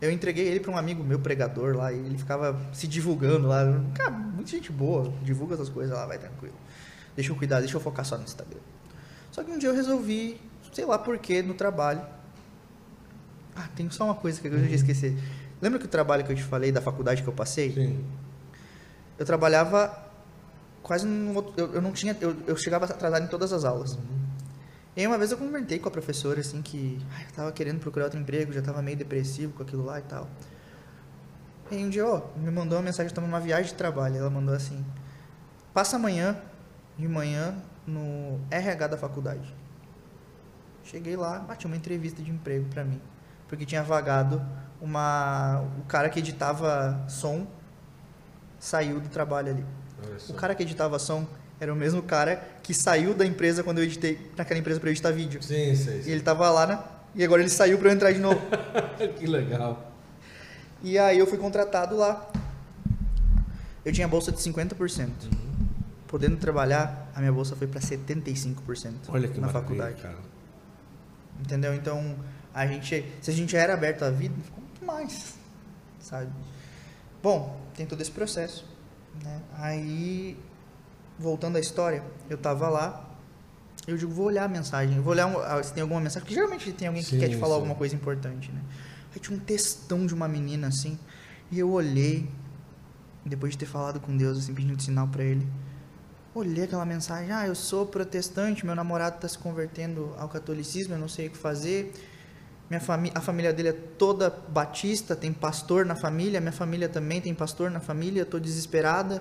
Eu 0.00 0.10
entreguei 0.10 0.46
ele 0.48 0.60
para 0.60 0.72
um 0.72 0.78
amigo 0.78 1.04
meu 1.04 1.20
pregador 1.20 1.76
lá, 1.76 1.92
e 1.92 1.98
ele 1.98 2.16
ficava 2.16 2.58
se 2.72 2.88
divulgando 2.88 3.46
lá. 3.46 3.60
Cara, 3.94 4.10
muita 4.10 4.50
gente 4.50 4.72
boa, 4.72 5.12
divulga 5.22 5.54
essas 5.54 5.68
coisas 5.68 5.94
lá, 5.94 6.06
vai 6.06 6.18
tranquilo. 6.18 6.54
Deixa 7.14 7.30
eu 7.30 7.36
cuidar, 7.36 7.60
deixa 7.60 7.76
eu 7.76 7.80
focar 7.80 8.06
só 8.06 8.16
no 8.16 8.24
Instagram. 8.24 8.60
Só 9.30 9.44
que 9.44 9.50
um 9.50 9.58
dia 9.58 9.68
eu 9.68 9.74
resolvi, 9.74 10.40
sei 10.72 10.86
lá 10.86 10.98
porquê, 10.98 11.42
no 11.42 11.52
trabalho, 11.52 12.02
ah, 13.60 13.68
tem 13.76 13.90
só 13.90 14.04
uma 14.04 14.14
coisa 14.14 14.40
que 14.40 14.48
eu 14.48 14.58
já 14.58 14.74
esqueci. 14.74 15.16
Lembra 15.60 15.78
que 15.78 15.84
o 15.84 15.88
trabalho 15.88 16.24
que 16.24 16.32
eu 16.32 16.36
te 16.36 16.42
falei 16.42 16.72
da 16.72 16.80
faculdade 16.80 17.22
que 17.22 17.28
eu 17.28 17.32
passei? 17.32 17.72
Sim. 17.72 18.04
Eu 19.18 19.26
trabalhava 19.26 20.10
quase 20.82 21.06
no 21.06 21.34
outro, 21.34 21.52
eu, 21.56 21.74
eu 21.74 21.82
não 21.82 21.92
tinha 21.92 22.16
eu, 22.20 22.34
eu 22.46 22.56
chegava 22.56 22.86
atrasado 22.86 23.22
em 23.22 23.28
todas 23.28 23.52
as 23.52 23.64
aulas. 23.64 23.92
Uhum. 23.92 24.20
E 24.96 25.00
aí 25.00 25.06
uma 25.06 25.18
vez 25.18 25.30
eu 25.30 25.36
comentei 25.38 25.78
com 25.78 25.88
a 25.88 25.92
professora 25.92 26.40
assim 26.40 26.62
que 26.62 26.98
ai, 27.12 27.26
eu 27.28 27.32
tava 27.32 27.52
querendo 27.52 27.78
procurar 27.78 28.06
outro 28.06 28.18
emprego, 28.18 28.52
já 28.52 28.62
tava 28.62 28.80
meio 28.80 28.96
depressivo 28.96 29.52
com 29.52 29.62
aquilo 29.62 29.84
lá 29.84 29.98
e 29.98 30.02
tal. 30.02 30.28
E 31.70 31.76
aí 31.76 31.84
um 31.84 31.90
dia, 31.90 32.06
ó, 32.06 32.22
me 32.36 32.50
mandou 32.50 32.78
uma 32.78 32.84
mensagem, 32.84 33.12
tava 33.12 33.26
numa 33.26 33.40
viagem 33.40 33.66
de 33.66 33.74
trabalho, 33.74 34.16
ela 34.16 34.30
mandou 34.30 34.54
assim: 34.54 34.82
"Passa 35.74 35.96
amanhã 35.96 36.36
de 36.98 37.06
manhã 37.06 37.54
no 37.86 38.40
RH 38.50 38.86
da 38.88 38.96
faculdade". 38.96 39.54
Cheguei 40.84 41.14
lá, 41.14 41.38
bati 41.38 41.66
uma 41.66 41.76
entrevista 41.76 42.22
de 42.22 42.30
emprego 42.30 42.66
para 42.70 42.82
mim 42.82 43.00
porque 43.50 43.66
tinha 43.66 43.82
vagado 43.82 44.40
uma 44.80 45.60
o 45.78 45.82
cara 45.82 46.08
que 46.08 46.20
editava 46.20 47.04
som 47.08 47.46
saiu 48.60 49.00
do 49.00 49.08
trabalho 49.08 49.50
ali. 49.50 49.64
O 50.28 50.34
cara 50.34 50.54
que 50.54 50.62
editava 50.62 50.98
som 50.98 51.26
era 51.58 51.72
o 51.72 51.76
mesmo 51.76 52.00
cara 52.00 52.42
que 52.62 52.72
saiu 52.72 53.12
da 53.12 53.26
empresa 53.26 53.62
quando 53.62 53.78
eu 53.78 53.84
editei 53.84 54.30
naquela 54.36 54.58
empresa 54.60 54.78
para 54.78 54.90
editar 54.90 55.10
vídeo. 55.10 55.42
Sim, 55.42 55.74
sim, 55.74 56.02
sim. 56.02 56.08
E 56.08 56.12
ele 56.12 56.22
tava 56.22 56.48
lá, 56.48 56.66
né? 56.66 56.78
E 57.14 57.24
agora 57.24 57.42
ele 57.42 57.50
saiu 57.50 57.76
para 57.76 57.88
eu 57.88 57.92
entrar 57.92 58.12
de 58.12 58.20
novo. 58.20 58.40
que 59.18 59.26
legal. 59.26 59.92
E 60.80 60.96
aí 60.96 61.18
eu 61.18 61.26
fui 61.26 61.36
contratado 61.36 61.96
lá. 61.96 62.30
Eu 63.84 63.92
tinha 63.92 64.06
bolsa 64.06 64.30
de 64.30 64.38
50%. 64.38 64.78
Uhum. 65.00 65.10
Podendo 66.06 66.36
trabalhar, 66.36 67.10
a 67.14 67.18
minha 67.18 67.32
bolsa 67.32 67.56
foi 67.56 67.66
para 67.66 67.80
75% 67.80 68.92
Olha 69.08 69.28
que 69.28 69.40
na 69.40 69.48
faculdade. 69.48 70.00
Cara. 70.00 70.18
Entendeu? 71.40 71.74
Então, 71.74 72.16
a 72.52 72.66
gente, 72.66 73.04
se 73.20 73.30
a 73.30 73.34
gente 73.34 73.56
era 73.56 73.74
aberto 73.74 74.02
à 74.04 74.10
vida, 74.10 74.34
ficou 74.42 74.62
muito 74.62 74.84
mais, 74.84 75.34
sabe? 76.00 76.30
Bom, 77.22 77.60
tem 77.74 77.86
todo 77.86 78.00
esse 78.00 78.10
processo, 78.10 78.66
né? 79.22 79.40
Aí, 79.54 80.36
voltando 81.18 81.56
à 81.56 81.60
história, 81.60 82.02
eu 82.28 82.38
tava 82.38 82.68
lá, 82.68 83.08
eu 83.86 83.96
digo, 83.96 84.12
vou 84.12 84.26
olhar 84.26 84.44
a 84.44 84.48
mensagem, 84.48 85.00
vou 85.00 85.12
olhar 85.12 85.28
ah, 85.44 85.62
se 85.62 85.72
tem 85.72 85.82
alguma 85.82 86.00
mensagem, 86.00 86.22
porque 86.22 86.34
geralmente 86.34 86.72
tem 86.72 86.88
alguém 86.88 87.02
que 87.02 87.10
sim, 87.10 87.18
quer 87.18 87.28
te 87.28 87.36
falar 87.36 87.54
sim. 87.54 87.60
alguma 87.60 87.74
coisa 87.74 87.94
importante, 87.94 88.50
né? 88.50 88.60
Aí 89.12 89.20
tinha 89.20 89.36
um 89.36 89.40
textão 89.40 90.06
de 90.06 90.14
uma 90.14 90.28
menina, 90.28 90.68
assim, 90.68 90.98
e 91.50 91.58
eu 91.58 91.70
olhei, 91.70 92.28
depois 93.24 93.52
de 93.52 93.58
ter 93.58 93.66
falado 93.66 94.00
com 94.00 94.16
Deus, 94.16 94.38
assim, 94.38 94.54
pedindo 94.54 94.80
sinal 94.82 95.08
para 95.08 95.24
ele, 95.24 95.46
olhei 96.34 96.64
aquela 96.64 96.84
mensagem, 96.84 97.32
ah, 97.32 97.46
eu 97.46 97.54
sou 97.54 97.86
protestante, 97.86 98.64
meu 98.64 98.74
namorado 98.74 99.16
está 99.16 99.28
se 99.28 99.38
convertendo 99.38 100.14
ao 100.16 100.28
catolicismo, 100.28 100.94
eu 100.94 100.98
não 100.98 101.08
sei 101.08 101.26
o 101.26 101.30
que 101.30 101.38
fazer, 101.38 101.92
minha 102.70 102.80
família, 102.80 103.18
a 103.18 103.20
família 103.20 103.52
dele 103.52 103.70
é 103.70 103.72
toda 103.72 104.30
batista, 104.30 105.16
tem 105.16 105.32
pastor 105.32 105.84
na 105.84 105.96
família, 105.96 106.40
minha 106.40 106.52
família 106.52 106.88
também 106.88 107.20
tem 107.20 107.34
pastor 107.34 107.68
na 107.68 107.80
família, 107.80 108.22
estou 108.22 108.38
desesperada. 108.38 109.20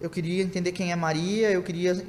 Eu 0.00 0.08
queria 0.08 0.44
entender 0.44 0.70
quem 0.70 0.92
é 0.92 0.96
Maria, 0.96 1.50
eu 1.50 1.62
queria. 1.64 2.06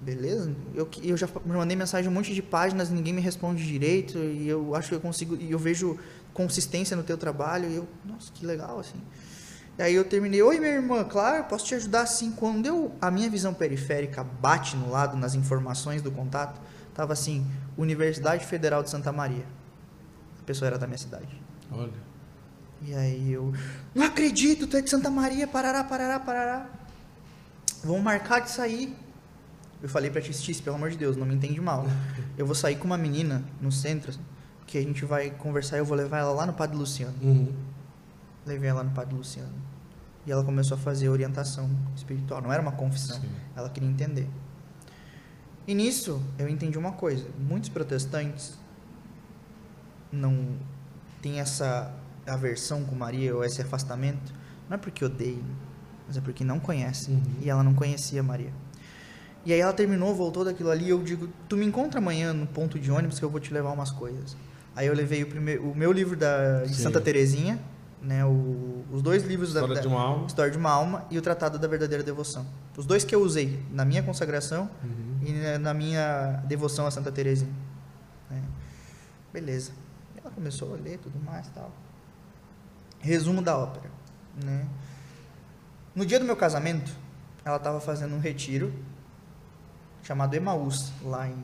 Beleza? 0.00 0.52
Eu, 0.74 0.88
eu 1.02 1.16
já 1.16 1.28
mandei 1.46 1.76
mensagem 1.76 2.10
um 2.10 2.12
monte 2.12 2.34
de 2.34 2.42
páginas, 2.42 2.90
ninguém 2.90 3.12
me 3.12 3.20
responde 3.20 3.64
direito, 3.64 4.18
e 4.18 4.48
eu 4.48 4.74
acho 4.74 4.88
que 4.88 4.94
eu 4.96 5.00
consigo. 5.00 5.36
E 5.36 5.52
eu 5.52 5.58
vejo 5.60 5.96
consistência 6.34 6.96
no 6.96 7.04
teu 7.04 7.16
trabalho, 7.16 7.70
e 7.70 7.76
eu. 7.76 7.88
Nossa, 8.04 8.32
que 8.32 8.44
legal, 8.44 8.80
assim. 8.80 9.00
E 9.78 9.82
aí 9.82 9.94
eu 9.94 10.04
terminei, 10.04 10.42
oi 10.42 10.58
minha 10.58 10.72
irmã, 10.72 11.04
claro, 11.04 11.44
posso 11.44 11.64
te 11.64 11.76
ajudar 11.76 12.00
assim. 12.00 12.32
Quando 12.32 12.66
eu, 12.66 12.92
a 13.00 13.12
minha 13.12 13.30
visão 13.30 13.54
periférica 13.54 14.24
bate 14.24 14.76
no 14.76 14.90
lado, 14.90 15.16
nas 15.16 15.36
informações 15.36 16.02
do 16.02 16.10
contato, 16.10 16.60
tava 16.92 17.12
assim, 17.12 17.46
Universidade 17.76 18.44
Federal 18.44 18.82
de 18.82 18.90
Santa 18.90 19.12
Maria 19.12 19.57
pessoa 20.48 20.66
era 20.66 20.78
da 20.78 20.86
minha 20.86 20.98
cidade. 20.98 21.28
Olha. 21.70 21.92
E 22.80 22.94
aí 22.94 23.32
eu, 23.32 23.52
não 23.94 24.06
acredito, 24.06 24.66
tu 24.66 24.76
é 24.78 24.80
de 24.80 24.88
Santa 24.88 25.10
Maria, 25.10 25.46
parará, 25.46 25.84
parará, 25.84 26.18
parará. 26.18 26.66
vamos 27.84 28.02
marcar 28.02 28.40
de 28.40 28.50
sair. 28.50 28.96
Eu 29.82 29.88
falei 29.88 30.10
pra 30.10 30.22
Tistice, 30.22 30.62
pelo 30.62 30.76
amor 30.76 30.90
de 30.90 30.96
Deus, 30.96 31.16
não 31.16 31.26
me 31.26 31.34
entende 31.34 31.60
mal. 31.60 31.86
Eu 32.36 32.46
vou 32.46 32.54
sair 32.54 32.76
com 32.76 32.84
uma 32.84 32.96
menina 32.96 33.44
no 33.60 33.70
centro, 33.70 34.12
que 34.66 34.78
a 34.78 34.82
gente 34.82 35.04
vai 35.04 35.30
conversar 35.30 35.76
e 35.76 35.80
eu 35.80 35.84
vou 35.84 35.96
levar 35.96 36.18
ela 36.18 36.32
lá 36.32 36.46
no 36.46 36.52
Padre 36.54 36.76
Luciano. 36.76 37.14
Uhum. 37.20 37.52
Levei 38.46 38.70
ela 38.70 38.82
no 38.82 38.90
Padre 38.90 39.14
Luciano. 39.14 39.52
E 40.26 40.32
ela 40.32 40.42
começou 40.42 40.76
a 40.76 40.80
fazer 40.80 41.08
orientação 41.08 41.70
espiritual. 41.94 42.40
Não 42.40 42.52
era 42.52 42.62
uma 42.62 42.72
confissão. 42.72 43.20
Sim. 43.20 43.28
Ela 43.54 43.68
queria 43.68 43.88
entender. 43.88 44.28
E 45.66 45.74
nisso, 45.74 46.22
eu 46.38 46.48
entendi 46.48 46.78
uma 46.78 46.92
coisa. 46.92 47.26
Muitos 47.38 47.68
protestantes 47.68 48.58
não 50.12 50.56
têm 51.22 51.40
essa 51.40 51.92
aversão 52.26 52.84
com 52.84 52.94
Maria 52.94 53.34
ou 53.34 53.44
esse 53.44 53.60
afastamento. 53.62 54.32
Não 54.68 54.74
é 54.74 54.78
porque 54.78 55.04
odeiam, 55.04 55.42
mas 56.06 56.16
é 56.16 56.20
porque 56.20 56.44
não 56.44 56.58
conhecem. 56.60 57.14
Uhum. 57.14 57.22
E 57.42 57.50
ela 57.50 57.62
não 57.62 57.74
conhecia 57.74 58.22
Maria. 58.22 58.52
E 59.46 59.52
aí 59.52 59.60
ela 59.60 59.72
terminou, 59.72 60.14
voltou 60.14 60.44
daquilo 60.44 60.70
ali. 60.70 60.86
E 60.86 60.90
eu 60.90 61.02
digo: 61.02 61.28
Tu 61.48 61.56
me 61.56 61.64
encontra 61.64 61.98
amanhã 62.00 62.32
no 62.32 62.46
ponto 62.46 62.78
de 62.78 62.90
ônibus 62.90 63.18
que 63.18 63.24
eu 63.24 63.30
vou 63.30 63.40
te 63.40 63.52
levar 63.52 63.70
umas 63.72 63.90
coisas. 63.90 64.36
Aí 64.76 64.86
eu 64.86 64.94
levei 64.94 65.22
o, 65.22 65.26
primeiro, 65.26 65.70
o 65.70 65.74
meu 65.74 65.90
livro 65.90 66.16
da, 66.16 66.62
de 66.64 66.74
Sim. 66.74 66.82
Santa 66.84 67.00
Terezinha, 67.00 67.58
né, 68.02 68.24
o- 68.24 68.84
os 68.92 69.02
dois 69.02 69.24
livros 69.24 69.52
da, 69.52 69.60
História 69.60 69.74
da, 69.76 69.80
de 69.80 69.88
uma 69.88 70.00
alma. 70.00 70.26
História 70.26 70.52
de 70.52 70.58
uma 70.58 70.70
Alma 70.70 71.04
e 71.10 71.18
o 71.18 71.22
Tratado 71.22 71.58
da 71.58 71.66
Verdadeira 71.66 72.04
Devoção. 72.04 72.46
Os 72.76 72.86
dois 72.86 73.02
que 73.04 73.12
eu 73.14 73.20
usei 73.20 73.58
na 73.72 73.84
minha 73.84 74.02
consagração 74.04 74.70
Uhum. 74.84 75.18
e 75.26 75.32
na- 75.32 75.58
na 75.58 75.74
minha 75.74 76.42
devoção 76.46 76.86
a 76.86 76.90
Santa 76.92 77.10
Teresinha. 77.10 77.50
né? 78.30 78.40
Beleza. 79.32 79.72
Começou 80.38 80.72
a 80.72 80.76
ler 80.76 80.98
tudo 80.98 81.18
mais 81.24 81.48
tal. 81.48 81.72
Resumo 83.00 83.42
da 83.42 83.58
ópera. 83.58 83.90
Né? 84.44 84.64
No 85.96 86.06
dia 86.06 86.20
do 86.20 86.24
meu 86.24 86.36
casamento, 86.36 86.92
ela 87.44 87.56
estava 87.56 87.80
fazendo 87.80 88.14
um 88.14 88.20
retiro 88.20 88.72
chamado 90.04 90.32
Emaús, 90.34 90.92
lá 91.02 91.26
em... 91.26 91.34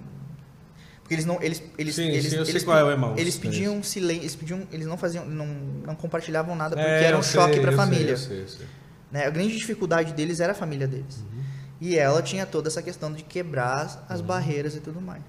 Porque 1.00 1.12
eles 1.12 1.24
não... 1.24 1.42
Eles, 1.42 1.60
eles, 1.76 1.96
Sim, 1.96 2.04
eles, 2.04 2.30
sim, 2.30 2.36
eu 2.36 2.44
sei 2.44 2.52
eles 2.52 2.62
qual 2.62 2.78
é 2.78 2.84
o 2.84 2.90
Emaús. 2.92 3.18
Eles 3.18 3.36
pediam 3.36 3.82
silêncio, 3.82 4.22
eles 4.22 4.36
pediam, 4.36 4.62
eles 4.70 4.86
não 4.86 4.96
faziam, 4.96 5.26
não, 5.26 5.44
não 5.44 5.96
compartilhavam 5.96 6.54
nada 6.54 6.76
porque 6.76 6.88
É, 6.88 7.02
era 7.02 7.16
um 7.16 7.18
eu 7.18 7.24
choque 7.24 7.54
sei, 7.54 7.60
para 7.62 7.70
a 7.70 7.74
eu 7.74 7.76
sei, 7.78 7.84
família. 7.86 8.10
eu 8.12 8.16
sei, 8.16 8.42
eu 8.42 8.48
sei. 8.48 8.66
Né? 9.10 9.26
A 9.26 9.30
grande 9.30 9.56
dificuldade 9.56 10.12
deles 10.12 10.38
era 10.38 10.52
a 10.52 10.54
família 10.54 10.86
deles. 10.86 11.16
Uhum. 11.16 11.42
E 11.80 11.98
ela 11.98 12.22
tinha 12.22 12.46
toda 12.46 12.68
essa 12.68 12.80
questão 12.80 13.12
de 13.12 13.24
quebrar 13.24 13.80
as- 13.86 13.98
as 14.08 14.20
Uhum. 14.20 14.26
barreiras 14.26 14.76
e 14.76 14.80
tudo 14.80 15.00
mais. 15.00 15.22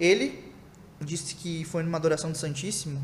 Ele 0.00 0.41
disse 1.04 1.34
que 1.34 1.64
foi 1.64 1.82
numa 1.82 1.98
adoração 1.98 2.30
do 2.30 2.38
Santíssimo 2.38 3.00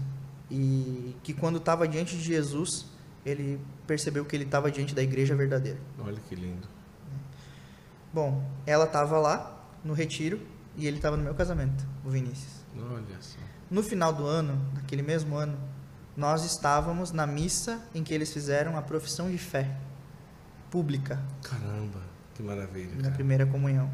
e 0.51 1.15
que 1.23 1.33
quando 1.33 1.59
estava 1.59 1.87
diante 1.87 2.17
de 2.17 2.23
Jesus, 2.23 2.87
ele 3.25 3.61
percebeu 3.87 4.25
que 4.25 4.35
ele 4.35 4.45
estava 4.45 4.71
diante 4.71 4.95
da 4.95 5.03
igreja 5.03 5.35
verdadeira. 5.35 5.79
Olha 5.99 6.19
que 6.29 6.35
lindo. 6.35 6.67
Bom, 8.13 8.43
ela 8.67 8.85
estava 8.85 9.19
lá 9.19 9.63
no 9.85 9.93
retiro 9.93 10.41
e 10.77 10.87
ele 10.87 10.97
estava 10.97 11.17
no 11.17 11.23
meu 11.23 11.35
casamento, 11.35 11.85
o 12.05 12.11
Vinícius. 12.11 12.65
Olha 12.77 13.17
só. 13.21 13.39
No 13.71 13.83
final 13.83 14.13
do 14.13 14.27
ano, 14.27 14.59
naquele 14.75 15.03
mesmo 15.03 15.37
ano, 15.37 15.59
nós 16.17 16.45
estávamos 16.45 17.13
na 17.13 17.27
missa 17.27 17.81
em 17.95 18.03
que 18.03 18.15
eles 18.15 18.33
fizeram 18.33 18.77
a 18.77 18.83
profissão 18.83 19.31
de 19.31 19.39
fé 19.39 19.77
pública 20.71 21.23
Caramba, 21.43 22.01
que 22.35 22.43
maravilha. 22.43 22.95
na 22.97 23.03
cara. 23.03 23.15
primeira 23.15 23.47
comunhão. 23.47 23.91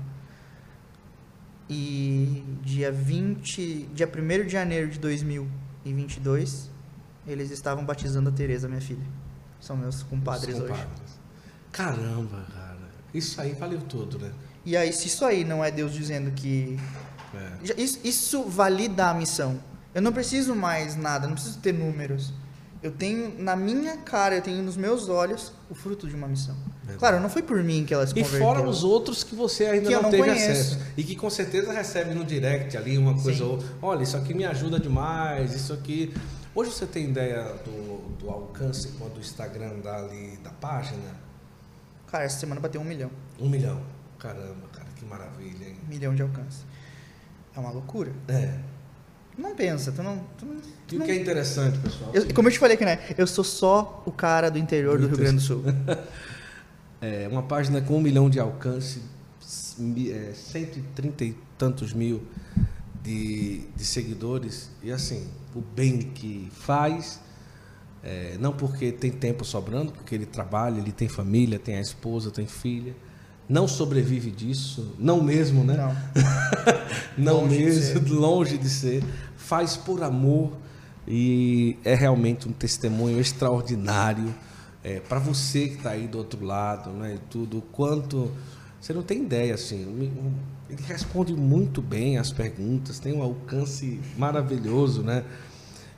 E 1.69 2.45
dia 2.63 2.93
20, 2.93 3.89
dia 3.95 4.07
1 4.07 4.45
de 4.47 4.53
janeiro 4.53 4.91
de 4.91 4.99
2022, 4.99 6.71
eles 7.27 7.51
estavam 7.51 7.85
batizando 7.85 8.29
a 8.29 8.33
Tereza, 8.33 8.69
minha 8.69 8.81
filha. 8.81 9.05
São 9.61 9.77
meus 9.77 10.03
compadres 10.03 10.55
Os 10.55 10.61
hoje. 10.63 10.73
compadres. 10.73 11.19
Caramba, 11.73 12.45
cara. 12.53 12.79
Isso 13.13 13.41
aí 13.41 13.53
valeu 13.55 13.81
tudo, 13.81 14.19
né? 14.19 14.31
E 14.65 14.77
aí, 14.77 14.93
se 14.93 15.07
isso 15.07 15.25
aí 15.25 15.45
não 15.45 15.65
é 15.65 15.71
Deus 15.71 15.93
dizendo 15.93 16.31
que 16.33 16.79
É. 17.35 17.83
Isso, 17.83 17.99
isso 18.05 18.43
valida 18.45 19.09
a 19.11 19.15
missão. 19.15 19.59
Eu 19.95 20.03
não 20.03 20.13
preciso 20.13 20.55
mais 20.55 20.95
nada, 20.97 21.27
não 21.27 21.35
preciso 21.35 21.59
ter 21.59 21.73
números. 21.73 22.33
Eu 22.83 22.93
tenho 22.93 23.43
na 23.43 23.57
minha 23.57 23.97
cara, 23.97 24.37
eu 24.37 24.43
tenho 24.43 24.63
nos 24.63 24.77
meus 24.77 25.09
olhos 25.09 25.53
o 25.71 25.75
fruto 25.75 26.07
de 26.07 26.15
uma 26.15 26.29
missão. 26.29 26.55
Claro, 26.99 27.19
não 27.21 27.29
foi 27.31 27.43
por 27.43 27.63
mim 27.63 27.85
que 27.85 27.93
ela 27.95 28.07
se 28.07 28.19
E 28.19 28.25
fora 28.25 28.61
os 28.67 28.85
outros 28.85 29.25
que 29.25 29.35
você 29.35 29.67
ainda 29.67 29.89
Que 29.89 29.95
não, 29.95 30.03
não 30.03 30.11
teve 30.11 30.23
conheço. 30.23 30.51
acesso. 30.51 30.79
E 30.97 31.03
que 31.03 31.17
com 31.17 31.29
certeza 31.31 31.73
recebe 31.73 32.15
no 32.15 32.25
direct 32.25 32.77
ali 32.77 32.97
uma 32.99 33.15
coisa 33.15 33.39
Sim. 33.39 33.51
ou 33.51 33.65
olha, 33.83 34.03
isso 34.03 34.17
aqui 34.17 34.35
me 34.35 34.45
ajuda 34.45 34.79
demais, 34.79 35.55
isso 35.55 35.73
aqui. 35.73 36.15
Hoje 36.55 36.71
você 36.71 36.87
tem 36.87 37.11
ideia 37.11 37.43
do, 37.65 38.17
do 38.19 38.31
alcance 38.31 38.89
quando 38.99 39.17
o 39.17 39.21
Instagram 39.21 39.81
dá 39.83 39.97
ali 39.97 40.39
da 40.45 40.51
página? 40.51 41.01
Cara, 42.07 42.25
essa 42.25 42.39
semana 42.39 42.61
bateu 42.61 42.81
um 42.81 42.85
milhão. 42.85 43.11
Um 43.41 43.49
milhão. 43.49 43.81
Caramba, 44.19 44.69
cara, 44.73 44.87
que 44.95 45.05
maravilha, 45.05 45.65
hein? 45.67 45.77
Um 45.85 45.89
milhão 45.89 46.15
de 46.15 46.23
alcance. 46.23 46.59
É 47.57 47.59
uma 47.61 47.71
loucura. 47.71 48.13
É. 48.29 48.55
Não 49.37 49.55
pensa, 49.57 49.91
tu 49.91 50.01
não. 50.03 50.23
Tu 50.39 50.47
não, 50.47 50.55
E 50.93 50.97
o 50.97 50.99
não- 51.01 51.07
que 51.07 51.11
é 51.13 51.17
interessante, 51.17 51.77
pessoal? 51.79 52.11
Eu- 52.15 52.33
como 52.33 52.47
eu 52.47 52.53
te 52.53 52.59
falei 52.61 52.77
aqui, 52.77 52.85
né? 52.85 53.01
Eu 53.19 53.27
sou 53.27 53.43
só 53.43 54.01
o 54.07 54.13
cara 54.13 54.49
do 54.49 54.59
interior 54.59 54.97
do 54.99 55.09
Rio 55.09 55.17
Grande 55.17 55.37
do 55.37 55.43
Sul. 55.43 55.65
É 57.05 57.29
uma 57.31 57.43
página 57.43 57.81
com 57.83 57.99
um 57.99 58.01
milhão 58.01 58.31
de 58.31 58.41
alcance, 58.41 59.03
é, 60.11 60.33
130 60.33 61.25
e 61.25 61.37
tantos 61.59 61.93
mil 61.93 62.23
de, 63.03 63.63
de 63.77 63.85
seguidores. 63.85 64.71
E 64.83 64.91
assim, 64.91 65.29
o 65.55 65.61
bem 65.61 65.99
que 65.99 66.49
faz, 66.51 67.21
é, 68.03 68.37
não 68.41 68.53
porque 68.53 68.91
tem 68.91 69.11
tempo 69.11 69.45
sobrando, 69.45 69.93
porque 69.93 70.15
ele 70.15 70.25
trabalha, 70.25 70.79
ele 70.79 70.93
tem 70.93 71.09
família, 71.09 71.59
tem 71.59 71.77
a 71.77 71.81
esposa, 71.81 72.31
tem 72.31 72.47
filha. 72.47 72.97
Não 73.47 73.69
sobrevive 73.69 74.31
disso, 74.31 74.95
não 74.99 75.23
mesmo, 75.23 75.63
né? 75.63 75.77
Não. 75.77 76.25
Não 77.17 77.43
Longe 77.43 77.57
de 77.57 77.65
mesmo, 77.65 78.15
longe 78.15 78.59
de 78.59 78.69
ser. 78.69 79.05
Faz 79.37 79.77
por 79.77 80.03
amor 80.03 80.53
e 81.07 81.77
é 81.85 81.95
realmente 81.95 82.49
um 82.49 82.53
testemunho 82.53 83.21
extraordinário 83.21 84.35
para 85.09 85.19
você 85.19 85.69
que 85.69 85.77
está 85.77 85.91
aí 85.91 86.07
do 86.07 86.19
outro 86.19 86.45
lado, 86.45 86.91
né? 86.91 87.15
E 87.15 87.19
tudo, 87.31 87.59
o 87.59 87.63
quanto 87.63 88.31
você 88.81 88.93
não 88.93 89.03
tem 89.03 89.23
ideia 89.23 89.55
assim. 89.55 90.13
Ele 90.69 90.83
responde 90.83 91.33
muito 91.33 91.81
bem 91.81 92.19
as 92.19 92.31
perguntas, 92.31 92.99
tem 92.99 93.15
um 93.15 93.23
alcance 93.23 93.99
maravilhoso, 94.19 95.03
né? 95.03 95.25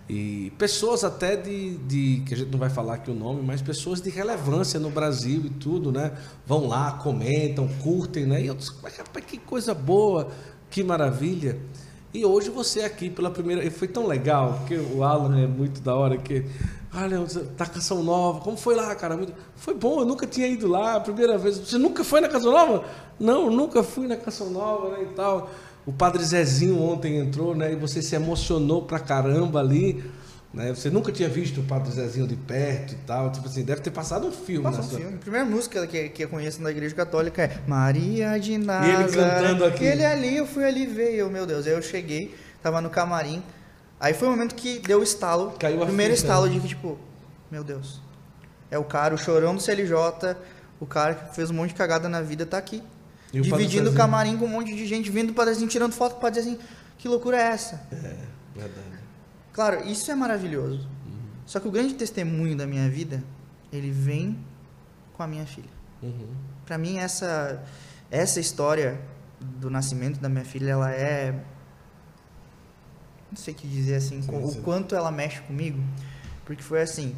E 0.08 0.52
pessoas 0.56 1.02
até 1.02 1.34
de, 1.34 1.78
de, 1.78 2.22
que 2.24 2.34
a 2.34 2.36
gente 2.36 2.52
não 2.52 2.60
vai 2.60 2.70
falar 2.70 2.94
aqui 2.94 3.10
o 3.10 3.14
nome, 3.14 3.42
mas 3.42 3.60
pessoas 3.60 4.00
de 4.00 4.08
relevância 4.08 4.78
no 4.78 4.88
Brasil 4.88 5.42
e 5.46 5.50
tudo, 5.50 5.90
né? 5.90 6.12
Vão 6.46 6.68
lá, 6.68 6.92
comentam, 6.92 7.66
curtem, 7.82 8.24
né? 8.24 8.40
E 8.40 8.46
eu 8.46 8.54
disse, 8.54 8.70
"Mas, 8.80 8.96
rapaz, 8.96 9.24
que 9.26 9.36
coisa 9.36 9.74
boa, 9.74 10.30
que 10.70 10.84
maravilha. 10.84 11.58
E 12.14 12.24
hoje 12.24 12.50
você 12.50 12.82
aqui 12.82 13.10
pela 13.10 13.30
primeira, 13.32 13.64
e 13.64 13.70
foi 13.70 13.88
tão 13.88 14.06
legal, 14.06 14.58
porque 14.60 14.76
o 14.76 15.02
Alan 15.02 15.40
é 15.40 15.46
muito 15.46 15.80
da 15.80 15.94
hora 15.94 16.16
que 16.16 16.46
Olha, 16.96 17.18
tá 17.56 17.66
Canção 17.66 18.02
Nova, 18.02 18.40
como 18.40 18.56
foi 18.56 18.74
lá, 18.74 18.94
cara? 18.94 19.16
Muito- 19.16 19.32
Foi 19.56 19.74
bom, 19.74 20.00
eu 20.00 20.06
nunca 20.06 20.26
tinha 20.26 20.46
ido 20.46 20.66
lá, 20.66 20.96
a 20.96 21.00
primeira 21.00 21.36
vez. 21.36 21.58
Você 21.58 21.76
nunca 21.78 22.02
foi 22.02 22.20
na 22.20 22.28
Canção 22.28 22.52
Nova? 22.52 22.84
Não, 23.20 23.50
nunca 23.50 23.82
fui 23.82 24.06
na 24.06 24.16
Canção 24.16 24.50
Nova, 24.50 24.96
né, 24.96 25.06
e 25.10 25.14
tal. 25.14 25.50
O 25.84 25.92
Padre 25.92 26.24
Zezinho 26.24 26.80
ontem 26.82 27.18
entrou, 27.18 27.54
né, 27.54 27.72
e 27.72 27.76
você 27.76 28.00
se 28.02 28.14
emocionou 28.16 28.82
pra 28.82 28.98
caramba 28.98 29.60
ali, 29.60 30.02
né? 30.52 30.74
Você 30.74 30.88
nunca 30.90 31.12
tinha 31.12 31.28
visto 31.28 31.60
o 31.60 31.64
Padre 31.64 31.92
Zezinho 31.92 32.26
de 32.26 32.34
perto 32.34 32.92
e 32.94 32.96
tal, 33.06 33.30
tipo 33.30 33.46
assim, 33.46 33.62
deve 33.62 33.82
ter 33.82 33.90
passado 33.90 34.26
um 34.26 34.32
filme 34.32 34.62
Passa 34.64 34.78
na 34.78 34.84
um 34.84 34.88
sua... 34.88 34.98
filme. 34.98 35.14
A 35.14 35.18
primeira 35.18 35.44
música 35.46 35.86
que, 35.86 36.08
que 36.08 36.24
eu 36.24 36.28
conheço 36.28 36.62
na 36.62 36.70
igreja 36.70 36.94
católica 36.94 37.42
é 37.42 37.58
Maria 37.68 38.38
de 38.38 38.56
Nazaré. 38.58 39.42
cantando 39.42 39.64
aqui. 39.66 39.84
Ele 39.84 40.04
ali, 40.04 40.36
eu 40.38 40.46
fui 40.46 40.64
ali 40.64 40.86
ver, 40.86 41.14
eu, 41.14 41.28
meu 41.30 41.44
Deus. 41.46 41.66
Aí 41.66 41.72
eu 41.74 41.82
cheguei, 41.82 42.34
tava 42.62 42.80
no 42.80 42.88
camarim. 42.90 43.42
Aí 43.98 44.14
foi 44.14 44.28
o 44.28 44.30
momento 44.30 44.54
que 44.54 44.78
deu 44.78 45.00
o 45.00 45.02
estalo. 45.02 45.52
Caiu 45.58 45.82
a 45.82 45.86
primeiro 45.86 46.12
ficha, 46.12 46.24
estalo 46.24 46.46
né? 46.46 46.52
de 46.52 46.60
que, 46.60 46.68
tipo, 46.68 46.98
meu 47.50 47.64
Deus. 47.64 48.00
É 48.70 48.78
o 48.78 48.84
cara, 48.84 49.14
o 49.14 49.18
chorão 49.18 49.54
do 49.54 49.60
CLJ, 49.60 50.36
o 50.80 50.86
cara 50.86 51.14
que 51.14 51.34
fez 51.34 51.50
um 51.50 51.54
monte 51.54 51.68
de 51.68 51.74
cagada 51.76 52.08
na 52.08 52.20
vida, 52.20 52.44
tá 52.44 52.58
aqui. 52.58 52.82
E 53.32 53.40
dividindo 53.40 53.90
o 53.90 53.94
camarim 53.94 54.36
com 54.36 54.44
um 54.44 54.48
monte 54.48 54.74
de 54.74 54.86
gente, 54.86 55.10
vindo 55.10 55.30
o 55.30 55.34
padrezinho, 55.34 55.68
tirando 55.68 55.92
foto 55.92 56.12
com 56.12 56.18
o 56.18 56.22
padrezinho. 56.22 56.58
Que 56.98 57.08
loucura 57.08 57.36
é 57.36 57.42
essa? 57.42 57.86
É, 57.92 58.16
verdade. 58.54 58.86
Claro, 59.52 59.86
isso 59.86 60.10
é 60.10 60.14
maravilhoso. 60.14 60.86
Só 61.46 61.60
que 61.60 61.68
o 61.68 61.70
grande 61.70 61.94
testemunho 61.94 62.56
da 62.56 62.66
minha 62.66 62.90
vida, 62.90 63.22
ele 63.72 63.90
vem 63.90 64.38
com 65.14 65.22
a 65.22 65.26
minha 65.26 65.46
filha. 65.46 65.70
Uhum. 66.02 66.28
Pra 66.64 66.76
mim 66.76 66.98
essa 66.98 67.62
essa 68.10 68.38
história 68.40 69.00
do 69.40 69.70
nascimento 69.70 70.20
da 70.20 70.28
minha 70.28 70.44
filha, 70.44 70.70
ela 70.70 70.92
é 70.92 71.34
não 73.30 73.36
sei 73.36 73.54
o 73.54 73.56
que 73.56 73.66
dizer 73.66 73.96
assim, 73.96 74.22
Sim, 74.22 74.28
com- 74.28 74.48
sim. 74.48 74.58
o 74.58 74.62
quanto 74.62 74.94
ela 74.94 75.10
mexe 75.10 75.40
comigo, 75.42 75.78
porque 76.44 76.62
foi 76.62 76.80
assim, 76.82 77.14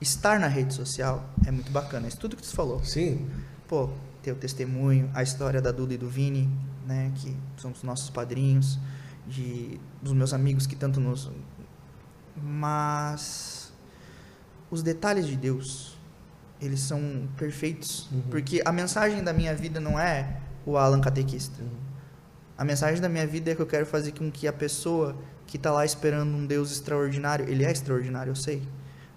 estar 0.00 0.38
na 0.38 0.46
rede 0.48 0.74
social 0.74 1.28
é 1.46 1.50
muito 1.50 1.70
bacana, 1.70 2.06
isso 2.08 2.18
tudo 2.18 2.36
que 2.36 2.44
você 2.46 2.54
falou. 2.54 2.82
Sim, 2.84 3.28
Pô, 3.68 3.88
ter 4.22 4.32
o 4.32 4.36
testemunho, 4.36 5.08
a 5.14 5.22
história 5.22 5.62
da 5.62 5.70
Duda 5.70 5.94
e 5.94 5.96
do 5.96 6.08
Vini, 6.08 6.50
né, 6.86 7.12
que 7.14 7.36
são 7.56 7.70
os 7.70 7.82
nossos 7.82 8.10
padrinhos, 8.10 8.78
de 9.26 9.78
dos 10.02 10.12
meus 10.12 10.32
amigos 10.32 10.66
que 10.66 10.74
tanto 10.74 10.98
nos 10.98 11.30
mas 12.42 13.72
os 14.70 14.82
detalhes 14.82 15.26
de 15.26 15.36
Deus 15.36 15.96
eles 16.60 16.80
são 16.80 17.26
perfeitos. 17.38 18.06
Uhum. 18.12 18.22
Porque 18.30 18.60
a 18.64 18.70
mensagem 18.72 19.22
da 19.24 19.32
minha 19.32 19.54
vida 19.54 19.80
não 19.80 19.98
é 19.98 20.40
o 20.66 20.76
Alan 20.76 21.00
catequista. 21.00 21.62
Uhum. 21.62 21.68
A 22.60 22.64
mensagem 22.64 23.00
da 23.00 23.08
minha 23.08 23.26
vida 23.26 23.50
é 23.50 23.54
que 23.54 23.62
eu 23.62 23.66
quero 23.66 23.86
fazer 23.86 24.12
com 24.12 24.30
que 24.30 24.46
a 24.46 24.52
pessoa 24.52 25.16
que 25.46 25.56
está 25.56 25.72
lá 25.72 25.82
esperando 25.82 26.36
um 26.36 26.44
Deus 26.44 26.70
extraordinário, 26.70 27.48
ele 27.48 27.64
é 27.64 27.72
extraordinário, 27.72 28.32
eu 28.32 28.36
sei, 28.36 28.62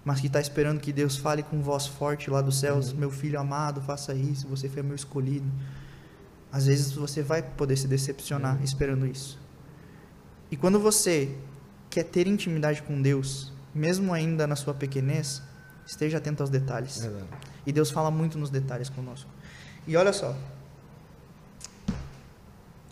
mas 0.02 0.18
que 0.18 0.28
está 0.28 0.40
esperando 0.40 0.80
que 0.80 0.90
Deus 0.90 1.18
fale 1.18 1.42
com 1.42 1.60
voz 1.60 1.86
forte 1.86 2.30
lá 2.30 2.40
dos 2.40 2.58
céus, 2.58 2.90
uhum. 2.90 3.00
meu 3.00 3.10
filho 3.10 3.38
amado, 3.38 3.82
faça 3.82 4.14
isso, 4.14 4.48
você 4.48 4.66
foi 4.66 4.82
meu 4.82 4.96
escolhido. 4.96 5.44
Às 6.50 6.64
vezes 6.64 6.92
você 6.92 7.22
vai 7.22 7.42
poder 7.42 7.76
se 7.76 7.86
decepcionar 7.86 8.56
uhum. 8.56 8.64
esperando 8.64 9.06
isso. 9.06 9.38
E 10.50 10.56
quando 10.56 10.80
você 10.80 11.36
quer 11.90 12.04
ter 12.04 12.26
intimidade 12.26 12.80
com 12.80 13.02
Deus, 13.02 13.52
mesmo 13.74 14.14
ainda 14.14 14.46
na 14.46 14.56
sua 14.56 14.72
pequenez, 14.72 15.42
esteja 15.84 16.16
atento 16.16 16.42
aos 16.42 16.48
detalhes. 16.48 17.06
E 17.66 17.72
Deus 17.72 17.90
fala 17.90 18.10
muito 18.10 18.38
nos 18.38 18.48
detalhes 18.48 18.88
conosco. 18.88 19.28
E 19.86 19.98
olha 19.98 20.14
só, 20.14 20.34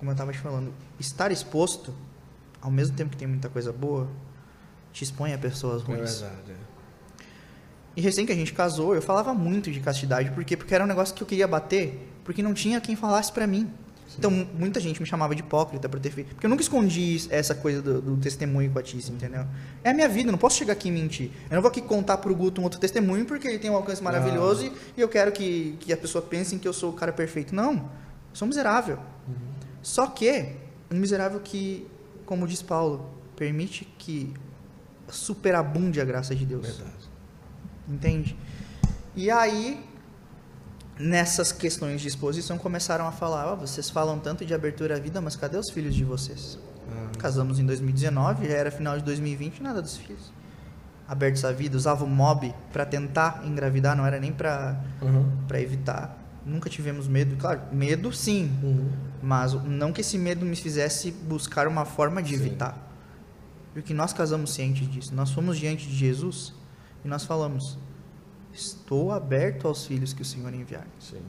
como 0.03 0.11
eu 0.11 0.15
estava 0.15 0.33
te 0.33 0.39
falando, 0.39 0.75
estar 0.99 1.31
exposto, 1.31 1.95
ao 2.61 2.73
mesmo 2.73 2.97
tempo 2.97 3.11
que 3.13 3.17
tem 3.17 3.29
muita 3.29 3.49
coisa 3.49 3.73
boa, 3.73 4.09
te 4.93 5.05
expõe 5.05 5.33
a 5.33 5.39
pessoas 5.39 5.81
é 5.81 5.85
ruins. 5.85 6.23
É 6.23 6.27
verdade. 6.27 6.53
E 7.95 8.01
recém 8.01 8.27
que 8.27 8.33
a 8.33 8.35
gente 8.35 8.53
casou, 8.53 8.97
eu 8.97 9.01
falava 9.01 9.33
muito 9.33 9.71
de 9.71 9.79
castidade, 9.79 10.33
por 10.33 10.45
quê? 10.45 10.57
Porque 10.57 10.75
era 10.75 10.83
um 10.83 10.89
negócio 10.89 11.15
que 11.15 11.23
eu 11.23 11.27
queria 11.27 11.47
bater, 11.47 12.05
porque 12.25 12.43
não 12.43 12.53
tinha 12.53 12.81
quem 12.81 12.97
falasse 12.97 13.31
para 13.31 13.47
mim. 13.47 13.71
Então, 14.19 14.29
muita 14.59 14.81
gente 14.81 15.01
me 15.01 15.07
chamava 15.07 15.37
de 15.37 15.41
hipócrita 15.41 15.89
por 15.89 16.01
ter 16.01 16.11
feito. 16.11 16.35
Porque 16.35 16.47
eu 16.47 16.51
nunca 16.51 16.63
escondi 16.63 17.25
essa 17.31 17.55
coisa 17.55 17.81
do, 17.81 18.03
do 18.03 18.17
testemunho 18.17 18.69
batismo, 18.73 19.15
entendeu? 19.15 19.47
É 19.85 19.91
a 19.91 19.95
minha 19.95 20.09
vida, 20.09 20.31
eu 20.31 20.33
não 20.33 20.39
posso 20.39 20.59
chegar 20.59 20.73
aqui 20.73 20.89
e 20.89 20.91
mentir. 20.91 21.31
Eu 21.49 21.55
não 21.55 21.63
vou 21.63 21.71
aqui 21.71 21.81
contar 21.81 22.19
pro 22.19 22.35
Guto 22.35 22.61
um 22.61 22.65
outro 22.65 22.81
testemunho 22.81 23.25
porque 23.25 23.47
ele 23.47 23.61
tem 23.61 23.71
um 23.71 23.77
alcance 23.77 24.03
maravilhoso 24.03 24.67
e, 24.67 24.73
e, 24.97 25.01
eu 25.01 25.09
quero 25.09 25.31
que, 25.31 25.77
que 25.79 25.93
a 25.93 25.97
pessoa 25.97 26.21
pense 26.21 26.59
que 26.59 26.67
eu 26.67 26.73
sou 26.73 26.91
o 26.91 26.93
cara 26.93 27.13
perfeito. 27.13 27.55
Não, 27.55 27.75
eu 27.75 28.35
sou 28.35 28.49
miserável. 28.49 28.99
Uhum. 29.29 29.52
Só 29.83 30.07
que, 30.07 30.55
um 30.91 30.97
miserável 30.97 31.41
que, 31.41 31.87
como 32.25 32.47
diz 32.47 32.63
Paulo, 32.63 33.11
permite 33.37 33.85
que 33.99 34.33
superabunde 35.09 36.01
a 36.01 36.05
graça 36.05 36.35
de 36.35 36.47
Deus. 36.47 36.67
Verdade. 36.67 37.11
Entende? 37.89 38.37
E 39.15 39.31
aí, 39.31 39.85
nessas 40.99 41.53
questões 41.53 42.01
de 42.01 42.09
exposição 42.09 42.57
começaram 42.59 43.07
a 43.07 43.13
falar: 43.13 43.53
oh, 43.53 43.57
vocês 43.57 43.91
falam 43.91 44.19
tanto 44.19 44.45
de 44.45 44.55
abertura 44.55 44.97
à 44.97 45.01
vida, 45.01 45.21
mas 45.21 45.37
cadê 45.37 45.57
os 45.57 45.71
filhos 45.71 45.95
de 45.95 46.05
vocês? 46.05 46.59
Ah. 46.91 47.11
Casamos 47.19 47.59
em 47.59 47.67
2019, 47.67 48.49
já 48.49 48.55
era 48.55 48.71
final 48.71 48.97
de 48.97 49.05
2020, 49.05 49.63
nada 49.63 49.83
dos 49.83 49.97
filhos. 49.97 50.33
Abertos 51.09 51.45
à 51.45 51.53
vida, 51.53 51.77
usava 51.77 52.05
o 52.05 52.09
mob 52.09 52.55
para 52.73 52.87
tentar 52.87 53.43
engravidar, 53.45 53.97
não 53.97 54.07
era 54.07 54.19
nem 54.19 54.33
para 54.33 54.81
uhum. 55.03 55.31
para 55.47 55.61
evitar. 55.61 56.19
Nunca 56.47 56.71
tivemos 56.71 57.07
medo, 57.07 57.37
claro, 57.37 57.61
medo 57.71 58.13
sim, 58.13 58.51
uhum. 58.63 58.91
Mas 59.23 59.53
não 59.65 59.93
que 59.93 60.01
esse 60.01 60.19
medo 60.19 60.45
me 60.45 60.57
fizesse 60.57 61.13
buscar 61.13 61.69
uma 61.69 61.85
forma 61.85 62.21
de 62.23 62.31
sim. 62.37 62.43
evitar. 62.45 62.91
Porque 63.73 63.95
nós 63.95 64.13
casamos 64.13 64.53
cientes 64.53 64.91
disso. 64.91 65.15
Nós 65.15 65.31
fomos 65.31 65.57
diante 65.57 65.89
de 65.89 65.95
Jesus 65.95 66.53
e 67.05 67.09
nós 67.09 67.25
falamos: 67.25 67.79
Estou 68.53 69.13
aberto 69.13 69.69
aos 69.69 69.87
filhos 69.87 70.13
que 70.13 70.23
o 70.23 70.25
Senhor 70.25 70.53
enviar. 70.53 70.87
Sim. 70.99 71.23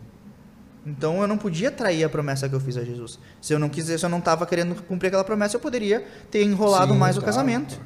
Então 0.85 1.21
eu 1.21 1.27
não 1.27 1.37
podia 1.37 1.71
trair 1.71 2.03
a 2.03 2.09
promessa 2.09 2.49
que 2.49 2.55
eu 2.55 2.59
fiz 2.59 2.75
a 2.75 2.83
Jesus. 2.83 3.17
Se 3.39 3.53
eu 3.53 3.59
não 3.59 3.69
quisesse, 3.69 3.99
se 3.99 4.05
eu 4.05 4.09
não 4.09 4.19
estava 4.19 4.45
querendo 4.45 4.75
cumprir 4.83 5.07
aquela 5.07 5.23
promessa, 5.23 5.55
eu 5.55 5.59
poderia 5.59 6.05
ter 6.29 6.43
enrolado 6.43 6.93
Sim, 6.93 6.99
mais 6.99 7.15
claro. 7.15 7.23
o 7.23 7.25
casamento. 7.25 7.79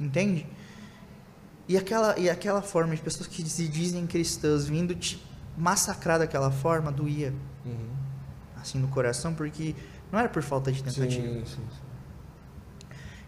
Entende? 0.00 0.46
E 1.68 1.76
aquela, 1.76 2.18
e 2.18 2.28
aquela 2.28 2.60
forma 2.60 2.96
de 2.96 3.02
pessoas 3.02 3.28
que 3.28 3.48
se 3.48 3.68
dizem 3.68 4.06
cristãs 4.06 4.66
vindo 4.66 4.94
te 4.94 5.22
massacrar 5.56 6.18
daquela 6.18 6.50
forma 6.50 6.90
doía. 6.90 7.32
Uhum. 7.64 8.01
Assim 8.62 8.78
no 8.78 8.88
coração, 8.88 9.34
porque 9.34 9.74
não 10.10 10.18
era 10.18 10.28
por 10.28 10.42
falta 10.42 10.72
de 10.72 10.82
tentativa. 10.82 11.26
Sim, 11.26 11.44
sim, 11.44 11.62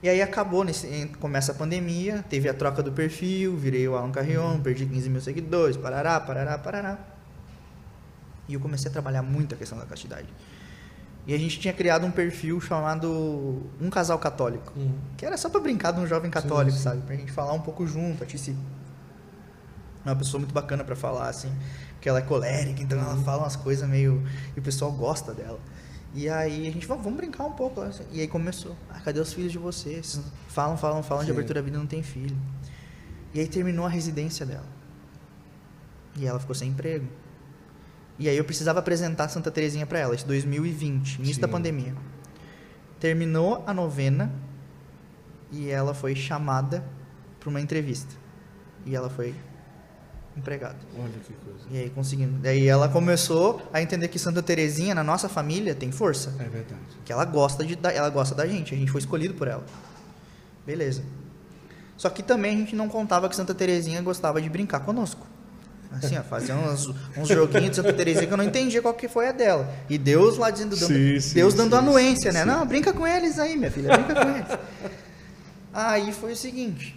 e 0.05 0.09
aí 0.11 0.20
acabou, 0.20 0.65
nesse, 0.65 1.11
começa 1.19 1.52
a 1.52 1.55
pandemia, 1.55 2.23
teve 2.28 2.47
a 2.47 2.52
troca 2.52 2.82
do 2.82 2.93
perfil, 2.93 3.56
virei 3.56 3.89
o 3.89 3.97
Alan 3.97 4.12
Carrion, 4.12 4.61
perdi 4.61 4.85
15 4.85 5.09
mil 5.09 5.20
seguidores, 5.23 5.78
parará, 5.78 6.20
parará, 6.20 6.59
parará. 6.59 6.98
E 8.47 8.52
eu 8.52 8.61
comecei 8.61 8.90
a 8.90 8.93
trabalhar 8.93 9.23
muito 9.23 9.55
a 9.55 9.59
questão 9.59 9.78
da 9.78 9.86
castidade. 9.86 10.28
E 11.27 11.32
a 11.32 11.39
gente 11.39 11.59
tinha 11.59 11.73
criado 11.73 12.06
um 12.06 12.11
perfil 12.11 12.61
chamado 12.61 13.62
Um 13.81 13.89
Casal 13.89 14.19
Católico, 14.19 14.74
uhum. 14.77 14.93
que 15.16 15.24
era 15.24 15.39
só 15.39 15.48
para 15.48 15.61
brincar 15.61 15.93
de 15.93 16.01
um 16.01 16.06
jovem 16.06 16.31
católico, 16.31 16.73
sim, 16.73 16.77
sim. 16.77 16.82
sabe? 16.82 17.01
Pra 17.01 17.16
gente 17.16 17.32
falar 17.32 17.55
um 17.55 17.62
pouco 17.62 17.86
junto, 17.86 18.23
a 18.23 18.27
Tice 18.27 18.55
é 20.05 20.09
uma 20.10 20.16
pessoa 20.16 20.40
muito 20.40 20.52
bacana 20.52 20.85
para 20.85 20.94
falar, 20.94 21.28
assim, 21.28 21.52
que 22.01 22.09
ela 22.09 22.18
é 22.18 22.22
colérica, 22.22 22.82
então 22.82 22.98
ela 22.98 23.16
fala 23.22 23.43
umas 23.43 23.56
coisas 23.56 23.89
meio... 23.89 24.22
e 24.56 24.60
o 24.60 24.62
pessoal 24.62 24.93
gosta 24.93 25.32
dela. 25.32 25.59
E 26.14 26.28
aí 26.28 26.68
a 26.68 26.70
gente, 26.70 26.86
vamos, 26.86 27.02
vamos 27.02 27.16
brincar 27.18 27.44
um 27.44 27.52
pouco. 27.52 27.81
E 28.12 28.20
aí 28.20 28.28
começou, 28.28 28.76
ah, 28.89 29.01
cadê 29.01 29.18
os 29.18 29.32
filhos 29.32 29.51
de 29.51 29.59
vocês? 29.59 30.20
Falam, 30.48 30.76
falam, 30.76 31.02
falam 31.02 31.22
Sim. 31.22 31.26
de 31.26 31.32
abertura 31.32 31.60
da 31.60 31.64
vida 31.64 31.76
não 31.76 31.86
tem 31.86 32.02
filho. 32.02 32.36
E 33.32 33.40
aí 33.40 33.48
terminou 33.48 33.85
a 33.85 33.89
residência 33.89 34.47
dela. 34.47 34.66
E 36.16 36.24
ela 36.24 36.39
ficou 36.39 36.55
sem 36.55 36.68
emprego. 36.68 37.09
E 38.16 38.28
aí 38.28 38.36
eu 38.36 38.44
precisava 38.44 38.78
apresentar 38.78 39.28
Santa 39.28 39.51
Terezinha 39.51 39.86
para 39.86 39.98
ela, 39.98 40.14
isso 40.14 40.24
2020, 40.26 41.16
início 41.16 41.35
Sim. 41.35 41.40
da 41.40 41.48
pandemia. 41.48 41.97
Terminou 43.01 43.64
a 43.66 43.74
novena 43.74 44.32
e 45.51 45.68
ela 45.68 45.94
foi 45.94 46.14
chamada 46.14 46.85
para 47.40 47.48
uma 47.51 47.60
entrevista. 47.60 48.14
E 48.86 48.94
ela 48.94 49.10
foi 49.10 49.35
empregado. 50.36 50.77
Olha 50.98 51.12
que 51.27 51.32
coisa. 51.32 51.65
E 51.70 51.78
aí 51.78 51.90
conseguindo. 51.90 52.39
Daí 52.39 52.66
ela 52.66 52.89
começou 52.89 53.62
a 53.73 53.81
entender 53.81 54.09
que 54.09 54.19
Santa 54.19 54.43
Terezinha 54.43 54.94
na 54.94 55.05
nossa 55.05 55.28
família 55.28 55.74
tem 55.74 55.93
força. 55.93 56.35
É 56.39 56.44
verdade. 56.44 56.81
Que 57.05 57.12
ela 57.12 57.24
gosta 57.24 57.65
de 57.65 57.78
ela 57.82 58.11
gosta 58.11 58.35
da 58.35 58.47
gente, 58.47 58.74
a 58.74 58.77
gente 58.77 58.90
foi 58.90 59.01
escolhido 59.01 59.35
por 59.35 59.48
ela. 59.48 59.65
Beleza. 60.66 61.02
Só 61.97 62.11
que 62.11 62.23
também 62.23 62.56
a 62.56 62.59
gente 62.59 62.74
não 62.74 62.89
contava 62.89 63.28
que 63.28 63.36
Santa 63.36 63.55
Terezinha 63.55 64.02
gostava 64.02 64.40
de 64.43 64.48
brincar 64.48 64.81
conosco. 64.81 65.27
Assim, 65.93 66.19
ó, 66.19 66.23
fazia 66.23 66.56
uns, 66.56 66.93
uns 67.16 67.28
joguinhos 67.28 67.70
de 67.70 67.77
Santa 67.77 67.93
Terezinha 67.93 68.27
que 68.27 68.32
eu 68.32 68.36
não 68.36 68.44
entendia 68.44 68.82
qual 68.82 68.94
que 68.94 69.06
foi 69.06 69.28
a 69.28 69.32
dela. 69.32 69.73
E 69.89 69.97
Deus 69.97 70.36
lá 70.36 70.51
dizendo, 70.51 70.74
dando, 70.74 70.89
sim, 70.89 71.20
sim, 71.20 71.35
Deus 71.35 71.55
dando 71.55 71.70
sim, 71.70 71.78
anuência, 71.78 72.32
né? 72.32 72.44
Não, 72.44 72.66
brinca 72.66 72.93
com 72.93 73.06
eles 73.06 73.39
aí, 73.39 73.56
minha 73.56 73.70
filha, 73.70 73.97
brinca 73.97 74.15
com 74.15 74.31
eles. 74.31 74.59
Aí 75.73 76.12
foi 76.12 76.32
o 76.32 76.36
seguinte, 76.36 76.97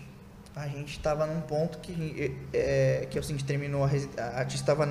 a 0.57 0.67
gente 0.67 0.97
estava 0.97 1.25
num 1.25 1.41
ponto 1.41 1.77
que, 1.77 2.35
é, 2.51 3.07
que 3.09 3.19
assim, 3.19 3.37
terminou, 3.37 3.83
a, 3.83 3.87
a 3.87 4.39
artista 4.39 4.71
estava 4.71 4.85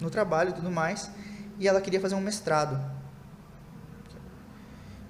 no 0.00 0.08
trabalho 0.08 0.50
e 0.50 0.52
tudo 0.52 0.70
mais, 0.70 1.10
e 1.58 1.66
ela 1.66 1.80
queria 1.80 2.00
fazer 2.00 2.14
um 2.14 2.20
mestrado. 2.20 2.80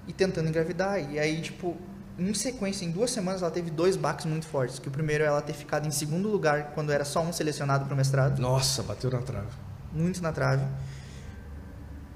E 0.06 0.12
tentando 0.12 0.48
engravidar. 0.48 0.98
E 0.98 1.18
aí, 1.18 1.40
tipo, 1.40 1.76
em 2.18 2.32
sequência, 2.34 2.84
em 2.84 2.90
duas 2.90 3.10
semanas, 3.10 3.42
ela 3.42 3.50
teve 3.50 3.70
dois 3.70 3.96
baques 3.96 4.26
muito 4.26 4.46
fortes. 4.46 4.78
Que 4.78 4.88
o 4.88 4.90
primeiro 4.90 5.22
é 5.22 5.26
ela 5.26 5.42
ter 5.42 5.52
ficado 5.52 5.86
em 5.86 5.90
segundo 5.90 6.28
lugar 6.28 6.72
quando 6.74 6.90
era 6.90 7.04
só 7.04 7.22
um 7.22 7.32
selecionado 7.32 7.84
para 7.84 7.94
o 7.94 7.96
mestrado. 7.96 8.40
Nossa, 8.40 8.82
bateu 8.82 9.10
na 9.10 9.20
trave. 9.20 9.52
Muito 9.92 10.20
na 10.22 10.32
trave. 10.32 10.64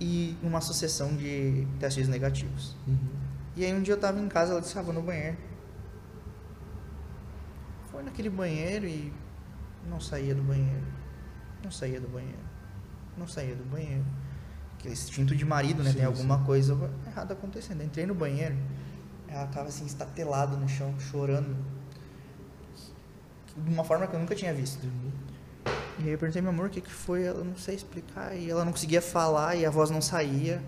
E 0.01 0.37
uma 0.43 0.61
sucessão 0.61 1.15
de 1.15 1.69
testes 1.79 2.09
negativos. 2.09 2.75
Uhum. 2.89 2.99
E 3.55 3.65
aí 3.65 3.73
um 3.73 3.83
dia 3.83 3.93
eu 3.93 3.97
estava 3.97 4.19
em 4.19 4.27
casa, 4.27 4.53
ela 4.53 4.61
disse, 4.61 4.77
ah, 4.77 4.83
vou 4.83 4.93
no 4.93 5.03
banheiro 5.03 5.37
foi 7.95 8.03
naquele 8.03 8.29
banheiro 8.29 8.87
e 8.87 9.13
não 9.89 10.01
saía 10.01 10.35
do 10.35 10.43
banheiro. 10.43 10.85
Não 11.63 11.71
saía 11.71 12.01
do 12.01 12.09
banheiro. 12.09 12.43
Não 13.17 13.29
saía 13.29 13.55
do 13.55 13.65
banheiro. 13.65 14.05
Aquele 14.75 14.95
instinto 14.95 15.35
de 15.37 15.45
marido, 15.45 15.81
né? 15.85 15.91
Sim, 15.93 15.99
Tem 15.99 16.05
alguma 16.05 16.39
sim. 16.39 16.45
coisa 16.45 16.91
errada 17.07 17.35
acontecendo. 17.35 17.85
Entrei 17.85 18.05
no 18.05 18.15
banheiro, 18.15 18.57
ela 19.29 19.47
tava 19.47 19.69
assim, 19.69 19.87
estatelada 19.87 20.57
no 20.57 20.69
chão, 20.69 20.93
chorando. 20.99 21.57
De 23.57 23.73
uma 23.73 23.85
forma 23.85 24.09
que 24.09 24.17
eu 24.17 24.19
nunca 24.19 24.35
tinha 24.35 24.53
visto. 24.53 24.85
E 26.01 26.03
aí 26.03 26.11
eu 26.11 26.19
perguntei, 26.19 26.43
meu 26.43 26.51
amor, 26.51 26.67
o 26.67 26.71
que, 26.71 26.81
que 26.81 26.93
foi? 26.93 27.23
Ela 27.23 27.45
não 27.45 27.57
sei 27.57 27.77
explicar. 27.77 28.37
E 28.37 28.51
ela 28.51 28.65
não 28.65 28.73
conseguia 28.73 29.01
falar 29.01 29.55
e 29.55 29.65
a 29.65 29.71
voz 29.71 29.89
não 29.89 30.03
saía. 30.03 30.61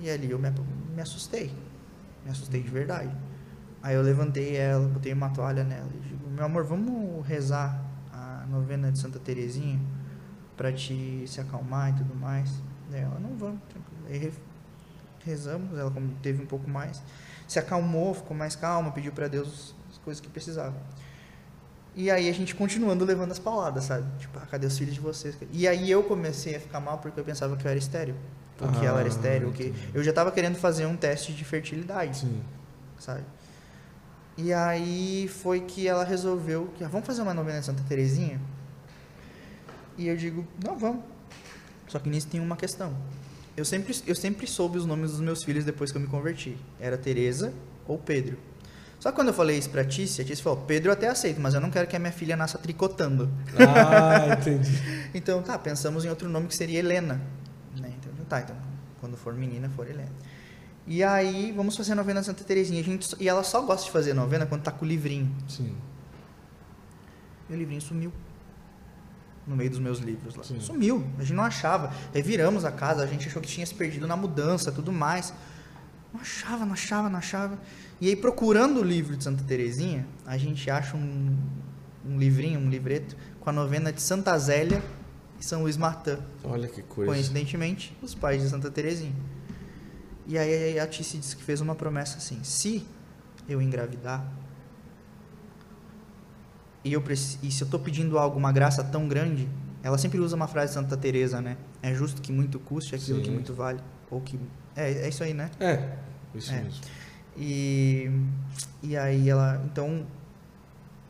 E 0.00 0.08
ali 0.08 0.30
eu 0.30 0.38
me, 0.38 0.50
me 0.94 1.02
assustei. 1.02 1.52
Me 2.24 2.30
assustei 2.30 2.62
de 2.62 2.70
verdade. 2.70 3.14
Aí 3.86 3.94
eu 3.94 4.02
levantei 4.02 4.56
ela, 4.56 4.84
botei 4.88 5.12
uma 5.12 5.30
toalha 5.30 5.62
nela 5.62 5.88
e 5.94 6.08
digo, 6.08 6.28
meu 6.28 6.44
amor, 6.44 6.64
vamos 6.64 7.24
rezar 7.24 7.80
a 8.12 8.44
novena 8.50 8.90
de 8.90 8.98
Santa 8.98 9.20
Terezinha 9.20 9.80
para 10.56 10.72
te 10.72 11.22
se 11.28 11.40
acalmar 11.40 11.90
e 11.90 11.98
tudo 11.98 12.12
mais. 12.16 12.50
Daí 12.90 13.02
ela, 13.02 13.16
não 13.20 13.36
vamos, 13.36 13.60
tranquilo. 13.68 14.00
Aí 14.08 14.32
rezamos, 15.24 15.78
ela 15.78 15.88
como 15.88 16.12
teve 16.20 16.42
um 16.42 16.46
pouco 16.46 16.68
mais, 16.68 17.00
se 17.46 17.60
acalmou, 17.60 18.12
ficou 18.12 18.36
mais 18.36 18.56
calma, 18.56 18.90
pediu 18.90 19.12
para 19.12 19.28
Deus 19.28 19.72
as 19.88 19.98
coisas 19.98 20.20
que 20.20 20.28
precisava. 20.28 20.74
E 21.94 22.10
aí 22.10 22.28
a 22.28 22.34
gente 22.34 22.56
continuando 22.56 23.04
levando 23.04 23.30
as 23.30 23.38
pauladas, 23.38 23.84
sabe? 23.84 24.04
Tipo, 24.18 24.36
ah, 24.40 24.46
cadê 24.50 24.66
os 24.66 24.76
filhos 24.76 24.94
de 24.94 25.00
vocês? 25.00 25.38
E 25.52 25.68
aí 25.68 25.88
eu 25.88 26.02
comecei 26.02 26.56
a 26.56 26.60
ficar 26.60 26.80
mal 26.80 26.98
porque 26.98 27.20
eu 27.20 27.24
pensava 27.24 27.56
que 27.56 27.64
eu 27.64 27.70
era 27.70 27.78
estéreo. 27.78 28.16
Ou 28.60 28.68
que 28.68 28.84
ela 28.84 28.98
era 28.98 29.08
ah, 29.08 29.12
estéreo, 29.12 29.52
que 29.52 29.72
eu 29.94 30.02
já 30.02 30.10
estava 30.10 30.32
querendo 30.32 30.56
fazer 30.56 30.86
um 30.86 30.96
teste 30.96 31.32
de 31.32 31.44
fertilidade. 31.44 32.16
Sim. 32.16 32.42
Sabe? 32.98 33.22
E 34.36 34.52
aí 34.52 35.28
foi 35.28 35.60
que 35.60 35.88
ela 35.88 36.04
resolveu 36.04 36.70
que 36.76 36.84
ah, 36.84 36.88
vamos 36.88 37.06
fazer 37.06 37.22
uma 37.22 37.32
novena 37.32 37.60
de 37.60 37.66
Santa 37.66 37.82
Terezinha. 37.88 38.40
E 39.96 40.06
eu 40.08 40.16
digo, 40.16 40.46
não, 40.62 40.78
vamos. 40.78 41.02
Só 41.88 41.98
que 41.98 42.08
nisso 42.08 42.26
tem 42.28 42.40
uma 42.40 42.56
questão. 42.56 42.94
Eu 43.56 43.64
sempre, 43.64 43.96
eu 44.06 44.14
sempre 44.14 44.46
soube 44.46 44.76
os 44.76 44.84
nomes 44.84 45.12
dos 45.12 45.20
meus 45.20 45.42
filhos 45.42 45.64
depois 45.64 45.90
que 45.90 45.96
eu 45.96 46.02
me 46.02 46.08
converti. 46.08 46.56
Era 46.78 46.98
Teresa 46.98 47.54
ou 47.88 47.96
Pedro. 47.96 48.36
Só 49.00 49.10
que 49.10 49.16
quando 49.16 49.28
eu 49.28 49.34
falei 49.34 49.56
isso 49.56 49.70
pra 49.70 49.84
Tícia, 49.84 50.22
a 50.22 50.26
Tícia 50.26 50.42
falou, 50.42 50.62
Pedro 50.66 50.88
eu 50.88 50.92
até 50.92 51.08
aceito, 51.08 51.40
mas 51.40 51.54
eu 51.54 51.60
não 51.60 51.70
quero 51.70 51.86
que 51.86 51.96
a 51.96 51.98
minha 51.98 52.12
filha 52.12 52.36
nasça 52.36 52.58
tricotando. 52.58 53.30
Ah, 53.58 54.34
entendi. 54.38 54.72
então, 55.14 55.42
tá, 55.42 55.58
pensamos 55.58 56.04
em 56.04 56.08
outro 56.08 56.28
nome 56.28 56.48
que 56.48 56.56
seria 56.56 56.78
Helena. 56.78 57.20
Né? 57.78 57.92
Então, 57.98 58.12
tá, 58.26 58.40
então, 58.40 58.56
quando 59.00 59.16
for 59.16 59.34
menina, 59.34 59.70
for 59.70 59.88
Helena. 59.88 60.10
E 60.86 61.02
aí, 61.02 61.52
vamos 61.52 61.76
fazer 61.76 61.92
a 61.92 61.94
novena 61.96 62.20
de 62.20 62.26
Santa 62.26 62.44
Terezinha. 62.44 62.80
A 62.80 62.84
gente, 62.84 63.16
e 63.18 63.28
ela 63.28 63.42
só 63.42 63.60
gosta 63.60 63.86
de 63.86 63.90
fazer 63.90 64.14
novena 64.14 64.46
quando 64.46 64.62
tá 64.62 64.70
com 64.70 64.84
o 64.84 64.88
livrinho. 64.88 65.34
Sim. 65.48 65.74
E 67.50 67.54
o 67.54 67.56
livrinho 67.56 67.80
sumiu. 67.80 68.12
No 69.46 69.56
meio 69.56 69.70
dos 69.70 69.80
meus 69.80 69.98
livros 69.98 70.36
lá. 70.36 70.44
Sim. 70.44 70.60
Sumiu. 70.60 71.04
A 71.18 71.22
gente 71.22 71.34
não 71.34 71.42
achava. 71.42 71.92
Reviramos 72.14 72.64
a 72.64 72.70
casa, 72.70 73.02
a 73.02 73.06
gente 73.06 73.26
achou 73.26 73.42
que 73.42 73.48
tinha 73.48 73.66
se 73.66 73.74
perdido 73.74 74.06
na 74.06 74.16
mudança 74.16 74.70
tudo 74.70 74.92
mais. 74.92 75.32
Não 76.12 76.20
achava, 76.20 76.64
não 76.64 76.72
achava, 76.72 77.10
não 77.10 77.18
achava. 77.18 77.58
E 78.00 78.08
aí, 78.08 78.14
procurando 78.14 78.80
o 78.80 78.84
livro 78.84 79.16
de 79.16 79.24
Santa 79.24 79.42
Terezinha, 79.42 80.06
a 80.24 80.38
gente 80.38 80.70
acha 80.70 80.96
um, 80.96 81.36
um 82.04 82.16
livrinho, 82.16 82.60
um 82.60 82.70
livreto, 82.70 83.16
com 83.40 83.50
a 83.50 83.52
novena 83.52 83.92
de 83.92 84.00
Santa 84.00 84.38
Zélia 84.38 84.82
e 85.38 85.44
São 85.44 85.62
Luís 85.62 85.76
Martã. 85.76 86.20
Olha 86.44 86.68
que 86.68 86.82
coisa. 86.82 87.10
Coincidentemente, 87.10 87.96
os 88.00 88.14
pais 88.14 88.40
de 88.40 88.48
Santa 88.48 88.70
Terezinha. 88.70 89.14
E 90.26 90.36
aí 90.36 90.78
a 90.78 90.86
Tice 90.86 91.18
disse 91.18 91.36
que 91.36 91.42
fez 91.42 91.60
uma 91.60 91.74
promessa 91.74 92.18
assim: 92.18 92.42
se 92.42 92.84
eu 93.48 93.62
engravidar, 93.62 94.24
e, 96.84 96.92
eu 96.92 97.02
e 97.42 97.50
se 97.50 97.62
eu 97.62 97.68
tô 97.68 97.78
pedindo 97.78 98.18
algo, 98.18 98.38
uma 98.38 98.52
graça 98.52 98.82
tão 98.82 99.06
grande, 99.06 99.48
ela 99.82 99.98
sempre 99.98 100.18
usa 100.18 100.34
uma 100.34 100.48
frase 100.48 100.68
de 100.68 100.74
Santa 100.74 100.96
Teresa, 100.96 101.40
né? 101.40 101.56
É 101.82 101.94
justo 101.94 102.20
que 102.20 102.32
muito 102.32 102.58
custe 102.58 102.94
aquilo 102.94 103.18
Sim. 103.18 103.24
que 103.24 103.30
muito 103.30 103.54
vale. 103.54 103.80
Ou 104.10 104.20
que. 104.20 104.38
É, 104.74 104.90
é 104.92 105.08
isso 105.08 105.22
aí, 105.22 105.32
né? 105.32 105.50
É, 105.60 105.96
isso 106.34 106.52
É. 106.52 106.60
mesmo. 106.62 106.80
E, 107.36 108.10
e 108.82 108.96
aí 108.96 109.28
ela, 109.28 109.62
então, 109.64 110.06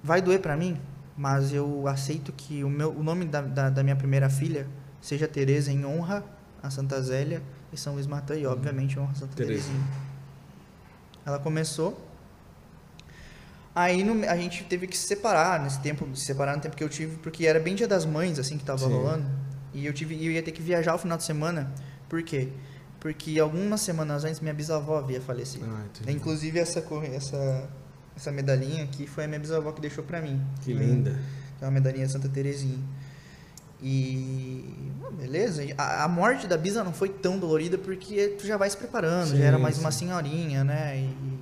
vai 0.02 0.20
doer 0.20 0.40
pra 0.40 0.56
mim, 0.56 0.78
mas 1.16 1.52
eu 1.52 1.86
aceito 1.86 2.32
que 2.32 2.64
o, 2.64 2.68
meu, 2.68 2.90
o 2.90 3.02
nome 3.02 3.24
da, 3.24 3.40
da, 3.40 3.70
da 3.70 3.82
minha 3.82 3.96
primeira 3.96 4.28
filha 4.28 4.66
seja 5.00 5.28
Teresa 5.28 5.70
em 5.70 5.84
honra 5.86 6.24
a 6.62 6.68
Santa 6.68 7.00
Zélia 7.00 7.42
e 7.72 7.76
São 7.76 7.94
Luís 7.94 8.06
Matã, 8.06 8.34
e 8.36 8.46
obviamente 8.46 8.98
honra 8.98 9.14
Santa 9.14 9.34
Teresa. 9.34 9.64
Teresinha. 9.64 9.88
Ela 11.24 11.38
começou, 11.38 12.00
aí 13.74 14.02
no- 14.04 14.28
a 14.28 14.36
gente 14.36 14.64
teve 14.64 14.86
que 14.86 14.96
se 14.96 15.06
separar 15.06 15.60
nesse 15.62 15.80
tempo, 15.80 16.08
se 16.14 16.24
separar 16.24 16.56
no 16.56 16.62
tempo 16.62 16.76
que 16.76 16.84
eu 16.84 16.88
tive, 16.88 17.16
porque 17.18 17.46
era 17.46 17.58
bem 17.60 17.74
dia 17.74 17.88
das 17.88 18.04
mães, 18.06 18.38
assim, 18.38 18.56
que 18.56 18.64
tava 18.64 18.78
Sim. 18.78 18.92
rolando, 18.92 19.26
e 19.74 19.84
eu, 19.84 19.92
tive, 19.92 20.14
eu 20.24 20.32
ia 20.32 20.42
ter 20.42 20.52
que 20.52 20.62
viajar 20.62 20.94
o 20.94 20.98
final 20.98 21.18
de 21.18 21.24
semana, 21.24 21.70
por 22.08 22.22
quê? 22.22 22.48
Porque 23.00 23.38
algumas 23.38 23.80
semanas 23.82 24.24
antes 24.24 24.40
minha 24.40 24.54
bisavó 24.54 24.98
havia 24.98 25.20
falecido. 25.20 25.66
Ah. 25.68 26.10
Inclusive 26.10 26.58
essa, 26.58 26.82
essa, 27.12 27.68
essa 28.16 28.32
medalhinha 28.32 28.84
aqui 28.84 29.06
foi 29.06 29.24
a 29.24 29.28
minha 29.28 29.38
bisavó 29.38 29.70
que 29.72 29.80
deixou 29.80 30.02
pra 30.02 30.20
mim. 30.20 30.40
Que 30.62 30.72
linda. 30.72 31.16
É 31.60 31.64
uma 31.64 31.70
medalhinha 31.70 32.06
de 32.06 32.12
Santa 32.12 32.28
Terezinha. 32.28 32.78
E 33.82 34.64
ah, 35.06 35.10
beleza. 35.10 35.62
A, 35.76 36.04
a 36.04 36.08
morte 36.08 36.46
da 36.46 36.56
bisa 36.56 36.82
não 36.82 36.92
foi 36.92 37.08
tão 37.08 37.38
dolorida 37.38 37.76
porque 37.78 38.28
tu 38.38 38.46
já 38.46 38.56
vai 38.56 38.70
se 38.70 38.76
preparando, 38.76 39.30
Sim, 39.30 39.38
já 39.38 39.44
era 39.44 39.58
mais 39.58 39.76
sim. 39.76 39.80
uma 39.82 39.90
senhorinha, 39.90 40.64
né? 40.64 40.96
E, 40.98 41.38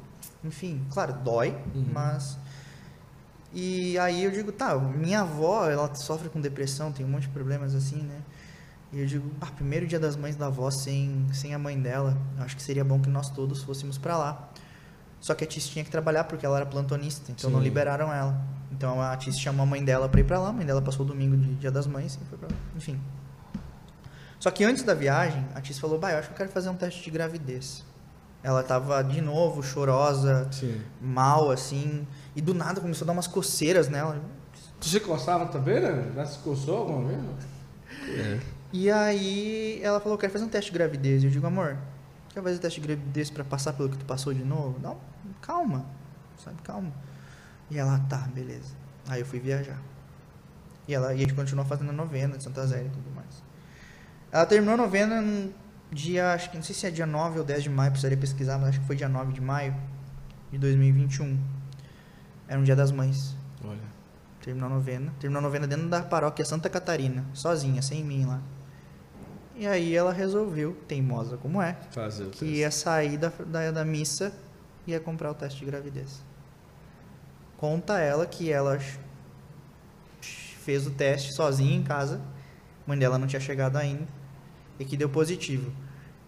enfim, 0.46 0.82
claro, 0.90 1.12
dói, 1.24 1.56
Uhum. 1.74 1.86
mas 1.92 2.36
e 3.56 3.96
aí 4.00 4.24
eu 4.24 4.32
digo, 4.32 4.50
tá, 4.50 4.76
minha 4.76 5.20
avó, 5.20 5.70
ela 5.70 5.94
sofre 5.94 6.28
com 6.28 6.40
depressão, 6.40 6.90
tem 6.90 7.06
um 7.06 7.08
monte 7.08 7.22
de 7.22 7.28
problemas 7.28 7.72
assim, 7.74 8.02
né? 8.02 8.18
E 8.92 8.98
eu 9.00 9.06
digo, 9.06 9.30
ah, 9.40 9.46
primeiro 9.46 9.86
dia 9.86 9.98
das 10.00 10.16
mães 10.16 10.34
da 10.34 10.46
avó 10.46 10.70
sem, 10.72 11.24
sem 11.32 11.54
a 11.54 11.58
mãe 11.58 11.80
dela, 11.80 12.16
acho 12.38 12.56
que 12.56 12.62
seria 12.62 12.84
bom 12.84 13.00
que 13.00 13.08
nós 13.08 13.30
todos 13.30 13.62
fôssemos 13.62 13.96
pra 13.96 14.16
lá. 14.18 14.48
Só 15.20 15.34
que 15.34 15.44
a 15.44 15.46
Tice 15.46 15.68
tinha 15.70 15.84
que 15.84 15.90
trabalhar 15.90 16.24
porque 16.24 16.44
ela 16.44 16.56
era 16.56 16.66
plantonista, 16.66 17.30
então 17.30 17.48
não 17.48 17.58
Sim. 17.60 17.64
liberaram 17.64 18.12
ela. 18.12 18.40
Então 18.84 19.00
a 19.00 19.16
Tice 19.16 19.40
chamou 19.40 19.62
a 19.62 19.66
mãe 19.66 19.82
dela 19.82 20.10
pra 20.10 20.20
ir 20.20 20.24
pra 20.24 20.38
lá, 20.38 20.50
a 20.50 20.52
mãe 20.52 20.66
dela 20.66 20.82
passou 20.82 21.06
o 21.06 21.08
domingo 21.08 21.34
de 21.38 21.54
dia 21.54 21.70
das 21.70 21.86
mães 21.86 22.18
e 22.20 22.24
foi 22.26 22.36
pra 22.36 22.48
lá. 22.48 22.54
Enfim. 22.76 23.00
Só 24.38 24.50
que 24.50 24.62
antes 24.62 24.82
da 24.82 24.92
viagem, 24.92 25.42
a 25.54 25.60
Tice 25.62 25.80
falou, 25.80 25.98
bah, 25.98 26.12
eu 26.12 26.18
acho 26.18 26.28
que 26.28 26.34
eu 26.34 26.36
quero 26.36 26.50
fazer 26.50 26.68
um 26.68 26.74
teste 26.74 27.02
de 27.02 27.10
gravidez. 27.10 27.82
Ela 28.42 28.62
tava 28.62 29.02
de 29.02 29.22
novo 29.22 29.62
chorosa, 29.62 30.46
Sim. 30.52 30.82
mal, 31.00 31.50
assim, 31.50 32.06
e 32.36 32.42
do 32.42 32.52
nada 32.52 32.78
começou 32.78 33.06
a 33.06 33.06
dar 33.06 33.14
umas 33.14 33.26
coceiras 33.26 33.88
nela. 33.88 34.20
Tu 34.78 34.86
se 34.86 35.00
coçava 35.00 35.46
também, 35.46 35.80
né? 35.80 36.12
Já 36.14 36.26
se 36.26 36.38
coçou 36.40 36.76
alguma 36.76 37.08
vez? 37.08 37.24
É. 38.06 38.40
E 38.70 38.90
aí 38.90 39.80
ela 39.82 39.98
falou, 39.98 40.18
quero 40.18 40.30
fazer 40.30 40.44
um 40.44 40.48
teste 40.48 40.70
de 40.70 40.76
gravidez. 40.76 41.22
E 41.22 41.26
eu 41.26 41.30
digo, 41.30 41.46
amor, 41.46 41.78
quer 42.34 42.42
fazer 42.42 42.58
teste 42.58 42.82
de 42.82 42.86
gravidez 42.86 43.30
pra 43.30 43.44
passar 43.44 43.72
pelo 43.72 43.88
que 43.88 43.96
tu 43.96 44.04
passou 44.04 44.34
de 44.34 44.44
novo? 44.44 44.78
Não, 44.82 44.98
calma, 45.40 45.86
sabe, 46.36 46.58
calma. 46.62 46.92
E 47.74 47.78
ela, 47.78 47.98
tá, 48.08 48.18
beleza. 48.32 48.72
Aí 49.08 49.20
eu 49.20 49.26
fui 49.26 49.40
viajar. 49.40 49.82
E, 50.86 50.94
ela, 50.94 51.12
e 51.12 51.16
a 51.16 51.18
gente 51.18 51.34
continuou 51.34 51.66
fazendo 51.66 51.90
a 51.90 51.92
novena 51.92 52.38
de 52.38 52.44
Santa 52.44 52.64
Zélia 52.64 52.86
e 52.86 52.90
tudo 52.90 53.12
mais. 53.12 53.42
Ela 54.30 54.46
terminou 54.46 54.74
a 54.74 54.76
novena 54.76 55.20
no 55.20 55.52
dia, 55.90 56.32
acho 56.32 56.50
que 56.50 56.56
não 56.56 56.62
sei 56.62 56.72
se 56.72 56.86
é 56.86 56.90
dia 56.90 57.04
9 57.04 57.40
ou 57.40 57.44
10 57.44 57.64
de 57.64 57.70
maio, 57.70 57.90
precisaria 57.90 58.16
pesquisar, 58.16 58.58
mas 58.58 58.68
acho 58.68 58.80
que 58.80 58.86
foi 58.86 58.94
dia 58.94 59.08
9 59.08 59.32
de 59.32 59.40
maio 59.40 59.74
de 60.52 60.58
2021. 60.58 61.36
Era 62.46 62.60
um 62.60 62.62
dia 62.62 62.76
das 62.76 62.92
mães. 62.92 63.36
Olha. 63.64 63.78
Terminou 64.40 64.70
a 64.70 64.74
novena. 64.74 65.12
Terminou 65.18 65.40
a 65.40 65.42
novena 65.42 65.66
dentro 65.66 65.88
da 65.88 66.00
paróquia 66.00 66.44
Santa 66.44 66.70
Catarina, 66.70 67.24
sozinha, 67.34 67.82
sem 67.82 68.04
mim 68.04 68.24
lá. 68.24 68.40
E 69.56 69.66
aí 69.66 69.96
ela 69.96 70.12
resolveu, 70.12 70.76
teimosa 70.86 71.36
como 71.36 71.60
é, 71.60 71.76
Fazer 71.90 72.24
o 72.24 72.30
que 72.30 72.44
ia 72.44 72.70
sair 72.70 73.16
da, 73.16 73.32
da, 73.46 73.70
da 73.72 73.84
missa 73.84 74.32
e 74.86 74.92
ia 74.92 75.00
comprar 75.00 75.32
o 75.32 75.34
teste 75.34 75.58
de 75.58 75.66
gravidez. 75.66 76.22
Conta 77.56 77.98
ela 77.98 78.26
que 78.26 78.52
ela 78.52 78.78
fez 80.20 80.86
o 80.86 80.90
teste 80.90 81.32
sozinha 81.34 81.76
em 81.76 81.82
casa, 81.82 82.16
a 82.16 82.88
mãe 82.88 82.98
dela 82.98 83.18
não 83.18 83.26
tinha 83.26 83.40
chegado 83.40 83.76
ainda, 83.76 84.06
e 84.78 84.84
que 84.84 84.96
deu 84.96 85.08
positivo. 85.08 85.72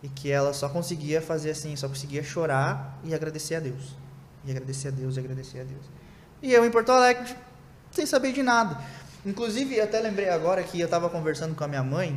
E 0.02 0.08
que 0.08 0.30
ela 0.30 0.52
só 0.52 0.68
conseguia 0.68 1.20
fazer 1.20 1.50
assim, 1.50 1.74
só 1.74 1.88
conseguia 1.88 2.22
chorar 2.22 3.00
e 3.02 3.14
agradecer 3.14 3.56
a 3.56 3.60
Deus. 3.60 3.96
E 4.44 4.50
agradecer 4.50 4.88
a 4.88 4.90
Deus, 4.90 5.16
e 5.16 5.20
agradecer 5.20 5.60
a 5.60 5.64
Deus. 5.64 5.86
E 6.42 6.52
eu 6.52 6.64
em 6.64 6.70
Porto 6.70 6.92
Alegre, 6.92 7.34
sem 7.90 8.06
saber 8.06 8.32
de 8.32 8.42
nada. 8.42 8.78
Inclusive, 9.24 9.76
eu 9.76 9.84
até 9.84 9.98
lembrei 9.98 10.28
agora 10.28 10.62
que 10.62 10.78
eu 10.78 10.84
estava 10.84 11.08
conversando 11.08 11.54
com 11.54 11.64
a 11.64 11.68
minha 11.68 11.82
mãe, 11.82 12.16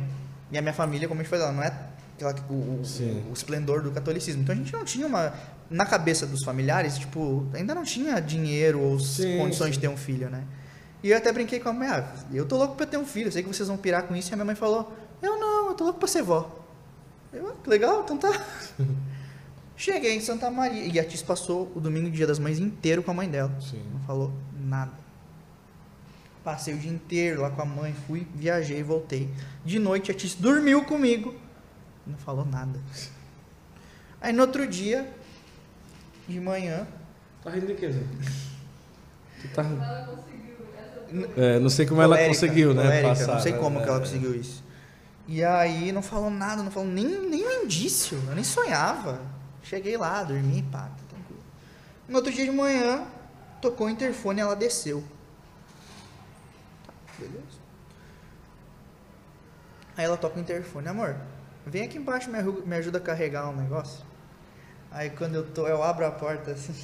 e 0.52 0.58
a 0.58 0.62
minha 0.62 0.74
família, 0.74 1.08
como 1.08 1.20
a 1.20 1.24
gente 1.24 1.34
lá, 1.34 1.52
não 1.52 1.62
é 1.62 1.72
aquela, 2.14 2.34
o, 2.48 2.52
o, 2.52 2.82
o 3.30 3.32
esplendor 3.32 3.82
do 3.82 3.90
catolicismo. 3.90 4.42
Então 4.42 4.54
a 4.54 4.58
gente 4.58 4.72
não 4.72 4.84
tinha 4.84 5.06
uma. 5.06 5.32
Na 5.70 5.86
cabeça 5.86 6.26
dos 6.26 6.42
familiares, 6.42 6.98
tipo, 6.98 7.46
ainda 7.54 7.74
não 7.74 7.84
tinha 7.84 8.18
dinheiro 8.20 8.80
ou 8.80 8.98
Sim, 8.98 9.38
condições 9.38 9.68
sim. 9.68 9.72
de 9.74 9.78
ter 9.78 9.88
um 9.88 9.96
filho, 9.96 10.28
né? 10.28 10.42
E 11.02 11.10
eu 11.10 11.16
até 11.16 11.32
brinquei 11.32 11.60
com 11.60 11.68
a 11.68 11.72
mãe, 11.72 11.88
ah, 11.88 12.12
eu 12.32 12.44
tô 12.44 12.56
louco 12.56 12.74
pra 12.74 12.84
ter 12.84 12.98
um 12.98 13.06
filho, 13.06 13.28
eu 13.28 13.32
sei 13.32 13.42
que 13.42 13.48
vocês 13.48 13.68
vão 13.68 13.76
pirar 13.76 14.02
com 14.02 14.14
isso. 14.14 14.30
E 14.30 14.34
a 14.34 14.36
minha 14.36 14.44
mãe 14.44 14.54
falou, 14.54 14.92
eu 15.22 15.38
não, 15.38 15.68
eu 15.68 15.74
tô 15.74 15.84
louco 15.84 15.98
pra 15.98 16.08
ser 16.08 16.22
vó. 16.22 16.60
Eu, 17.32 17.48
ah, 17.48 17.54
que 17.62 17.70
legal, 17.70 18.02
então 18.02 18.18
tá. 18.18 18.30
Cheguei 19.76 20.14
em 20.14 20.20
Santa 20.20 20.50
Maria. 20.50 20.84
E 20.84 21.00
a 21.00 21.04
Tis 21.04 21.22
passou 21.22 21.72
o 21.74 21.80
domingo, 21.80 22.10
dia 22.10 22.26
das 22.26 22.38
mães, 22.38 22.58
inteiro 22.58 23.02
com 23.02 23.12
a 23.12 23.14
mãe 23.14 23.30
dela. 23.30 23.50
Sim. 23.60 23.82
Não 23.92 24.00
falou 24.00 24.30
nada. 24.58 24.92
Passei 26.44 26.74
o 26.74 26.78
dia 26.78 26.90
inteiro 26.90 27.42
lá 27.42 27.50
com 27.50 27.62
a 27.62 27.64
mãe, 27.64 27.94
fui, 28.06 28.26
viajei, 28.34 28.82
voltei. 28.82 29.30
De 29.64 29.78
noite 29.78 30.10
a 30.10 30.14
Tis 30.14 30.34
dormiu 30.34 30.84
comigo. 30.84 31.34
Não 32.06 32.18
falou 32.18 32.44
nada. 32.44 32.78
Aí 34.20 34.34
no 34.34 34.42
outro 34.42 34.66
dia, 34.66 35.10
de 36.30 36.40
manhã, 36.40 36.86
Tá 37.42 37.50
rindo 37.50 37.66
de 37.66 37.74
quê, 37.74 37.90
Zé? 37.90 38.00
Tu 39.40 39.48
tá... 39.54 39.62
Ela 39.62 40.06
conseguiu 40.06 40.56
essa 40.76 41.40
É, 41.40 41.58
não 41.58 41.70
sei 41.70 41.86
como 41.86 42.02
ela 42.02 42.16
colérica, 42.16 42.34
conseguiu, 42.40 42.74
né? 42.74 42.82
colérica, 42.82 43.08
passar, 43.08 43.32
não 43.34 43.40
sei 43.40 43.52
né? 43.52 43.58
como 43.58 43.80
que 43.80 43.88
ela 43.88 43.96
É. 43.96 44.00
conseguiu 44.00 44.34
isso. 44.34 44.62
E 45.26 45.42
aí 45.44 45.90
não 45.92 46.02
falou 46.02 46.28
nada, 46.30 46.62
não 46.62 46.70
falou 46.70 46.88
nem, 46.88 47.06
nem 47.06 47.46
um 47.46 47.64
indício, 47.64 48.20
eu 48.28 48.34
nem 48.34 48.44
sonhava. 48.44 49.20
Cheguei 49.62 49.96
lá, 49.96 50.22
dormi, 50.22 50.62
pá, 50.64 50.80
tá 50.82 51.04
tranquilo. 51.08 51.40
No 52.08 52.16
outro 52.16 52.32
dia 52.32 52.44
de 52.44 52.50
manhã, 52.50 53.06
tocou 53.62 53.86
o 53.86 53.90
interfone 53.90 54.40
e 54.40 54.42
ela 54.42 54.56
desceu. 54.56 55.02
Tá, 56.86 56.92
beleza. 57.18 57.60
Aí 59.96 60.04
ela 60.04 60.16
toca 60.16 60.36
o 60.38 60.40
interfone, 60.40 60.88
amor, 60.88 61.16
vem 61.66 61.84
aqui 61.84 61.96
embaixo 61.98 62.30
me 62.30 62.42
me 62.42 62.76
ajuda 62.76 62.98
a 62.98 63.00
carregar 63.00 63.48
um 63.48 63.56
negócio. 63.56 64.04
Aí 64.92 65.10
quando 65.10 65.34
eu 65.36 65.44
tô, 65.44 65.66
eu 65.66 65.82
abro 65.82 66.04
a 66.06 66.10
porta 66.10 66.50
assim. 66.52 66.74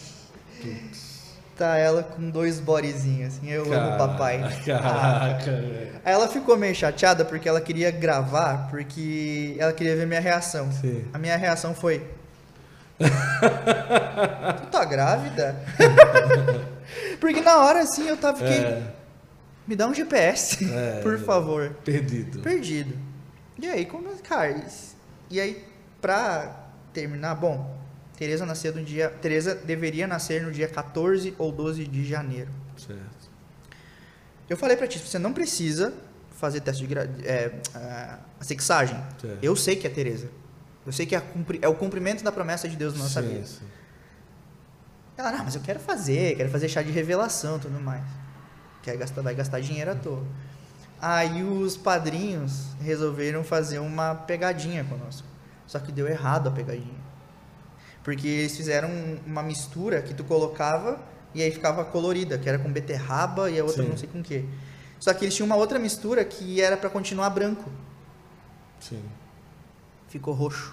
Tá 1.57 1.77
ela 1.77 2.03
com 2.03 2.29
dois 2.31 2.61
bodyzinhos, 2.61 3.35
assim, 3.35 3.51
eu 3.51 3.63
amo 3.73 3.97
papai. 3.99 4.43
Ah, 4.73 4.81
Caraca, 4.83 5.51
velho. 5.53 5.93
Aí 6.05 6.13
ela 6.13 6.29
ficou 6.29 6.57
meio 6.57 6.75
chateada 6.75 7.25
porque 7.25 7.49
ela 7.49 7.61
queria 7.61 7.91
gravar, 7.91 8.69
porque 8.71 9.57
ela 9.59 9.73
queria 9.73 9.97
ver 9.97 10.07
minha 10.07 10.21
reação. 10.21 10.71
Sim. 10.71 11.05
A 11.13 11.19
minha 11.19 11.37
reação 11.37 11.75
foi. 11.75 12.07
tu 12.99 14.67
tá 14.71 14.85
grávida? 14.85 15.57
porque 17.21 17.41
na 17.41 17.59
hora 17.59 17.81
assim 17.81 18.07
eu 18.07 18.17
tava 18.17 18.39
fiquei. 18.39 18.65
É. 18.65 18.83
Me 19.67 19.75
dá 19.75 19.89
um 19.89 19.95
GPS, 19.95 20.65
É. 20.73 21.01
por 21.03 21.19
favor. 21.19 21.71
Perdido. 21.85 22.39
Perdido. 22.41 22.97
E 23.59 23.67
aí, 23.69 23.85
como, 23.85 24.09
cara, 24.23 24.63
e 25.31 25.41
aí, 25.41 25.65
pra 26.01 26.55
terminar, 26.93 27.35
bom, 27.35 27.76
Tereza 28.17 28.47
nasceu 28.47 28.75
no 28.75 28.83
dia. 28.83 29.09
Tereza 29.21 29.55
deveria 29.55 30.07
nascer 30.07 30.43
no 30.43 30.51
dia 30.51 30.69
14 30.69 31.35
ou 31.39 31.53
12 31.53 31.87
de 31.87 32.05
janeiro. 32.05 32.51
Certo. 32.77 33.31
Eu 34.49 34.57
falei 34.57 34.77
pra 34.77 34.87
ti, 34.87 34.99
você 34.99 35.19
não 35.19 35.33
precisa 35.33 35.93
fazer 36.31 36.61
teste 36.61 36.87
de 36.87 36.95
é, 36.99 37.61
a 37.75 38.19
sexagem. 38.45 38.97
Certo. 39.21 39.39
Eu 39.43 39.55
sei 39.57 39.77
que 39.77 39.87
é 39.87 39.91
Tereza. 39.91 40.29
Eu 40.87 40.93
sei 40.93 41.05
que 41.05 41.17
é, 41.17 41.21
cumpri- 41.21 41.59
é 41.61 41.69
o 41.69 41.75
cumprimento 41.75 42.23
da 42.23 42.31
promessa 42.31 42.69
de 42.69 42.77
Deus 42.77 42.95
na 42.95 43.01
nossa 43.03 43.21
Sim, 43.23 43.29
vida. 43.29 43.47
sim. 43.47 43.65
Ela, 45.17 45.33
não, 45.33 45.45
mas 45.45 45.55
eu 45.55 45.63
quero 45.63 45.81
fazer, 45.81 46.37
quero 46.37 46.51
fazer 46.51 46.69
chá 46.69 46.83
de 46.83 46.93
revelação 46.93 47.59
tudo 47.59 47.81
mais. 47.81 48.05
Quer 48.83 48.97
gastar, 48.97 49.23
vai 49.23 49.35
gastar 49.35 49.61
dinheiro 49.61 49.91
à 49.91 49.95
toa. 49.95 50.23
Aí 51.01 51.43
os 51.43 51.77
padrinhos 51.77 52.69
resolveram 52.81 53.43
fazer 53.43 53.79
uma 53.79 54.15
pegadinha 54.15 54.85
conosco. 54.85 55.27
Só 55.67 55.79
que 55.79 55.91
deu 55.91 56.07
errado 56.07 56.49
a 56.49 56.53
pegadinha. 56.53 57.06
Porque 58.07 58.29
eles 58.29 58.57
fizeram 58.57 58.89
uma 59.27 59.43
mistura 59.43 60.01
que 60.01 60.15
tu 60.15 60.23
colocava 60.23 61.01
e 61.35 61.43
aí 61.43 61.51
ficava 61.51 61.85
colorida, 61.85 62.39
que 62.39 62.49
era 62.49 62.57
com 62.57 62.71
beterraba 62.73 63.51
e 63.51 63.59
a 63.59 63.65
outra 63.65 63.83
Sim. 63.83 63.89
não 63.89 63.97
sei 63.97 64.09
com 64.09 64.21
o 64.21 64.23
quê. 64.23 64.45
Só 65.01 65.13
que 65.13 65.25
eles 65.25 65.35
tinham 65.35 65.47
uma 65.47 65.57
outra 65.57 65.77
mistura 65.77 66.25
que 66.25 66.61
era 66.61 66.77
pra 66.77 66.89
continuar 66.89 67.31
branco. 67.31 67.69
Sim. 68.79 69.03
Ficou 70.09 70.33
roxo. 70.35 70.73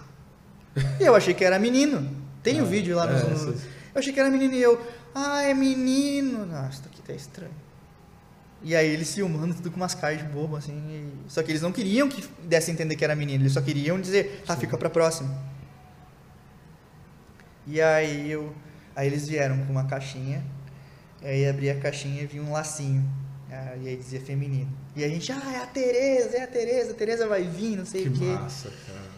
E 0.99 1.03
eu 1.03 1.15
achei 1.15 1.33
que 1.33 1.43
era 1.43 1.57
menino. 1.57 2.07
Tem 2.43 2.59
o 2.61 2.65
Ah, 2.65 2.67
vídeo 2.67 2.95
lá 2.95 3.07
no, 3.07 3.17
é, 3.17 3.23
no- 3.31 3.57
sim. 3.57 3.67
Eu 3.95 3.99
achei 3.99 4.13
que 4.13 4.19
era 4.19 4.29
menino 4.29 4.53
e 4.53 4.61
eu, 4.61 4.79
ah, 5.15 5.41
é 5.41 5.55
menino. 5.55 6.45
Nossa, 6.45 6.69
isso 6.69 6.83
aqui 6.85 7.01
tá 7.01 7.13
estranho. 7.13 7.51
E 8.61 8.75
aí 8.75 8.87
eles 8.89 9.11
filmando 9.13 9.55
tudo 9.55 9.71
com 9.71 9.77
umas 9.77 9.95
caras 9.95 10.19
de 10.19 10.23
bobo, 10.25 10.55
assim. 10.55 10.73
e- 10.87 11.31
Só 11.31 11.41
que 11.41 11.51
eles 11.51 11.63
não 11.63 11.71
queriam 11.71 12.07
que 12.07 12.23
desse 12.43 12.69
a 12.69 12.73
entender 12.75 12.95
que 12.95 13.03
era 13.03 13.15
menino, 13.15 13.41
eles 13.43 13.53
só 13.53 13.61
queriam 13.61 13.99
dizer, 13.99 14.43
tá, 14.45 14.55
fica 14.55 14.77
pra 14.77 14.89
próxima. 14.89 15.51
E 17.67 17.81
aí 17.81 18.29
eu. 18.31 18.53
Aí 18.95 19.07
eles 19.07 19.27
vieram 19.27 19.57
com 19.65 19.71
uma 19.71 19.85
caixinha. 19.85 20.43
Aí 21.21 21.47
abri 21.47 21.69
a 21.69 21.79
caixinha 21.79 22.21
e 22.23 22.25
vi 22.27 22.39
um 22.39 22.51
lacinho. 22.51 23.03
Ah, 23.51 23.75
E 23.81 23.87
aí 23.87 23.95
dizia 23.97 24.19
feminino. 24.21 24.71
E 24.95 25.03
a 25.03 25.09
gente, 25.09 25.31
ah, 25.31 25.53
é 25.53 25.57
a 25.63 25.65
Tereza, 25.67 26.37
é 26.37 26.43
a 26.43 26.47
Tereza, 26.47 26.91
a 26.91 26.95
Tereza 26.95 27.27
vai 27.27 27.43
vir, 27.43 27.77
não 27.77 27.85
sei 27.85 28.03
Que 28.03 28.09
o 28.09 28.13
quê. 28.13 28.25
massa, 28.25 28.69
cara. 28.85 29.13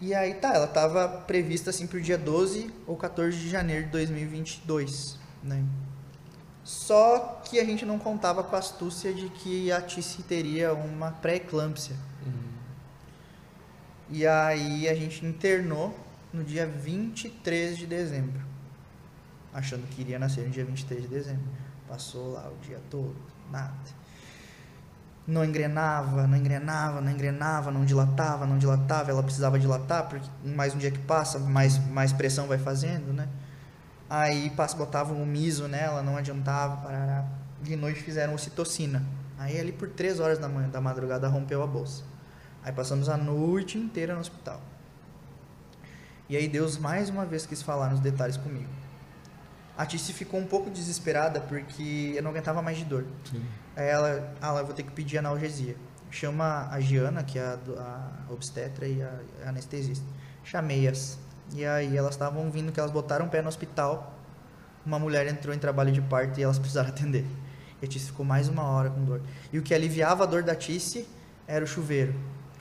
E 0.00 0.14
aí 0.14 0.34
tá, 0.34 0.54
ela 0.54 0.66
tava 0.66 1.06
prevista 1.08 1.70
assim 1.70 1.86
pro 1.86 2.00
dia 2.00 2.16
12 2.16 2.70
ou 2.86 2.96
14 2.96 3.36
de 3.38 3.48
janeiro 3.50 3.84
de 3.84 3.90
2022, 3.92 5.18
né? 5.42 5.62
Só 6.64 7.40
que 7.44 7.58
a 7.60 7.64
gente 7.64 7.84
não 7.84 7.98
contava 7.98 8.42
com 8.42 8.56
a 8.56 8.58
astúcia 8.58 9.12
de 9.12 9.28
que 9.28 9.70
a 9.70 9.80
Tice 9.80 10.22
teria 10.22 10.72
uma 10.72 11.10
pré-eclâmpsia. 11.12 11.96
E 14.08 14.26
aí 14.26 14.88
a 14.88 14.94
gente 14.94 15.24
internou 15.24 15.94
no 16.32 16.44
dia 16.44 16.66
23 16.66 17.76
de 17.76 17.86
dezembro, 17.86 18.40
achando 19.52 19.86
que 19.88 20.00
iria 20.00 20.18
nascer 20.18 20.44
no 20.44 20.50
dia 20.50 20.64
23 20.64 21.02
de 21.02 21.08
dezembro. 21.08 21.44
Passou 21.88 22.32
lá 22.32 22.48
o 22.48 22.56
dia 22.64 22.80
todo, 22.88 23.16
nada. 23.50 23.74
Não 25.26 25.44
engrenava, 25.44 26.26
não 26.26 26.36
engrenava, 26.36 27.00
não 27.00 27.10
engrenava, 27.10 27.70
não 27.70 27.84
dilatava, 27.84 28.46
não 28.46 28.58
dilatava. 28.58 29.10
Ela 29.10 29.22
precisava 29.22 29.58
dilatar, 29.58 30.08
porque 30.08 30.28
mais 30.44 30.74
um 30.74 30.78
dia 30.78 30.90
que 30.90 30.98
passa, 30.98 31.38
mais, 31.38 31.78
mais 31.88 32.12
pressão 32.12 32.46
vai 32.46 32.58
fazendo, 32.58 33.12
né? 33.12 33.28
Aí 34.08 34.50
passa, 34.50 34.76
botavam 34.76 35.20
um 35.20 35.26
miso 35.26 35.68
nela, 35.68 36.02
não 36.02 36.16
adiantava, 36.16 36.76
parará. 36.78 37.24
De 37.62 37.76
noite 37.76 38.02
fizeram 38.02 38.34
ocitocina. 38.34 39.04
Aí 39.38 39.58
ali 39.58 39.72
por 39.72 39.88
três 39.88 40.20
horas 40.20 40.38
da 40.38 40.48
manhã, 40.48 40.68
da 40.68 40.80
madrugada, 40.80 41.28
rompeu 41.28 41.62
a 41.62 41.66
bolsa. 41.66 42.02
Aí 42.62 42.72
passamos 42.72 43.08
a 43.08 43.16
noite 43.16 43.78
inteira 43.78 44.14
no 44.14 44.20
hospital. 44.20 44.60
E 46.30 46.36
aí 46.36 46.46
Deus 46.46 46.78
mais 46.78 47.10
uma 47.10 47.26
vez 47.26 47.44
quis 47.44 47.60
falar 47.60 47.90
nos 47.90 47.98
detalhes 47.98 48.36
comigo. 48.36 48.68
A 49.76 49.84
Tice 49.84 50.12
ficou 50.12 50.38
um 50.38 50.46
pouco 50.46 50.70
desesperada 50.70 51.40
porque 51.40 52.12
eu 52.14 52.22
não 52.22 52.30
aguentava 52.30 52.62
mais 52.62 52.78
de 52.78 52.84
dor. 52.84 53.04
Sim. 53.28 53.44
Aí 53.74 53.88
ela, 53.88 54.32
ah, 54.40 54.54
eu 54.58 54.64
vou 54.64 54.72
ter 54.72 54.84
que 54.84 54.92
pedir 54.92 55.18
analgesia. 55.18 55.74
Chama 56.08 56.68
a 56.70 56.78
Giana, 56.78 57.24
que 57.24 57.36
é 57.36 57.42
a, 57.42 57.58
a 58.28 58.32
obstetra 58.32 58.86
e 58.86 59.02
a, 59.02 59.12
a 59.44 59.48
anestesista. 59.48 60.06
Chamei-as. 60.44 61.18
E 61.52 61.64
aí 61.64 61.96
elas 61.96 62.14
estavam 62.14 62.48
vindo 62.48 62.70
que 62.70 62.78
elas 62.78 62.92
botaram 62.92 63.26
o 63.26 63.28
pé 63.28 63.42
no 63.42 63.48
hospital. 63.48 64.16
Uma 64.86 65.00
mulher 65.00 65.26
entrou 65.26 65.52
em 65.52 65.58
trabalho 65.58 65.90
de 65.90 66.00
parto 66.00 66.38
e 66.38 66.44
elas 66.44 66.58
precisaram 66.60 66.90
atender. 66.90 67.26
E 67.82 67.86
a 67.86 67.88
Tice 67.88 68.06
ficou 68.06 68.24
mais 68.24 68.46
uma 68.48 68.62
hora 68.62 68.88
com 68.88 69.04
dor. 69.04 69.20
E 69.52 69.58
o 69.58 69.62
que 69.64 69.74
aliviava 69.74 70.22
a 70.22 70.26
dor 70.26 70.44
da 70.44 70.54
Tice 70.54 71.08
era 71.48 71.64
o 71.64 71.66
chuveiro. 71.66 72.14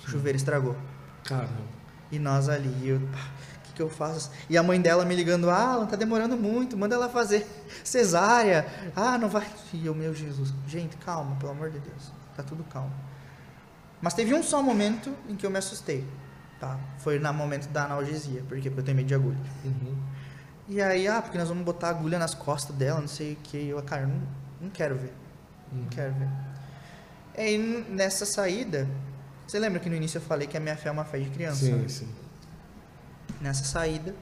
O 0.04 0.10
chuveiro 0.10 0.38
estragou. 0.38 0.76
Caramba. 1.24 1.78
E 2.12 2.18
nós 2.18 2.50
ali, 2.50 2.90
eu, 2.90 3.00
pá, 3.12 3.30
que, 3.80 3.84
eu 3.84 3.90
faço? 3.90 4.30
E 4.50 4.58
a 4.58 4.64
mãe 4.64 4.82
dela 4.82 5.06
me 5.06 5.16
ligando, 5.16 5.50
ah, 5.50 5.74
ela 5.74 5.86
tá 5.86 5.96
demorando 5.96 6.36
muito, 6.36 6.78
manda 6.78 6.96
ela 6.96 7.08
fazer 7.08 7.48
cesárea. 7.84 8.68
Ah, 8.96 9.18
não 9.18 9.30
vai. 9.30 9.48
E 9.74 9.86
eu, 9.86 9.96
meu 9.96 10.14
Jesus, 10.14 10.54
gente, 10.68 10.98
calma, 10.98 11.36
pelo 11.38 11.52
amor 11.54 11.70
de 11.70 11.80
Deus. 11.80 12.12
Tá 12.36 12.44
tudo 12.44 12.64
calmo. 12.66 12.92
Mas 14.02 14.14
teve 14.14 14.34
um 14.34 14.44
só 14.44 14.62
momento 14.62 15.14
em 15.28 15.36
que 15.36 15.46
eu 15.46 15.50
me 15.50 15.58
assustei, 15.58 16.06
tá? 16.60 16.78
Foi 16.98 17.20
no 17.20 17.34
momento 17.34 17.68
da 17.70 17.86
analgesia, 17.86 18.44
porque 18.48 18.68
eu 18.68 18.84
tenho 18.84 18.98
medo 18.98 19.08
de 19.08 19.16
agulha. 19.16 19.38
Uhum. 19.64 19.96
E 20.68 20.82
aí, 20.82 21.08
ah, 21.08 21.22
porque 21.22 21.38
nós 21.38 21.48
vamos 21.48 21.64
botar 21.64 21.90
agulha 21.90 22.20
nas 22.20 22.36
costas 22.36 22.76
dela, 22.76 23.00
não 23.00 23.08
sei 23.08 23.34
o 23.34 23.36
que. 23.38 23.70
Eu, 23.70 23.82
cara, 23.84 24.06
não, 24.06 24.22
não 24.62 24.70
quero 24.70 24.96
ver. 24.96 25.14
Não 25.72 25.86
quero 25.86 26.14
ver. 26.14 26.30
E 27.38 27.42
aí, 27.42 27.86
nessa 27.90 28.26
saída, 28.26 28.88
você 29.48 29.58
lembra 29.58 29.80
que 29.80 29.90
no 29.90 29.96
início 29.96 30.18
eu 30.18 30.22
falei 30.22 30.48
que 30.48 30.58
a 30.58 30.60
minha 30.60 30.76
fé 30.76 30.90
é 30.90 30.92
uma 30.92 31.06
fé 31.06 31.20
de 31.20 31.30
criança? 31.30 31.66
Sim, 31.66 31.74
né? 31.74 31.88
sim. 31.88 32.08
Nessa 33.42 33.64
saída. 33.64 34.16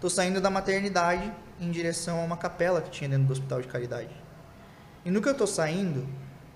Tô 0.00 0.10
saindo 0.10 0.40
da 0.40 0.50
maternidade 0.50 1.32
em 1.60 1.70
direção 1.70 2.20
a 2.20 2.24
uma 2.24 2.36
capela 2.36 2.80
que 2.82 2.90
tinha 2.90 3.08
dentro 3.08 3.26
do 3.26 3.32
hospital 3.32 3.60
de 3.60 3.68
caridade. 3.68 4.14
E 5.04 5.10
no 5.10 5.20
que 5.20 5.28
eu 5.28 5.34
tô 5.34 5.46
saindo, 5.46 6.06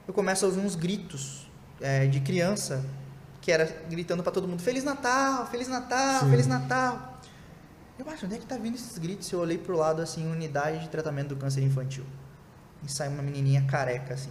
eu 0.07 0.15
começo 0.15 0.45
a 0.45 0.49
ouvir 0.49 0.61
uns 0.61 0.75
gritos 0.75 1.51
é, 1.81 2.07
de 2.07 2.21
criança 2.21 2.85
que 3.41 3.53
era 3.53 3.65
gritando 3.89 4.23
para 4.23 4.33
todo 4.33 4.49
mundo: 4.49 4.63
Feliz 4.63 4.85
Natal, 4.85 5.47
Feliz 5.47 5.69
Natal, 5.69 6.21
Sim. 6.21 6.31
Feliz 6.31 6.47
Natal. 6.47 7.19
Eu 7.99 8.09
acho, 8.11 8.27
onde 8.27 8.37
é 8.37 8.39
que 8.39 8.47
tá 8.47 8.57
vindo 8.57 8.77
esses 8.77 8.97
gritos? 8.97 9.31
Eu 9.33 9.41
olhei 9.41 9.59
pro 9.59 9.77
lado 9.77 10.01
assim, 10.01 10.31
unidade 10.31 10.81
de 10.81 10.89
tratamento 10.89 11.29
do 11.31 11.37
câncer 11.37 11.63
infantil. 11.63 12.05
E 12.85 12.91
sai 12.91 13.09
uma 13.09 13.23
menininha 13.23 13.65
careca 13.67 14.15
assim. 14.15 14.31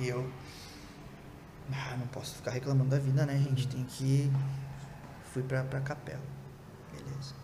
E 0.00 0.08
eu. 0.08 0.28
Ah, 1.70 1.96
não 1.98 2.06
posso 2.06 2.34
ficar 2.34 2.50
reclamando 2.50 2.90
da 2.90 2.98
vida, 2.98 3.24
né, 3.26 3.36
gente? 3.38 3.68
Tem 3.68 3.84
que. 3.84 4.30
Fui 5.32 5.42
pra, 5.42 5.64
pra 5.64 5.80
capela. 5.80 6.20
Beleza. 6.92 7.34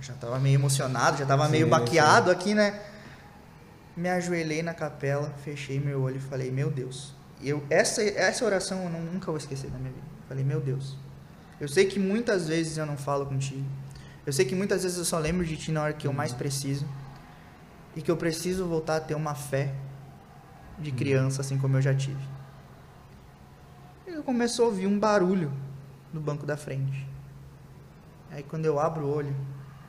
Já 0.00 0.12
tava 0.14 0.38
meio 0.38 0.56
emocionado, 0.56 1.16
já 1.16 1.24
tava 1.24 1.48
meio 1.48 1.66
baqueado 1.66 2.30
aqui, 2.30 2.54
né? 2.54 2.82
Me 3.96 4.10
ajoelhei 4.10 4.62
na 4.62 4.74
capela, 4.74 5.32
fechei 5.42 5.80
meu 5.80 6.02
olho 6.02 6.16
e 6.16 6.20
falei, 6.20 6.50
meu 6.50 6.70
Deus. 6.70 7.14
E 7.40 7.48
Eu, 7.48 7.64
essa, 7.70 8.02
essa 8.02 8.44
oração 8.44 8.84
eu 8.84 8.90
nunca 8.90 9.26
vou 9.26 9.38
esquecer 9.38 9.70
na 9.70 9.78
minha 9.78 9.92
vida. 9.92 10.06
Falei, 10.28 10.44
meu 10.44 10.60
Deus. 10.60 10.96
Eu 11.58 11.66
sei 11.66 11.86
que 11.86 11.98
muitas 11.98 12.46
vezes 12.46 12.76
eu 12.76 12.84
não 12.84 12.96
falo 12.96 13.24
contigo. 13.24 13.64
Eu 14.26 14.32
sei 14.32 14.44
que 14.44 14.54
muitas 14.54 14.82
vezes 14.82 14.98
eu 14.98 15.04
só 15.04 15.18
lembro 15.18 15.44
de 15.44 15.56
ti 15.56 15.72
na 15.72 15.82
hora 15.82 15.92
que 15.94 16.06
eu 16.06 16.12
mais 16.12 16.32
preciso. 16.32 16.86
E 17.96 18.02
que 18.02 18.10
eu 18.10 18.16
preciso 18.16 18.66
voltar 18.66 18.96
a 18.96 19.00
ter 19.00 19.14
uma 19.14 19.34
fé 19.34 19.74
de 20.78 20.92
criança, 20.92 21.40
assim 21.40 21.56
como 21.58 21.78
eu 21.78 21.82
já 21.82 21.94
tive. 21.94 22.22
E 24.06 24.10
eu 24.10 24.22
começo 24.22 24.62
a 24.62 24.66
ouvir 24.66 24.86
um 24.86 24.98
barulho 24.98 25.50
no 26.12 26.20
banco 26.20 26.46
da 26.46 26.56
frente. 26.56 27.06
Aí 28.30 28.42
quando 28.42 28.66
eu 28.66 28.78
abro 28.78 29.06
o 29.06 29.14
olho, 29.14 29.34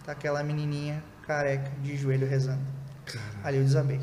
tá 0.06 0.14
aquela 0.14 0.44
menininha 0.44 1.04
careca 1.26 1.72
de 1.82 1.96
joelho 1.96 2.28
rezando. 2.28 2.66
Caramba. 3.06 3.48
Ali 3.48 3.58
eu 3.58 3.64
desabei. 3.64 4.02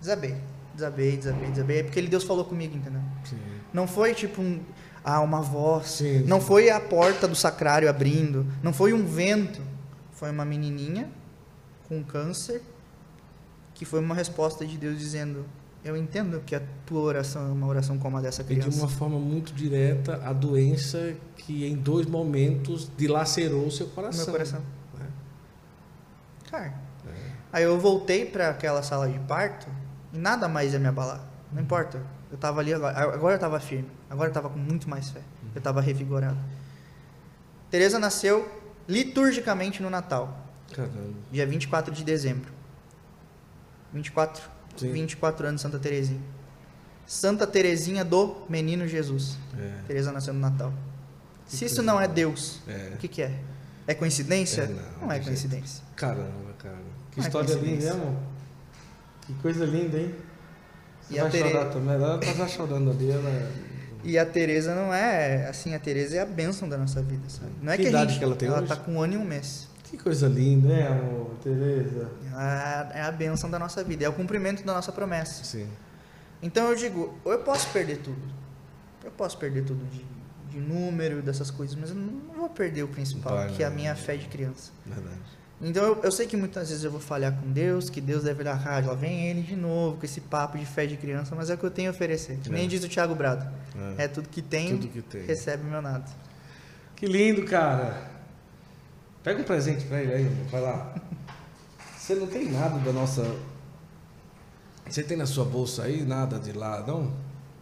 Desabei. 0.00 0.36
Desabei, 0.74 1.16
desabei, 1.16 1.50
desabei. 1.50 1.78
É 1.78 1.82
porque 1.82 1.98
ele, 1.98 2.08
Deus 2.08 2.24
falou 2.24 2.44
comigo, 2.44 2.76
entendeu? 2.76 3.00
Sim. 3.24 3.38
Não 3.72 3.86
foi 3.86 4.14
tipo 4.14 4.42
um, 4.42 4.62
ah, 5.02 5.20
uma 5.20 5.40
voz. 5.40 5.86
Sim, 5.86 6.24
não 6.24 6.40
foi 6.40 6.68
a 6.68 6.78
porta 6.78 7.26
do 7.26 7.34
sacrário 7.34 7.88
abrindo. 7.88 8.46
Não 8.62 8.72
foi 8.72 8.92
um 8.92 9.06
vento. 9.06 9.62
Foi 10.12 10.30
uma 10.30 10.44
menininha 10.44 11.08
com 11.88 12.02
câncer 12.04 12.62
que 13.72 13.84
foi 13.84 14.00
uma 14.00 14.14
resposta 14.14 14.66
de 14.66 14.76
Deus 14.76 14.98
dizendo: 14.98 15.46
Eu 15.86 15.96
entendo 15.96 16.40
que 16.44 16.52
a 16.54 16.60
tua 16.84 17.00
oração 17.00 17.46
é 17.48 17.52
uma 17.52 17.66
oração 17.68 17.96
como 17.96 18.16
a 18.16 18.20
dessa 18.20 18.42
E 18.42 18.44
de 18.46 18.56
criança. 18.56 18.78
uma 18.80 18.88
forma 18.88 19.18
muito 19.20 19.52
direta, 19.54 20.20
a 20.24 20.32
doença 20.32 21.14
que 21.36 21.64
em 21.64 21.76
dois 21.76 22.06
momentos 22.06 22.90
dilacerou 22.96 23.66
o 23.66 23.70
seu 23.70 23.86
coração. 23.88 24.24
Meu 24.24 24.32
coração. 24.32 24.60
né? 24.98 25.06
Cara. 26.50 26.74
Aí 27.52 27.62
eu 27.62 27.78
voltei 27.78 28.26
para 28.26 28.50
aquela 28.50 28.82
sala 28.82 29.08
de 29.08 29.18
parto 29.20 29.68
e 30.12 30.18
nada 30.18 30.48
mais 30.48 30.72
ia 30.72 30.78
me 30.80 30.88
abalar. 30.88 31.24
Não 31.52 31.62
importa. 31.62 32.02
Eu 32.32 32.36
tava 32.36 32.60
ali 32.60 32.74
agora. 32.74 32.98
Agora 33.14 33.36
eu 33.36 33.38
tava 33.38 33.60
firme. 33.60 33.88
Agora 34.10 34.28
eu 34.28 34.34
tava 34.34 34.50
com 34.50 34.58
muito 34.58 34.90
mais 34.90 35.08
fé. 35.10 35.20
Eu 35.54 35.60
tava 35.62 35.80
revigorado. 35.80 36.36
Teresa 37.70 37.98
nasceu 37.98 38.46
liturgicamente 38.88 39.80
no 39.82 39.88
Natal, 39.88 40.36
Caramba. 40.74 40.92
dia 41.30 41.46
24 41.46 41.94
de 41.94 42.02
dezembro. 42.04 42.52
24, 43.92 44.42
Sim. 44.80 44.92
24 44.92 45.46
anos 45.46 45.60
Santa 45.60 45.78
Teresinha. 45.78 46.20
Santa 47.06 47.46
Terezinha 47.46 48.04
do 48.04 48.36
Menino 48.48 48.86
Jesus. 48.86 49.36
É. 49.58 49.70
Teresa 49.86 50.10
nasceu 50.12 50.34
no 50.34 50.40
Natal. 50.40 50.72
Se 51.46 51.64
isso 51.64 51.82
não 51.82 52.00
é 52.00 52.08
Deus, 52.08 52.60
É. 52.66 52.92
o 52.94 52.96
que, 52.96 53.06
que 53.08 53.22
é? 53.22 53.32
É 53.86 53.94
coincidência? 53.94 54.62
É, 54.62 54.66
não, 54.66 55.02
não 55.02 55.12
é 55.12 55.16
gente. 55.16 55.26
coincidência. 55.26 55.84
Caramba, 55.94 56.52
cara. 56.58 56.74
Que 57.12 57.18
Não 57.18 57.24
é 57.24 57.28
história 57.28 57.46
linda, 57.46 57.60
coincidência. 57.60 57.94
hein, 57.94 58.00
amor? 58.02 58.16
Que 59.22 59.34
coisa 59.34 59.64
linda, 59.64 59.98
hein? 59.98 60.14
Você 61.02 61.14
E 61.14 61.18
a 61.18 61.22
vai 61.22 61.30
Tere- 61.30 61.50
chorar 61.50 61.64
também. 61.66 61.94
Ela 61.94 62.18
tá 62.18 62.48
chorando 62.48 62.90
ali, 62.90 63.10
ela... 63.10 63.52
E 64.02 64.18
a 64.18 64.26
Teresa 64.26 64.74
não 64.74 64.92
é, 64.92 65.46
assim, 65.48 65.74
a 65.74 65.78
Teresa 65.78 66.16
é 66.16 66.20
a 66.20 66.26
bênção 66.26 66.68
da 66.68 66.76
nossa 66.76 67.00
vida, 67.02 67.28
sabe? 67.28 67.50
Não 67.62 67.72
é 67.72 67.76
Que 67.76 67.82
que, 67.82 67.86
a 67.88 67.90
idade 67.90 68.10
gente, 68.10 68.18
que 68.18 68.24
ela 68.24 68.36
tem 68.36 68.50
hoje? 68.50 68.66
tá 68.66 68.76
com 68.76 68.92
um 68.94 69.02
ano 69.02 69.14
e 69.14 69.16
um 69.16 69.24
mês. 69.24 69.68
Que 69.96 70.02
coisa 70.02 70.28
linda, 70.28 70.72
hein, 70.72 70.86
amor? 70.86 71.30
Tereza? 71.42 72.10
Ela 72.30 72.90
é 72.94 73.02
a 73.02 73.10
bênção 73.10 73.50
da 73.50 73.58
nossa 73.58 73.82
vida, 73.82 74.04
é 74.04 74.08
o 74.08 74.12
cumprimento 74.12 74.62
da 74.62 74.74
nossa 74.74 74.92
promessa. 74.92 75.42
Sim. 75.42 75.68
Então 76.42 76.68
eu 76.68 76.76
digo, 76.76 77.18
eu 77.24 77.38
posso 77.38 77.68
perder 77.70 77.98
tudo. 77.98 78.20
Eu 79.02 79.10
posso 79.10 79.38
perder 79.38 79.64
tudo 79.64 79.82
de, 79.86 80.04
de 80.50 80.60
número, 80.60 81.22
dessas 81.22 81.50
coisas, 81.50 81.74
mas 81.76 81.90
eu 81.90 81.96
não 81.96 82.34
vou 82.36 82.50
perder 82.50 82.82
o 82.82 82.88
principal, 82.88 83.46
que 83.48 83.62
é 83.62 83.66
a 83.66 83.70
não. 83.70 83.76
minha 83.76 83.94
fé 83.94 84.16
de 84.16 84.26
criança. 84.26 84.70
Verdade. 84.84 85.16
Então 85.62 85.82
eu, 85.82 86.00
eu 86.02 86.12
sei 86.12 86.26
que 86.26 86.36
muitas 86.36 86.68
vezes 86.68 86.84
eu 86.84 86.90
vou 86.90 87.00
falhar 87.00 87.32
com 87.32 87.50
Deus, 87.50 87.88
que 87.88 88.00
Deus 88.00 88.24
deve 88.24 88.44
dar 88.44 88.54
rádio, 88.54 88.90
lá 88.90 88.94
vem 88.96 89.30
ele 89.30 89.40
de 89.40 89.56
novo 89.56 89.96
com 89.96 90.04
esse 90.04 90.20
papo 90.20 90.58
de 90.58 90.66
fé 90.66 90.84
de 90.84 90.98
criança, 90.98 91.34
mas 91.34 91.48
é 91.48 91.54
o 91.54 91.58
que 91.58 91.64
eu 91.64 91.70
tenho 91.70 91.88
a 91.88 91.92
oferecer. 91.94 92.36
Que 92.42 92.50
É. 92.50 92.52
Nem 92.52 92.68
diz 92.68 92.84
o 92.84 92.88
Thiago 92.88 93.14
Brado. 93.14 93.50
É. 93.98 94.04
É 94.04 94.08
tudo 94.08 94.28
que 94.28 94.42
tenho, 94.42 94.76
Tudo 94.78 94.88
que 94.88 95.00
tem. 95.00 95.22
recebe 95.24 95.62
o 95.62 95.70
meu 95.70 95.80
nada. 95.80 96.04
Que 96.94 97.06
lindo, 97.06 97.44
cara. 97.46 98.15
Pega 99.26 99.40
um 99.40 99.44
presente 99.44 99.84
pra 99.86 100.00
ele 100.00 100.14
aí. 100.14 100.24
Vai 100.52 100.60
lá. 100.60 100.94
Você 101.98 102.14
não 102.14 102.28
tem 102.28 102.48
nada 102.48 102.78
da 102.78 102.92
nossa. 102.92 103.24
Você 104.88 105.02
tem 105.02 105.16
na 105.16 105.26
sua 105.26 105.44
bolsa 105.44 105.82
aí 105.82 106.04
nada 106.04 106.38
de 106.38 106.52
lá, 106.52 106.84
não? 106.86 107.12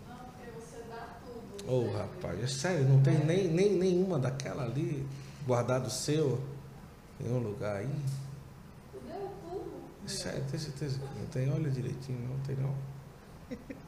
Porque 0.07 0.51
você 0.61 0.83
dá 0.91 1.09
tudo. 1.25 1.73
Ô, 1.73 1.91
rapaz, 1.91 2.39
é 2.45 2.47
sério, 2.47 2.87
não 2.87 3.01
tem 3.01 3.17
nem, 3.25 3.49
nem 3.49 3.79
nenhuma 3.79 4.19
daquela 4.19 4.65
ali 4.65 5.07
guardado 5.47 5.91
seu 5.91 6.39
em 7.19 7.33
um 7.33 7.39
lugar 7.39 7.77
aí? 7.77 7.91
É 9.09 10.07
Sério, 10.07 10.45
tem 10.51 10.61
certeza 10.61 10.99
que 10.99 11.19
não 11.19 11.27
tem? 11.29 11.51
Olha 11.51 11.71
direitinho, 11.71 12.29
não 12.29 12.39
tem 12.41 12.57
não. 12.57 12.75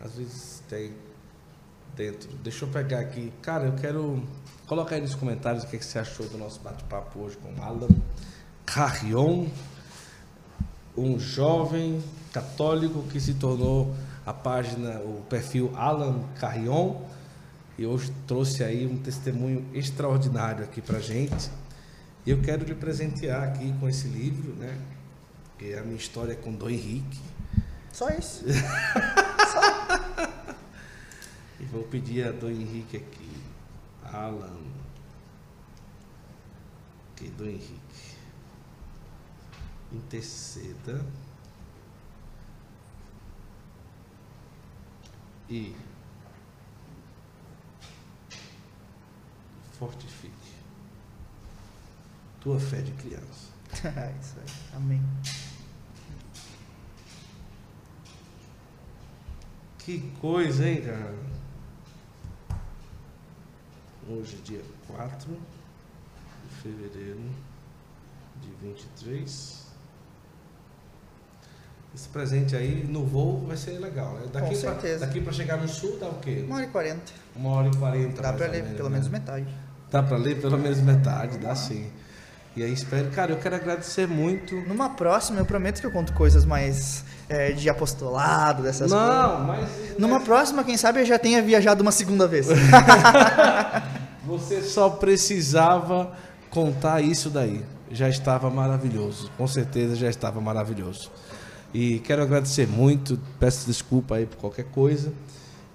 Às 0.01 0.15
vezes 0.15 0.63
tem 0.67 0.95
dentro. 1.97 2.29
Deixa 2.43 2.65
eu 2.65 2.69
pegar 2.69 3.01
aqui. 3.01 3.33
Cara, 3.43 3.65
eu 3.65 3.73
quero. 3.73 4.23
Coloca 4.67 4.95
aí 4.95 5.01
nos 5.01 5.15
comentários 5.15 5.65
o 5.65 5.67
que, 5.69 5.79
que 5.79 5.85
você 5.85 5.99
achou 5.99 6.29
do 6.29 6.37
nosso 6.37 6.61
bate-papo 6.61 7.21
hoje 7.21 7.37
com 7.37 7.63
Alan 7.63 7.89
Carrion, 8.65 9.47
um 10.97 11.19
jovem 11.19 12.03
católico 12.33 13.05
que 13.05 13.21
se 13.21 13.35
tornou 13.35 13.95
a 14.25 14.33
página, 14.33 14.99
o 15.01 15.23
perfil 15.31 15.73
Alan 15.77 16.25
Carrion, 16.41 16.97
e 17.79 17.87
hoje 17.87 18.13
trouxe 18.27 18.65
aí 18.65 18.87
um 18.87 18.99
testemunho 18.99 19.65
extraordinário 19.73 20.65
aqui 20.65 20.83
pra 20.83 20.99
gente. 20.99 21.49
E 22.25 22.31
eu 22.31 22.43
quero 22.43 22.65
lhe 22.65 22.75
presentear 22.75 23.45
aqui 23.45 23.73
com 23.79 23.89
esse 23.89 24.09
livro, 24.09 24.53
né? 24.55 24.77
Que 25.57 25.75
é 25.75 25.79
a 25.79 25.83
minha 25.83 25.97
história 25.97 26.35
com 26.35 26.53
Dom 26.53 26.69
Henrique. 26.69 27.21
Só 27.93 28.09
isso. 28.11 28.45
E 29.86 29.86
vou 31.71 31.85
pedir 31.85 32.27
a 32.27 32.33
Dom 32.33 32.51
Henrique 32.51 32.97
aqui, 32.97 33.31
Alan, 34.05 34.61
que 37.17 37.29
Dom 37.31 37.47
Henrique, 37.47 38.17
interceda 39.93 41.05
e 45.49 45.75
fortifique 49.79 50.57
tua 52.41 52.61
fé 52.61 52.81
de 52.81 52.93
criança. 52.93 53.51
isso 54.21 54.39
aí. 54.39 54.77
Amém. 54.77 55.03
Que 59.79 60.01
coisa, 60.21 60.69
hein, 60.69 60.83
cara? 60.83 61.36
Hoje, 64.09 64.37
dia 64.45 64.61
4 64.89 65.29
de 65.31 66.63
fevereiro 66.63 67.21
de 68.41 68.49
23. 68.63 69.67
Esse 71.95 72.09
presente 72.11 72.55
aí 72.55 72.85
no 72.89 73.05
voo 73.07 73.45
vai 73.47 73.57
ser 73.57 73.79
legal, 73.79 74.13
né? 74.15 74.27
Daqui 74.33 74.55
Com 74.55 74.61
pra- 74.61 74.71
certeza. 74.73 75.07
daqui 75.07 75.21
para 75.21 75.33
chegar 75.33 75.57
no 75.57 75.67
sul 75.67 75.97
dá 75.99 76.07
o 76.09 76.15
quê? 76.21 76.45
Uma 76.47 76.57
hora 76.57 76.65
e 76.67 76.69
quarenta. 76.69 77.13
Uma 77.35 77.51
hora 77.51 77.69
e 77.69 77.77
quarenta. 77.77 78.23
Dá 78.23 78.33
ou 78.33 78.39
ler 78.39 78.51
menos, 78.63 78.77
pelo 78.77 78.89
né? 78.91 78.95
menos 78.97 79.09
metade. 79.09 79.47
Dá 79.91 80.03
pra 80.03 80.17
ler 80.19 80.41
pelo 80.41 80.59
menos 80.59 80.79
metade, 80.81 81.39
dá 81.39 81.55
sim. 81.55 81.91
E 82.55 82.63
aí 82.63 82.73
espero, 82.73 83.11
cara, 83.11 83.33
eu 83.33 83.39
quero 83.39 83.55
agradecer 83.55 84.07
muito. 84.07 84.57
Numa 84.63 84.91
próxima, 84.91 85.39
eu 85.41 85.45
prometo 85.47 85.81
que 85.81 85.87
eu 85.87 85.91
conto 85.91 86.13
coisas 86.13 86.45
mais 86.45 87.05
é, 87.29 87.53
de 87.53 87.69
apostolado, 87.69 88.63
dessas 88.63 88.91
coisas. 88.91 89.09
Não, 89.09 89.45
mas 89.45 89.69
Numa 89.99 90.21
próxima, 90.21 90.65
quem 90.65 90.77
sabe 90.77 91.01
eu 91.01 91.07
já 91.07 91.19
tenha 91.19 91.43
viajado 91.43 91.83
uma 91.83 91.93
segunda 91.93 92.27
vez. 92.27 92.47
Você 94.27 94.63
só 94.63 94.91
precisava 94.91 96.13
contar 96.51 97.01
isso 97.01 97.31
daí. 97.31 97.65
Já 97.91 98.09
estava 98.09 98.51
maravilhoso. 98.51 99.31
Com 99.37 99.47
certeza 99.47 99.95
já 99.95 100.09
estava 100.09 100.41
maravilhoso. 100.41 101.11
E 101.73 102.01
quero 102.01 102.23
agradecer 102.23 102.67
muito. 102.67 103.19
Peço 103.39 103.67
desculpa 103.67 104.17
aí 104.17 104.27
por 104.27 104.37
qualquer 104.39 104.65
coisa. 104.65 105.13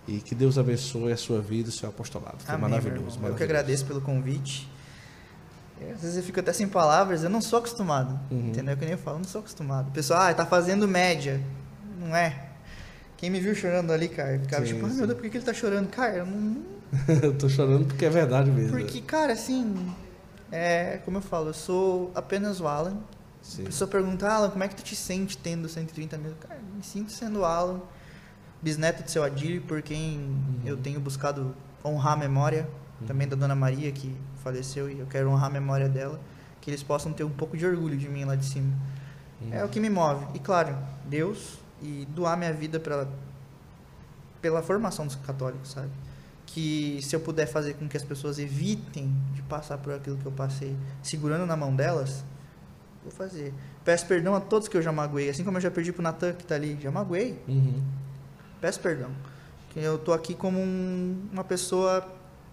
E 0.08 0.20
que 0.20 0.36
Deus 0.36 0.58
abençoe 0.58 1.12
a 1.12 1.18
sua 1.18 1.40
vida, 1.40 1.70
o 1.70 1.72
seu 1.72 1.88
apostolado. 1.88 2.38
Foi 2.40 2.56
Amém, 2.56 2.70
maravilhoso, 2.70 2.96
irmão. 2.98 3.08
Eu 3.10 3.16
que 3.16 3.22
maravilhoso. 3.22 3.44
agradeço 3.44 3.86
pelo 3.86 4.02
convite. 4.02 4.70
É, 5.80 5.92
Às 5.94 6.02
vezes 6.02 6.18
eu 6.18 6.24
fico 6.24 6.40
até 6.40 6.52
sem 6.52 6.68
palavras, 6.68 7.24
eu 7.24 7.30
não 7.30 7.42
sou 7.42 7.60
acostumado. 7.60 8.20
Uhum. 8.30 8.50
Entendeu? 8.50 8.76
Que 8.76 8.84
nem 8.84 8.94
eu 8.94 8.98
falo, 8.98 9.18
eu 9.18 9.22
não 9.22 9.28
sou 9.28 9.40
acostumado. 9.40 9.88
O 9.90 9.92
pessoal, 9.92 10.22
ah, 10.22 10.34
tá 10.34 10.46
fazendo 10.46 10.88
média. 10.88 11.42
Não 12.00 12.16
é. 12.16 12.48
Quem 13.18 13.30
me 13.30 13.40
viu 13.40 13.54
chorando 13.56 13.92
ali, 13.92 14.10
cara, 14.10 14.40
ficava 14.40 14.66
Sim, 14.66 14.74
tipo, 14.74 14.86
ai 14.86 14.92
sim. 14.92 14.98
meu 14.98 15.08
Deus, 15.08 15.18
por 15.18 15.24
que, 15.24 15.30
que 15.30 15.38
ele 15.38 15.46
tá 15.46 15.54
chorando? 15.54 15.88
Cara, 15.90 16.18
eu 16.18 16.26
não. 16.26 16.58
eu 17.24 17.38
tô 17.38 17.48
chorando 17.48 17.86
porque 17.86 18.06
é 18.06 18.10
verdade 18.10 18.52
mesmo. 18.52 18.78
Porque, 18.78 19.02
cara, 19.02 19.34
assim. 19.34 19.94
É, 20.52 21.00
como 21.06 21.18
eu 21.18 21.22
falo, 21.22 21.50
eu 21.50 21.54
sou 21.54 22.12
apenas 22.14 22.60
o 22.60 22.68
Alan. 22.68 22.98
Sim. 23.42 23.64
A 23.64 23.66
pessoa 23.68 23.88
pergunta, 23.88 24.28
Alan, 24.28 24.50
como 24.50 24.64
é 24.64 24.68
que 24.68 24.76
tu 24.76 24.84
te 24.84 24.96
sente 24.96 25.38
tendo 25.38 25.68
130 25.68 26.18
mil? 26.18 26.34
Cara, 26.40 26.60
me 26.76 26.84
sinto 26.84 27.12
sendo 27.12 27.40
o 27.40 27.46
Alan, 27.46 27.80
bisneto 28.62 29.02
de 29.02 29.10
seu 29.10 29.24
Adílio, 29.24 29.62
por 29.62 29.82
quem 29.82 30.38
eu 30.66 30.78
tenho 30.78 31.00
buscado 31.00 31.56
honrar 31.84 32.14
a 32.14 32.18
memória, 32.18 32.68
também 33.08 33.28
da 33.28 33.36
Dona 33.36 33.56
Maria, 33.56 33.92
que 33.92 34.16
faleceu, 34.44 34.90
e 34.92 35.00
eu 35.00 35.08
quero 35.08 35.30
honrar 35.30 35.50
a 35.50 35.54
memória 35.54 35.90
dela, 35.90 36.20
que 36.60 36.70
eles 36.70 36.84
possam 36.84 37.12
ter 37.14 37.24
um 37.24 37.32
pouco 37.32 37.58
de 37.58 37.66
orgulho 37.66 37.98
de 37.98 38.08
mim 38.08 38.26
lá 38.26 38.36
de 38.36 38.46
cima. 38.46 38.72
É 39.50 39.64
o 39.64 39.70
que 39.70 39.80
me 39.80 39.90
move. 39.90 40.26
E 40.36 40.40
claro, 40.40 40.78
Deus 41.06 41.58
e 41.82 42.06
doar 42.12 42.38
minha 42.38 42.54
vida 42.54 42.80
pra, 42.80 43.08
pela 44.40 44.62
formação 44.62 45.06
dos 45.08 45.16
católicos, 45.16 45.72
sabe? 45.72 45.90
Que 46.54 47.00
se 47.02 47.16
eu 47.16 47.20
puder 47.22 47.46
fazer 47.48 47.76
com 47.76 47.88
que 47.88 47.96
as 47.96 48.04
pessoas 48.04 48.38
evitem 48.38 49.14
de 49.34 49.42
passar 49.44 49.78
por 49.78 49.94
aquilo 49.94 50.18
que 50.18 50.26
eu 50.26 50.32
passei, 50.32 50.76
segurando 51.02 51.46
na 51.46 51.56
mão 51.56 51.74
delas, 51.76 52.24
vou 53.04 53.12
fazer. 53.12 53.54
Peço 53.86 54.06
perdão 54.06 54.36
a 54.36 54.42
todos 54.42 54.68
que 54.68 54.76
eu 54.76 54.82
já 54.82 54.92
magoei, 54.92 55.30
assim 55.30 55.44
como 55.46 55.58
eu 55.58 55.62
já 55.62 55.72
perdi 55.72 55.92
pro 55.94 56.02
Natan 56.04 56.34
que 56.34 56.44
tá 56.46 56.56
ali, 56.56 56.78
já 56.82 56.92
magoei. 56.92 57.42
Uhum. 57.48 57.82
Peço 58.60 58.80
perdão. 58.82 59.10
Que 59.70 59.80
eu 59.80 59.98
tô 59.98 60.12
aqui 60.12 60.34
como 60.36 60.60
um- 60.60 61.30
uma 61.32 61.44
pessoa 61.44 62.06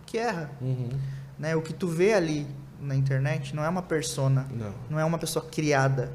que 0.06 0.16
erra, 0.16 0.50
Uhum. 0.60 0.90
né? 1.38 1.56
O 1.56 1.60
que 1.62 1.72
tu 1.74 1.88
vê 1.88 2.14
ali 2.14 2.46
na 2.80 2.94
internet 2.94 3.54
não 3.56 3.64
é 3.64 3.68
uma 3.68 3.82
persona, 3.82 4.46
Não. 4.52 4.72
não 4.88 4.98
é 5.00 5.04
uma 5.04 5.18
pessoa 5.18 5.44
criada, 5.44 6.12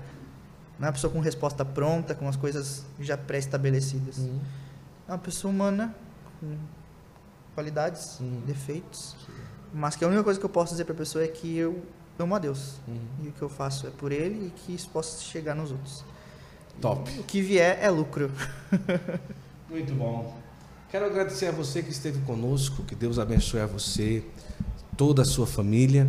não 0.80 0.86
é 0.86 0.90
uma 0.90 0.94
pessoa 0.94 1.12
com 1.12 1.20
resposta 1.20 1.66
pronta, 1.66 2.16
com 2.16 2.30
as 2.30 2.38
coisas 2.38 2.86
já 3.00 3.18
pré-estabelecidas. 3.18 4.20
Uhum. 4.20 4.40
É 5.08 5.12
uma 5.12 5.18
pessoa 5.20 5.54
humana 5.54 5.94
com 6.40 6.56
qualidades, 7.56 8.20
Uhum. 8.20 8.42
defeitos, 8.46 9.16
mas 9.74 9.96
que 9.96 10.04
a 10.04 10.08
única 10.08 10.24
coisa 10.24 10.40
que 10.40 10.46
eu 10.46 10.50
posso 10.50 10.72
dizer 10.74 10.86
para 10.86 10.94
a 10.94 10.98
pessoa 10.98 11.24
é 11.24 11.28
que 11.28 11.58
eu 11.58 11.84
amo 12.20 12.36
a 12.36 12.40
Deus 12.40 12.76
Uhum. 12.88 12.98
e 13.26 13.28
o 13.30 13.32
que 13.32 13.42
eu 13.42 13.50
faço 13.50 13.88
é 13.88 13.90
por 13.90 14.12
Ele 14.12 14.48
e 14.48 14.50
que 14.52 14.74
isso 14.76 14.90
possa 14.90 15.22
chegar 15.22 15.56
nos 15.56 15.72
outros. 15.72 16.04
Top. 16.82 17.12
E 17.16 17.20
o 17.20 17.24
que 17.24 17.42
vier 17.42 17.78
é 17.82 17.90
lucro. 17.90 18.32
Muito 19.70 19.94
bom. 19.94 20.38
Quero 20.90 21.06
agradecer 21.06 21.48
a 21.48 21.52
você 21.52 21.82
que 21.82 21.92
esteve 21.92 22.20
conosco, 22.22 22.84
que 22.84 22.94
Deus 22.96 23.18
abençoe 23.18 23.62
a 23.62 23.66
você, 23.66 24.24
toda 24.96 25.22
a 25.24 25.26
sua 25.26 25.48
família. 25.48 26.08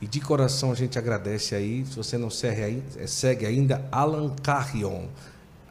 E 0.00 0.06
de 0.06 0.20
coração 0.20 0.70
a 0.72 0.74
gente 0.74 0.98
agradece 0.98 1.54
aí. 1.54 1.84
Se 1.86 1.96
você 1.96 2.16
não 2.18 2.28
segue, 2.30 2.82
segue 3.06 3.46
ainda, 3.46 3.86
Alan 3.92 4.34
Carrion. 4.42 5.06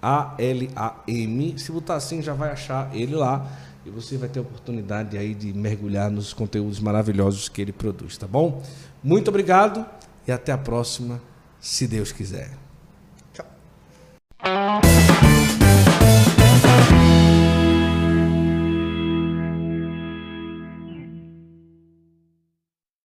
A-L-A-M. 0.01 1.57
Se 1.57 1.71
botar 1.71 1.95
assim, 1.95 2.21
já 2.21 2.33
vai 2.33 2.51
achar 2.51 2.93
ele 2.95 3.15
lá 3.15 3.47
e 3.85 3.89
você 3.89 4.17
vai 4.17 4.29
ter 4.29 4.39
a 4.39 4.41
oportunidade 4.41 5.17
aí 5.17 5.33
de 5.33 5.53
mergulhar 5.53 6.09
nos 6.09 6.33
conteúdos 6.33 6.79
maravilhosos 6.79 7.49
que 7.49 7.61
ele 7.61 7.71
produz, 7.71 8.17
tá 8.17 8.27
bom? 8.27 8.63
Muito 9.03 9.27
obrigado 9.27 9.85
e 10.27 10.31
até 10.31 10.51
a 10.51 10.57
próxima, 10.57 11.21
se 11.59 11.87
Deus 11.87 12.11
quiser. 12.11 12.51
Tchau. 13.33 13.45